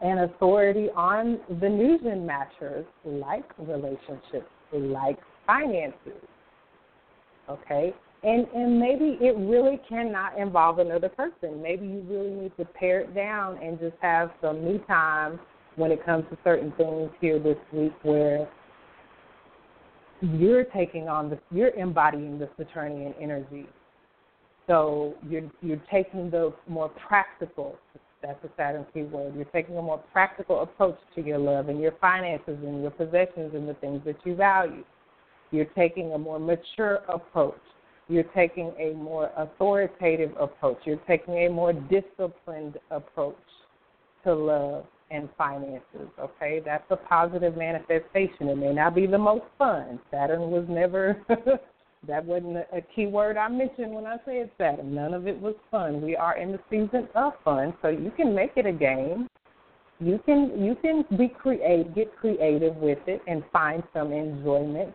an 0.00 0.18
authority 0.18 0.88
on 0.94 1.40
Venusian 1.50 2.24
matters 2.24 2.86
like 3.04 3.44
relationships, 3.58 4.48
like 4.72 5.18
finances. 5.46 6.22
Okay, 7.50 7.92
and 8.22 8.46
and 8.54 8.78
maybe 8.80 9.16
it 9.20 9.36
really 9.36 9.80
cannot 9.88 10.38
involve 10.38 10.78
another 10.78 11.08
person. 11.08 11.62
Maybe 11.62 11.86
you 11.86 12.04
really 12.08 12.30
need 12.30 12.52
to 12.56 12.64
pare 12.64 13.00
it 13.00 13.14
down 13.14 13.58
and 13.62 13.78
just 13.78 13.96
have 14.00 14.30
some 14.40 14.64
me 14.64 14.80
time 14.86 15.38
when 15.76 15.92
it 15.92 16.04
comes 16.04 16.24
to 16.30 16.38
certain 16.42 16.72
things 16.72 17.10
here 17.20 17.38
this 17.38 17.56
week 17.72 17.92
where 18.02 18.48
you're 20.20 20.64
taking 20.64 21.08
on 21.08 21.30
the 21.30 21.38
you're 21.52 21.74
embodying 21.74 22.38
the 22.38 22.48
Saturnian 22.56 23.14
energy. 23.20 23.66
So 24.66 25.14
you're 25.28 25.48
you're 25.62 25.82
taking 25.90 26.30
the 26.30 26.52
more 26.66 26.88
practical 26.88 27.78
that's 28.20 28.42
the 28.42 28.50
Saturn 28.56 28.84
keyword. 28.92 29.36
You're 29.36 29.44
taking 29.44 29.76
a 29.76 29.82
more 29.82 30.02
practical 30.12 30.62
approach 30.62 30.98
to 31.14 31.22
your 31.22 31.38
love 31.38 31.68
and 31.68 31.80
your 31.80 31.92
finances 32.00 32.58
and 32.64 32.82
your 32.82 32.90
possessions 32.90 33.54
and 33.54 33.68
the 33.68 33.74
things 33.74 34.02
that 34.04 34.16
you 34.24 34.34
value. 34.34 34.84
You're 35.52 35.66
taking 35.66 36.12
a 36.12 36.18
more 36.18 36.40
mature 36.40 36.96
approach 37.08 37.60
You're 38.08 38.24
taking 38.34 38.72
a 38.78 38.94
more 38.94 39.30
authoritative 39.36 40.32
approach. 40.40 40.78
You're 40.84 41.00
taking 41.06 41.34
a 41.34 41.48
more 41.48 41.72
disciplined 41.72 42.78
approach 42.90 43.36
to 44.24 44.34
love 44.34 44.86
and 45.10 45.28
finances. 45.36 46.08
Okay, 46.18 46.60
that's 46.64 46.84
a 46.90 46.96
positive 46.96 47.56
manifestation. 47.56 48.48
It 48.48 48.56
may 48.56 48.72
not 48.72 48.94
be 48.94 49.06
the 49.06 49.18
most 49.18 49.44
fun. 49.58 49.98
Saturn 50.10 50.50
was 50.50 50.64
never. 50.68 51.20
that 52.06 52.24
wasn't 52.24 52.58
a 52.72 52.80
key 52.94 53.06
word 53.06 53.36
I 53.36 53.48
mentioned 53.48 53.92
when 53.92 54.06
I 54.06 54.16
said 54.24 54.50
Saturn. 54.58 54.94
None 54.94 55.14
of 55.14 55.26
it 55.26 55.40
was 55.40 55.54
fun. 55.70 56.02
We 56.02 56.16
are 56.16 56.36
in 56.36 56.52
the 56.52 56.60
season 56.70 57.08
of 57.14 57.32
fun, 57.44 57.74
so 57.82 57.88
you 57.88 58.12
can 58.16 58.34
make 58.34 58.52
it 58.56 58.66
a 58.66 58.72
game. 58.72 59.28
You 60.00 60.20
can 60.24 60.62
you 60.62 60.76
can 60.76 61.04
be 61.18 61.28
create 61.28 61.94
get 61.94 62.14
creative 62.16 62.76
with 62.76 63.00
it 63.06 63.20
and 63.26 63.42
find 63.52 63.82
some 63.92 64.12
enjoyment. 64.12 64.94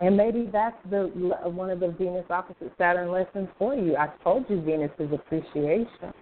And 0.00 0.16
maybe 0.16 0.48
that's 0.52 0.76
the 0.90 1.04
one 1.44 1.70
of 1.70 1.80
the 1.80 1.88
Venus 1.88 2.24
opposite 2.28 2.72
Saturn 2.76 3.10
lessons 3.10 3.48
for 3.58 3.74
you. 3.74 3.96
I 3.96 4.08
told 4.22 4.44
you 4.48 4.60
Venus 4.60 4.90
is 4.98 5.12
appreciation. 5.12 6.12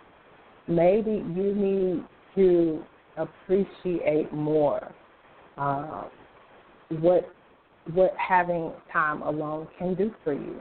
Maybe 0.69 1.11
you 1.11 1.55
need 1.55 2.05
to 2.37 2.85
appreciate 3.17 4.33
more 4.33 4.93
uh, 5.57 6.05
what 7.01 7.29
what 7.95 8.15
having 8.17 8.73
time 8.93 9.23
alone 9.23 9.67
can 9.79 9.95
do 9.95 10.15
for 10.23 10.35
you. 10.35 10.61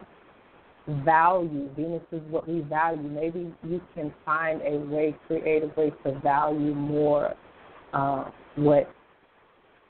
Value 1.05 1.69
Venus 1.75 2.01
is 2.11 2.21
what 2.29 2.47
we 2.47 2.61
value. 2.61 3.03
Maybe 3.03 3.53
you 3.63 3.81
can 3.93 4.11
find 4.25 4.61
a 4.61 4.77
way, 4.77 5.15
creative 5.27 5.75
way 5.77 5.91
to 6.03 6.19
value 6.21 6.73
more 6.73 7.35
uh, 7.93 8.31
what 8.55 8.89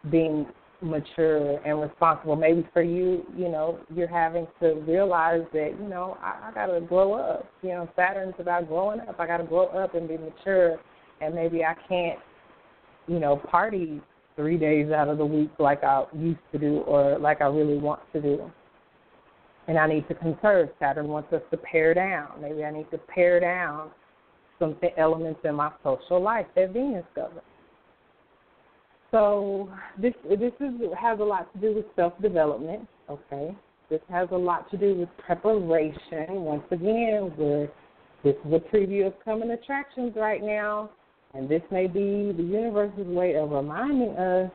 being 0.10 0.48
mature 0.82 1.60
and 1.66 1.82
responsible. 1.82 2.36
Maybe 2.36 2.68
for 2.74 2.82
you, 2.82 3.26
you 3.38 3.50
know, 3.50 3.80
you're 3.94 4.08
having 4.08 4.48
to 4.60 4.74
realize 4.88 5.44
that, 5.54 5.76
you 5.80 5.88
know, 5.88 6.18
I, 6.22 6.50
I 6.50 6.54
got 6.54 6.68
to 6.68 6.82
grow 6.82 7.14
up. 7.14 7.46
You 7.62 7.70
know, 7.70 7.90
Saturn's 7.96 8.34
about 8.40 8.68
growing 8.68 9.00
up. 9.02 9.20
I 9.20 9.28
got 9.28 9.38
to 9.38 9.44
grow 9.44 9.68
up 9.68 9.96
and 9.96 10.08
be 10.08 10.18
mature 10.18 10.80
and 11.22 11.36
maybe 11.36 11.64
I 11.64 11.76
can't, 11.88 12.20
you 13.08 13.20
know, 13.20 13.38
party 13.38 14.02
three 14.36 14.58
days 14.58 14.92
out 14.92 15.08
of 15.08 15.18
the 15.18 15.26
week 15.26 15.52
like 15.60 15.84
I 15.84 16.04
used 16.16 16.40
to 16.52 16.58
do 16.58 16.80
or 16.80 17.18
like 17.20 17.42
I 17.42 17.46
really 17.46 17.78
want 17.78 18.02
to 18.14 18.22
do. 18.22 18.52
And 19.68 19.78
I 19.78 19.88
need 19.88 20.08
to 20.08 20.16
conserve. 20.16 20.70
Saturn 20.80 21.08
wants 21.08 21.32
us 21.32 21.42
to 21.52 21.58
pare 21.58 21.94
down. 21.94 22.42
Maybe 22.42 22.64
I 22.64 22.72
need 22.72 22.90
to 22.92 22.98
pare 22.98 23.40
down 23.40 23.92
some 24.58 24.76
elements 24.98 25.40
in 25.44 25.56
my 25.56 25.72
social 25.84 26.22
life 26.22 26.48
that 26.56 26.72
Venus 26.72 27.06
governs. 27.16 27.42
So 29.12 29.70
this 29.98 30.14
this 30.30 30.54
is 30.60 30.74
has 31.00 31.20
a 31.20 31.24
lot 31.24 31.52
to 31.54 31.60
do 31.60 31.76
with 31.76 31.86
self 31.96 32.14
development. 32.22 32.88
Okay, 33.10 33.56
this 33.90 34.00
has 34.10 34.30
a 34.32 34.38
lot 34.38 34.72
to 34.72 34.78
do 34.78 34.96
with 34.96 35.10
preparation. 35.26 36.28
Once 36.30 36.64
again, 36.72 37.34
we're 37.38 37.70
this 38.24 38.36
is 38.46 38.54
a 38.54 38.76
preview 38.76 39.08
of 39.08 39.14
coming 39.24 39.52
attractions 39.52 40.14
right 40.16 40.42
now. 40.42 40.90
And 41.34 41.48
this 41.48 41.62
may 41.72 41.88
be 41.88 42.34
the 42.36 42.44
universe's 42.44 43.08
way 43.08 43.36
of 43.36 43.52
reminding 43.52 44.10
us 44.18 44.52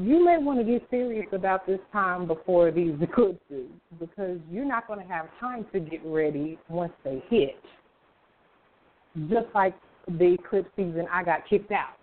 you 0.00 0.24
may 0.24 0.36
want 0.38 0.58
to 0.58 0.64
get 0.64 0.88
serious 0.90 1.26
about 1.32 1.66
this 1.66 1.78
time 1.92 2.26
before 2.26 2.70
these 2.70 2.94
eclipses 3.00 3.68
because 4.00 4.38
you're 4.50 4.64
not 4.64 4.86
going 4.86 5.00
to 5.00 5.06
have 5.06 5.26
time 5.38 5.64
to 5.72 5.80
get 5.80 6.00
ready 6.04 6.58
once 6.68 6.92
they 7.04 7.22
hit. 7.30 7.60
Just 9.28 9.46
like 9.54 9.74
the 10.06 10.34
eclipse 10.34 10.70
season, 10.76 11.06
I 11.12 11.22
got 11.22 11.48
kicked 11.48 11.72
out. 11.72 11.97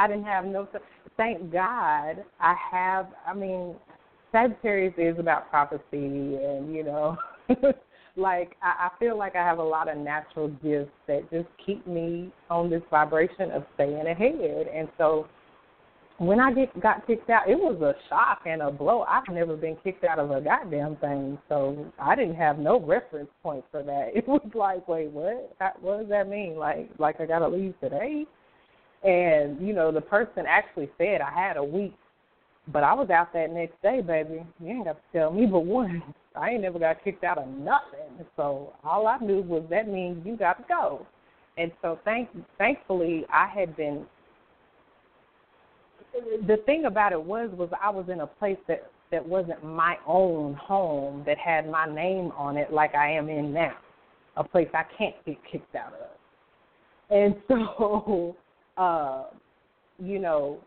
I 0.00 0.06
didn't 0.06 0.24
have 0.24 0.46
no. 0.46 0.66
Thank 1.18 1.52
God 1.52 2.24
I 2.40 2.54
have. 2.72 3.08
I 3.26 3.34
mean, 3.34 3.74
Sagittarius 4.32 4.94
is 4.96 5.18
about 5.18 5.50
prophecy, 5.50 5.82
and 5.92 6.74
you 6.74 6.84
know, 6.84 7.18
like 8.16 8.56
I, 8.62 8.86
I 8.86 8.90
feel 8.98 9.18
like 9.18 9.36
I 9.36 9.44
have 9.44 9.58
a 9.58 9.62
lot 9.62 9.90
of 9.90 9.98
natural 9.98 10.48
gifts 10.48 10.90
that 11.06 11.30
just 11.30 11.48
keep 11.66 11.86
me 11.86 12.32
on 12.48 12.70
this 12.70 12.80
vibration 12.90 13.50
of 13.50 13.64
staying 13.74 14.06
ahead. 14.06 14.68
And 14.74 14.88
so 14.96 15.26
when 16.16 16.40
I 16.40 16.50
get 16.54 16.80
got 16.80 17.06
kicked 17.06 17.28
out, 17.28 17.50
it 17.50 17.58
was 17.58 17.78
a 17.82 17.92
shock 18.08 18.44
and 18.46 18.62
a 18.62 18.70
blow. 18.70 19.02
I've 19.02 19.28
never 19.30 19.54
been 19.54 19.76
kicked 19.84 20.04
out 20.04 20.18
of 20.18 20.30
a 20.30 20.40
goddamn 20.40 20.96
thing, 20.96 21.36
so 21.50 21.92
I 22.00 22.16
didn't 22.16 22.36
have 22.36 22.58
no 22.58 22.80
reference 22.80 23.28
point 23.42 23.66
for 23.70 23.82
that. 23.82 24.12
It 24.14 24.26
was 24.26 24.40
like, 24.54 24.88
wait, 24.88 25.10
what? 25.10 25.54
What 25.82 25.98
does 25.98 26.08
that 26.08 26.26
mean? 26.26 26.56
Like, 26.56 26.88
like 26.98 27.20
I 27.20 27.26
gotta 27.26 27.48
leave 27.48 27.74
today? 27.82 28.24
And 29.02 29.60
you 29.66 29.72
know, 29.72 29.90
the 29.92 30.00
person 30.00 30.44
actually 30.46 30.90
said 30.98 31.20
I 31.20 31.32
had 31.32 31.56
a 31.56 31.64
week, 31.64 31.94
but 32.68 32.84
I 32.84 32.92
was 32.92 33.10
out 33.10 33.32
that 33.32 33.50
next 33.52 33.80
day, 33.82 34.00
baby. 34.00 34.44
You 34.60 34.68
ain't 34.68 34.84
got 34.84 34.96
to 34.96 35.18
tell 35.18 35.32
me 35.32 35.46
but 35.46 35.60
one. 35.60 36.02
I 36.36 36.50
ain't 36.50 36.62
never 36.62 36.78
got 36.78 37.02
kicked 37.02 37.24
out 37.24 37.38
of 37.38 37.48
nothing. 37.48 38.24
So 38.36 38.74
all 38.84 39.06
I 39.06 39.18
knew 39.18 39.42
was 39.42 39.64
that 39.70 39.88
means 39.88 40.24
you 40.24 40.36
got 40.36 40.58
to 40.58 40.64
go. 40.68 41.06
And 41.56 41.72
so 41.82 41.98
thank 42.04 42.28
thankfully 42.58 43.26
I 43.32 43.46
had 43.48 43.76
been 43.76 44.06
the 46.46 46.58
thing 46.66 46.84
about 46.86 47.12
it 47.12 47.22
was 47.22 47.50
was 47.52 47.70
I 47.82 47.90
was 47.90 48.06
in 48.08 48.20
a 48.20 48.26
place 48.26 48.58
that 48.68 48.90
that 49.10 49.26
wasn't 49.26 49.62
my 49.64 49.96
own 50.06 50.54
home 50.54 51.24
that 51.26 51.38
had 51.38 51.68
my 51.68 51.86
name 51.86 52.32
on 52.36 52.56
it 52.56 52.72
like 52.72 52.94
I 52.94 53.10
am 53.10 53.28
in 53.28 53.52
now. 53.52 53.76
A 54.36 54.44
place 54.44 54.68
I 54.72 54.84
can't 54.96 55.14
get 55.26 55.36
kicked 55.50 55.74
out 55.74 55.92
of. 55.94 56.10
And 57.10 57.34
so 57.48 58.36
uh 58.76 59.24
you 60.02 60.18
know, 60.18 60.58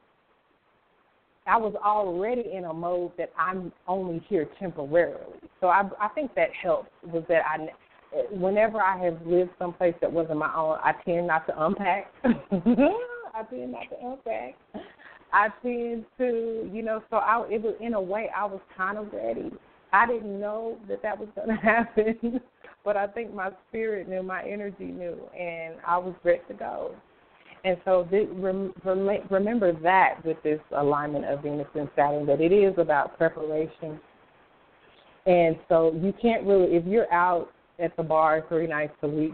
I 1.45 1.57
was 1.57 1.73
already 1.83 2.43
in 2.53 2.65
a 2.65 2.73
mode 2.73 3.11
that 3.17 3.31
I'm 3.37 3.71
only 3.87 4.23
here 4.29 4.47
temporarily. 4.59 5.39
So 5.59 5.67
I, 5.67 5.89
I 5.99 6.07
think 6.09 6.33
that 6.35 6.49
helped 6.53 6.91
was 7.03 7.23
that 7.27 7.41
I, 7.45 7.67
whenever 8.31 8.81
I 8.81 9.03
have 9.03 9.19
lived 9.25 9.51
someplace 9.59 9.95
that 10.01 10.11
wasn't 10.11 10.39
my 10.39 10.53
own, 10.55 10.77
I 10.83 10.93
tend 11.03 11.27
not 11.27 11.45
to 11.47 11.65
unpack. 11.65 12.11
I 12.23 13.43
tend 13.49 13.71
not 13.71 13.89
to 13.89 13.97
unpack. 14.01 14.55
I 15.33 15.49
tend 15.63 16.05
to, 16.19 16.69
you 16.71 16.83
know, 16.83 17.03
so 17.09 17.17
I 17.17 17.45
it 17.49 17.61
was 17.61 17.75
in 17.81 17.95
a 17.95 18.01
way 18.01 18.29
I 18.35 18.45
was 18.45 18.61
kind 18.77 18.97
of 18.97 19.11
ready. 19.11 19.51
I 19.91 20.05
didn't 20.05 20.39
know 20.39 20.77
that 20.87 21.01
that 21.01 21.19
was 21.19 21.27
going 21.35 21.47
to 21.55 21.55
happen, 21.55 22.39
but 22.85 22.95
I 22.95 23.07
think 23.07 23.33
my 23.33 23.49
spirit 23.67 24.07
knew, 24.07 24.23
my 24.23 24.43
energy 24.43 24.85
knew, 24.85 25.17
and 25.37 25.75
I 25.85 25.97
was 25.97 26.13
ready 26.23 26.41
to 26.47 26.53
go. 26.53 26.95
And 27.65 27.77
so 27.85 28.07
this, 28.11 28.27
rem, 28.33 28.73
remember 29.29 29.71
that 29.81 30.15
with 30.25 30.37
this 30.43 30.59
alignment 30.75 31.25
of 31.25 31.43
Venus 31.43 31.67
and 31.75 31.89
Saturn, 31.95 32.25
that 32.25 32.41
it 32.41 32.51
is 32.51 32.73
about 32.77 33.17
preparation. 33.17 33.99
And 35.25 35.57
so 35.69 35.93
you 35.93 36.13
can't 36.21 36.45
really, 36.45 36.75
if 36.75 36.85
you're 36.85 37.11
out 37.13 37.49
at 37.79 37.95
the 37.95 38.03
bar 38.03 38.43
three 38.49 38.67
nights 38.67 38.95
a 39.01 39.07
week, 39.07 39.33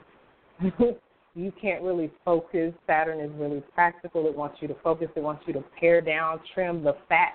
you 1.35 1.51
can't 1.59 1.81
really 1.81 2.11
focus. 2.23 2.73
Saturn 2.85 3.19
is 3.19 3.31
really 3.35 3.63
practical. 3.73 4.27
It 4.27 4.35
wants 4.35 4.57
you 4.61 4.67
to 4.67 4.75
focus. 4.83 5.07
It 5.15 5.23
wants 5.23 5.43
you 5.47 5.53
to 5.53 5.63
pare 5.79 6.01
down, 6.01 6.39
trim 6.53 6.83
the 6.83 6.95
fat, 7.07 7.33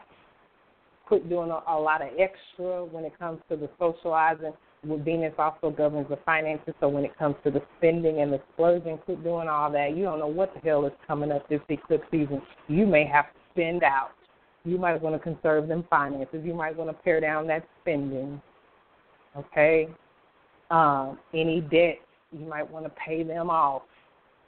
quit 1.07 1.29
doing 1.29 1.51
a, 1.51 1.61
a 1.73 1.79
lot 1.79 2.03
of 2.03 2.09
extra 2.19 2.85
when 2.85 3.05
it 3.05 3.19
comes 3.19 3.41
to 3.49 3.57
the 3.57 3.69
socializing 3.81 4.53
Venus 4.85 5.33
also 5.39 5.71
governs 5.71 6.09
the 6.09 6.19
finances, 6.25 6.75
so 6.81 6.89
when 6.89 7.05
it 7.05 7.17
comes 7.19 7.37
to 7.45 7.51
the 7.51 7.63
spending 7.79 8.21
and 8.21 8.33
the 8.33 8.41
splurging, 8.53 8.99
quit 8.99 9.23
doing 9.25 9.49
all 9.49 9.71
that. 9.73 9.97
You 9.97 10.05
don't 10.05 10.19
know 10.19 10.27
what 10.27 10.53
the 10.55 10.61
hell 10.61 10.85
is 10.87 10.93
coming 11.07 11.33
up 11.33 11.49
this 11.49 11.61
eclipse 11.69 12.05
season. 12.11 12.43
You 12.69 12.87
may 12.87 13.05
have 13.07 13.33
to 13.33 13.39
spend 13.53 13.83
out. 13.83 14.11
You 14.65 14.79
might 14.79 15.01
want 15.01 15.15
to 15.15 15.19
conserve 15.19 15.69
them 15.69 15.85
finances. 15.91 16.41
You 16.45 16.55
might 16.55 16.77
want 16.77 16.91
to 16.91 17.03
pare 17.03 17.21
down 17.21 17.47
that 17.49 17.67
spending. 17.83 18.41
Okay? 19.37 19.89
Um, 20.71 21.19
any 21.33 21.61
debt, 21.61 21.99
you 22.33 22.47
might 22.47 22.71
want 22.71 22.85
to 22.87 22.91
pay 22.91 23.23
them 23.23 23.51
off. 23.51 23.83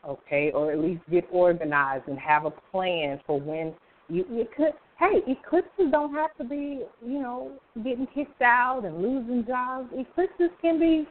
Okay? 0.07 0.51
Or 0.53 0.73
at 0.73 0.79
least 0.79 1.03
get 1.11 1.27
organized 1.31 2.09
and 2.09 2.19
have 2.19 2.47
a 2.47 2.53
plan 2.71 3.21
for 3.27 3.41
when 3.41 3.75
you, 4.09 4.25
you 4.31 4.47
could 4.57 4.73
hey, 4.99 5.23
eclipses 5.27 5.91
don't 5.91 6.15
have 6.15 6.35
to 6.39 6.45
be, 6.45 6.83
you 7.05 7.21
know, 7.21 7.53
getting 7.85 8.07
kicked 8.15 8.43
out 8.43 8.85
and 8.85 9.03
losing 9.03 9.45
jobs. 9.47 9.89
Eclipses 9.95 10.51
can 10.61 10.79
be 10.79 11.07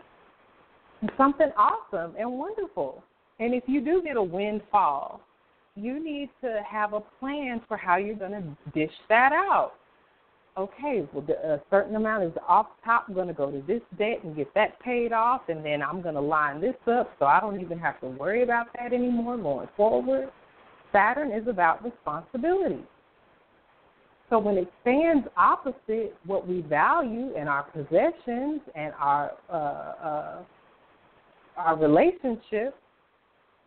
something 1.18 1.52
awesome 1.58 2.14
and 2.18 2.32
wonderful. 2.32 3.04
And 3.40 3.54
if 3.54 3.64
you 3.68 3.82
do 3.82 4.02
get 4.02 4.18
a 4.18 4.24
windfall, 4.24 5.22
you 5.76 6.04
need 6.04 6.30
to 6.42 6.62
have 6.68 6.94
a 6.94 7.02
plan 7.20 7.62
for 7.68 7.78
how 7.78 7.98
you're 7.98 8.16
going 8.16 8.32
to 8.32 8.72
dish 8.74 8.94
that 9.10 9.32
out. 9.34 9.74
Okay, 10.58 11.06
well, 11.12 11.26
a 11.44 11.60
certain 11.70 11.98
amount 11.98 12.24
is 12.24 12.32
off 12.48 12.68
top 12.86 13.14
going 13.14 13.28
to 13.28 13.34
go 13.34 13.52
to 13.52 13.62
this 13.68 13.82
debt 14.00 14.24
and 14.24 14.38
get 14.38 14.54
that 14.54 14.80
paid 14.80 15.12
off, 15.12 15.42
and 15.50 15.66
then 15.66 15.84
I'm 15.84 16.02
going 16.02 16.16
to 16.16 16.22
line 16.22 16.62
this 16.62 16.76
up 16.88 17.12
so 17.20 17.26
I 17.26 17.42
don't 17.42 17.60
even 17.60 17.78
have 17.78 18.00
to 18.00 18.08
worry 18.08 18.42
about 18.42 18.68
that 18.76 18.94
anymore 18.94 19.38
going 19.38 19.68
forward. 19.76 20.32
Saturn 20.94 21.34
is 21.34 21.46
about 21.50 21.84
responsibility. 21.84 22.80
So 24.30 24.40
when 24.40 24.58
it 24.58 24.72
stands 24.82 25.28
opposite 25.38 26.16
what 26.26 26.48
we 26.48 26.62
value 26.62 27.36
in 27.36 27.48
our 27.48 27.64
possessions 27.64 28.62
and 28.76 28.94
our 29.00 29.32
uh, 29.50 29.54
uh, 29.54 30.44
our 31.58 31.78
relationships, 31.78 32.76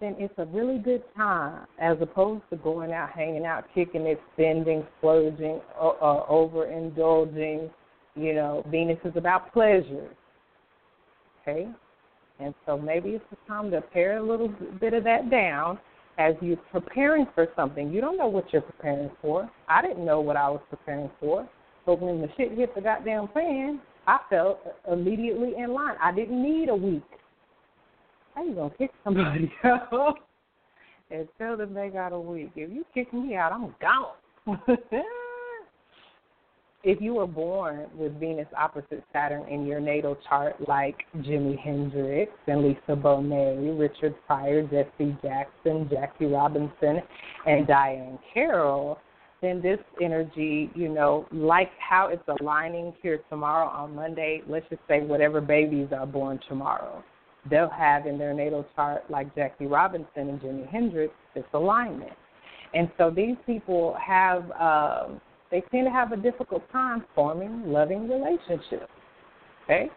then 0.01 0.15
it's 0.19 0.35
a 0.39 0.45
really 0.47 0.79
good 0.79 1.03
time 1.17 1.67
as 1.81 1.97
opposed 2.01 2.43
to 2.51 2.57
going 2.57 2.93
out, 2.93 3.11
hanging 3.11 3.47
out, 3.47 3.65
kicking 3.75 4.03
it, 4.03 4.21
spending, 4.35 4.87
splurging, 4.99 5.61
uh, 5.81 5.89
uh, 5.89 6.27
overindulging, 6.31 7.71
You 8.15 8.35
know, 8.35 8.65
Venus 8.71 8.99
is 9.05 9.17
about 9.17 9.53
pleasure. 9.53 10.09
Okay? 11.43 11.69
And 12.41 12.55
so 12.67 12.79
maybe 12.79 13.11
it's 13.11 13.25
the 13.31 13.37
time 13.49 13.71
to 13.71 13.81
pare 13.81 14.19
a 14.19 14.23
little 14.23 14.53
bit 14.81 14.93
of 14.93 15.03
that 15.05 15.31
down 15.31 15.79
as 16.19 16.35
you're 16.41 16.57
preparing 16.73 17.27
for 17.35 17.47
something. 17.55 17.91
You 17.93 18.01
don't 18.01 18.19
know 18.19 18.27
what 18.27 18.53
you're 18.53 18.63
preparing 18.63 19.11
for. 19.23 19.49
I 19.69 19.81
didn't 19.83 20.05
know 20.05 20.21
what 20.21 20.37
I 20.37 20.51
was 20.51 20.61
preparing 20.69 21.11
for. 21.21 21.49
But 21.87 22.01
when 22.01 22.21
the 22.21 22.29
shit 22.37 22.53
hit 22.53 22.75
the 22.75 22.81
goddamn 22.81 23.29
fan, 23.33 23.81
I 24.07 24.19
felt 24.29 24.61
immediately 24.91 25.55
in 25.57 25.73
line. 25.73 25.95
I 26.03 26.13
didn't 26.13 26.43
need 26.43 26.69
a 26.69 26.75
week. 26.75 27.03
How 28.35 28.45
you 28.45 28.55
gonna 28.55 28.71
kick 28.77 28.91
somebody 29.05 29.53
out 29.65 30.19
and 31.11 31.29
tell 31.39 31.57
them 31.57 31.73
they 31.73 31.89
got 31.89 32.13
a 32.13 32.21
week? 32.21 32.51
If 32.57 32.71
you 32.71 32.85
kick 32.93 33.13
me 33.13 33.37
out, 33.37 33.53
I'm 33.53 33.75
gone. 33.81 34.59
if 36.85 37.01
you 37.01 37.15
were 37.15 37.27
born 37.27 37.87
with 37.97 38.19
Venus 38.21 38.47
opposite 38.57 39.03
Saturn 39.13 39.49
in 39.49 39.67
your 39.67 39.81
natal 39.81 40.17
chart, 40.29 40.57
like 40.69 40.97
Jimi 41.19 41.59
Hendrix 41.59 42.31
and 42.47 42.63
Lisa 42.63 42.95
Bonet, 42.95 43.79
Richard 43.79 44.15
Pryor, 44.27 44.63
Jesse 44.63 45.17
Jackson, 45.23 45.89
Jackie 45.91 46.27
Robinson, 46.27 47.03
and 47.47 47.67
Diahann 47.67 48.19
Carroll, 48.33 48.99
then 49.41 49.61
this 49.61 49.79
energy, 50.03 50.71
you 50.75 50.89
know, 50.89 51.27
like 51.33 51.71
how 51.79 52.09
it's 52.09 52.23
aligning 52.41 52.93
here 53.03 53.21
tomorrow 53.29 53.69
on 53.69 53.95
Monday, 53.95 54.43
let's 54.49 54.69
just 54.69 54.83
say 54.89 55.01
whatever 55.01 55.41
babies 55.41 55.89
are 55.97 56.07
born 56.07 56.41
tomorrow, 56.49 57.03
they'll 57.51 57.71
have 57.71 58.07
in 58.07 58.19
their 58.19 58.35
natal 58.35 58.67
chart, 58.75 59.09
like 59.11 59.33
Jackie 59.35 59.67
Robinson 59.67 60.29
and 60.29 60.41
Jimi 60.41 60.69
Hendrix, 60.69 61.13
this 61.35 61.45
alignment. 61.55 62.13
And 62.75 62.91
so 62.99 63.11
these 63.11 63.37
people 63.47 63.97
have, 64.05 64.51
um, 64.53 65.21
they 65.51 65.63
tend 65.71 65.87
to 65.87 65.91
have 65.91 66.13
a 66.13 66.17
difficult 66.17 66.63
time 66.71 67.05
forming 67.15 67.65
loving 67.67 68.09
relationships. 68.09 68.91
Okay? 69.65 69.91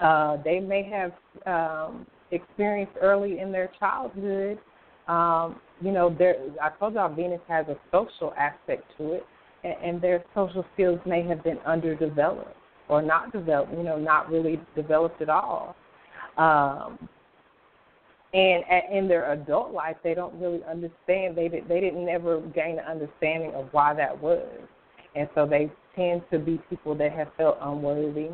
Uh, 0.00 0.38
they 0.44 0.60
may 0.60 0.82
have 0.82 1.12
um, 1.46 2.06
experienced 2.30 2.92
early 3.00 3.38
in 3.38 3.52
their 3.52 3.70
childhood 3.78 4.58
um, 5.10 5.60
you 5.80 5.90
know. 5.90 6.16
I 6.62 6.70
told 6.78 6.94
y'all 6.94 7.12
Venus 7.12 7.40
has 7.48 7.66
a 7.66 7.76
social 7.90 8.32
aspect 8.38 8.84
to 8.98 9.14
it, 9.14 9.26
and, 9.64 9.74
and 9.82 10.00
their 10.00 10.24
social 10.34 10.64
skills 10.74 11.00
may 11.04 11.26
have 11.26 11.42
been 11.42 11.58
underdeveloped 11.66 12.56
or 12.88 13.02
not 13.02 13.32
developed. 13.32 13.72
You 13.72 13.82
know, 13.82 13.98
not 13.98 14.30
really 14.30 14.60
developed 14.76 15.20
at 15.20 15.28
all. 15.28 15.74
Um, 16.36 17.08
and 18.32 18.64
in 18.92 19.08
their 19.08 19.32
adult 19.32 19.72
life, 19.72 19.96
they 20.04 20.14
don't 20.14 20.34
really 20.40 20.62
understand. 20.64 21.36
They 21.36 21.48
did, 21.48 21.68
they 21.68 21.80
didn't 21.80 22.08
ever 22.08 22.40
gain 22.54 22.78
an 22.78 22.84
understanding 22.84 23.52
of 23.54 23.68
why 23.72 23.94
that 23.94 24.20
was, 24.20 24.46
and 25.16 25.28
so 25.34 25.46
they 25.46 25.70
tend 25.96 26.22
to 26.30 26.38
be 26.38 26.60
people 26.70 26.94
that 26.94 27.12
have 27.12 27.28
felt 27.36 27.58
unworthy 27.60 28.28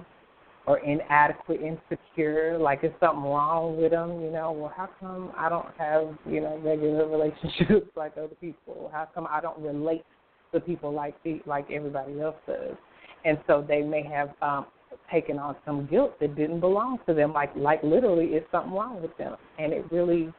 or 0.67 0.79
inadequate, 0.81 1.61
insecure, 1.61 2.59
like 2.59 2.83
is 2.83 2.91
something 2.99 3.23
wrong 3.23 3.81
with 3.81 3.93
them, 3.93 4.21
you 4.21 4.31
know, 4.31 4.51
well, 4.51 4.73
how 4.77 4.89
come 4.99 5.33
I 5.37 5.49
don't 5.49 5.69
have, 5.79 6.09
you 6.27 6.41
know, 6.41 6.61
regular 6.63 7.09
relationships 7.09 7.89
like 7.97 8.13
other 8.19 8.35
people? 8.41 8.91
How 8.93 9.09
come 9.15 9.29
I 9.31 9.41
don't 9.41 9.59
relate 9.61 10.05
to 10.53 10.61
people 10.61 10.93
like 10.93 11.15
the, 11.23 11.41
like 11.47 11.71
everybody 11.71 12.21
else 12.21 12.37
does? 12.47 12.77
And 13.25 13.39
so 13.47 13.65
they 13.67 13.83
may 13.83 14.03
have 14.03 14.31
um, 14.43 14.67
taken 15.11 15.39
on 15.39 15.57
some 15.65 15.87
guilt 15.87 16.19
that 16.21 16.37
didn't 16.37 16.61
belong 16.61 16.99
to 17.07 17.15
them, 17.15 17.33
like 17.33 17.51
like 17.57 17.83
literally 17.83 18.27
is 18.27 18.45
something 18.51 18.73
wrong 18.73 19.01
with 19.01 19.17
them, 19.19 19.37
and 19.59 19.73
it 19.73 19.85
really 19.91 20.33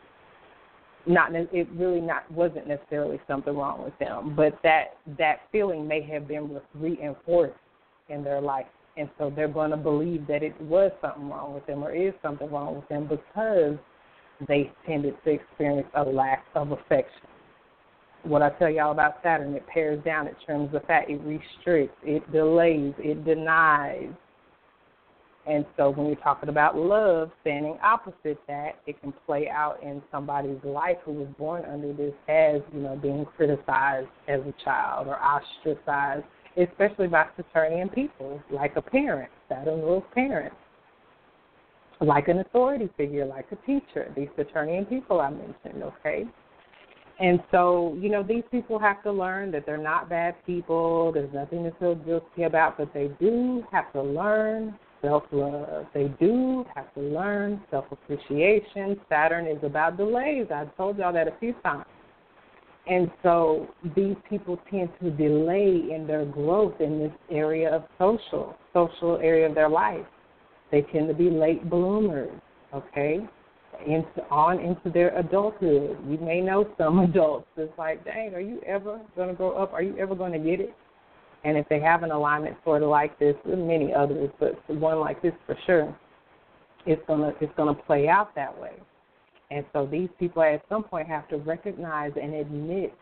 not 1.06 1.34
it 1.34 1.68
really 1.76 2.02
not 2.02 2.30
wasn't 2.32 2.68
necessarily 2.68 3.20
something 3.28 3.56
wrong 3.56 3.84
with 3.84 3.98
them, 4.00 4.36
but 4.36 4.58
that 4.64 4.98
that 5.18 5.42
feeling 5.52 5.88
may 5.88 6.02
have 6.02 6.28
been 6.28 6.60
reinforced 6.76 7.56
in 8.10 8.24
their 8.24 8.42
life 8.42 8.66
and 8.98 9.10
so 9.18 9.32
they're 9.34 9.48
going 9.48 9.72
to 9.72 9.78
believe 9.78 10.26
that 10.28 10.44
it 10.44 10.60
was 10.62 10.92
something 11.02 11.30
wrong 11.30 11.54
with 11.54 11.66
them 11.68 11.84
or 11.84 11.94
is 11.94 12.14
something 12.22 12.50
wrong 12.50 12.76
with 12.76 12.90
them 12.90 13.08
because 13.08 13.78
they 14.48 14.72
tended 14.86 15.16
to 15.24 15.32
experience 15.32 15.88
a 15.96 16.04
lack 16.04 16.46
of 16.56 16.72
affection. 16.72 17.28
What 18.24 18.42
I 18.42 18.50
tell 18.52 18.70
y'all 18.70 18.92
about 18.92 19.18
Saturn, 19.24 19.54
it 19.54 19.66
pares 19.68 20.04
down, 20.04 20.28
it 20.28 20.36
trims 20.46 20.72
the 20.72 20.80
fat, 20.82 21.10
it 21.10 21.22
restricts, 21.22 21.96
it 22.04 22.30
delays, 22.32 22.94
it 22.98 23.24
denies. 23.24 24.10
And 25.48 25.66
so 25.78 25.92
when 25.92 26.08
we're 26.08 26.16
talking 26.16 26.50
about 26.50 26.76
love, 26.76 27.32
standing 27.42 27.78
opposite 27.82 28.38
that, 28.48 28.80
it 28.86 29.00
can 29.02 29.14
play 29.26 29.50
out 29.50 29.82
in 29.82 30.02
somebody's 30.12 30.62
life 30.64 30.98
who 31.06 31.14
was 31.14 31.28
born 31.38 31.64
under 31.66 31.94
this 31.94 32.14
as, 32.28 32.62
you 32.74 32.82
know, 32.82 32.98
being 32.98 33.26
criticized 33.38 34.10
as 34.28 34.42
a 34.42 34.54
child 34.64 35.08
or 35.08 35.18
ostracized 35.24 36.26
especially 36.58 37.08
by 37.08 37.28
Saturnian 37.36 37.90
people, 37.90 38.42
like 38.52 38.76
a 38.76 38.82
parent, 38.82 39.30
Saturn 39.48 39.82
rules 39.82 40.04
parents, 40.14 40.56
like 42.02 42.28
an 42.28 42.40
authority 42.40 42.90
figure, 42.98 43.26
like 43.26 43.46
a 43.52 43.56
teacher, 43.58 44.12
these 44.16 44.30
Saturnian 44.36 44.86
people 44.86 45.20
I 45.20 45.30
mentioned, 45.30 45.84
okay? 45.84 46.26
And 47.20 47.42
so, 47.52 47.96
you 48.00 48.10
know, 48.10 48.22
these 48.22 48.44
people 48.52 48.78
have 48.80 49.02
to 49.04 49.12
learn 49.12 49.52
that 49.52 49.66
they're 49.66 49.78
not 49.78 50.08
bad 50.08 50.36
people. 50.46 51.12
There's 51.12 51.34
nothing 51.34 51.64
to 51.64 51.72
feel 51.80 51.96
guilty 51.96 52.44
about, 52.44 52.78
but 52.78 52.94
they 52.94 53.10
do 53.20 53.64
have 53.72 53.92
to 53.94 54.02
learn 54.02 54.78
self 55.02 55.24
love. 55.32 55.86
They 55.94 56.08
do 56.20 56.66
have 56.76 56.94
to 56.94 57.02
learn 57.02 57.62
self 57.72 57.86
appreciation. 57.92 59.00
Saturn 59.10 59.48
is 59.48 59.64
about 59.64 59.98
delays. 59.98 60.48
I've 60.54 60.76
told 60.78 60.98
y'all 60.98 61.14
that 61.14 61.28
a 61.28 61.34
few 61.40 61.54
times. 61.64 61.86
And 62.90 63.12
so 63.22 63.68
these 63.96 64.16
people 64.30 64.60
tend 64.72 64.90
to 65.02 65.12
delay 65.12 65.94
in 65.94 66.06
their 66.08 66.26
growth 66.26 66.80
in 66.80 67.00
this 67.00 67.12
area 67.30 67.70
of 67.70 67.84
social, 67.98 68.56
social 68.74 69.18
area 69.18 69.48
of 69.48 69.56
their 69.56 69.68
life. 69.68 70.06
They 70.72 70.84
tend 70.94 71.08
to 71.10 71.14
be 71.14 71.30
late 71.30 71.70
bloomers, 71.70 72.32
okay? 72.74 73.20
Into 73.86 74.26
on 74.32 74.60
into 74.60 74.90
their 74.90 75.18
adulthood. 75.18 75.98
You 76.08 76.18
may 76.22 76.40
know 76.42 76.68
some 76.78 77.00
adults. 77.10 77.48
It's 77.58 77.78
like, 77.78 78.04
dang, 78.06 78.34
are 78.34 78.40
you 78.40 78.62
ever 78.66 79.02
gonna 79.16 79.34
grow 79.34 79.52
up? 79.52 79.74
Are 79.74 79.84
you 79.84 79.98
ever 79.98 80.16
gonna 80.16 80.40
get 80.40 80.62
it? 80.62 80.74
And 81.48 81.56
if 81.58 81.68
they 81.70 81.80
have 81.80 82.04
an 82.04 82.12
alignment 82.12 82.58
sort 82.66 82.84
of 82.84 82.90
like 82.90 83.18
this, 83.20 83.34
many 83.46 83.94
others, 83.94 84.30
but 84.38 84.60
one 84.70 85.00
like 85.00 85.22
this 85.22 85.32
for 85.46 85.58
sure, 85.66 85.98
it's 86.86 87.02
gonna 87.08 87.32
it's 87.40 87.54
gonna 87.56 87.74
play 87.74 88.10
out 88.10 88.36
that 88.36 88.60
way. 88.60 88.74
And 89.50 89.64
so 89.72 89.86
these 89.90 90.10
people 90.20 90.44
at 90.44 90.62
some 90.68 90.84
point 90.84 91.08
have 91.08 91.26
to 91.30 91.38
recognize 91.38 92.12
and 92.22 92.34
admit 92.34 92.94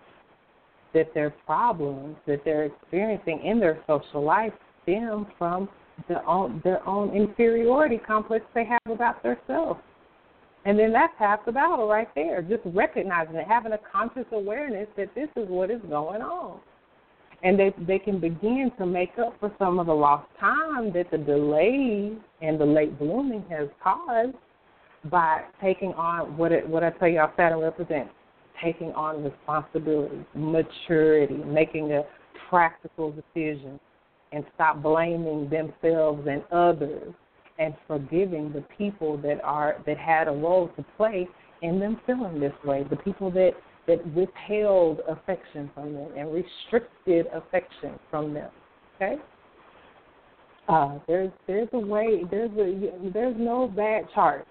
that 0.93 1.11
their 1.15 1.31
problems 1.31 2.17
that 2.27 2.41
they're 2.45 2.65
experiencing 2.65 3.41
in 3.43 3.59
their 3.59 3.84
social 3.88 4.23
life 4.23 4.53
stem 4.84 5.26
from 5.39 5.67
the 6.07 6.23
own, 6.26 6.61
their 6.63 6.88
own 6.88 7.15
inferiority 7.15 7.97
complex 7.97 8.45
they 8.53 8.65
have 8.65 8.93
about 8.93 9.23
themselves. 9.23 9.80
And 10.65 10.77
then 10.77 10.93
that's 10.93 11.13
half 11.17 11.43
the 11.47 11.51
battle 11.51 11.88
right 11.88 12.09
there. 12.13 12.43
Just 12.43 12.61
recognizing 12.65 13.38
it, 13.38 13.47
having 13.47 13.72
a 13.72 13.80
conscious 13.91 14.26
awareness 14.31 14.88
that 14.97 15.15
this 15.15 15.30
is 15.35 15.49
what 15.49 15.72
is 15.72 15.81
going 15.89 16.22
on. 16.22 16.59
And 17.44 17.60
they 17.60 17.74
they 17.88 17.99
can 17.99 18.20
begin 18.20 18.72
to 18.78 18.86
make 18.86 19.12
up 19.20 19.36
for 19.40 19.53
some 19.60 19.80
of 19.80 19.88
the 19.88 19.94
lost 19.94 20.28
time 20.40 20.91
that 20.94 21.12
the 21.12 21.18
delay 21.18 22.14
and 22.41 22.60
the 22.60 22.66
late 22.66 22.98
blooming 22.98 23.44
has 23.49 23.68
caused 23.84 24.36
by 25.10 25.44
taking 25.62 25.94
on 25.94 26.38
what 26.38 26.52
it, 26.52 26.68
what 26.68 26.84
I 26.84 26.90
tell 26.91 27.07
y'all 27.07 27.32
Saturn 27.38 27.60
represents, 27.60 28.12
taking 28.64 28.91
on 28.94 29.24
responsibility, 29.24 30.26
maturity, 30.34 31.36
making 31.36 31.91
a 31.91 32.03
practical 32.49 33.12
decision, 33.12 33.80
and 34.32 34.44
stop 34.56 34.82
blaming 34.82 35.49
themselves 35.49 36.28
and 36.28 36.44
others, 36.52 37.14
and 37.60 37.76
forgiving 37.88 38.52
the 38.52 38.64
people 38.78 39.18
that 39.18 39.44
are 39.44 39.82
that 39.86 39.98
had 39.98 40.28
a 40.28 40.32
role 40.32 40.70
to 40.76 40.86
play 40.98 41.28
in 41.62 41.80
them 41.80 41.99
feeling 42.06 42.40
this 42.40 42.53
way, 42.64 42.86
the 42.90 42.98
people 42.98 43.32
that 43.32 43.52
that 43.88 44.06
withheld 44.14 45.02
affection 45.07 45.70
from 45.74 45.94
them 45.94 46.10
and 46.18 46.34
restricted 46.34 47.28
affection 47.34 47.99
from 48.10 48.34
them. 48.34 48.49
Okay. 48.95 49.16
Uh, 50.68 50.98
there's 51.07 51.32
there's 51.48 51.70
a 51.74 51.80
way 51.80 52.24
there's 52.32 52.52
a 52.52 53.12
there's 53.14 53.36
no 53.38 53.68
bad 53.68 54.06
chart 54.14 54.48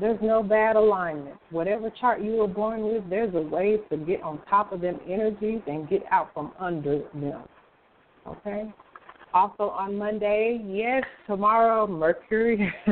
there's 0.00 0.18
no 0.22 0.42
bad 0.42 0.76
alignment. 0.76 1.36
Whatever 1.50 1.90
chart 2.00 2.22
you 2.22 2.32
were 2.32 2.48
born 2.48 2.82
with, 2.82 3.08
there's 3.10 3.34
a 3.34 3.40
way 3.40 3.78
to 3.90 3.96
get 3.98 4.22
on 4.22 4.40
top 4.48 4.72
of 4.72 4.80
them 4.80 4.98
energies 5.06 5.60
and 5.66 5.88
get 5.88 6.02
out 6.10 6.30
from 6.32 6.52
under 6.58 7.02
them. 7.14 7.42
Okay? 8.26 8.72
Also 9.32 9.68
on 9.68 9.96
Monday, 9.96 10.60
yes, 10.66 11.04
tomorrow, 11.28 11.86
Mercury. 11.86 12.72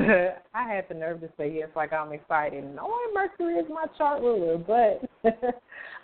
I 0.54 0.72
had 0.72 0.84
the 0.88 0.94
nerve 0.94 1.20
to 1.22 1.28
say 1.36 1.52
yes, 1.52 1.68
like 1.74 1.92
I'm 1.92 2.12
excited. 2.12 2.62
Knowing 2.76 3.12
Mercury 3.12 3.54
is 3.54 3.66
my 3.68 3.86
chart 3.96 4.22
ruler, 4.22 4.56
but 4.56 5.02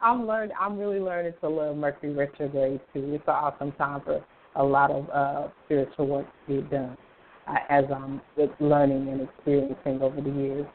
I'm 0.02 0.26
learned. 0.26 0.52
I'm 0.60 0.76
really 0.76 0.98
learning 0.98 1.34
to 1.40 1.48
love 1.48 1.76
Mercury 1.76 2.12
retrograde 2.12 2.80
too. 2.92 3.14
It's 3.14 3.24
an 3.28 3.34
awesome 3.34 3.72
time 3.72 4.00
for 4.04 4.24
a 4.56 4.64
lot 4.64 4.90
of 4.90 5.08
uh, 5.10 5.48
spiritual 5.66 6.08
work 6.08 6.26
to 6.48 6.56
get 6.56 6.70
done, 6.70 6.96
uh, 7.46 7.54
as 7.68 7.84
I'm 7.94 8.20
learning 8.58 9.08
and 9.08 9.20
experiencing 9.22 10.02
over 10.02 10.20
the 10.20 10.30
years. 10.30 10.66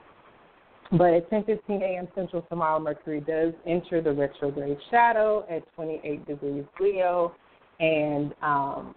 But 0.92 1.14
at 1.14 1.30
10:15 1.30 1.82
a.m. 1.82 2.08
Central 2.16 2.44
tomorrow, 2.44 2.80
Mercury 2.80 3.20
does 3.20 3.54
enter 3.68 4.02
the 4.02 4.14
retrograde 4.14 4.78
shadow 4.90 5.46
at 5.50 5.64
28 5.76 6.26
degrees 6.26 6.64
Leo, 6.80 7.34
and 7.82 8.34
um, 8.42 8.96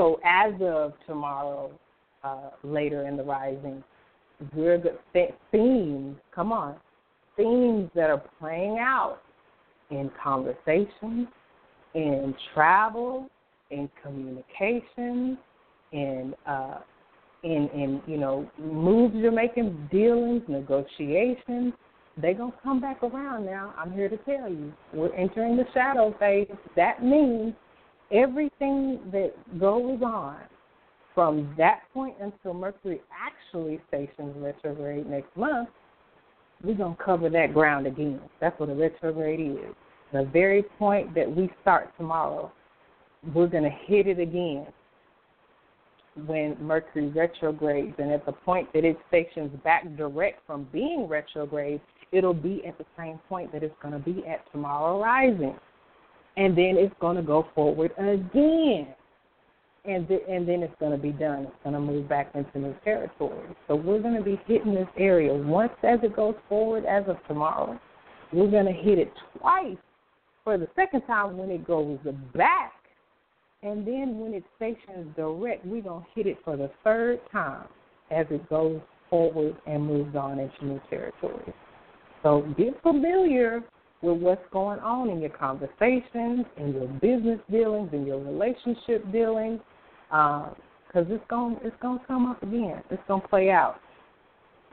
so 0.00 0.18
as 0.24 0.54
of 0.62 0.94
tomorrow, 1.06 1.70
uh, 2.24 2.50
later 2.62 3.06
in 3.06 3.18
the 3.18 3.22
rising, 3.22 3.84
we're 4.54 4.78
the 4.78 4.96
th- 5.12 5.34
themes. 5.52 6.16
Come 6.34 6.52
on, 6.52 6.76
themes 7.36 7.90
that 7.94 8.08
are 8.08 8.22
playing 8.38 8.78
out 8.80 9.18
in 9.90 10.10
conversations, 10.22 11.28
in 11.92 12.34
travel, 12.54 13.28
in 13.70 13.90
communication, 14.02 15.36
in 15.92 16.34
uh, 16.46 16.78
in 17.42 17.68
in 17.74 18.00
you 18.06 18.16
know 18.16 18.50
moves 18.58 19.14
you're 19.14 19.30
making, 19.30 19.86
dealings, 19.92 20.42
negotiations. 20.48 21.74
They're 22.16 22.32
gonna 22.32 22.54
come 22.62 22.80
back 22.80 23.02
around 23.02 23.44
now. 23.44 23.74
I'm 23.76 23.92
here 23.92 24.08
to 24.08 24.16
tell 24.16 24.48
you, 24.48 24.72
we're 24.94 25.14
entering 25.14 25.58
the 25.58 25.66
shadow 25.74 26.14
phase. 26.18 26.48
That 26.74 27.04
means 27.04 27.52
everything 28.12 29.00
that 29.12 29.32
goes 29.58 30.00
on 30.02 30.36
from 31.14 31.54
that 31.58 31.80
point 31.92 32.14
until 32.20 32.54
Mercury 32.54 33.00
actually 33.12 33.80
stations 33.88 34.34
retrograde 34.38 35.08
next 35.08 35.36
month, 35.36 35.68
we're 36.62 36.74
going 36.74 36.96
to 36.96 37.02
cover 37.02 37.30
that 37.30 37.54
ground 37.54 37.86
again. 37.86 38.20
That's 38.40 38.58
what 38.60 38.68
a 38.68 38.74
retrograde 38.74 39.40
is. 39.40 39.74
The 40.12 40.28
very 40.32 40.62
point 40.78 41.14
that 41.14 41.30
we 41.34 41.50
start 41.62 41.90
tomorrow, 41.96 42.52
we're 43.34 43.46
going 43.46 43.64
to 43.64 43.76
hit 43.86 44.06
it 44.06 44.18
again 44.18 44.66
when 46.26 46.56
Mercury 46.60 47.08
retrogrades. 47.08 47.94
And 47.98 48.10
at 48.10 48.26
the 48.26 48.32
point 48.32 48.72
that 48.72 48.84
it 48.84 48.98
stations 49.08 49.50
back 49.62 49.84
direct 49.96 50.44
from 50.46 50.68
being 50.72 51.06
retrograde, 51.08 51.80
it'll 52.12 52.34
be 52.34 52.62
at 52.66 52.76
the 52.76 52.84
same 52.98 53.18
point 53.28 53.52
that 53.52 53.62
it's 53.62 53.74
going 53.80 53.94
to 53.94 54.00
be 54.00 54.24
at 54.26 54.50
tomorrow 54.52 55.00
rising. 55.00 55.56
And 56.36 56.56
then 56.56 56.76
it's 56.78 56.94
going 57.00 57.16
to 57.16 57.22
go 57.22 57.46
forward 57.54 57.92
again 57.98 58.94
and 59.84 60.08
and 60.10 60.46
then 60.46 60.62
it's 60.62 60.74
going 60.78 60.92
to 60.92 60.98
be 60.98 61.12
done. 61.12 61.44
It's 61.44 61.56
going 61.62 61.74
to 61.74 61.80
move 61.80 62.08
back 62.08 62.30
into 62.34 62.58
new 62.58 62.74
territory. 62.84 63.48
So 63.66 63.76
we're 63.76 64.00
going 64.00 64.16
to 64.16 64.22
be 64.22 64.40
hitting 64.46 64.74
this 64.74 64.88
area 64.98 65.32
once 65.32 65.72
as 65.82 66.00
it 66.02 66.14
goes 66.14 66.34
forward 66.48 66.84
as 66.84 67.04
of 67.08 67.16
tomorrow. 67.26 67.78
We're 68.32 68.50
going 68.50 68.66
to 68.66 68.72
hit 68.72 68.98
it 68.98 69.12
twice 69.38 69.76
for 70.44 70.58
the 70.58 70.68
second 70.76 71.02
time 71.02 71.36
when 71.36 71.50
it 71.50 71.66
goes 71.66 71.98
back, 72.34 72.72
and 73.62 73.86
then 73.86 74.18
when 74.18 74.34
it 74.34 74.44
stations 74.56 75.14
direct, 75.16 75.66
we're 75.66 75.82
going 75.82 76.04
to 76.04 76.08
hit 76.14 76.26
it 76.26 76.38
for 76.44 76.56
the 76.56 76.70
third 76.84 77.20
time 77.32 77.66
as 78.10 78.26
it 78.30 78.48
goes 78.48 78.80
forward 79.08 79.56
and 79.66 79.84
moves 79.84 80.14
on 80.14 80.38
into 80.38 80.64
new 80.64 80.80
territory. 80.88 81.52
So 82.22 82.46
get 82.56 82.80
familiar 82.82 83.62
with 84.02 84.20
what's 84.20 84.44
going 84.50 84.78
on 84.80 85.10
in 85.10 85.20
your 85.20 85.30
conversations, 85.30 86.46
in 86.56 86.72
your 86.74 86.86
business 87.00 87.38
dealings, 87.50 87.90
in 87.92 88.06
your 88.06 88.18
relationship 88.18 89.10
dealings, 89.12 89.60
because 90.08 90.46
um, 90.94 91.12
it's 91.12 91.24
going 91.28 91.56
it's 91.62 91.76
to 91.82 91.98
come 92.06 92.30
up 92.30 92.42
again. 92.42 92.82
It's 92.90 93.02
going 93.06 93.22
to 93.22 93.28
play 93.28 93.50
out. 93.50 93.76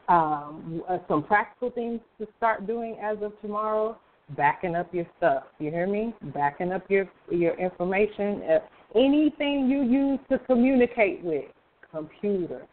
Um, 0.07 0.81
uh, 0.87 0.99
some 1.09 1.23
practical 1.23 1.69
things 1.69 1.99
to 2.19 2.27
start 2.37 2.65
doing 2.65 2.97
as 3.03 3.17
of 3.21 3.33
tomorrow: 3.41 3.97
backing 4.37 4.75
up 4.75 4.93
your 4.93 5.05
stuff. 5.17 5.43
You 5.59 5.69
hear 5.69 5.87
me? 5.87 6.13
Backing 6.33 6.71
up 6.71 6.89
your 6.89 7.09
your 7.29 7.59
information. 7.59 8.41
Uh, 8.43 8.59
anything 8.95 9.67
you 9.69 9.83
use 9.83 10.19
to 10.29 10.39
communicate 10.45 11.21
with, 11.23 11.45
computer, 11.91 12.65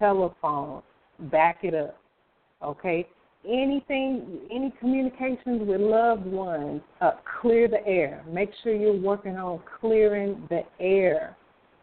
telephone, 0.00 0.82
back 1.30 1.58
it 1.62 1.74
up. 1.74 1.96
Okay. 2.62 3.06
Anything, 3.48 4.40
any 4.52 4.72
communications 4.78 5.66
with 5.66 5.80
loved 5.80 6.26
ones, 6.26 6.80
uh, 7.00 7.12
clear 7.40 7.66
the 7.66 7.84
air. 7.86 8.24
Make 8.30 8.50
sure 8.62 8.74
you're 8.74 9.00
working 9.00 9.36
on 9.36 9.60
clearing 9.80 10.46
the 10.48 10.62
air 10.78 11.36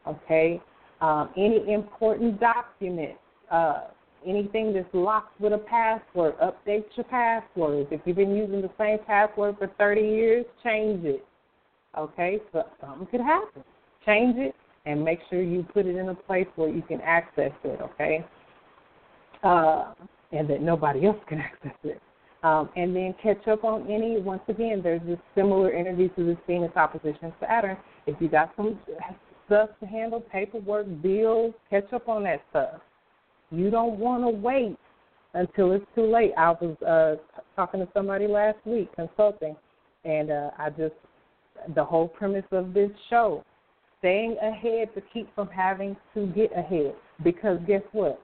okay? 0.09 0.61
Um, 1.01 1.29
any 1.37 1.73
important 1.73 2.39
documents, 2.39 3.19
uh, 3.51 3.85
anything 4.27 4.73
that's 4.73 4.93
locked 4.93 5.39
with 5.39 5.53
a 5.53 5.57
password, 5.57 6.35
update 6.39 6.85
your 6.95 7.05
passwords. 7.05 7.87
If 7.91 8.01
you've 8.05 8.17
been 8.17 8.35
using 8.35 8.61
the 8.61 8.71
same 8.77 8.99
password 9.05 9.55
for 9.57 9.67
30 9.77 10.01
years, 10.01 10.45
change 10.63 11.05
it, 11.05 11.25
okay? 11.97 12.39
So 12.51 12.63
something 12.81 13.07
could 13.07 13.21
happen. 13.21 13.63
Change 14.05 14.37
it 14.37 14.55
and 14.85 15.03
make 15.03 15.19
sure 15.29 15.41
you 15.41 15.65
put 15.73 15.85
it 15.85 15.95
in 15.95 16.09
a 16.09 16.15
place 16.15 16.47
where 16.55 16.69
you 16.69 16.81
can 16.81 16.99
access 17.01 17.51
it, 17.63 17.79
okay? 17.81 18.25
Uh, 19.43 19.93
and 20.31 20.49
that 20.49 20.61
nobody 20.61 21.05
else 21.05 21.17
can 21.27 21.39
access 21.39 21.77
it. 21.83 22.01
Um, 22.41 22.69
and 22.77 22.95
then 22.95 23.13
catch 23.21 23.47
up 23.49 23.65
on 23.65 23.91
any, 23.91 24.21
once 24.21 24.41
again, 24.47 24.79
there's 24.81 25.01
this 25.05 25.19
similar 25.35 25.71
energy 25.71 26.09
to 26.15 26.25
this 26.25 26.37
Venus 26.47 26.71
opposition 26.75 27.33
Saturn. 27.39 27.77
If 28.07 28.15
you 28.21 28.29
got 28.29 28.53
some 28.55 28.79
stuff 29.45 29.69
to 29.81 29.85
handle, 29.85 30.21
paperwork, 30.21 30.85
bills, 31.01 31.53
catch 31.69 31.91
up 31.91 32.07
on 32.07 32.23
that 32.23 32.41
stuff. 32.49 32.79
You 33.51 33.69
don't 33.69 33.99
want 33.99 34.23
to 34.23 34.29
wait 34.29 34.77
until 35.33 35.73
it's 35.73 35.85
too 35.95 36.09
late. 36.09 36.31
I 36.37 36.51
was 36.51 36.77
uh, 36.81 37.39
talking 37.55 37.81
to 37.81 37.87
somebody 37.93 38.27
last 38.27 38.57
week, 38.65 38.89
consulting, 38.95 39.55
and 40.05 40.31
uh, 40.31 40.51
I 40.57 40.69
just, 40.69 40.93
the 41.75 41.83
whole 41.83 42.07
premise 42.07 42.45
of 42.51 42.73
this 42.73 42.91
show, 43.09 43.43
staying 43.99 44.37
ahead 44.41 44.93
to 44.95 45.01
keep 45.13 45.33
from 45.35 45.49
having 45.49 45.97
to 46.13 46.27
get 46.27 46.57
ahead. 46.57 46.95
Because 47.23 47.59
guess 47.67 47.81
what? 47.91 48.21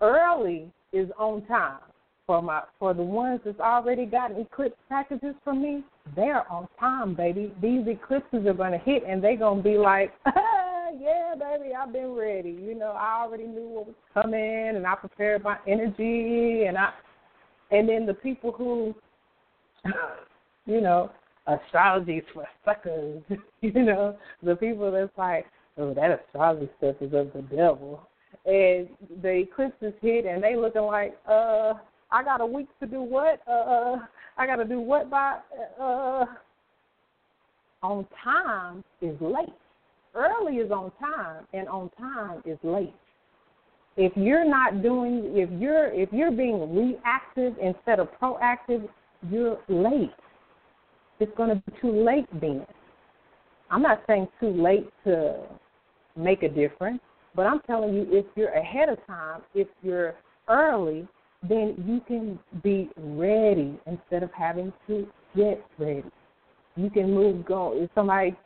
Early 0.00 0.70
is 0.92 1.08
on 1.18 1.44
time 1.46 1.80
for 2.26 2.42
my 2.42 2.62
for 2.78 2.94
the 2.94 3.02
ones 3.02 3.40
that's 3.44 3.60
already 3.60 4.06
gotten 4.06 4.40
eclipse 4.40 4.76
packages 4.88 5.34
from 5.42 5.62
me, 5.62 5.82
they're 6.14 6.50
on 6.50 6.68
time, 6.78 7.14
baby. 7.14 7.52
These 7.60 7.86
eclipses 7.86 8.46
are 8.46 8.54
gonna 8.54 8.78
hit 8.78 9.02
and 9.06 9.22
they're 9.22 9.36
gonna 9.36 9.62
be 9.62 9.76
like, 9.78 10.12
ah, 10.26 10.32
Yeah, 10.98 11.34
baby, 11.38 11.74
I've 11.74 11.92
been 11.92 12.14
ready. 12.14 12.50
You 12.50 12.74
know, 12.74 12.92
I 12.92 13.22
already 13.22 13.46
knew 13.46 13.68
what 13.68 13.86
was 13.86 13.94
coming 14.14 14.40
and 14.74 14.86
I 14.86 14.94
prepared 14.94 15.42
my 15.42 15.58
energy 15.66 16.64
and 16.66 16.78
I 16.78 16.92
and 17.70 17.88
then 17.88 18.06
the 18.06 18.14
people 18.14 18.52
who 18.52 18.94
you 20.66 20.80
know, 20.80 21.10
astrology's 21.46 22.22
for 22.32 22.46
suckers, 22.64 23.22
you 23.60 23.82
know, 23.82 24.16
the 24.42 24.56
people 24.56 24.90
that's 24.90 25.16
like, 25.16 25.46
Oh, 25.76 25.94
that 25.94 26.20
astrology 26.20 26.68
stuff 26.78 26.96
is 27.00 27.12
of 27.14 27.32
the 27.32 27.42
devil 27.54 28.07
and 28.48 28.88
the 29.22 29.28
eclipses 29.28 29.92
hit 30.00 30.24
and 30.24 30.42
they 30.42 30.56
looking 30.56 30.82
like, 30.82 31.16
uh, 31.28 31.74
I 32.10 32.24
got 32.24 32.40
a 32.40 32.46
week 32.46 32.68
to 32.80 32.86
do 32.86 33.02
what? 33.02 33.40
Uh, 33.46 33.96
I 34.38 34.46
got 34.46 34.56
to 34.56 34.64
do 34.64 34.80
what 34.80 35.10
by? 35.10 35.38
Uh, 35.78 36.24
on 37.82 38.06
time 38.24 38.82
is 39.02 39.14
late. 39.20 39.54
Early 40.14 40.56
is 40.56 40.70
on 40.70 40.90
time, 40.98 41.46
and 41.52 41.68
on 41.68 41.90
time 41.98 42.42
is 42.44 42.58
late. 42.62 42.94
If 43.96 44.12
you're 44.16 44.48
not 44.48 44.82
doing, 44.82 45.32
if 45.34 45.50
you're 45.60 45.92
if 45.92 46.08
you're 46.12 46.32
being 46.32 46.74
reactive 46.74 47.54
instead 47.60 48.00
of 48.00 48.08
proactive, 48.20 48.88
you're 49.30 49.58
late. 49.68 50.10
It's 51.20 51.36
going 51.36 51.50
to 51.50 51.56
be 51.56 51.72
too 51.80 52.04
late 52.04 52.26
then. 52.40 52.66
I'm 53.70 53.82
not 53.82 54.02
saying 54.06 54.28
too 54.40 54.50
late 54.50 54.88
to 55.04 55.42
make 56.16 56.42
a 56.42 56.48
difference, 56.48 57.00
but 57.38 57.46
I'm 57.46 57.60
telling 57.68 57.94
you, 57.94 58.04
if 58.10 58.26
you're 58.34 58.50
ahead 58.50 58.88
of 58.88 58.98
time, 59.06 59.42
if 59.54 59.68
you're 59.80 60.16
early, 60.48 61.06
then 61.48 61.76
you 61.86 62.00
can 62.04 62.36
be 62.64 62.90
ready 62.96 63.78
instead 63.86 64.24
of 64.24 64.30
having 64.36 64.72
to 64.88 65.06
get 65.36 65.64
ready. 65.78 66.02
You 66.74 66.90
can 66.90 67.14
move 67.14 67.46
go 67.46 67.74
if 67.76 67.90
somebody 67.94 68.36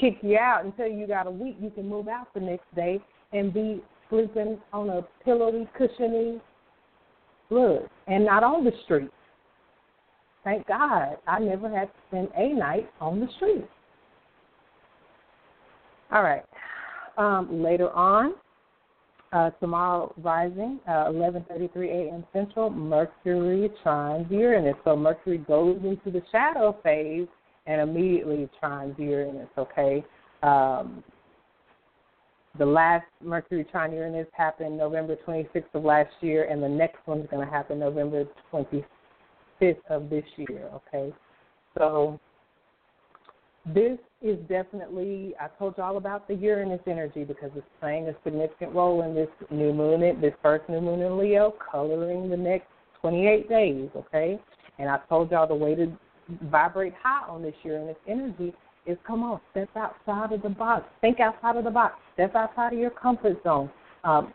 kick 0.00 0.14
you 0.20 0.36
out 0.36 0.64
and 0.64 0.76
tell 0.76 0.88
you 0.88 1.06
got 1.06 1.28
a 1.28 1.30
week, 1.30 1.58
you 1.60 1.70
can 1.70 1.88
move 1.88 2.08
out 2.08 2.26
the 2.34 2.40
next 2.40 2.64
day 2.74 3.00
and 3.32 3.54
be 3.54 3.80
sleeping 4.10 4.58
on 4.72 4.90
a 4.90 5.02
pillowy, 5.24 5.68
cushiony 5.78 6.40
look, 7.50 7.88
and 8.08 8.24
not 8.24 8.42
on 8.42 8.64
the 8.64 8.72
street. 8.82 9.12
Thank 10.42 10.66
God 10.66 11.18
I 11.28 11.38
never 11.38 11.68
had 11.68 11.84
to 11.84 12.00
spend 12.08 12.28
a 12.36 12.48
night 12.52 12.90
on 13.00 13.20
the 13.20 13.28
street. 13.36 13.64
All 16.10 16.24
right. 16.24 16.42
Um, 17.16 17.62
later 17.62 17.90
on, 17.90 18.34
uh, 19.32 19.50
tomorrow 19.60 20.12
rising, 20.18 20.80
uh, 20.86 21.06
11:33 21.08 21.90
a.m. 21.90 22.24
Central, 22.32 22.70
Mercury 22.70 23.70
trines 23.84 24.30
Uranus. 24.30 24.76
So 24.84 24.96
Mercury 24.96 25.38
goes 25.38 25.80
into 25.84 26.10
the 26.10 26.22
shadow 26.30 26.76
phase 26.82 27.28
and 27.66 27.80
immediately 27.80 28.48
trines 28.62 28.98
Uranus. 28.98 29.48
Okay. 29.58 30.04
Um, 30.42 31.02
the 32.58 32.66
last 32.66 33.06
Mercury 33.20 33.64
trine 33.64 33.92
Uranus 33.92 34.28
happened 34.32 34.78
November 34.78 35.16
26th 35.26 35.74
of 35.74 35.84
last 35.84 36.12
year, 36.20 36.44
and 36.44 36.62
the 36.62 36.68
next 36.68 36.98
one's 37.06 37.26
going 37.28 37.44
to 37.44 37.52
happen 37.52 37.80
November 37.80 38.24
25th 38.52 38.84
of 39.88 40.08
this 40.08 40.24
year. 40.36 40.70
Okay. 40.74 41.12
So 41.76 42.20
this 43.66 43.98
is 44.24 44.38
definitely, 44.48 45.34
I 45.38 45.48
told 45.58 45.74
you 45.76 45.82
all 45.82 45.98
about 45.98 46.26
the 46.26 46.34
Uranus 46.34 46.80
energy 46.86 47.24
because 47.24 47.50
it's 47.54 47.66
playing 47.78 48.08
a 48.08 48.14
significant 48.24 48.74
role 48.74 49.02
in 49.02 49.14
this 49.14 49.28
new 49.50 49.72
moon, 49.72 50.00
this 50.20 50.32
first 50.42 50.66
new 50.68 50.80
moon 50.80 51.02
in 51.02 51.18
Leo, 51.18 51.54
coloring 51.70 52.30
the 52.30 52.36
next 52.36 52.66
28 53.02 53.48
days, 53.48 53.90
okay? 53.94 54.40
And 54.78 54.88
I 54.88 54.98
told 55.10 55.30
y'all 55.30 55.46
the 55.46 55.54
way 55.54 55.74
to 55.74 55.92
vibrate 56.44 56.94
high 57.00 57.28
on 57.28 57.42
this 57.42 57.54
Uranus 57.62 57.96
energy 58.08 58.54
is 58.86 58.96
come 59.06 59.22
on, 59.22 59.40
step 59.50 59.68
outside 59.76 60.32
of 60.32 60.42
the 60.42 60.48
box. 60.48 60.84
Think 61.02 61.20
outside 61.20 61.56
of 61.56 61.64
the 61.64 61.70
box. 61.70 61.94
Step 62.14 62.34
outside 62.34 62.72
of 62.72 62.78
your 62.78 62.90
comfort 62.90 63.42
zone. 63.42 63.70
Um, 64.04 64.32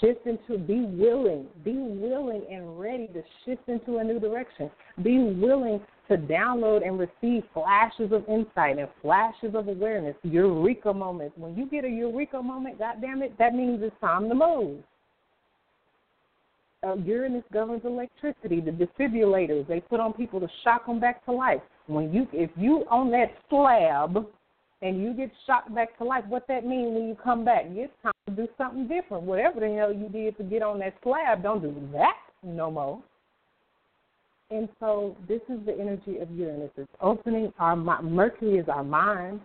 shift 0.00 0.26
into, 0.26 0.58
be 0.58 0.80
willing, 0.80 1.46
be 1.64 1.74
willing 1.74 2.44
and 2.50 2.78
ready 2.78 3.06
to 3.08 3.22
shift 3.44 3.68
into 3.68 3.98
a 3.98 4.04
new 4.04 4.18
direction. 4.18 4.70
Be 5.02 5.18
willing 5.18 5.80
to 6.10 6.16
download 6.16 6.86
and 6.86 6.98
receive 6.98 7.44
flashes 7.54 8.10
of 8.12 8.28
insight 8.28 8.78
and 8.78 8.88
flashes 9.00 9.54
of 9.54 9.68
awareness, 9.68 10.16
eureka 10.22 10.92
moments. 10.92 11.38
When 11.38 11.56
you 11.56 11.66
get 11.66 11.84
a 11.84 11.88
eureka 11.88 12.42
moment, 12.42 12.80
God 12.80 12.96
damn 13.00 13.22
it, 13.22 13.38
that 13.38 13.54
means 13.54 13.80
it's 13.82 13.94
time 14.00 14.28
to 14.28 14.34
move. 14.34 14.82
Uh, 16.82 16.96
Uranus 16.96 17.44
governs 17.52 17.84
electricity, 17.84 18.60
the 18.60 18.70
defibrillators 18.70 19.68
they 19.68 19.80
put 19.80 20.00
on 20.00 20.14
people 20.14 20.40
to 20.40 20.48
shock 20.64 20.86
them 20.86 20.98
back 20.98 21.24
to 21.26 21.32
life. 21.32 21.60
When 21.86 22.12
you, 22.12 22.26
if 22.32 22.50
you 22.56 22.84
on 22.90 23.10
that 23.10 23.32
slab 23.50 24.26
and 24.80 25.02
you 25.02 25.12
get 25.12 25.30
shocked 25.46 25.74
back 25.74 25.96
to 25.98 26.04
life, 26.04 26.24
what 26.26 26.48
that 26.48 26.64
means 26.64 26.94
when 26.94 27.06
you 27.06 27.16
come 27.22 27.44
back? 27.44 27.64
It's 27.66 27.92
time 28.02 28.12
to 28.28 28.34
do 28.34 28.48
something 28.56 28.88
different. 28.88 29.24
Whatever 29.24 29.60
the 29.60 29.68
hell 29.74 29.92
you 29.92 30.08
did 30.08 30.38
to 30.38 30.42
get 30.42 30.62
on 30.62 30.78
that 30.78 30.94
slab, 31.02 31.42
don't 31.42 31.60
do 31.60 31.74
that 31.92 32.16
no 32.42 32.70
more. 32.70 33.02
And 34.50 34.68
so 34.80 35.16
this 35.28 35.40
is 35.48 35.64
the 35.64 35.72
energy 35.78 36.18
of 36.18 36.30
Uranus. 36.32 36.70
It's 36.76 36.90
opening 37.00 37.52
our 37.58 37.76
Mercury 37.76 38.58
is 38.58 38.68
our 38.68 38.82
mind, 38.82 39.40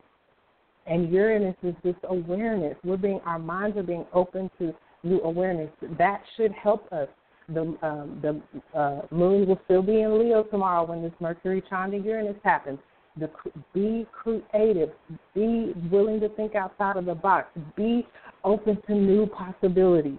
and 0.88 1.12
Uranus 1.12 1.56
is 1.62 1.76
this 1.84 1.96
awareness. 2.06 2.76
We're 2.84 2.98
being 2.98 3.20
our 3.26 3.38
minds 3.38 3.78
are 3.78 3.84
being 3.84 4.06
open 4.14 4.50
to 4.58 4.74
new 5.04 5.22
awareness. 5.22 5.70
That 6.00 6.22
should 6.36 6.52
help 6.54 6.92
us. 6.92 7.08
The 7.48 7.78
um, 7.84 8.20
the 8.24 8.78
uh, 8.78 9.02
moon 9.12 9.48
will 9.48 9.60
still 9.66 9.84
be 9.84 10.02
in 10.02 10.18
Leo 10.18 10.42
tomorrow 10.44 10.84
when 10.86 11.04
this 11.04 11.14
Mercury 11.20 11.62
trine 11.62 11.92
Uranus 12.04 12.38
happens. 12.44 12.80
The, 13.18 13.30
be 13.74 14.08
creative. 14.12 14.90
Be 15.36 15.74
willing 15.92 16.20
to 16.22 16.30
think 16.30 16.56
outside 16.56 16.98
of 16.98 17.06
the 17.06 17.14
box. 17.14 17.48
Be 17.78 18.08
open 18.44 18.82
to 18.88 18.96
new 18.96 19.28
possibilities 19.28 20.18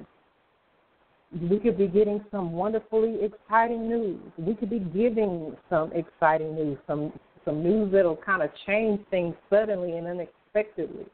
we 1.42 1.58
could 1.58 1.76
be 1.76 1.86
getting 1.86 2.24
some 2.30 2.52
wonderfully 2.52 3.18
exciting 3.22 3.88
news. 3.88 4.20
We 4.38 4.54
could 4.54 4.70
be 4.70 4.78
giving 4.78 5.56
some 5.68 5.92
exciting 5.92 6.54
news, 6.54 6.78
some 6.86 7.12
some 7.44 7.62
news 7.62 7.92
that'll 7.92 8.16
kind 8.16 8.42
of 8.42 8.50
change 8.66 9.00
things 9.10 9.34
suddenly 9.48 9.96
and 9.96 10.06
unexpectedly. 10.06 11.06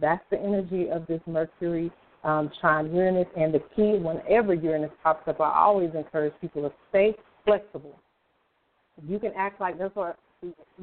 That's 0.00 0.22
the 0.30 0.38
energy 0.38 0.88
of 0.90 1.06
this 1.06 1.20
Mercury 1.26 1.92
um, 2.24 2.50
trine 2.60 2.92
Uranus. 2.94 3.28
And 3.36 3.54
the 3.54 3.60
key, 3.76 3.98
whenever 3.98 4.52
Uranus 4.52 4.90
pops 5.02 5.28
up, 5.28 5.40
I 5.40 5.52
always 5.56 5.90
encourage 5.94 6.34
people 6.40 6.62
to 6.62 6.72
stay 6.88 7.14
flexible. 7.44 7.96
You 9.06 9.18
can 9.18 9.32
act 9.36 9.60
like 9.60 9.78
that's 9.78 9.94
what 9.94 10.18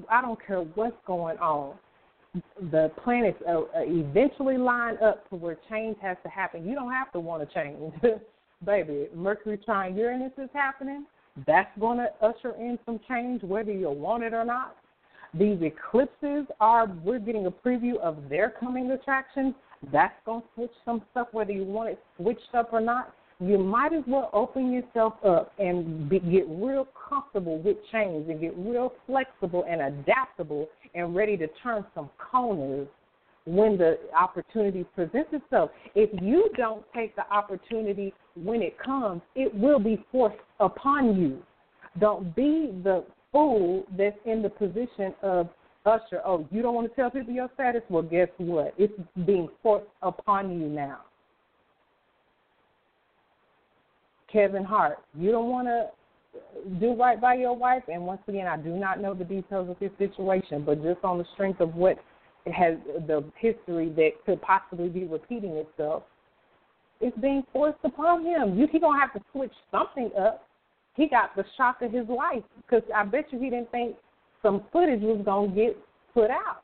I 0.10 0.22
don't 0.22 0.40
care 0.46 0.62
what's 0.62 0.96
going 1.06 1.38
on. 1.38 1.76
The 2.72 2.92
planets 3.04 3.38
uh, 3.48 3.64
eventually 3.76 4.58
line 4.58 4.98
up 5.04 5.28
to 5.30 5.36
where 5.36 5.58
change 5.70 5.98
has 6.02 6.18
to 6.24 6.30
happen. 6.30 6.68
You 6.68 6.76
don't 6.76 6.92
have 6.92 7.12
to 7.14 7.20
want 7.20 7.48
to 7.48 7.54
change. 7.54 7.94
baby, 8.66 9.08
Mercury 9.16 9.58
trine 9.58 9.96
Uranus 9.96 10.32
is 10.38 10.50
happening. 10.54 11.06
That's 11.46 11.70
going 11.80 12.00
to 12.00 12.10
usher 12.26 12.56
in 12.60 12.80
some 12.86 13.00
change, 13.08 13.44
whether 13.44 13.72
you 13.72 13.90
want 13.90 14.24
it 14.24 14.34
or 14.34 14.46
not. 14.46 14.76
These 15.34 15.60
eclipses 15.62 16.48
are, 16.60 16.88
we're 17.04 17.20
getting 17.20 17.46
a 17.46 17.52
preview 17.52 17.98
of 18.00 18.18
their 18.30 18.50
coming 18.50 18.92
attractions. 18.92 19.54
That's 19.92 20.16
going 20.26 20.42
to 20.42 20.48
switch 20.56 20.72
some 20.84 21.04
stuff, 21.12 21.28
whether 21.32 21.52
you 21.52 21.64
want 21.64 21.90
it 21.90 22.00
switched 22.18 22.56
up 22.56 22.70
or 22.74 22.82
not. 22.82 23.14
You 23.40 23.60
might 23.60 23.94
as 23.94 24.04
well 24.08 24.32
open 24.34 24.72
yourself 24.72 25.14
up 25.24 25.54
and 25.60 26.10
be, 26.10 26.20
get 26.20 26.46
real 26.48 26.88
comfortable 27.08 27.62
with 27.62 27.78
change 27.92 28.28
and 28.30 28.42
get 28.42 28.58
real 28.58 28.94
flexible 29.06 29.64
and 29.70 29.82
adaptable 29.82 30.68
and 30.96 31.16
ready 31.16 31.38
to 31.38 31.48
turn 31.62 31.86
some 31.94 32.10
corners 32.32 32.88
when 33.48 33.78
the 33.78 33.98
opportunity 34.20 34.86
presents 34.94 35.30
itself. 35.32 35.72
If 35.96 36.10
you 36.22 36.50
don't 36.58 36.84
take 36.94 37.16
the 37.16 37.26
opportunity 37.32 38.14
when 38.36 38.62
it 38.62 38.78
comes, 38.78 39.22
it 39.36 39.54
will 39.56 39.80
be 39.80 40.04
forced 40.12 40.38
upon 40.60 41.16
you. 41.16 41.42
Don't 42.00 42.36
be 42.36 42.72
the 42.84 43.06
fool 43.32 43.86
that's 43.98 44.18
in 44.26 44.42
the 44.42 44.50
position 44.50 45.16
of 45.24 45.50
usher. 45.86 46.22
Oh, 46.26 46.46
you 46.52 46.62
don't 46.62 46.76
want 46.76 46.90
to 46.90 46.96
tell 46.96 47.10
people 47.10 47.34
your 47.34 47.50
status? 47.54 47.82
Well, 47.90 48.04
guess 48.04 48.28
what? 48.38 48.74
It's 48.78 48.94
being 49.26 49.48
forced 49.64 49.88
upon 50.02 50.60
you 50.60 50.68
now. 50.68 51.00
Kevin 54.32 54.66
Hart, 54.66 54.98
you 55.18 55.32
don't 55.32 55.50
want 55.50 55.68
to 55.68 55.88
do 56.82 56.94
right 56.96 57.20
by 57.20 57.36
your 57.36 57.56
wife. 57.56 57.84
And 57.88 58.06
once 58.06 58.22
again, 58.28 58.46
I 58.46 58.58
do 58.58 58.72
not 58.72 59.00
know 59.00 59.14
the 59.14 59.24
details 59.24 59.70
of 59.70 59.80
his 59.80 59.92
situation, 59.98 60.64
but 60.66 60.84
just 60.84 61.02
on 61.06 61.18
the 61.18 61.26
strength 61.34 61.62
of 61.62 61.76
what 61.76 61.98
has 62.52 62.76
the 63.08 63.24
history 63.38 63.90
that 63.90 64.12
could 64.26 64.42
possibly 64.42 64.90
be 64.90 65.06
repeating 65.06 65.52
itself, 65.52 66.04
it's 67.00 67.18
being 67.20 67.44
forced 67.54 67.80
upon 67.84 68.26
him. 68.26 68.58
You, 68.58 68.68
he 68.72 68.80
gonna 68.80 69.00
have 69.00 69.14
to 69.14 69.22
switch 69.32 69.54
something 69.72 70.10
up. 70.20 70.48
He 70.96 71.08
got 71.08 71.36
the 71.36 71.46
shock 71.56 71.82
of 71.82 71.92
his 71.92 72.08
life 72.08 72.44
because 72.58 72.84
I 72.94 73.04
bet 73.06 73.26
you 73.32 73.40
he 73.40 73.50
didn't 73.50 73.72
think 73.72 73.96
some 74.42 74.64
footage 74.72 75.02
was 75.02 75.22
gonna 75.24 75.50
get 75.50 75.78
put 76.14 76.32
out. 76.32 76.64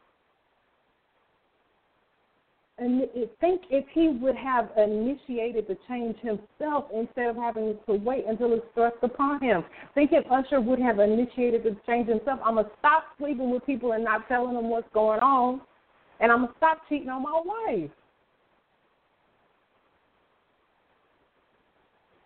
And 2.79 3.03
think 3.39 3.61
if 3.69 3.85
he 3.93 4.09
would 4.09 4.35
have 4.35 4.71
initiated 4.75 5.67
the 5.67 5.77
change 5.87 6.17
himself 6.17 6.85
instead 6.93 7.27
of 7.27 7.35
having 7.35 7.77
to 7.85 7.93
wait 7.93 8.25
until 8.27 8.51
it's 8.53 8.65
thrust 8.73 8.97
upon 9.03 9.39
him. 9.41 9.63
Think 9.93 10.09
if 10.11 10.25
Usher 10.31 10.59
would 10.59 10.79
have 10.79 10.97
initiated 10.97 11.63
the 11.63 11.77
change 11.85 12.09
himself. 12.09 12.39
I'm 12.43 12.55
gonna 12.55 12.67
stop 12.79 13.03
sleeping 13.19 13.51
with 13.51 13.63
people 13.67 13.91
and 13.91 14.03
not 14.03 14.27
telling 14.27 14.55
them 14.55 14.69
what's 14.69 14.91
going 14.91 15.19
on 15.19 15.61
and 16.19 16.31
I'm 16.31 16.41
gonna 16.41 16.53
stop 16.57 16.81
cheating 16.89 17.09
on 17.09 17.23
my 17.23 17.41
wife. 17.43 17.91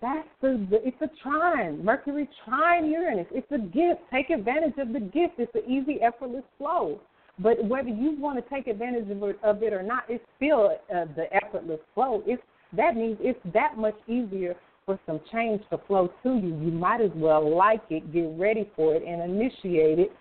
That's 0.02 0.28
the, 0.42 0.68
it's 0.72 1.02
a 1.02 1.10
trine. 1.24 1.84
Mercury 1.84 2.30
trine 2.46 2.90
Uranus. 2.90 3.26
It's 3.32 3.52
a 3.52 3.58
gift. 3.58 4.02
Take 4.12 4.30
advantage 4.30 4.78
of 4.78 4.94
the 4.94 5.00
gift. 5.00 5.36
It's 5.40 5.54
an 5.56 5.64
easy, 5.68 6.00
effortless 6.02 6.44
flow. 6.58 7.00
But 7.40 7.64
whether 7.66 7.90
you 7.90 8.16
want 8.20 8.44
to 8.44 8.54
take 8.54 8.68
advantage 8.68 9.10
of 9.10 9.24
it, 9.24 9.40
of 9.44 9.64
it 9.64 9.74
or 9.74 9.82
not, 9.82 10.04
it's 10.08 10.24
still 10.36 10.78
uh, 10.94 11.06
the 11.16 11.26
effortless 11.34 11.80
flow. 11.96 12.24
It's 12.26 12.42
that 12.74 12.96
means 12.96 13.18
it's 13.22 13.40
that 13.54 13.78
much 13.78 13.96
easier 14.08 14.56
for 14.86 15.00
some 15.06 15.20
change 15.32 15.62
to 15.72 15.80
flow 15.88 16.12
to 16.24 16.30
you. 16.36 16.50
You 16.50 16.72
might 16.72 17.02
as 17.02 17.12
well 17.16 17.56
like 17.56 17.82
it, 17.90 18.12
get 18.12 18.34
ready 18.38 18.70
for 18.76 18.96
it, 18.96 19.04
and 19.04 19.22
initiate 19.22 20.00
it 20.00 20.12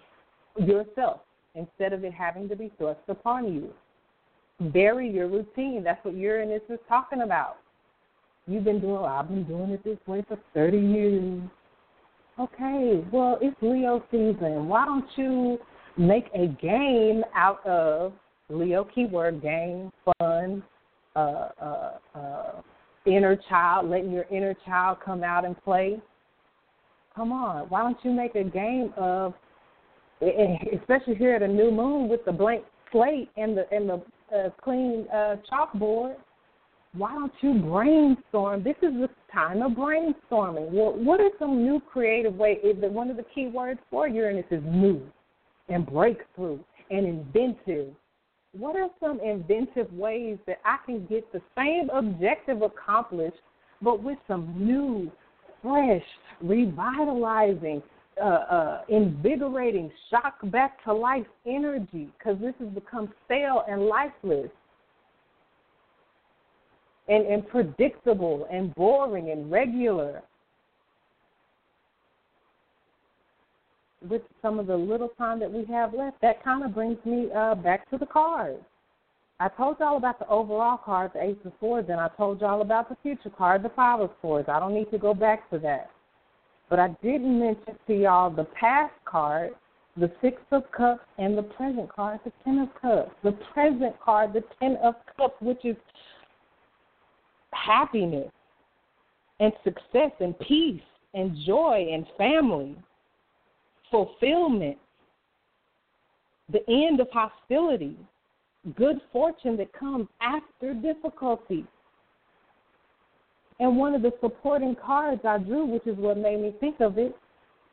yourself 0.59 1.21
instead 1.57 1.93
of 1.93 2.05
it 2.05 2.13
having 2.13 2.49
to 2.49 2.57
be 2.57 2.71
thrust 2.79 3.01
upon 3.09 3.53
you. 3.53 3.71
Vary 4.61 5.11
your 5.11 5.29
routine. 5.29 5.83
That's 5.85 6.03
what 6.05 6.15
Uranus 6.15 6.63
is 6.69 6.79
talking 6.89 7.23
about. 7.23 7.57
You've 8.47 8.65
been 8.65 8.81
doing, 8.81 9.05
I've 9.05 9.29
been 9.29 9.45
doing 9.45 9.71
it 9.71 9.83
this 9.83 9.99
way 10.07 10.25
for 10.29 10.39
30 10.55 10.79
years. 10.79 11.43
Okay, 12.39 13.05
well, 13.11 13.39
it's 13.41 13.57
Leo 13.61 14.05
season. 14.11 14.69
Why 14.69 14.85
don't 14.85 15.09
you 15.17 15.59
make 15.97 16.27
a 16.35 16.47
game 16.47 17.25
out 17.35 17.65
of 17.67 18.13
Leo 18.49 18.85
keyword 18.85 19.43
game, 19.43 19.91
fun, 20.05 20.63
uh, 21.17 21.49
uh, 21.61 21.91
uh, 22.15 22.53
inner 23.07 23.39
child, 23.49 23.89
letting 23.89 24.13
your 24.13 24.27
inner 24.31 24.55
child 24.65 24.99
come 25.05 25.25
out 25.25 25.45
and 25.45 25.61
play? 25.65 26.01
Come 27.17 27.33
on, 27.33 27.69
why 27.71 27.81
don't 27.81 27.97
you 28.05 28.13
make 28.13 28.35
a 28.35 28.45
game 28.45 28.93
of 28.97 29.35
especially 30.21 31.15
here 31.15 31.35
at 31.35 31.43
a 31.43 31.49
new 31.49 31.71
moon 31.71 32.09
with 32.09 32.25
the 32.25 32.33
blank 32.33 32.65
slate 32.93 33.29
and 33.37 33.57
the 33.57 33.67
and 33.73 33.89
the 33.89 34.03
uh, 34.35 34.51
clean 34.63 35.07
uh, 35.13 35.37
chalkboard. 35.51 36.17
Why 36.95 37.13
don't 37.13 37.33
you 37.43 37.55
brainstorm? 37.61 38.63
This 38.65 38.77
is 38.81 38.95
the 38.95 39.11
time 39.31 39.61
of 39.61 39.73
brainstorming. 39.73 40.71
Well, 40.71 40.95
what 40.97 41.21
are 41.21 41.31
some 41.39 41.63
new 41.63 41.81
creative 41.81 42.35
ways? 42.37 42.59
One 42.63 43.11
of 43.11 43.19
the 43.19 43.27
key 43.35 43.49
words 43.49 43.81
for 43.91 44.09
Uranus 44.09 44.47
is 44.51 44.63
new 44.65 45.03
and 45.69 45.87
breakthrough 45.87 46.59
and 46.91 47.07
inventive. 47.07 47.93
What 48.53 48.77
are 48.77 48.89
some 48.99 49.21
inventive 49.21 49.93
ways 49.93 50.39
that 50.47 50.59
I 50.65 50.79
can 50.87 51.05
get 51.05 51.31
the 51.33 51.43
same 51.55 51.91
objective 51.91 52.63
accomplished, 52.63 53.37
but 53.83 54.03
with 54.03 54.17
some 54.27 54.55
new, 54.57 55.11
fresh, 55.63 56.03
revitalizing, 56.41 57.83
uh, 58.21 58.25
uh, 58.25 58.81
invigorating, 58.89 59.91
shock 60.11 60.39
back 60.45 60.83
to 60.85 60.93
life 60.93 61.27
energy 61.47 62.09
because 62.19 62.41
this 62.41 62.55
has 62.59 62.69
become 62.69 63.13
stale 63.25 63.65
and 63.69 63.87
lifeless 63.87 64.51
and, 67.09 67.27
and 67.27 67.47
predictable 67.49 68.47
and 68.51 68.75
boring 68.75 69.31
and 69.31 69.51
regular. 69.51 70.23
With 74.09 74.23
some 74.41 74.59
of 74.59 74.67
the 74.67 74.77
little 74.77 75.09
time 75.19 75.41
that 75.41 75.53
we 75.53 75.65
have 75.67 75.93
left, 75.93 76.21
that 76.23 76.43
kind 76.45 76.65
of 76.65 76.75
brings 76.75 76.99
me 77.05 77.29
uh, 77.37 77.55
back 77.55 77.91
to 77.91 77.99
the 77.99 78.07
cards. 78.07 78.63
I 79.39 79.49
told 79.49 79.79
y'all 79.81 79.99
about 79.99 80.19
the 80.19 80.29
overall 80.29 80.79
card, 80.79 81.11
the 81.13 81.23
Ace 81.23 81.37
of 81.45 81.53
Swords, 81.61 81.89
and 81.91 82.01
I 82.01 82.09
told 82.17 82.41
y'all 82.41 82.63
about 82.63 82.89
the 82.89 82.97
future 83.03 83.31
card, 83.37 83.63
the 83.63 83.69
Five 83.71 84.01
of 84.01 84.11
Swords. 84.23 84.49
I 84.49 84.59
don't 84.59 84.75
need 84.75 84.91
to 84.93 84.99
go 84.99 85.13
back 85.13 85.51
to 85.51 85.59
that. 85.59 85.91
But 86.69 86.81
I 86.81 86.89
didn't 87.03 87.39
mention 87.39 87.77
to 87.87 87.95
y'all 87.95 88.31
the 88.31 88.47
past 88.59 88.95
card, 89.05 89.51
the 89.97 90.11
Six 90.21 90.37
of 90.51 90.65
Cups 90.73 91.05
and 91.19 91.39
the 91.39 91.43
present 91.43 91.93
card, 91.95 92.21
the 92.25 92.33
Ten 92.45 92.59
of 92.59 92.69
Cups. 92.81 93.13
The 93.23 93.33
present 93.55 93.99
card, 94.01 94.33
the 94.33 94.43
Ten 94.61 94.77
of 94.83 94.95
Cups, 95.17 95.35
which 95.41 95.65
is 95.65 95.77
happiness 97.53 98.31
and 99.41 99.53
success 99.65 100.11
and 100.21 100.39
peace 100.41 100.83
and 101.15 101.37
joy 101.47 101.89
and 101.93 102.07
family, 102.19 102.77
fulfillment, 103.91 104.77
the 106.53 106.69
end 106.69 107.01
of 107.01 107.09
hostility, 107.13 107.97
good 108.77 109.01
fortune 109.13 109.57
that 109.57 109.73
comes 109.73 110.09
after 110.21 110.75
difficulty. 110.75 111.65
And 113.59 113.77
one 113.77 113.95
of 113.95 114.03
the 114.03 114.13
supporting 114.21 114.77
cards 114.77 115.23
I 115.25 115.39
drew, 115.39 115.65
which 115.65 115.87
is 115.87 115.97
what 115.97 116.19
made 116.19 116.41
me 116.41 116.55
think 116.61 116.81
of 116.81 116.99
it, 116.99 117.17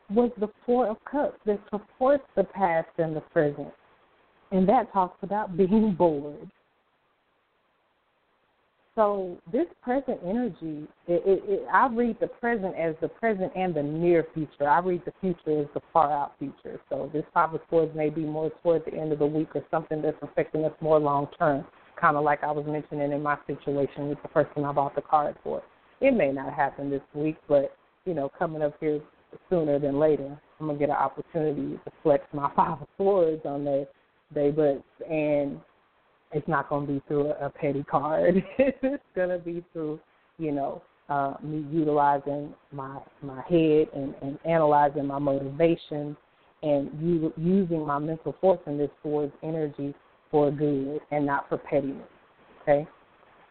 was 0.09 0.31
the 0.39 0.49
Four 0.65 0.87
of 0.87 0.97
Cups 1.09 1.37
that 1.45 1.59
supports 1.69 2.23
the 2.35 2.43
past 2.43 2.89
and 2.97 3.15
the 3.15 3.21
present. 3.21 3.69
And 4.51 4.67
that 4.69 4.91
talks 4.93 5.17
about 5.21 5.57
being 5.57 5.93
bored. 5.93 6.49
So 8.95 9.37
this 9.51 9.65
present 9.81 10.19
energy, 10.23 10.87
it, 11.07 11.23
it, 11.25 11.43
it, 11.47 11.67
I 11.73 11.87
read 11.87 12.17
the 12.21 12.27
present 12.27 12.75
as 12.75 12.93
the 13.01 13.07
present 13.07 13.51
and 13.55 13.73
the 13.73 13.81
near 13.81 14.27
future. 14.35 14.69
I 14.69 14.79
read 14.79 15.01
the 15.03 15.13
future 15.19 15.61
as 15.61 15.67
the 15.73 15.81
far 15.91 16.11
out 16.11 16.33
future. 16.37 16.79
So 16.89 17.09
this 17.11 17.23
five 17.33 17.55
of 17.55 17.61
swords 17.69 17.95
may 17.95 18.11
be 18.11 18.21
more 18.21 18.51
towards 18.61 18.85
the 18.85 18.93
end 18.93 19.11
of 19.11 19.17
the 19.17 19.25
week 19.25 19.49
or 19.55 19.63
something 19.71 19.99
that's 20.03 20.17
affecting 20.21 20.63
us 20.63 20.73
more 20.79 20.99
long 20.99 21.27
term, 21.39 21.65
kind 21.99 22.17
of 22.17 22.23
like 22.23 22.43
I 22.43 22.51
was 22.51 22.67
mentioning 22.67 23.11
in 23.11 23.23
my 23.23 23.35
situation 23.47 24.09
with 24.09 24.21
the 24.21 24.27
person 24.27 24.63
I 24.63 24.71
bought 24.71 24.93
the 24.93 25.01
card 25.01 25.37
for. 25.43 25.63
It 26.03 26.13
may 26.13 26.33
not 26.33 26.53
happen 26.53 26.89
this 26.89 27.01
week, 27.13 27.37
but 27.47 27.75
you 28.05 28.13
know, 28.13 28.29
coming 28.37 28.61
up 28.61 28.75
here 28.81 28.99
sooner 29.49 29.79
than 29.79 29.99
later, 29.99 30.37
I'm 30.59 30.67
gonna 30.67 30.77
get 30.77 30.89
an 30.89 30.97
opportunity 30.97 31.79
to 31.85 31.91
flex 32.03 32.25
my 32.33 32.51
five 32.55 32.77
swords 32.97 33.41
on 33.45 33.63
their 33.63 33.87
they 34.35 34.51
butts 34.51 34.83
and 35.09 35.61
it's 36.33 36.47
not 36.47 36.69
to 36.87 36.93
be 36.93 37.01
through 37.07 37.27
a, 37.31 37.45
a 37.45 37.49
petty 37.49 37.83
card. 37.83 38.43
it's 38.57 39.03
to 39.15 39.39
be 39.39 39.63
through, 39.71 39.99
you 40.39 40.51
know, 40.51 40.81
uh, 41.07 41.35
me 41.41 41.65
utilizing 41.71 42.53
my 42.73 42.99
my 43.21 43.41
head 43.47 43.87
and, 43.95 44.13
and 44.21 44.37
analyzing 44.43 45.05
my 45.05 45.19
motivation 45.19 46.17
and 46.63 46.89
u- 46.99 47.33
using 47.37 47.85
my 47.85 47.99
mental 47.99 48.35
force 48.41 48.59
in 48.67 48.77
this 48.77 48.89
towards 49.01 49.31
energy 49.41 49.93
for 50.31 50.51
good 50.51 50.99
and 51.11 51.25
not 51.25 51.47
for 51.47 51.57
pettiness. 51.57 52.07
Okay, 52.61 52.85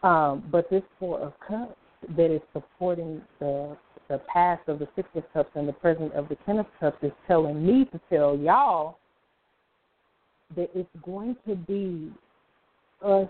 um, 0.03 0.43
but 0.51 0.69
this 0.69 0.83
Four 0.99 1.19
of 1.19 1.33
Cups 1.47 1.75
that 2.15 2.33
is 2.33 2.41
supporting 2.53 3.21
the 3.39 3.77
the 4.09 4.19
past 4.31 4.61
of 4.67 4.79
the 4.79 4.87
Six 4.95 5.07
of 5.15 5.23
Cups 5.33 5.49
and 5.55 5.67
the 5.67 5.73
present 5.73 6.13
of 6.13 6.27
the 6.29 6.35
Ten 6.45 6.59
of 6.59 6.65
Cups 6.79 6.97
is 7.01 7.11
telling 7.27 7.65
me 7.65 7.85
to 7.85 7.99
tell 8.09 8.37
y'all 8.37 8.97
that 10.55 10.69
it's 10.75 10.89
going 11.03 11.35
to 11.47 11.55
be 11.55 12.11
us 13.03 13.27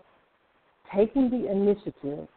taking 0.93 1.29
the 1.29 1.49
initiative 1.49 2.27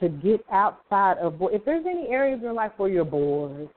to 0.00 0.08
get 0.08 0.44
outside 0.50 1.18
of 1.18 1.34
if 1.52 1.64
there's 1.64 1.84
any 1.88 2.08
area 2.08 2.34
of 2.34 2.42
your 2.42 2.52
life 2.52 2.72
where 2.76 2.88
you're 2.88 3.04
bored 3.04 3.68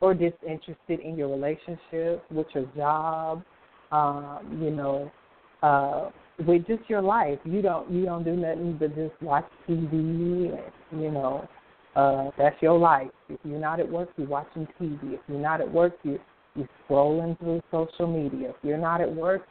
or 0.00 0.14
disinterested 0.14 1.00
in 1.00 1.16
your 1.16 1.28
relationship 1.28 2.24
with 2.30 2.46
your 2.54 2.64
job, 2.76 3.42
um, 3.92 4.58
you 4.62 4.70
know, 4.70 5.10
uh, 5.62 6.10
with 6.46 6.66
just 6.66 6.88
your 6.88 7.02
life. 7.02 7.38
You 7.44 7.62
don't 7.62 7.90
you 7.90 8.04
don't 8.04 8.24
do 8.24 8.36
nothing 8.36 8.76
but 8.78 8.94
just 8.94 9.20
watch 9.22 9.46
TV. 9.68 9.92
You 10.92 11.10
know, 11.10 11.48
uh, 11.96 12.30
that's 12.38 12.60
your 12.60 12.78
life. 12.78 13.10
If 13.28 13.38
you're 13.44 13.60
not 13.60 13.80
at 13.80 13.90
work, 13.90 14.10
you're 14.16 14.26
watching 14.26 14.66
TV. 14.80 15.14
If 15.14 15.20
you're 15.28 15.40
not 15.40 15.60
at 15.60 15.70
work, 15.70 15.94
you 16.02 16.18
you're 16.54 16.68
scrolling 16.88 17.38
through 17.38 17.62
social 17.70 18.06
media. 18.06 18.50
If 18.50 18.56
you're 18.62 18.78
not 18.78 19.00
at 19.00 19.14
work, 19.14 19.42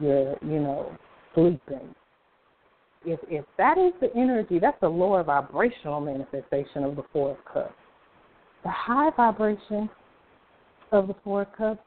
you're 0.00 0.36
you 0.42 0.60
know 0.60 0.96
sleeping. 1.34 1.94
If 3.04 3.20
if 3.28 3.44
that 3.58 3.78
is 3.78 3.92
the 4.00 4.14
energy, 4.16 4.58
that's 4.58 4.80
the 4.80 4.88
lower 4.88 5.22
vibrational 5.22 6.00
manifestation 6.00 6.84
of 6.84 6.96
the 6.96 7.02
Four 7.12 7.32
of 7.32 7.44
Cups. 7.52 7.74
The 8.62 8.70
high 8.70 9.10
vibration 9.16 9.90
of 10.92 11.08
the 11.08 11.14
Four 11.22 11.42
of 11.42 11.52
Cups 11.56 11.82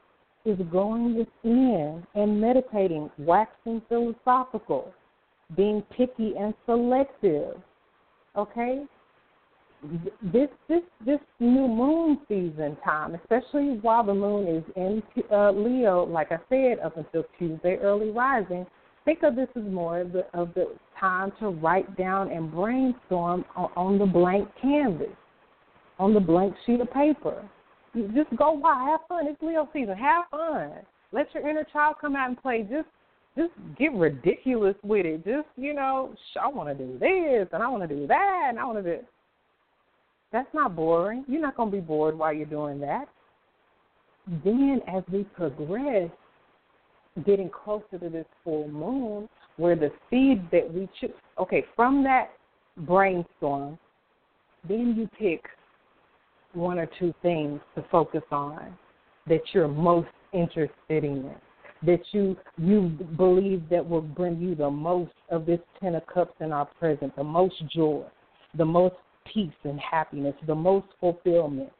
is 0.48 0.58
going 0.72 1.16
within 1.16 2.04
and 2.14 2.40
meditating, 2.40 3.10
waxing 3.18 3.82
philosophical, 3.88 4.92
being 5.56 5.82
picky 5.96 6.34
and 6.38 6.54
selective. 6.66 7.56
Okay? 8.36 8.84
This 10.32 10.48
this 10.68 10.82
this 11.06 11.20
new 11.38 11.68
moon 11.68 12.18
season 12.26 12.76
time, 12.84 13.14
especially 13.14 13.78
while 13.80 14.02
the 14.02 14.14
moon 14.14 14.48
is 14.48 14.64
in 14.74 15.02
uh, 15.30 15.52
Leo, 15.52 16.04
like 16.04 16.32
I 16.32 16.38
said, 16.48 16.80
up 16.84 16.96
until 16.96 17.24
Tuesday 17.38 17.76
early 17.76 18.10
rising, 18.10 18.66
think 19.04 19.22
of 19.22 19.36
this 19.36 19.48
as 19.54 19.62
more 19.62 20.00
of 20.00 20.12
the, 20.12 20.26
of 20.34 20.52
the 20.54 20.74
time 20.98 21.32
to 21.38 21.48
write 21.48 21.96
down 21.96 22.30
and 22.32 22.50
brainstorm 22.50 23.44
on, 23.54 23.70
on 23.76 23.98
the 23.98 24.04
blank 24.04 24.48
canvas, 24.60 25.16
on 26.00 26.12
the 26.12 26.20
blank 26.20 26.54
sheet 26.66 26.80
of 26.80 26.92
paper. 26.92 27.48
Just 27.94 28.34
go 28.36 28.52
wild, 28.52 28.88
have 28.88 29.00
fun. 29.08 29.26
It's 29.26 29.42
Leo 29.42 29.68
season. 29.72 29.96
Have 29.96 30.24
fun. 30.30 30.70
Let 31.12 31.32
your 31.34 31.48
inner 31.48 31.64
child 31.72 31.96
come 32.00 32.16
out 32.16 32.28
and 32.28 32.40
play. 32.40 32.62
Just 32.62 32.88
just 33.36 33.52
get 33.78 33.92
ridiculous 33.92 34.74
with 34.82 35.06
it. 35.06 35.24
Just 35.24 35.48
you 35.56 35.74
know, 35.74 36.14
I 36.40 36.48
want 36.48 36.68
to 36.68 36.74
do 36.74 36.98
this 36.98 37.48
and 37.52 37.62
I 37.62 37.68
want 37.68 37.88
to 37.88 37.94
do 37.94 38.06
that 38.06 38.46
and 38.48 38.58
I 38.58 38.64
want 38.64 38.84
to 38.84 38.96
do. 38.96 39.02
That's 40.32 40.48
not 40.52 40.76
boring. 40.76 41.24
You're 41.26 41.40
not 41.40 41.56
going 41.56 41.70
to 41.70 41.76
be 41.76 41.80
bored 41.80 42.18
while 42.18 42.32
you're 42.32 42.46
doing 42.46 42.80
that. 42.80 43.06
Then, 44.44 44.82
as 44.86 45.02
we 45.10 45.24
progress, 45.24 46.10
getting 47.24 47.50
closer 47.50 47.98
to 47.98 48.08
this 48.08 48.26
full 48.44 48.68
moon 48.68 49.28
where 49.56 49.74
the 49.74 49.90
seeds 50.10 50.42
that 50.52 50.72
we 50.72 50.88
choose 51.00 51.10
okay 51.38 51.64
from 51.74 52.04
that 52.04 52.30
brainstorm 52.78 53.78
then 54.68 54.94
you 54.96 55.08
pick 55.18 55.44
one 56.58 56.78
or 56.78 56.88
two 56.98 57.14
things 57.22 57.60
to 57.74 57.84
focus 57.90 58.22
on 58.30 58.76
that 59.26 59.40
you're 59.52 59.68
most 59.68 60.08
interested 60.32 61.04
in 61.04 61.30
that 61.86 62.00
you 62.10 62.36
you 62.56 62.88
believe 63.16 63.62
that 63.70 63.88
will 63.88 64.02
bring 64.02 64.38
you 64.40 64.54
the 64.54 64.68
most 64.68 65.12
of 65.30 65.46
this 65.46 65.60
ten 65.80 65.94
of 65.94 66.06
cups 66.06 66.34
in 66.40 66.52
our 66.52 66.66
present 66.78 67.14
the 67.16 67.24
most 67.24 67.54
joy 67.74 68.04
the 68.56 68.64
most 68.64 68.96
peace 69.32 69.50
and 69.64 69.78
happiness 69.78 70.34
the 70.46 70.54
most 70.54 70.86
fulfillment 71.00 71.70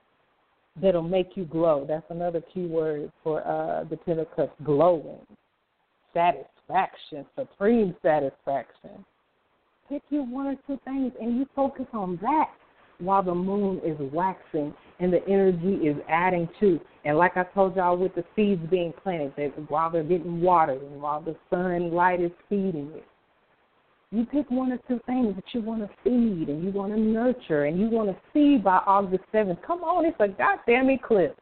that'll 0.80 1.02
make 1.02 1.30
you 1.36 1.44
glow. 1.44 1.84
That's 1.86 2.06
another 2.10 2.42
key 2.54 2.66
word 2.66 3.10
for 3.22 3.46
uh, 3.46 3.84
the 3.84 3.96
Ten 4.04 4.18
of 4.18 4.34
Cups, 4.34 4.52
glowing, 4.64 5.26
satisfaction, 6.14 7.26
supreme 7.36 7.94
satisfaction. 8.02 9.04
Pick 9.88 10.02
you 10.10 10.22
one 10.22 10.46
or 10.46 10.56
two 10.66 10.78
things 10.84 11.12
and 11.20 11.36
you 11.36 11.46
focus 11.56 11.86
on 11.92 12.18
that 12.22 12.50
while 12.98 13.22
the 13.22 13.34
moon 13.34 13.80
is 13.84 13.96
waxing 14.12 14.74
and 15.00 15.12
the 15.12 15.24
energy 15.28 15.86
is 15.86 15.96
adding 16.08 16.48
to. 16.60 16.80
And 17.04 17.16
like 17.16 17.36
I 17.36 17.44
told 17.44 17.76
y'all 17.76 17.96
with 17.96 18.14
the 18.14 18.24
seeds 18.34 18.62
being 18.70 18.92
planted, 19.02 19.32
that 19.36 19.70
while 19.70 19.90
they're 19.90 20.02
getting 20.02 20.40
watered 20.40 20.82
and 20.82 21.00
while 21.00 21.20
the 21.20 21.36
sunlight 21.50 22.20
is 22.20 22.32
feeding 22.48 22.90
it, 22.94 23.04
you 24.10 24.24
pick 24.24 24.50
one 24.50 24.72
or 24.72 24.78
two 24.88 25.00
things 25.06 25.34
that 25.36 25.44
you 25.52 25.60
want 25.60 25.82
to 25.82 25.90
feed 26.02 26.48
and 26.48 26.64
you 26.64 26.70
want 26.70 26.92
to 26.92 26.98
nurture 26.98 27.64
and 27.66 27.78
you 27.78 27.88
want 27.88 28.08
to 28.08 28.16
see 28.32 28.56
by 28.56 28.78
August 28.86 29.22
7th. 29.32 29.62
Come 29.62 29.82
on, 29.82 30.06
it's 30.06 30.16
a 30.18 30.28
goddamn 30.28 30.88
eclipse. 30.90 31.38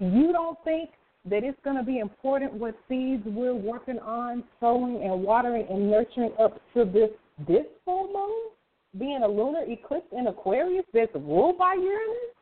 You 0.00 0.32
don't 0.32 0.58
think 0.64 0.90
that 1.30 1.44
it's 1.44 1.58
going 1.62 1.76
to 1.76 1.82
be 1.82 1.98
important 1.98 2.52
what 2.52 2.74
seeds 2.88 3.22
we're 3.24 3.54
working 3.54 3.98
on 4.00 4.42
sowing 4.60 5.02
and 5.02 5.22
watering 5.22 5.66
and 5.70 5.90
nurturing 5.90 6.32
up 6.40 6.60
to 6.74 6.84
this 6.84 7.10
this 7.46 7.66
full 7.84 8.08
moon 8.08 8.50
being 8.96 9.22
a 9.22 9.28
lunar 9.28 9.64
eclipse 9.66 10.06
in 10.16 10.26
Aquarius 10.28 10.84
that's 10.94 11.14
ruled 11.14 11.58
by 11.58 11.74
Uranus? 11.74 12.34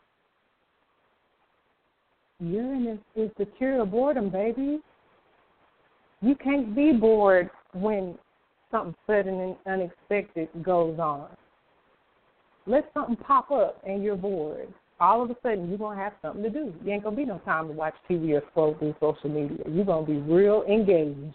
Uranus 2.40 2.98
is 3.14 3.30
the 3.38 3.46
cure 3.58 3.80
of 3.80 3.90
boredom, 3.90 4.30
baby. 4.30 4.80
You 6.20 6.34
can't 6.36 6.74
be 6.74 6.92
bored 6.92 7.50
when 7.72 8.16
something 8.70 8.94
sudden 9.06 9.40
and 9.40 9.56
unexpected 9.66 10.48
goes 10.62 10.98
on. 10.98 11.28
Let 12.66 12.90
something 12.94 13.16
pop 13.16 13.50
up 13.50 13.80
and 13.86 14.02
you're 14.02 14.16
bored. 14.16 14.72
All 14.98 15.22
of 15.22 15.30
a 15.30 15.36
sudden, 15.42 15.68
you're 15.68 15.78
going 15.78 15.96
to 15.96 16.02
have 16.02 16.14
something 16.22 16.42
to 16.42 16.50
do. 16.50 16.72
You 16.84 16.92
ain't 16.92 17.02
going 17.02 17.14
to 17.14 17.22
be 17.22 17.26
no 17.26 17.38
time 17.44 17.68
to 17.68 17.72
watch 17.72 17.94
TV 18.08 18.32
or 18.32 18.42
scroll 18.50 18.74
through 18.78 18.94
social 18.98 19.28
media. 19.28 19.58
You're 19.68 19.84
going 19.84 20.06
to 20.06 20.12
be 20.12 20.18
real 20.18 20.64
engaged. 20.68 21.34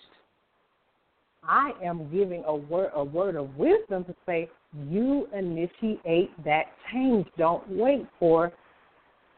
I 1.43 1.71
am 1.83 2.09
giving 2.11 2.43
a 2.45 2.55
word, 2.55 2.91
a 2.95 3.03
word 3.03 3.35
of 3.35 3.55
wisdom 3.55 4.05
to 4.05 4.15
say 4.25 4.49
you 4.89 5.27
initiate 5.35 6.31
that 6.43 6.65
change. 6.91 7.27
Don't 7.37 7.67
wait 7.69 8.05
for 8.19 8.51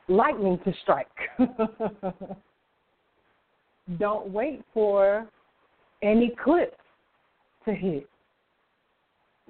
lightning 0.08 0.60
to 0.66 0.74
strike. 0.82 1.08
Don't 4.00 4.30
wait 4.30 4.64
for 4.74 5.28
an 6.02 6.22
eclipse 6.22 6.76
to 7.66 7.74
hit. 7.74 8.08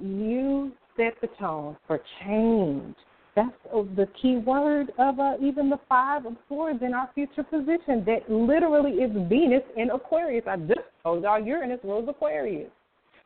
You 0.01 0.71
set 0.97 1.13
the 1.21 1.27
tone 1.39 1.77
for 1.88 1.99
change. 2.23 2.95
That's 3.35 3.51
the 3.72 4.07
key 4.22 4.38
word 4.38 4.91
of 4.99 5.19
uh, 5.19 5.34
even 5.41 5.69
the 5.69 5.80
five 5.89 6.26
of 6.26 6.34
swords 6.47 6.80
in 6.84 6.93
our 6.93 7.10
future 7.15 7.43
position. 7.43 8.03
That 8.05 8.30
literally 8.30 8.91
is 8.91 9.11
Venus 9.27 9.64
in 9.76 9.89
Aquarius. 9.89 10.45
I 10.47 10.57
just 10.57 10.81
told 11.01 11.23
y'all 11.23 11.43
Uranus 11.43 11.80
rules 11.84 12.07
Aquarius. 12.07 12.69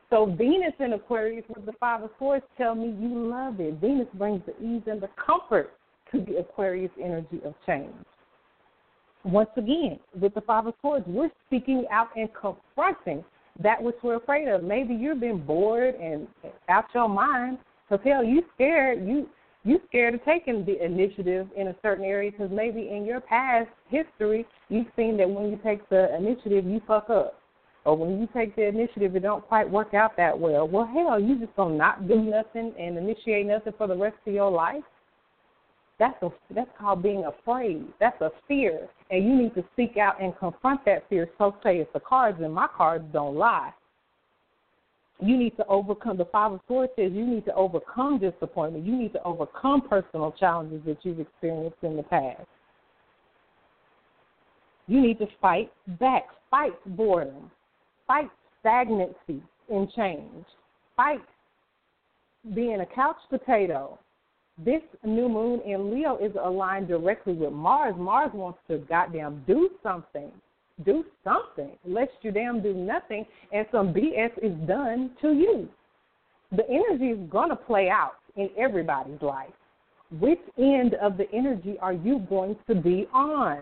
So 0.08 0.24
Venus 0.24 0.72
in 0.80 0.94
Aquarius 0.94 1.44
with 1.54 1.66
the 1.66 1.74
five 1.78 2.02
of 2.02 2.10
swords 2.18 2.44
tell 2.56 2.74
me 2.74 2.96
you 2.98 3.28
love 3.28 3.60
it. 3.60 3.74
Venus 3.74 4.08
brings 4.14 4.40
the 4.46 4.56
ease 4.64 4.82
and 4.86 5.00
the 5.00 5.10
comfort 5.24 5.74
to 6.12 6.24
the 6.24 6.38
Aquarius 6.38 6.90
energy 7.02 7.40
of 7.44 7.54
change. 7.66 7.92
Once 9.24 9.50
again, 9.58 9.98
with 10.18 10.32
the 10.32 10.40
five 10.40 10.66
of 10.66 10.72
swords, 10.80 11.04
we're 11.06 11.30
speaking 11.46 11.84
out 11.90 12.08
and 12.16 12.30
confronting 12.32 13.22
that 13.62 13.82
which 13.82 13.96
we're 14.02 14.16
afraid 14.16 14.48
of. 14.48 14.62
Maybe 14.62 14.94
you've 14.94 15.20
been 15.20 15.44
bored 15.44 15.96
and 15.96 16.26
out 16.70 16.84
your 16.94 17.08
mind 17.08 17.58
because 17.88 18.02
hell, 18.06 18.24
you 18.24 18.42
scared 18.54 19.06
you 19.06 19.28
you 19.68 19.78
scared 19.88 20.14
of 20.14 20.24
taking 20.24 20.64
the 20.64 20.82
initiative 20.82 21.46
in 21.56 21.68
a 21.68 21.76
certain 21.82 22.04
area 22.04 22.30
because 22.30 22.50
maybe 22.50 22.88
in 22.90 23.04
your 23.04 23.20
past 23.20 23.68
history 23.88 24.46
you've 24.68 24.86
seen 24.96 25.16
that 25.18 25.28
when 25.28 25.50
you 25.50 25.58
take 25.62 25.86
the 25.90 26.14
initiative 26.16 26.64
you 26.64 26.80
fuck 26.86 27.10
up, 27.10 27.38
or 27.84 27.96
when 27.96 28.18
you 28.18 28.28
take 28.34 28.56
the 28.56 28.66
initiative 28.66 29.14
it 29.14 29.20
don't 29.20 29.46
quite 29.46 29.68
work 29.68 29.92
out 29.92 30.16
that 30.16 30.38
well. 30.38 30.66
Well, 30.66 30.86
hell, 30.86 31.20
you 31.20 31.38
just 31.38 31.54
gonna 31.54 31.76
not 31.76 32.08
do 32.08 32.16
nothing 32.16 32.72
and 32.78 32.96
initiate 32.96 33.46
nothing 33.46 33.74
for 33.76 33.86
the 33.86 33.96
rest 33.96 34.16
of 34.26 34.32
your 34.32 34.50
life. 34.50 34.84
That's 35.98 36.20
a 36.22 36.30
that's 36.54 36.70
called 36.78 37.02
being 37.02 37.24
afraid. 37.26 37.84
That's 38.00 38.20
a 38.22 38.30
fear, 38.46 38.88
and 39.10 39.24
you 39.24 39.34
need 39.36 39.54
to 39.54 39.64
seek 39.76 39.96
out 39.96 40.22
and 40.22 40.32
confront 40.38 40.84
that 40.86 41.08
fear. 41.10 41.28
So 41.36 41.56
say 41.62 41.78
it's 41.78 41.92
the 41.92 42.00
cards, 42.00 42.38
and 42.40 42.54
my 42.54 42.68
cards 42.74 43.04
don't 43.12 43.36
lie 43.36 43.72
you 45.20 45.36
need 45.36 45.56
to 45.56 45.66
overcome 45.66 46.16
the 46.16 46.26
five 46.26 46.52
of 46.52 46.60
swords 46.68 46.92
says 46.96 47.10
you 47.12 47.26
need 47.26 47.44
to 47.46 47.54
overcome 47.54 48.18
disappointment. 48.18 48.86
You 48.86 48.96
need 48.96 49.12
to 49.14 49.22
overcome 49.24 49.82
personal 49.88 50.32
challenges 50.38 50.80
that 50.86 50.98
you've 51.02 51.18
experienced 51.18 51.78
in 51.82 51.96
the 51.96 52.04
past. 52.04 52.46
You 54.86 55.00
need 55.00 55.18
to 55.18 55.26
fight 55.40 55.72
back 56.00 56.24
fight 56.50 56.72
boredom 56.96 57.50
fight 58.06 58.30
stagnancy 58.60 59.42
in 59.68 59.88
change 59.94 60.46
fight 60.96 61.20
being 62.54 62.80
a 62.80 62.86
couch 62.86 63.16
potato. 63.28 63.98
This 64.64 64.82
new 65.04 65.28
moon 65.28 65.60
in 65.66 65.90
leo 65.94 66.16
is 66.16 66.32
aligned 66.42 66.88
directly 66.88 67.34
with 67.34 67.52
mars. 67.52 67.94
Mars 67.96 68.30
wants 68.32 68.58
to 68.68 68.78
goddamn 68.78 69.44
do 69.46 69.70
something 69.82 70.32
do 70.84 71.04
something, 71.24 71.72
lest 71.84 72.12
you 72.22 72.30
damn 72.30 72.62
do 72.62 72.74
nothing 72.74 73.26
and 73.52 73.66
some 73.72 73.92
BS 73.92 74.30
is 74.42 74.52
done 74.66 75.10
to 75.20 75.32
you. 75.32 75.68
The 76.52 76.68
energy 76.68 77.06
is 77.06 77.30
going 77.30 77.50
to 77.50 77.56
play 77.56 77.88
out 77.88 78.14
in 78.36 78.48
everybody's 78.58 79.20
life. 79.20 79.50
Which 80.18 80.40
end 80.56 80.94
of 80.94 81.18
the 81.18 81.30
energy 81.32 81.76
are 81.80 81.92
you 81.92 82.20
going 82.30 82.56
to 82.66 82.74
be 82.74 83.06
on? 83.12 83.60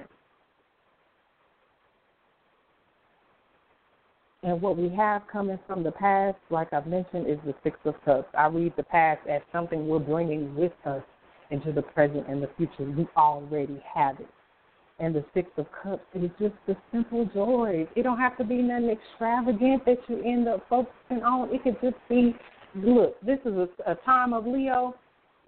And 4.44 4.62
what 4.62 4.76
we 4.76 4.88
have 4.90 5.22
coming 5.26 5.59
from 5.66 5.82
the 5.82 5.90
past, 5.90 6.36
like 6.51 6.72
I've 6.72 6.86
mentioned, 6.86 7.28
is 7.28 7.38
the 7.44 7.55
Six 7.64 7.76
of 7.84 7.94
Cups. 8.05 8.28
I 8.38 8.47
read 8.47 8.74
the 8.76 8.84
past 8.84 9.26
as 9.28 9.43
something 9.51 9.88
we're 9.88 9.98
bringing 9.98 10.55
with 10.55 10.72
us 10.84 11.02
into 11.51 11.72
the 11.72 11.82
present 11.82 12.28
and 12.28 12.40
the 12.40 12.51
future. 12.56 12.84
We 12.84 13.09
already 13.16 13.82
have 13.93 14.20
it 14.20 14.28
and 14.98 15.14
the 15.14 15.24
Six 15.35 15.51
of 15.59 15.66
Cups 15.82 16.05
is 16.14 16.31
just 16.39 16.55
the 16.66 16.77
simple 16.90 17.28
joys. 17.35 17.86
It 17.94 18.02
don't 18.02 18.18
have 18.18 18.36
to 18.39 18.44
be 18.44 18.56
nothing 18.56 18.90
extravagant 18.90 19.85
that 19.85 19.98
you 20.09 20.23
end 20.24 20.48
up 20.48 20.64
focusing 20.68 21.23
on. 21.23 21.55
It 21.55 21.62
could 21.62 21.77
just 21.82 21.97
be, 22.09 22.35
look, 22.74 23.20
this 23.20 23.39
is 23.44 23.55
a, 23.55 23.90
a 23.90 23.94
time 24.06 24.32
of 24.32 24.47
Leo 24.47 24.94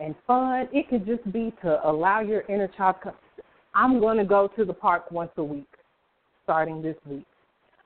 and 0.01 0.15
fun. 0.27 0.69
It 0.73 0.89
could 0.91 1.07
just 1.07 1.31
be 1.33 1.53
to 1.63 1.87
allow 1.89 2.21
your 2.21 2.43
inner 2.43 2.69
child. 2.69 2.97
I'm 3.75 4.01
going 4.01 4.19
to 4.19 4.25
go 4.25 4.49
to 4.57 4.65
the 4.65 4.75
park 4.75 5.11
once 5.11 5.31
a 5.37 5.45
week, 5.45 5.69
starting 6.45 6.83
this 6.83 6.97
week. 7.07 7.25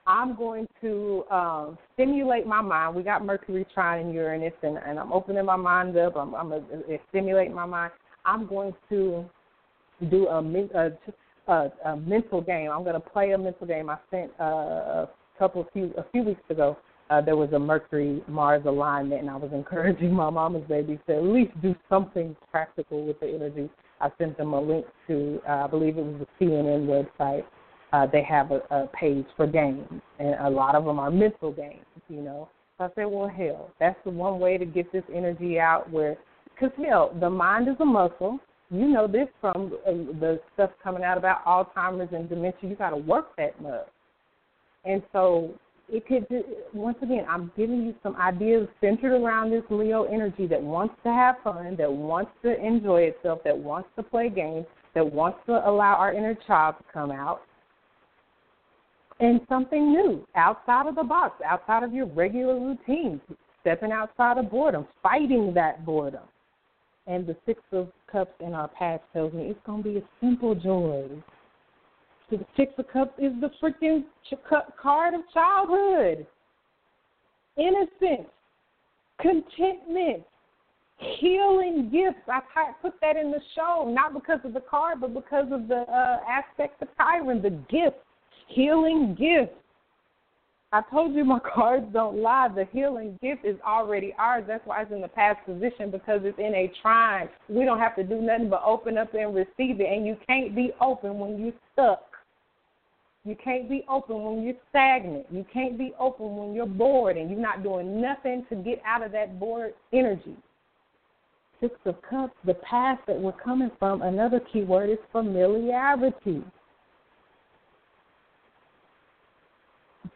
I'm 0.05 0.35
going 0.35 0.67
to 0.81 1.25
um, 1.31 1.79
stimulate 1.95 2.45
my 2.45 2.61
mind. 2.61 2.97
We 2.97 3.05
got 3.05 3.25
Mercury 3.25 3.65
trine 3.73 4.13
Uranus, 4.13 4.53
and, 4.63 4.79
and 4.79 4.99
I'm 4.99 5.13
opening 5.13 5.45
my 5.45 5.55
mind 5.55 5.97
up. 5.97 6.17
I'm, 6.17 6.35
I'm 6.35 6.49
going 6.49 6.65
to 6.69 6.99
stimulate 7.11 7.53
my 7.53 7.67
mind. 7.67 7.93
I'm 8.25 8.49
going 8.49 8.75
to 8.89 9.25
do 10.11 10.27
a, 10.27 10.39
a 10.39 10.91
a, 11.49 11.69
a 11.85 11.97
mental 11.97 12.41
game. 12.41 12.71
I'm 12.71 12.83
going 12.83 12.95
to 12.95 13.01
play 13.01 13.33
a 13.33 13.39
mental 13.39 13.67
game. 13.67 13.91
I 13.91 13.99
sent 14.11 14.31
uh, 14.41 14.45
a 14.45 15.09
couple 15.39 15.67
few 15.73 15.93
a 15.97 16.05
few 16.13 16.23
weeks 16.23 16.43
ago. 16.51 16.77
Uh, 17.11 17.21
there 17.21 17.37
was 17.37 17.53
a 17.53 17.59
Mercury 17.59 18.23
Mars 18.27 18.63
alignment, 18.65 19.21
and 19.21 19.31
I 19.31 19.37
was 19.37 19.51
encouraging 19.55 20.13
my 20.13 20.31
mama's 20.31 20.67
baby 20.69 20.99
to 21.07 21.17
at 21.17 21.23
least 21.23 21.53
do 21.61 21.75
something 21.89 22.37
practical 22.51 23.07
with 23.07 23.21
the 23.21 23.29
energy. 23.29 23.69
I 24.01 24.09
sent 24.19 24.37
them 24.37 24.53
a 24.53 24.61
link 24.61 24.87
to, 25.07 25.41
uh, 25.49 25.65
I 25.65 25.67
believe 25.69 25.97
it 25.97 26.05
was 26.05 26.27
the 26.27 26.45
CNN 26.45 26.87
website. 26.87 27.45
Uh, 27.93 28.07
they 28.11 28.23
have 28.23 28.51
a, 28.51 28.63
a 28.71 28.89
page 28.99 29.27
for 29.37 29.47
games, 29.47 29.87
and 30.19 30.35
a 30.41 30.49
lot 30.49 30.75
of 30.75 30.85
them 30.85 30.99
are 30.99 31.11
mental 31.11 31.53
games, 31.53 31.85
you 32.09 32.23
know. 32.23 32.49
So 32.79 32.85
I 32.85 32.89
said, 32.95 33.05
well, 33.05 33.29
hell, 33.29 33.71
that's 33.79 33.99
the 34.05 34.11
one 34.11 34.41
way 34.41 34.57
to 34.57 34.65
get 34.65 34.91
this 34.91 35.05
energy 35.15 35.61
out. 35.61 35.91
Where, 35.91 36.17
because 36.55 36.71
hell, 36.83 37.15
the 37.21 37.29
mind 37.29 37.69
is 37.69 37.77
a 37.81 37.85
muscle 37.85 38.41
you 38.73 38.89
know 38.89 39.07
this 39.07 39.29
from 39.41 39.73
uh, 39.87 39.91
the 40.19 40.41
stuff 40.55 40.71
coming 40.83 41.05
out 41.05 41.19
about 41.19 41.45
Alzheimer's 41.45 42.13
and 42.13 42.29
dementia. 42.29 42.71
You 42.71 42.75
got 42.75 42.91
to 42.91 42.97
work 42.97 43.37
that 43.37 43.61
much, 43.61 43.87
and 44.85 45.03
so 45.13 45.55
it 45.91 46.07
could. 46.07 46.27
Once 46.73 46.97
again, 47.03 47.27
I'm 47.29 47.53
giving 47.55 47.83
you 47.83 47.95
some 48.03 48.17
ideas 48.17 48.67
centered 48.81 49.13
around 49.13 49.51
this 49.51 49.63
Leo 49.69 50.05
energy 50.05 50.47
that 50.47 50.61
wants 50.61 50.95
to 51.05 51.11
have 51.11 51.37
fun, 51.45 51.77
that 51.77 51.93
wants 51.93 52.31
to 52.45 52.59
enjoy 52.65 53.03
itself, 53.03 53.41
that 53.45 53.57
wants 53.57 53.91
to 53.97 54.03
play 54.03 54.31
games, 54.31 54.65
that 54.95 55.05
wants 55.05 55.39
to 55.47 55.53
allow 55.69 55.95
our 55.97 56.15
inner 56.15 56.37
child 56.47 56.77
to 56.79 56.85
come 56.91 57.11
out, 57.11 57.43
and 59.21 59.41
something 59.51 59.93
new 59.93 60.27
outside 60.35 60.87
of 60.87 60.95
the 60.95 61.05
box, 61.05 61.43
outside 61.45 61.83
of 61.83 61.93
your 61.93 62.07
regular 62.07 62.59
routine, 62.59 63.21
stepping 63.61 63.93
outside 63.93 64.39
of 64.39 64.51
boredom, 64.51 64.87
fighting 65.03 65.53
that 65.53 65.85
boredom 65.85 66.23
and 67.07 67.27
the 67.27 67.37
Six 67.47 67.61
of 67.73 67.89
Cups 68.11 68.35
in 68.41 68.55
our 68.55 68.69
past 68.69 69.03
tells 69.13 69.33
me 69.33 69.45
it's 69.45 69.61
going 69.67 69.83
to 69.83 69.89
be 69.89 69.97
a 69.99 70.03
simple 70.21 70.55
joy. 70.55 71.09
So 72.31 72.37
the 72.37 72.47
Six 72.57 72.73
of 72.79 72.89
Cups 72.89 73.13
is 73.19 73.33
the 73.41 73.51
freaking 73.63 74.05
card 74.81 75.15
of 75.15 75.21
childhood, 75.33 76.27
innocence, 77.57 78.29
contentment, 79.21 80.23
healing 81.19 81.91
gifts. 81.93 82.23
I 82.29 82.41
put 82.81 82.95
that 83.01 83.17
in 83.17 83.31
the 83.31 83.41
show, 83.55 83.93
not 83.93 84.15
because 84.15 84.39
of 84.45 84.55
the 84.55 84.61
card, 84.61 85.01
but 85.01 85.13
because 85.13 85.47
of 85.51 85.69
the 85.69 85.85
uh, 85.89 86.19
aspect 86.29 86.81
of 86.83 86.89
Chiron, 86.97 87.43
the 87.43 87.51
gifts, 87.71 88.05
healing 88.49 89.17
gifts. 89.19 89.59
I 90.73 90.81
told 90.91 91.15
you 91.15 91.25
my 91.25 91.39
cards 91.55 91.87
don't 91.93 92.19
lie. 92.19 92.49
The 92.49 92.67
healing 92.73 93.19
gift 93.23 93.45
is 93.45 93.57
already 93.67 94.15
ours. 94.19 94.45
That's 94.47 94.67
why 94.67 94.83
it's 94.83 94.93
in 94.93 95.03
the 95.03 95.09
past 95.09 95.45
position 95.47 95.91
because 95.91 96.23
it's 96.25 96.39
in 96.39 96.55
a 96.55 96.73
trine. 96.81 97.29
We 97.49 97.65
don't 97.65 97.79
have 97.79 97.95
to 97.97 98.03
do 98.03 98.21
nothing 98.21 98.49
but 98.49 98.63
open 98.65 98.97
up 98.99 99.15
and 99.15 99.35
receive 99.35 99.81
it. 99.81 99.87
And 99.93 100.07
you 100.07 100.17
can't 100.27 100.57
be 100.57 100.73
open 100.81 101.19
when 101.19 101.39
you're 101.39 101.53
stuck. 101.73 102.03
You 103.25 103.37
can't 103.43 103.69
be 103.69 103.85
open 103.89 104.25
when 104.25 104.43
you're 104.43 104.57
stagnant. 104.71 105.27
You 105.31 105.47
can't 105.53 105.79
be 105.79 105.93
open 106.01 106.37
when 106.37 106.55
you're 106.55 106.67
bored 106.67 107.17
and 107.17 107.31
you're 107.31 107.39
not 107.39 107.63
doing 107.63 108.01
nothing 108.01 108.45
to 108.49 108.57
get 108.57 108.83
out 108.85 109.05
of 109.05 109.13
that 109.13 109.39
bored 109.39 109.75
energy. 109.93 110.37
Six 111.61 111.77
of 111.85 112.03
Cups, 112.03 112.35
the 112.45 112.55
past 112.55 113.01
that 113.07 113.17
we're 113.17 113.31
coming 113.31 113.71
from, 113.79 114.03
another 114.03 114.41
key 114.53 114.63
word 114.63 114.91
is 114.91 114.99
familiarity. 115.13 116.43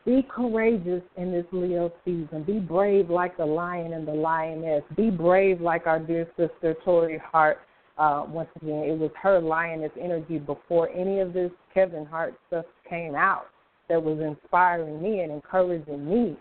Be 0.06 0.24
courageous 0.32 1.02
in 1.16 1.32
this 1.32 1.44
Leo 1.50 1.92
season. 2.04 2.44
Be 2.44 2.60
brave 2.60 3.10
like 3.10 3.36
the 3.36 3.44
lion 3.44 3.92
and 3.92 4.06
the 4.06 4.12
lioness. 4.12 4.84
Be 4.96 5.10
brave 5.10 5.60
like 5.60 5.88
our 5.88 5.98
dear 5.98 6.28
sister 6.36 6.76
Torrei 6.86 7.20
Hart. 7.20 7.58
Uh, 7.98 8.24
once 8.28 8.48
again, 8.62 8.84
it 8.84 8.96
was 8.96 9.10
her 9.20 9.40
lioness 9.40 9.90
energy 10.00 10.38
before 10.38 10.90
any 10.90 11.18
of 11.18 11.32
this 11.32 11.50
Kevin 11.74 12.06
Hart 12.06 12.34
stuff 12.46 12.66
came 12.88 13.16
out 13.16 13.46
that 13.88 14.00
was 14.00 14.20
inspiring 14.20 15.02
me 15.02 15.20
and 15.20 15.32
encouraging 15.32 16.08
me 16.08 16.36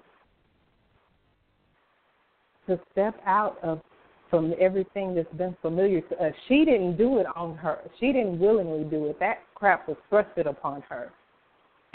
to 2.67 2.79
step 2.91 3.19
out 3.25 3.57
of 3.63 3.81
from 4.29 4.53
everything 4.59 5.15
that's 5.15 5.33
been 5.35 5.55
familiar 5.61 6.01
to 6.01 6.23
us. 6.23 6.33
She 6.47 6.65
didn't 6.65 6.97
do 6.97 7.17
it 7.19 7.25
on 7.35 7.55
her. 7.57 7.79
She 7.99 8.07
didn't 8.07 8.39
willingly 8.39 8.83
do 8.83 9.05
it. 9.07 9.19
That 9.19 9.39
crap 9.55 9.87
was 9.87 9.97
thrusted 10.11 10.47
upon 10.47 10.83
her. 10.89 11.11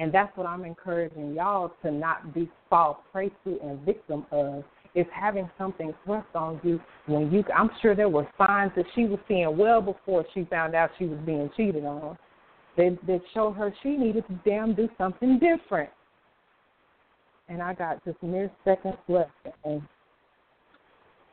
And 0.00 0.10
that's 0.10 0.34
what 0.34 0.46
I'm 0.46 0.64
encouraging 0.64 1.34
y'all 1.34 1.74
to 1.82 1.90
not 1.90 2.34
be 2.34 2.50
fall 2.70 3.04
prey 3.12 3.30
to 3.44 3.60
and 3.62 3.78
victim 3.84 4.24
of 4.32 4.64
is 4.94 5.04
having 5.12 5.48
something 5.58 5.92
thrust 6.04 6.26
on 6.34 6.58
you 6.64 6.80
when 7.06 7.30
you 7.30 7.44
I'm 7.54 7.70
sure 7.82 7.94
there 7.94 8.08
were 8.08 8.26
signs 8.38 8.72
that 8.76 8.86
she 8.94 9.04
was 9.04 9.20
seeing 9.28 9.58
well 9.58 9.82
before 9.82 10.24
she 10.32 10.46
found 10.46 10.74
out 10.74 10.90
she 10.98 11.04
was 11.04 11.18
being 11.26 11.50
cheated 11.54 11.84
on. 11.84 12.18
That 12.78 12.98
that 13.06 13.20
showed 13.34 13.52
her 13.52 13.74
she 13.82 13.90
needed 13.90 14.24
to 14.28 14.40
damn 14.44 14.74
do 14.74 14.88
something 14.96 15.38
different. 15.38 15.90
And 17.50 17.62
I 17.62 17.74
got 17.74 18.02
just 18.04 18.22
mere 18.22 18.50
seconds 18.64 18.96
left 19.06 19.32
and 19.64 19.82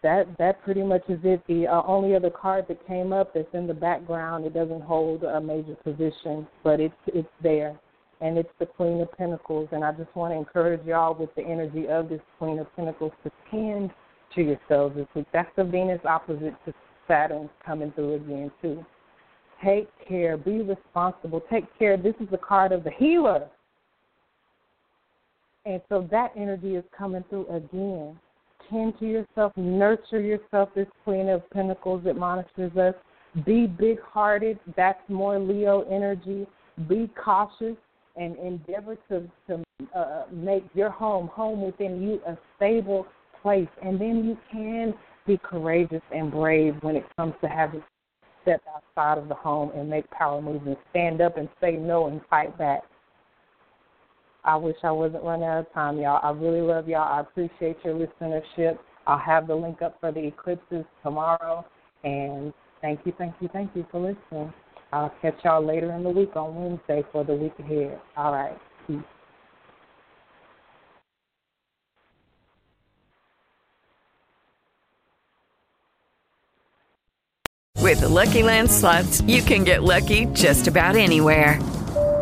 that 0.03 0.27
that 0.39 0.61
pretty 0.63 0.83
much 0.83 1.03
is 1.07 1.19
it. 1.23 1.41
The 1.47 1.67
uh, 1.67 1.83
only 1.87 2.15
other 2.15 2.29
card 2.29 2.65
that 2.67 2.85
came 2.85 3.13
up 3.13 3.33
that's 3.33 3.47
in 3.53 3.65
the 3.65 3.73
background, 3.73 4.45
it 4.45 4.53
doesn't 4.53 4.81
hold 4.81 5.23
a 5.23 5.39
major 5.39 5.75
position, 5.75 6.45
but 6.65 6.81
it's 6.81 6.93
it's 7.07 7.27
there, 7.41 7.79
and 8.21 8.37
it's 8.37 8.49
the 8.59 8.65
Queen 8.65 9.01
of 9.01 9.11
Pentacles. 9.17 9.69
And 9.71 9.83
I 9.83 9.91
just 9.91 10.13
want 10.15 10.33
to 10.33 10.37
encourage 10.37 10.85
y'all 10.85 11.13
with 11.13 11.33
the 11.35 11.43
energy 11.43 11.87
of 11.87 12.09
this 12.09 12.21
Queen 12.39 12.59
of 12.59 12.73
Pentacles 12.75 13.11
to 13.23 13.31
tend 13.51 13.91
to 14.35 14.41
yourselves 14.41 14.95
this 14.95 15.07
week. 15.15 15.27
That's 15.33 15.49
the 15.55 15.63
Venus 15.63 16.01
opposite 16.05 16.55
to 16.65 16.73
Saturn 17.07 17.49
coming 17.65 17.91
through 17.93 18.15
again 18.15 18.51
too. 18.61 18.85
Take 19.63 19.89
care. 20.07 20.37
Be 20.37 20.61
responsible. 20.61 21.41
Take 21.49 21.65
care. 21.79 21.97
This 21.97 22.15
is 22.19 22.27
the 22.29 22.37
card 22.37 22.71
of 22.71 22.83
the 22.83 22.91
healer. 22.91 23.47
And 25.65 25.81
so 25.89 26.07
that 26.11 26.31
energy 26.35 26.75
is 26.75 26.83
coming 26.97 27.23
through 27.29 27.47
again. 27.47 28.17
Tend 28.69 28.97
to 28.99 29.05
yourself, 29.05 29.53
nurture 29.55 30.21
yourself. 30.21 30.69
This 30.75 30.87
Queen 31.03 31.29
of 31.29 31.49
Pentacles 31.51 32.05
admonishes 32.05 32.75
us. 32.77 32.93
Be 33.45 33.67
big 33.67 33.99
hearted. 34.01 34.59
That's 34.75 34.99
more 35.07 35.39
Leo 35.39 35.81
energy. 35.89 36.47
Be 36.87 37.09
cautious 37.23 37.75
and 38.17 38.37
endeavor 38.37 38.97
to, 39.09 39.29
to 39.47 39.63
uh, 39.95 40.23
make 40.31 40.63
your 40.73 40.89
home, 40.89 41.27
home 41.27 41.61
within 41.61 42.01
you, 42.01 42.19
a 42.27 42.37
stable 42.55 43.05
place. 43.41 43.67
And 43.83 43.99
then 43.99 44.23
you 44.25 44.37
can 44.51 44.93
be 45.25 45.39
courageous 45.43 46.01
and 46.13 46.31
brave 46.31 46.75
when 46.81 46.95
it 46.95 47.05
comes 47.15 47.33
to 47.41 47.47
having 47.47 47.83
step 48.41 48.61
outside 48.73 49.17
of 49.21 49.27
the 49.27 49.35
home 49.35 49.71
and 49.75 49.89
make 49.89 50.09
power 50.09 50.41
moves 50.41 50.65
and 50.65 50.77
stand 50.89 51.21
up 51.21 51.37
and 51.37 51.49
say 51.59 51.73
no 51.73 52.07
and 52.07 52.21
fight 52.29 52.57
back. 52.57 52.81
I 54.45 54.55
wish 54.55 54.77
I 54.83 54.91
wasn't 54.91 55.23
running 55.23 55.45
out 55.45 55.59
of 55.59 55.73
time, 55.73 55.99
y'all. 55.99 56.21
I 56.23 56.31
really 56.31 56.61
love 56.61 56.87
y'all. 56.87 57.01
I 57.01 57.19
appreciate 57.19 57.77
your 57.83 57.95
listenership. 57.95 58.79
I'll 59.05 59.17
have 59.17 59.47
the 59.47 59.55
link 59.55 59.81
up 59.81 59.97
for 59.99 60.11
the 60.11 60.25
eclipses 60.25 60.85
tomorrow. 61.03 61.65
And 62.05 62.53
thank 62.81 63.01
you, 63.05 63.13
thank 63.17 63.35
you, 63.41 63.49
thank 63.51 63.71
you 63.75 63.85
for 63.91 63.99
listening. 63.99 64.53
I'll 64.93 65.13
catch 65.21 65.35
y'all 65.43 65.65
later 65.65 65.91
in 65.91 66.03
the 66.03 66.09
week 66.09 66.35
on 66.35 66.55
Wednesday 66.55 67.03
for 67.11 67.23
the 67.23 67.33
week 67.33 67.53
ahead. 67.59 67.99
All 68.15 68.31
right. 68.31 68.57
Peace. 68.87 68.99
With 77.87 78.01
the 78.01 78.09
Lucky 78.09 78.43
Land 78.43 78.69
slots, 78.69 79.21
you 79.21 79.41
can 79.41 79.63
get 79.63 79.81
lucky 79.83 80.25
just 80.33 80.67
about 80.67 80.95
anywhere. 80.97 81.59